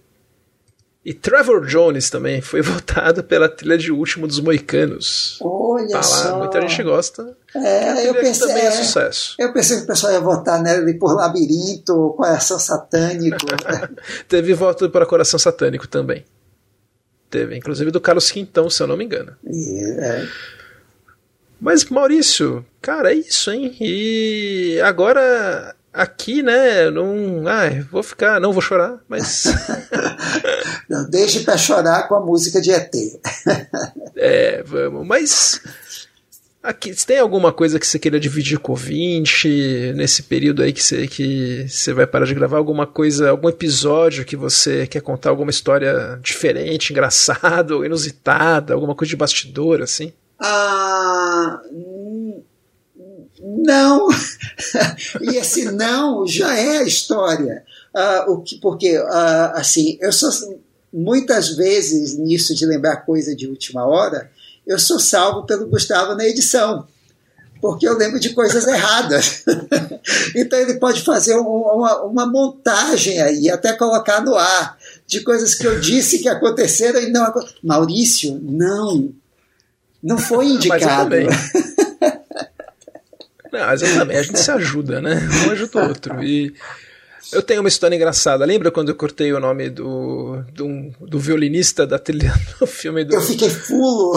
E 1.04 1.12
Trevor 1.12 1.66
Jones 1.66 2.08
também 2.08 2.40
foi 2.40 2.60
votado 2.62 3.22
pela 3.22 3.48
trilha 3.48 3.76
de 3.76 3.92
Último 3.92 4.26
dos 4.26 4.40
Moicanos. 4.40 5.38
Olha 5.42 5.88
tá 5.88 6.02
só. 6.02 6.38
muita 6.38 6.60
gente 6.62 6.82
gosta. 6.82 7.36
É, 7.54 8.08
eu 8.08 8.14
pensei, 8.14 8.48
também 8.48 8.64
é, 8.64 8.66
é, 8.66 8.70
sucesso. 8.70 9.36
Eu 9.38 9.52
pensei 9.52 9.78
que 9.78 9.84
o 9.84 9.86
pessoal 9.86 10.12
ia 10.12 10.20
votar 10.20 10.62
nele 10.62 10.94
por 10.94 11.14
Labirinto, 11.14 12.14
Coração 12.16 12.58
Satânico. 12.58 13.36
Teve 14.28 14.54
voto 14.54 14.88
para 14.88 15.04
Coração 15.04 15.38
Satânico 15.38 15.86
também. 15.86 16.24
Teve, 17.28 17.56
inclusive 17.56 17.90
do 17.90 18.00
Carlos 18.00 18.30
Quintão, 18.30 18.70
se 18.70 18.82
eu 18.82 18.86
não 18.86 18.96
me 18.96 19.04
engano. 19.04 19.36
É. 19.46 20.26
Mas, 21.64 21.82
Maurício, 21.86 22.62
cara, 22.82 23.10
é 23.10 23.14
isso, 23.14 23.50
hein? 23.50 23.74
E 23.80 24.78
agora 24.84 25.74
Aqui, 25.94 26.42
né, 26.42 26.90
não. 26.90 27.46
Ah, 27.46 27.70
vou 27.88 28.02
ficar, 28.02 28.40
não 28.40 28.52
vou 28.52 28.60
chorar, 28.60 28.98
mas. 29.08 29.44
não, 30.90 31.08
deixe 31.08 31.40
para 31.40 31.56
chorar 31.56 32.08
com 32.08 32.16
a 32.16 32.20
música 32.20 32.60
de 32.60 32.72
ET. 32.72 32.92
é, 34.16 34.60
vamos, 34.64 35.06
mas. 35.06 35.62
Aqui, 36.60 36.92
se 36.92 37.06
tem 37.06 37.18
alguma 37.18 37.52
coisa 37.52 37.78
que 37.78 37.86
você 37.86 37.98
queira 37.98 38.18
dividir 38.18 38.58
com 38.58 38.72
o 38.72 38.74
ouvinte 38.74 39.92
nesse 39.94 40.24
período 40.24 40.62
aí 40.62 40.72
que 40.72 40.82
você, 40.82 41.06
que 41.06 41.66
você 41.68 41.92
vai 41.92 42.06
parar 42.06 42.26
de 42.26 42.34
gravar? 42.34 42.56
Alguma 42.56 42.86
coisa, 42.86 43.30
algum 43.30 43.48
episódio 43.48 44.24
que 44.24 44.34
você 44.34 44.88
quer 44.88 45.00
contar 45.00 45.30
alguma 45.30 45.50
história 45.50 46.18
diferente, 46.20 46.92
engraçada 46.92 47.76
ou 47.76 47.84
inusitada, 47.84 48.74
alguma 48.74 48.96
coisa 48.96 49.10
de 49.10 49.16
bastidor, 49.16 49.80
assim? 49.80 50.12
Ah, 50.46 51.62
não. 53.40 54.08
e 55.22 55.36
esse 55.36 55.64
não 55.72 56.26
já 56.26 56.54
é 56.54 56.78
a 56.78 56.82
história. 56.82 57.64
Uh, 57.94 58.32
o 58.32 58.42
que, 58.42 58.58
porque, 58.60 58.98
uh, 58.98 59.54
assim, 59.54 59.96
eu 60.02 60.12
sou 60.12 60.30
muitas 60.92 61.56
vezes 61.56 62.18
nisso 62.18 62.54
de 62.54 62.66
lembrar 62.66 63.06
coisa 63.06 63.34
de 63.34 63.48
última 63.48 63.86
hora, 63.86 64.30
eu 64.66 64.78
sou 64.78 65.00
salvo 65.00 65.46
pelo 65.46 65.66
Gustavo 65.66 66.14
na 66.14 66.26
edição. 66.26 66.86
Porque 67.58 67.88
eu 67.88 67.96
lembro 67.96 68.20
de 68.20 68.34
coisas 68.34 68.66
erradas. 68.66 69.44
então 70.36 70.58
ele 70.58 70.74
pode 70.74 71.02
fazer 71.02 71.36
um, 71.36 71.46
uma, 71.46 72.02
uma 72.02 72.26
montagem 72.26 73.18
aí, 73.22 73.48
até 73.48 73.72
colocar 73.72 74.22
no 74.22 74.34
ar, 74.34 74.76
de 75.06 75.22
coisas 75.22 75.54
que 75.54 75.66
eu 75.66 75.80
disse 75.80 76.18
que 76.18 76.28
aconteceram 76.28 77.00
e 77.00 77.10
não 77.10 77.32
Maurício, 77.62 78.38
não. 78.42 79.10
Não 80.04 80.18
foi 80.18 80.46
indicado. 80.46 81.16
Não, 83.50 83.72
exatamente. 83.72 84.18
A 84.18 84.22
gente 84.22 84.38
se 84.38 84.50
ajuda, 84.50 85.00
né? 85.00 85.26
Um 85.46 85.50
ajuda 85.52 85.84
o 85.84 85.88
outro. 85.88 86.22
E 86.22 86.52
eu 87.32 87.40
tenho 87.40 87.60
uma 87.60 87.68
história 87.68 87.96
engraçada. 87.96 88.44
Lembra 88.44 88.70
quando 88.70 88.90
eu 88.90 88.94
cortei 88.94 89.32
o 89.32 89.40
nome 89.40 89.70
do, 89.70 90.42
do, 90.52 90.92
do 91.00 91.18
violinista 91.18 91.86
da 91.86 91.98
trilha 91.98 92.34
do 92.58 92.66
filme 92.66 93.04
do. 93.04 93.14
Eu 93.14 93.20
fiquei 93.22 93.48
fulo! 93.48 94.14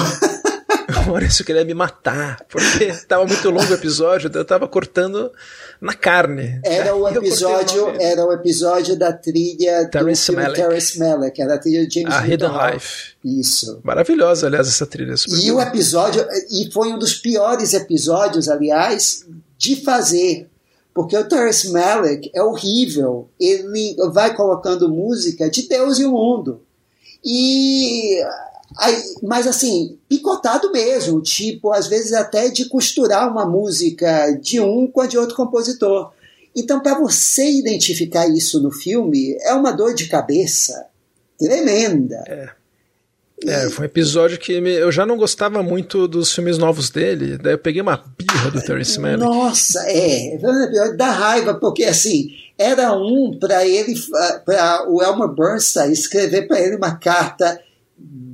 Maurício 1.07 1.45
queria 1.45 1.63
me 1.63 1.73
matar, 1.73 2.45
porque 2.49 2.85
estava 2.85 3.25
muito 3.25 3.49
longo 3.49 3.71
o 3.71 3.73
episódio, 3.73 4.29
eu 4.33 4.41
estava 4.41 4.67
cortando 4.67 5.31
na 5.79 5.93
carne. 5.93 6.59
Era 6.63 6.95
o 6.95 7.07
episódio, 7.09 7.89
era 7.99 8.25
o 8.25 8.31
episódio 8.31 8.97
da 8.97 9.13
trilha 9.13 9.87
Terrence 9.89 10.31
do 10.31 10.35
Malick. 10.35 10.55
Terrence 10.55 10.99
Malick, 10.99 11.41
era 11.41 11.55
a 11.55 11.57
trilha 11.57 11.87
de 11.87 11.93
James 12.01 12.13
A 12.13 12.27
Hidden 12.27 12.49
Life. 12.49 13.15
Isso. 13.23 13.79
Maravilhosa, 13.83 14.47
aliás, 14.47 14.67
essa 14.67 14.85
trilha. 14.85 15.15
E 15.27 15.51
o 15.51 15.61
episódio, 15.61 16.25
e 16.51 16.71
foi 16.71 16.93
um 16.93 16.99
dos 16.99 17.15
piores 17.15 17.73
episódios, 17.73 18.49
aliás, 18.49 19.25
de 19.57 19.77
fazer. 19.83 20.49
Porque 20.93 21.15
o 21.15 21.27
Terrence 21.27 21.69
Malick 21.71 22.31
é 22.33 22.41
horrível. 22.41 23.29
Ele 23.39 23.95
vai 24.11 24.35
colocando 24.35 24.89
música 24.89 25.49
de 25.49 25.67
Deus 25.67 25.99
e 25.99 26.05
o 26.05 26.11
mundo. 26.11 26.61
E 27.23 28.19
Aí, 28.75 29.01
mas 29.23 29.47
assim, 29.47 29.97
picotado 30.09 30.71
mesmo, 30.71 31.21
tipo, 31.21 31.71
às 31.71 31.87
vezes 31.87 32.11
até 32.13 32.49
de 32.49 32.65
costurar 32.65 33.31
uma 33.31 33.45
música 33.45 34.31
de 34.41 34.59
um 34.59 34.87
com 34.87 35.01
a 35.01 35.07
de 35.07 35.17
outro 35.17 35.35
compositor. 35.35 36.11
Então, 36.55 36.81
para 36.81 36.99
você 36.99 37.49
identificar 37.49 38.27
isso 38.27 38.61
no 38.61 38.71
filme, 38.71 39.37
é 39.41 39.53
uma 39.53 39.71
dor 39.71 39.93
de 39.93 40.07
cabeça 40.07 40.87
tremenda. 41.37 42.23
É. 42.27 42.57
É, 43.45 43.69
foi 43.69 43.83
um 43.83 43.85
episódio 43.85 44.39
que 44.39 44.59
me, 44.59 44.73
eu 44.73 44.91
já 44.91 45.05
não 45.05 45.15
gostava 45.15 45.61
muito 45.61 46.07
dos 46.07 46.33
filmes 46.33 46.57
novos 46.57 46.89
dele, 46.89 47.37
daí 47.37 47.53
eu 47.53 47.59
peguei 47.59 47.83
uma 47.83 48.03
birra 48.17 48.49
do 48.49 48.59
Terrence 48.63 48.99
Malick. 48.99 49.19
Nossa, 49.19 49.79
é, 49.87 50.39
dá 50.95 51.11
raiva, 51.11 51.53
porque 51.53 51.83
assim, 51.83 52.31
era 52.57 52.93
um 52.93 53.37
para 53.39 53.63
ele, 53.63 53.93
para 54.43 54.89
o 54.89 55.03
Elmer 55.03 55.27
Bernstein 55.27 55.91
escrever 55.91 56.47
para 56.47 56.59
ele 56.59 56.77
uma 56.77 56.95
carta 56.95 57.61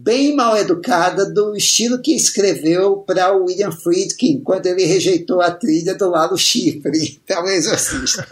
bem 0.04 0.36
mal 0.36 0.58
educada 0.58 1.26
do 1.26 1.56
estilo 1.56 2.02
que 2.02 2.14
escreveu 2.14 2.98
para 2.98 3.34
o 3.34 3.46
William 3.46 3.72
Friedkin 3.72 4.42
quando 4.44 4.66
ele 4.66 4.84
rejeitou 4.84 5.42
a 5.42 5.50
trilha 5.50 5.96
do 5.96 6.10
Lalo 6.10 6.38
Chifre. 6.38 7.22
Talvez 7.26 7.68
assista. 7.68 8.28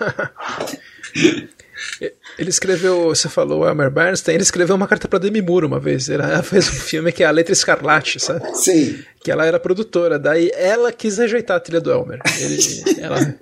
Ele 2.37 2.49
escreveu, 2.49 3.05
você 3.05 3.29
falou, 3.29 3.65
Elmer 3.65 3.89
Bernstein, 3.89 4.35
ele 4.35 4.43
escreveu 4.43 4.75
uma 4.75 4.87
carta 4.87 5.07
para 5.07 5.19
Demi 5.19 5.41
Moore 5.41 5.65
uma 5.65 5.79
vez. 5.79 6.09
Ela 6.09 6.41
fez 6.43 6.67
um 6.67 6.73
filme 6.73 7.11
que 7.11 7.23
é 7.23 7.27
a 7.27 7.31
Letra 7.31 7.53
Escarlate, 7.53 8.19
sabe? 8.19 8.55
Sim. 8.57 8.99
Que 9.23 9.31
ela 9.31 9.45
era 9.45 9.59
produtora. 9.59 10.19
Daí 10.19 10.51
ela 10.53 10.91
quis 10.91 11.17
rejeitar 11.17 11.57
a 11.57 11.59
trilha 11.59 11.79
do 11.79 11.91
Elmer. 11.91 12.19
Ele, 12.39 12.83
ela, 12.99 13.35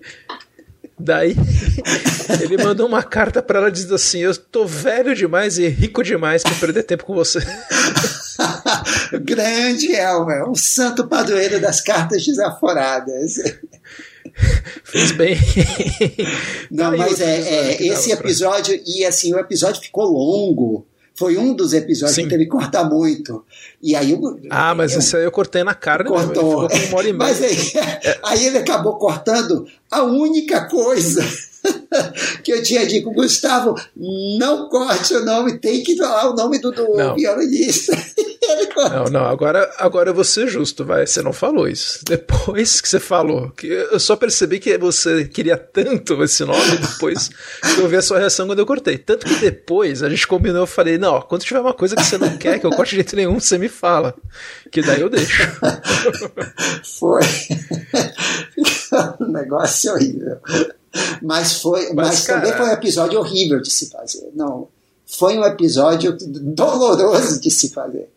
Daí 1.00 1.34
ele 2.42 2.62
mandou 2.62 2.86
uma 2.86 3.02
carta 3.02 3.42
para 3.42 3.60
ela 3.60 3.72
dizendo 3.72 3.96
assim: 3.96 4.20
Eu 4.20 4.36
tô 4.36 4.66
velho 4.66 5.16
demais 5.16 5.58
e 5.58 5.68
rico 5.68 6.04
demais 6.04 6.44
para 6.44 6.54
perder 6.56 6.84
tempo 6.84 7.06
com 7.06 7.16
você. 7.16 7.40
Grande 9.22 9.92
Elmer, 9.94 10.50
um 10.50 10.56
santo 10.56 11.08
padroeiro 11.08 11.60
das 11.60 11.82
cartas 11.82 12.26
desaforadas. 12.26 13.36
Fez 14.84 15.12
bem. 15.12 15.36
Não, 16.72 16.96
mas 16.96 17.20
é, 17.20 17.42
é 17.42 17.88
esse 17.88 18.12
episódio, 18.12 18.78
pra... 18.78 18.84
e 18.88 19.06
assim, 19.06 19.34
o 19.34 19.40
episódio 19.40 19.82
ficou 19.82 20.06
longo. 20.06 20.86
Foi 21.16 21.38
um 21.38 21.54
dos 21.54 21.74
episódios 21.74 22.16
Sim. 22.16 22.24
que 22.24 22.30
teve 22.30 22.46
que 22.46 22.50
cortar 22.50 22.86
muito. 22.86 23.44
E 23.82 23.94
aí 23.94 24.12
eu, 24.12 24.40
Ah, 24.50 24.74
mas 24.74 24.94
eu, 24.94 25.00
esse 25.00 25.18
aí 25.18 25.26
eu 25.26 25.32
cortei 25.32 25.66
na 25.66 25.74
carne. 25.74 26.08
Cortou. 26.08 26.70
Mas 27.18 27.44
aí, 27.44 27.58
é. 27.76 28.20
aí 28.24 28.46
ele 28.46 28.60
acabou 28.60 28.98
cortando 28.98 29.68
a 29.92 30.04
única 30.04 30.70
coisa 30.70 31.22
que 32.44 32.52
eu 32.52 32.64
tinha 32.64 32.86
dito, 32.86 33.12
Gustavo, 33.12 33.76
não 34.38 34.70
corte 34.70 35.14
o 35.14 35.26
nome, 35.26 35.58
tem 35.58 35.84
que 35.84 35.98
falar 35.98 36.30
o 36.30 36.36
nome 36.36 36.60
do, 36.60 36.72
do 36.72 37.16
violinista. 37.16 37.96
não, 38.90 39.06
não, 39.06 39.26
agora, 39.26 39.70
agora 39.78 40.10
eu 40.10 40.14
vou 40.14 40.24
ser 40.24 40.48
justo, 40.48 40.86
vai. 40.86 41.06
Você 41.06 41.22
não 41.22 41.34
falou 41.34 41.68
isso. 41.68 42.00
Depois 42.06 42.82
que 42.82 42.90
você 42.90 43.00
falou, 43.00 43.52
que 43.52 43.68
eu 43.68 44.00
só 44.00 44.16
percebi 44.16 44.60
que 44.60 44.78
você 44.78 45.26
queria 45.26 45.58
tanto 45.58 46.22
esse 46.24 46.44
nome 46.46 46.78
depois 46.78 47.30
que 47.76 47.82
eu 47.82 47.88
vi 47.88 47.98
a 47.98 48.02
sua 48.02 48.20
reação 48.20 48.48
quando 48.48 48.60
eu 48.60 48.66
cortei. 48.66 48.98
Tanto 48.98 49.26
que 49.26 49.36
depois 49.36 50.02
a 50.04 50.10
gente 50.10 50.28
combinou, 50.28 50.62
eu 50.62 50.68
falei, 50.68 50.98
não, 50.98 51.22
quando 51.22 51.44
tiver 51.44 51.60
uma 51.60 51.74
coisa 51.74 51.96
que 51.96 52.04
você 52.04 52.18
não 52.18 52.38
quer 52.38 52.60
que 52.60 52.66
eu 52.66 52.72
corte 52.72 52.92
de 52.92 52.98
jeito 52.98 53.16
nenhum, 53.16 53.40
você 53.40 53.58
me 53.58 53.70
fala. 53.70 54.16
Que 54.72 54.82
daí 54.82 55.02
eu 55.02 55.10
deixo. 55.10 55.50
Foi. 57.00 57.22
um 59.20 59.32
negócio 59.32 59.94
horrível. 59.94 60.38
Mas 61.22 61.62
foi, 61.62 61.94
mas, 61.94 62.08
mas 62.08 62.26
também 62.26 62.52
foi 62.54 62.66
um 62.66 62.72
episódio 62.72 63.20
horrível 63.20 63.62
de 63.62 63.70
se 63.70 63.90
fazer. 63.90 64.30
Não, 64.34 64.68
foi 65.06 65.38
um 65.38 65.44
episódio 65.44 66.16
doloroso 66.20 67.40
de 67.40 67.50
se 67.52 67.70
fazer. 67.70 68.10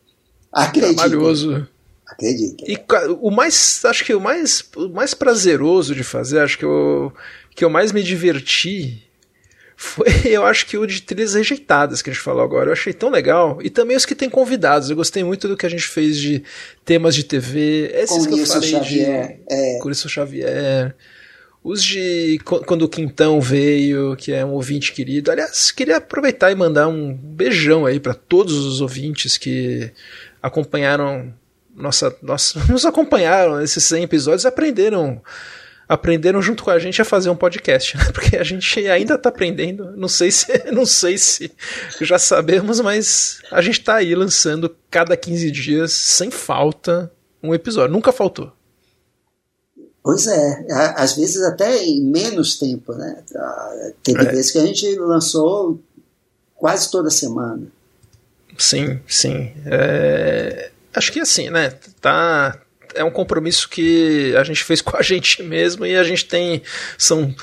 Acredito. 0.52 0.96
Trabalhoso. 0.96 1.66
Acredito. 2.06 2.64
E 2.68 2.78
o 3.20 3.30
mais, 3.30 3.82
acho 3.84 4.04
que 4.04 4.14
o 4.14 4.20
mais, 4.20 4.62
o 4.76 4.88
mais 4.88 5.14
prazeroso 5.14 5.94
de 5.94 6.04
fazer, 6.04 6.40
acho 6.40 6.58
que 6.58 6.66
o 6.66 7.10
que 7.54 7.64
eu 7.64 7.70
mais 7.70 7.92
me 7.92 8.02
diverti 8.02 9.02
foi, 9.82 10.06
eu 10.24 10.46
acho 10.46 10.66
que 10.66 10.78
o 10.78 10.86
de 10.86 11.02
trilhas 11.02 11.34
rejeitadas 11.34 12.00
que 12.00 12.08
a 12.08 12.12
gente 12.12 12.22
falou 12.22 12.42
agora. 12.42 12.68
Eu 12.68 12.72
achei 12.72 12.92
tão 12.92 13.10
legal. 13.10 13.58
E 13.62 13.68
também 13.68 13.96
os 13.96 14.06
que 14.06 14.14
tem 14.14 14.30
convidados. 14.30 14.88
Eu 14.88 14.96
gostei 14.96 15.24
muito 15.24 15.48
do 15.48 15.56
que 15.56 15.66
a 15.66 15.68
gente 15.68 15.86
fez 15.86 16.16
de 16.16 16.42
temas 16.84 17.14
de 17.14 17.24
TV. 17.24 17.90
Esses 17.92 18.26
Com 18.26 18.34
que 18.34 18.40
eu 18.40 18.46
falei 18.46 18.70
Xavier, 18.70 19.38
de. 19.48 19.54
É. 19.54 19.94
Xavier 19.94 20.94
os 21.64 21.82
de 21.82 22.40
quando 22.44 22.82
o 22.82 22.88
Quintão 22.88 23.40
veio, 23.40 24.16
que 24.16 24.32
é 24.32 24.44
um 24.44 24.50
ouvinte 24.50 24.92
querido. 24.92 25.30
Aliás, 25.30 25.70
queria 25.70 25.98
aproveitar 25.98 26.50
e 26.50 26.56
mandar 26.56 26.88
um 26.88 27.14
beijão 27.14 27.86
aí 27.86 28.00
para 28.00 28.14
todos 28.14 28.52
os 28.66 28.80
ouvintes 28.80 29.38
que 29.38 29.92
acompanharam 30.42 31.32
nossa, 31.74 32.14
nossa 32.20 32.58
nos 32.70 32.84
acompanharam 32.84 33.58
nesses 33.58 33.84
100 33.84 34.02
episódios, 34.02 34.44
aprenderam 34.44 35.22
aprenderam 35.92 36.40
junto 36.40 36.64
com 36.64 36.70
a 36.70 36.78
gente 36.78 37.02
a 37.02 37.04
fazer 37.04 37.28
um 37.28 37.36
podcast, 37.36 37.98
né? 37.98 38.04
Porque 38.14 38.36
a 38.36 38.42
gente 38.42 38.88
ainda 38.88 39.14
está 39.14 39.28
aprendendo. 39.28 39.94
Não 39.94 40.08
sei 40.08 40.30
se 40.30 40.46
não 40.72 40.86
sei 40.86 41.18
se 41.18 41.52
já 42.00 42.18
sabemos, 42.18 42.80
mas 42.80 43.40
a 43.50 43.60
gente 43.60 43.80
está 43.80 43.96
aí 43.96 44.14
lançando 44.14 44.74
cada 44.90 45.14
15 45.16 45.50
dias 45.50 45.92
sem 45.92 46.30
falta 46.30 47.12
um 47.42 47.54
episódio. 47.54 47.92
Nunca 47.92 48.10
faltou. 48.10 48.50
Pois 50.02 50.26
é, 50.26 50.66
às 50.96 51.14
vezes 51.14 51.42
até 51.42 51.84
em 51.84 52.02
menos 52.02 52.58
tempo, 52.58 52.92
né? 52.94 53.22
Teve 54.02 54.22
é. 54.22 54.30
vezes 54.30 54.50
que 54.50 54.58
a 54.58 54.66
gente 54.66 54.96
lançou 54.96 55.78
quase 56.56 56.90
toda 56.90 57.08
semana. 57.08 57.66
Sim, 58.58 58.98
sim. 59.06 59.52
É... 59.66 60.70
Acho 60.92 61.12
que 61.12 61.20
assim, 61.20 61.50
né? 61.50 61.70
Tá, 62.00 62.60
é 62.94 63.04
um 63.04 63.10
compromisso 63.10 63.68
que 63.68 64.34
a 64.36 64.44
gente 64.44 64.64
fez 64.64 64.80
com 64.82 64.96
a 64.96 65.02
gente 65.02 65.42
mesmo 65.42 65.86
e 65.86 65.96
a 65.96 66.04
gente 66.04 66.24
tem. 66.24 66.62
São 66.96 67.34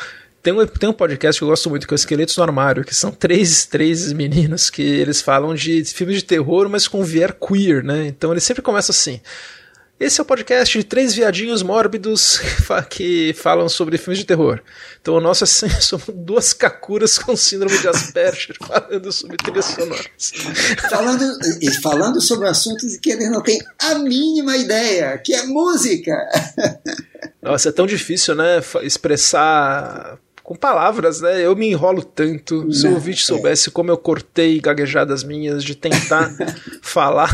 tem 0.42 0.54
um, 0.54 0.66
tem 0.66 0.90
um 0.90 0.94
podcast 0.94 1.38
que 1.38 1.44
eu 1.44 1.50
gosto 1.50 1.70
muito, 1.70 1.86
que 1.86 1.94
é 1.94 1.96
o 1.96 1.98
Esqueletos 1.98 2.38
no 2.38 2.44
Armário, 2.44 2.86
que 2.86 2.96
são 2.96 3.12
três, 3.12 3.66
três 3.66 4.14
meninos 4.14 4.70
que 4.70 4.82
eles 4.82 5.22
falam 5.22 5.54
de 5.54 5.84
filmes 5.84 6.18
de 6.18 6.24
terror, 6.24 6.70
mas 6.70 6.88
com 6.88 7.04
vier 7.04 7.34
queer, 7.34 7.84
né? 7.84 8.08
Então 8.08 8.32
ele 8.32 8.40
sempre 8.40 8.62
começa 8.62 8.92
assim. 8.92 9.20
Esse 10.00 10.22
é 10.22 10.24
o 10.24 10.26
podcast 10.26 10.78
de 10.78 10.86
três 10.86 11.14
viadinhos 11.14 11.62
mórbidos 11.62 12.40
que 12.90 13.34
falam 13.34 13.68
sobre 13.68 13.98
filmes 13.98 14.20
de 14.20 14.26
terror. 14.26 14.62
Então 15.02 15.16
o 15.16 15.20
nosso 15.20 15.44
é 15.44 15.46
assim, 15.46 15.70
são 15.82 16.00
duas 16.16 16.54
kakuras 16.54 17.20
com 17.20 17.36
síndrome 17.36 17.78
de 17.78 17.86
Asperger 17.86 18.56
falando 18.66 19.12
sobre 19.12 19.36
trilhas 19.36 19.66
sonoras. 19.66 20.08
Falando, 20.90 21.38
falando 21.82 22.22
sobre 22.22 22.48
assuntos 22.48 22.96
que 22.96 23.12
eles 23.12 23.30
não 23.30 23.44
têm 23.44 23.60
a 23.78 23.96
mínima 23.96 24.56
ideia, 24.56 25.18
que 25.18 25.34
é 25.34 25.46
música. 25.46 26.16
Nossa, 27.42 27.68
é 27.68 27.72
tão 27.74 27.86
difícil, 27.86 28.36
né? 28.36 28.62
Expressar 28.82 30.18
com 30.42 30.56
palavras, 30.56 31.20
né? 31.20 31.46
Eu 31.46 31.58
me 31.58 31.68
enrolo 31.68 32.04
tanto. 32.04 32.72
Se 32.72 32.88
o 32.88 32.94
ouvinte 32.94 33.26
soubesse 33.26 33.70
como 33.70 33.92
eu 33.92 33.98
cortei 33.98 34.62
gaguejadas 34.62 35.26
minhas 35.26 35.62
de 35.62 35.76
tentar 35.76 36.34
falar 36.82 37.30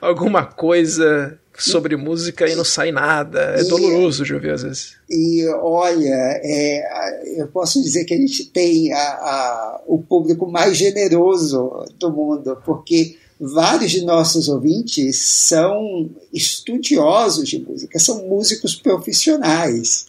alguma 0.00 0.46
coisa 0.46 1.38
sobre 1.58 1.96
música 1.96 2.48
e 2.48 2.54
não 2.54 2.64
sai 2.64 2.90
nada. 2.90 3.54
É 3.56 3.62
e, 3.62 3.68
doloroso 3.68 4.24
de 4.24 4.34
ouvir 4.34 4.50
às 4.50 4.62
vezes. 4.62 4.94
E 5.08 5.46
olha, 5.48 6.40
é, 6.42 7.40
eu 7.40 7.48
posso 7.48 7.82
dizer 7.82 8.04
que 8.04 8.14
a 8.14 8.16
gente 8.16 8.46
tem 8.46 8.92
a, 8.92 8.98
a, 8.98 9.80
o 9.86 9.98
público 9.98 10.50
mais 10.50 10.76
generoso 10.76 11.84
do 11.98 12.10
mundo, 12.10 12.58
porque 12.64 13.16
vários 13.38 13.90
de 13.90 14.04
nossos 14.04 14.48
ouvintes 14.48 15.18
são 15.18 16.10
estudiosos 16.32 17.48
de 17.48 17.58
música, 17.58 17.98
são 17.98 18.26
músicos 18.26 18.74
profissionais. 18.74 20.06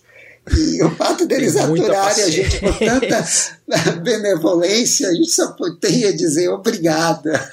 E 0.52 0.84
o 0.84 0.92
fato 0.92 1.26
deles 1.26 1.56
aturarem 1.56 2.24
a 2.24 2.30
gente 2.30 2.60
com 2.60 2.72
tanta 2.72 3.26
benevolência, 4.04 5.10
a 5.10 5.14
gente 5.14 5.32
só 5.32 5.56
tem 5.80 6.06
a 6.06 6.12
dizer 6.12 6.50
obrigada. 6.50 7.50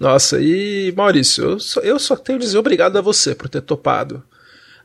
Nossa, 0.00 0.40
e 0.40 0.94
Maurício, 0.96 1.44
eu 1.44 1.60
só, 1.60 1.80
eu 1.80 1.98
só 1.98 2.16
tenho 2.16 2.38
a 2.38 2.40
dizer 2.40 2.56
obrigado 2.56 2.96
a 2.96 3.02
você 3.02 3.34
por 3.34 3.50
ter 3.50 3.60
topado. 3.60 4.22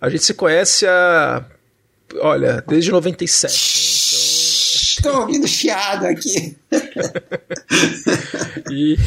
A 0.01 0.09
gente 0.09 0.25
se 0.25 0.33
conhece 0.33 0.85
há. 0.85 1.45
Olha, 2.19 2.61
desde 2.67 2.91
97. 2.91 3.53
Estou 4.97 5.21
ouvindo 5.21 5.47
chiado 5.47 6.05
aqui. 6.05 6.57
e 8.69 8.97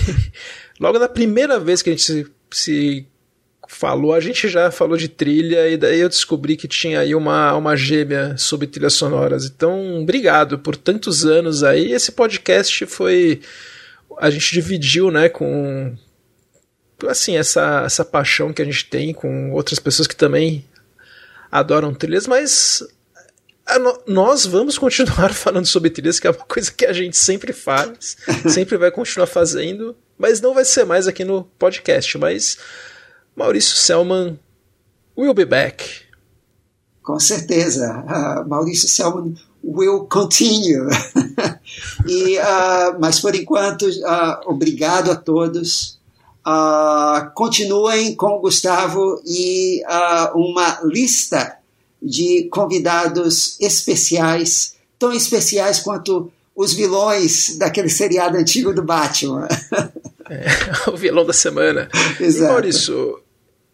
logo 0.80 0.98
na 0.98 1.10
primeira 1.10 1.60
vez 1.60 1.82
que 1.82 1.90
a 1.90 1.92
gente 1.92 2.02
se, 2.02 2.26
se 2.50 3.06
falou, 3.68 4.14
a 4.14 4.20
gente 4.20 4.48
já 4.48 4.70
falou 4.70 4.96
de 4.96 5.08
trilha 5.08 5.68
e 5.68 5.76
daí 5.76 6.00
eu 6.00 6.08
descobri 6.08 6.56
que 6.56 6.66
tinha 6.66 7.00
aí 7.00 7.14
uma, 7.14 7.54
uma 7.54 7.76
gêmea 7.76 8.34
sobre 8.38 8.66
trilhas 8.66 8.94
sonoras. 8.94 9.44
Então, 9.44 10.00
obrigado 10.00 10.58
por 10.58 10.74
tantos 10.74 11.26
anos 11.26 11.62
aí. 11.62 11.92
Esse 11.92 12.12
podcast 12.12 12.86
foi 12.86 13.42
a 14.18 14.30
gente 14.30 14.52
dividiu, 14.52 15.10
né, 15.10 15.28
com 15.28 15.96
assim, 17.06 17.36
essa, 17.36 17.82
essa 17.86 18.04
paixão 18.04 18.52
que 18.52 18.60
a 18.60 18.64
gente 18.64 18.86
tem 18.86 19.14
com 19.14 19.52
outras 19.52 19.78
pessoas 19.78 20.08
que 20.08 20.16
também 20.16 20.64
adoram 21.50 21.94
trilhas, 21.94 22.26
mas 22.26 22.82
nós 24.06 24.46
vamos 24.46 24.78
continuar 24.78 25.32
falando 25.34 25.66
sobre 25.66 25.90
trilhas, 25.90 26.18
que 26.18 26.26
é 26.26 26.30
uma 26.30 26.44
coisa 26.44 26.72
que 26.72 26.86
a 26.86 26.92
gente 26.92 27.16
sempre 27.16 27.52
faz, 27.52 28.16
sempre 28.48 28.76
vai 28.76 28.90
continuar 28.90 29.26
fazendo, 29.26 29.96
mas 30.18 30.40
não 30.40 30.54
vai 30.54 30.64
ser 30.64 30.84
mais 30.84 31.06
aqui 31.06 31.24
no 31.24 31.44
podcast. 31.58 32.18
Mas 32.18 32.58
Maurício 33.36 33.76
Selman 33.76 34.38
will 35.16 35.34
be 35.34 35.44
back. 35.44 36.08
Com 37.02 37.20
certeza. 37.20 38.04
Uh, 38.06 38.48
Maurício 38.48 38.88
Selman 38.88 39.34
will 39.62 40.06
continue. 40.06 40.88
e, 42.06 42.38
uh, 42.38 42.98
mas 43.00 43.20
por 43.20 43.34
enquanto, 43.34 43.82
uh, 43.82 44.40
obrigado 44.46 45.10
a 45.10 45.16
todos. 45.16 45.98
Uh, 46.46 47.30
continuem 47.34 48.14
com 48.14 48.38
o 48.38 48.40
Gustavo 48.40 49.20
e 49.26 49.82
uma 50.34 50.80
lista 50.84 51.58
de 52.00 52.48
convidados 52.50 53.60
especiais, 53.60 54.74
tão 54.98 55.12
especiais 55.12 55.80
quanto 55.80 56.32
os 56.56 56.72
vilões 56.72 57.56
daquele 57.58 57.88
seriado 57.88 58.36
antigo 58.36 58.72
do 58.72 58.82
Batman. 58.82 59.46
É, 60.30 60.90
o 60.90 60.94
vilão 60.94 61.24
da 61.24 61.32
semana. 61.32 61.88
Exato. 62.20 62.44
E 62.44 62.48
Maurício, 62.48 63.22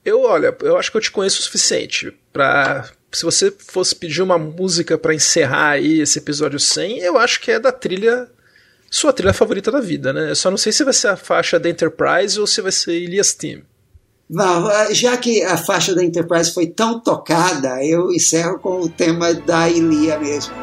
eu 0.05 0.23
olha, 0.23 0.56
eu 0.62 0.77
acho 0.77 0.89
que 0.89 0.97
eu 0.97 1.01
te 1.01 1.11
conheço 1.11 1.40
o 1.40 1.43
suficiente 1.43 2.16
para 2.32 2.89
se 3.16 3.24
você 3.24 3.52
fosse 3.56 3.94
pedir 3.94 4.22
uma 4.22 4.38
música 4.38 4.98
para 4.98 5.14
encerrar 5.14 5.70
aí 5.70 6.00
esse 6.00 6.18
episódio 6.18 6.58
100, 6.58 6.98
eu 6.98 7.18
acho 7.18 7.40
que 7.40 7.50
é 7.50 7.58
da 7.58 7.72
trilha 7.72 8.28
sua 8.90 9.12
trilha 9.12 9.32
favorita 9.32 9.72
da 9.72 9.80
vida, 9.80 10.12
né? 10.12 10.30
Eu 10.30 10.36
só 10.36 10.50
não 10.50 10.56
sei 10.56 10.70
se 10.70 10.84
vai 10.84 10.92
ser 10.92 11.08
a 11.08 11.16
faixa 11.16 11.58
da 11.58 11.68
Enterprise 11.68 12.38
ou 12.38 12.46
se 12.46 12.60
vai 12.60 12.70
ser 12.70 12.92
Elias 12.92 13.34
Team. 13.34 13.62
Não, 14.30 14.70
já 14.94 15.16
que 15.16 15.42
a 15.42 15.56
faixa 15.56 15.94
da 15.94 16.02
Enterprise 16.02 16.52
foi 16.52 16.68
tão 16.68 17.00
tocada, 17.00 17.84
eu 17.84 18.12
encerro 18.12 18.58
com 18.58 18.80
o 18.80 18.88
tema 18.88 19.34
da 19.34 19.68
Ilia 19.68 20.18
mesmo. 20.18 20.54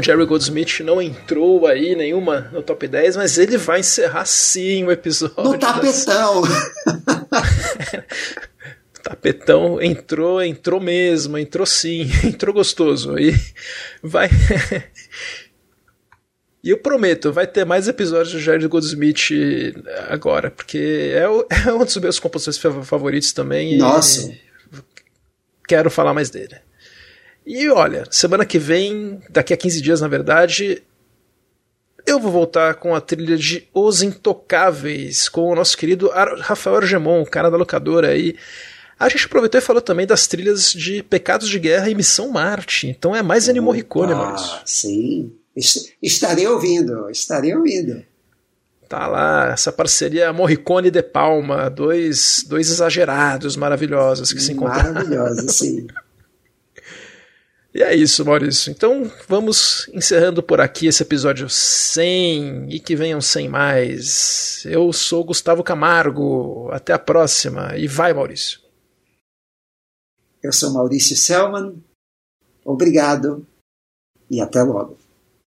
O 0.00 0.02
Jerry 0.02 0.24
Goldsmith 0.24 0.80
não 0.80 1.00
entrou 1.00 1.66
aí 1.66 1.94
nenhuma 1.94 2.48
no 2.52 2.62
top 2.62 2.88
10, 2.88 3.16
mas 3.16 3.38
ele 3.38 3.56
vai 3.56 3.80
encerrar 3.80 4.24
sim 4.24 4.84
o 4.84 4.90
episódio. 4.90 5.44
No 5.44 5.58
tapetão! 5.58 6.42
tapetão 9.02 9.80
entrou, 9.80 10.42
entrou 10.42 10.80
mesmo, 10.80 11.38
entrou 11.38 11.66
sim, 11.66 12.10
entrou 12.24 12.54
gostoso. 12.54 13.18
E 13.18 13.34
vai. 14.02 14.28
E 16.62 16.68
eu 16.68 16.76
prometo, 16.76 17.32
vai 17.32 17.46
ter 17.46 17.64
mais 17.64 17.88
episódios 17.88 18.34
do 18.34 18.38
Jared 18.38 18.68
Goldsmith 18.68 19.30
agora, 20.10 20.50
porque 20.50 21.10
é, 21.14 21.26
o, 21.26 21.46
é 21.48 21.72
um 21.72 21.82
dos 21.82 21.96
meus 21.96 22.20
compositores 22.20 22.86
favoritos 22.86 23.32
também. 23.32 23.78
Nossa! 23.78 24.30
quero 25.66 25.90
falar 25.90 26.12
mais 26.12 26.28
dele. 26.28 26.56
E 27.52 27.68
olha, 27.68 28.04
semana 28.12 28.46
que 28.46 28.60
vem, 28.60 29.20
daqui 29.28 29.52
a 29.52 29.56
15 29.56 29.82
dias 29.82 30.00
na 30.00 30.06
verdade, 30.06 30.84
eu 32.06 32.20
vou 32.20 32.30
voltar 32.30 32.74
com 32.74 32.94
a 32.94 33.00
trilha 33.00 33.36
de 33.36 33.66
Os 33.74 34.04
Intocáveis, 34.04 35.28
com 35.28 35.50
o 35.50 35.54
nosso 35.56 35.76
querido 35.76 36.08
Rafael 36.38 36.76
Argemon, 36.76 37.22
o 37.22 37.26
cara 37.26 37.50
da 37.50 37.56
locadora 37.56 38.10
aí. 38.10 38.36
A 38.96 39.08
gente 39.08 39.26
aproveitou 39.26 39.58
e 39.58 39.62
falou 39.62 39.82
também 39.82 40.06
das 40.06 40.28
trilhas 40.28 40.72
de 40.72 41.02
Pecados 41.02 41.48
de 41.48 41.58
Guerra 41.58 41.90
e 41.90 41.94
Missão 41.94 42.30
Marte. 42.30 42.86
Então 42.86 43.16
é 43.16 43.22
mais 43.22 43.48
Ennio 43.48 43.64
Morricone, 43.64 44.14
Maurício. 44.14 44.60
Sim. 44.64 45.32
Estarei 46.00 46.46
ouvindo, 46.46 47.10
estarei 47.10 47.52
ouvindo. 47.56 48.04
Tá 48.88 49.08
lá, 49.08 49.50
essa 49.52 49.72
parceria 49.72 50.32
Morricone 50.32 50.88
de 50.88 51.02
Palma, 51.02 51.68
dois, 51.68 52.44
dois 52.46 52.70
exagerados 52.70 53.56
maravilhosos 53.56 54.32
que 54.32 54.40
se 54.40 54.52
encontraram. 54.52 54.92
Maravilhosos, 54.92 55.56
sim. 55.56 55.88
E 57.72 57.82
é 57.82 57.94
isso, 57.94 58.24
Maurício. 58.24 58.70
Então 58.70 59.10
vamos 59.28 59.88
encerrando 59.94 60.42
por 60.42 60.60
aqui 60.60 60.86
esse 60.86 61.02
episódio 61.02 61.48
100 61.48 62.68
e 62.68 62.80
que 62.80 62.96
venham 62.96 63.20
100 63.20 63.48
mais. 63.48 64.62
Eu 64.66 64.92
sou 64.92 65.24
Gustavo 65.24 65.62
Camargo. 65.62 66.68
Até 66.72 66.92
a 66.92 66.98
próxima. 66.98 67.76
E 67.76 67.86
vai, 67.86 68.12
Maurício. 68.12 68.60
Eu 70.42 70.52
sou 70.52 70.72
Maurício 70.72 71.16
Selman. 71.16 71.80
Obrigado 72.64 73.46
e 74.28 74.40
até 74.40 74.62
logo. 74.62 74.99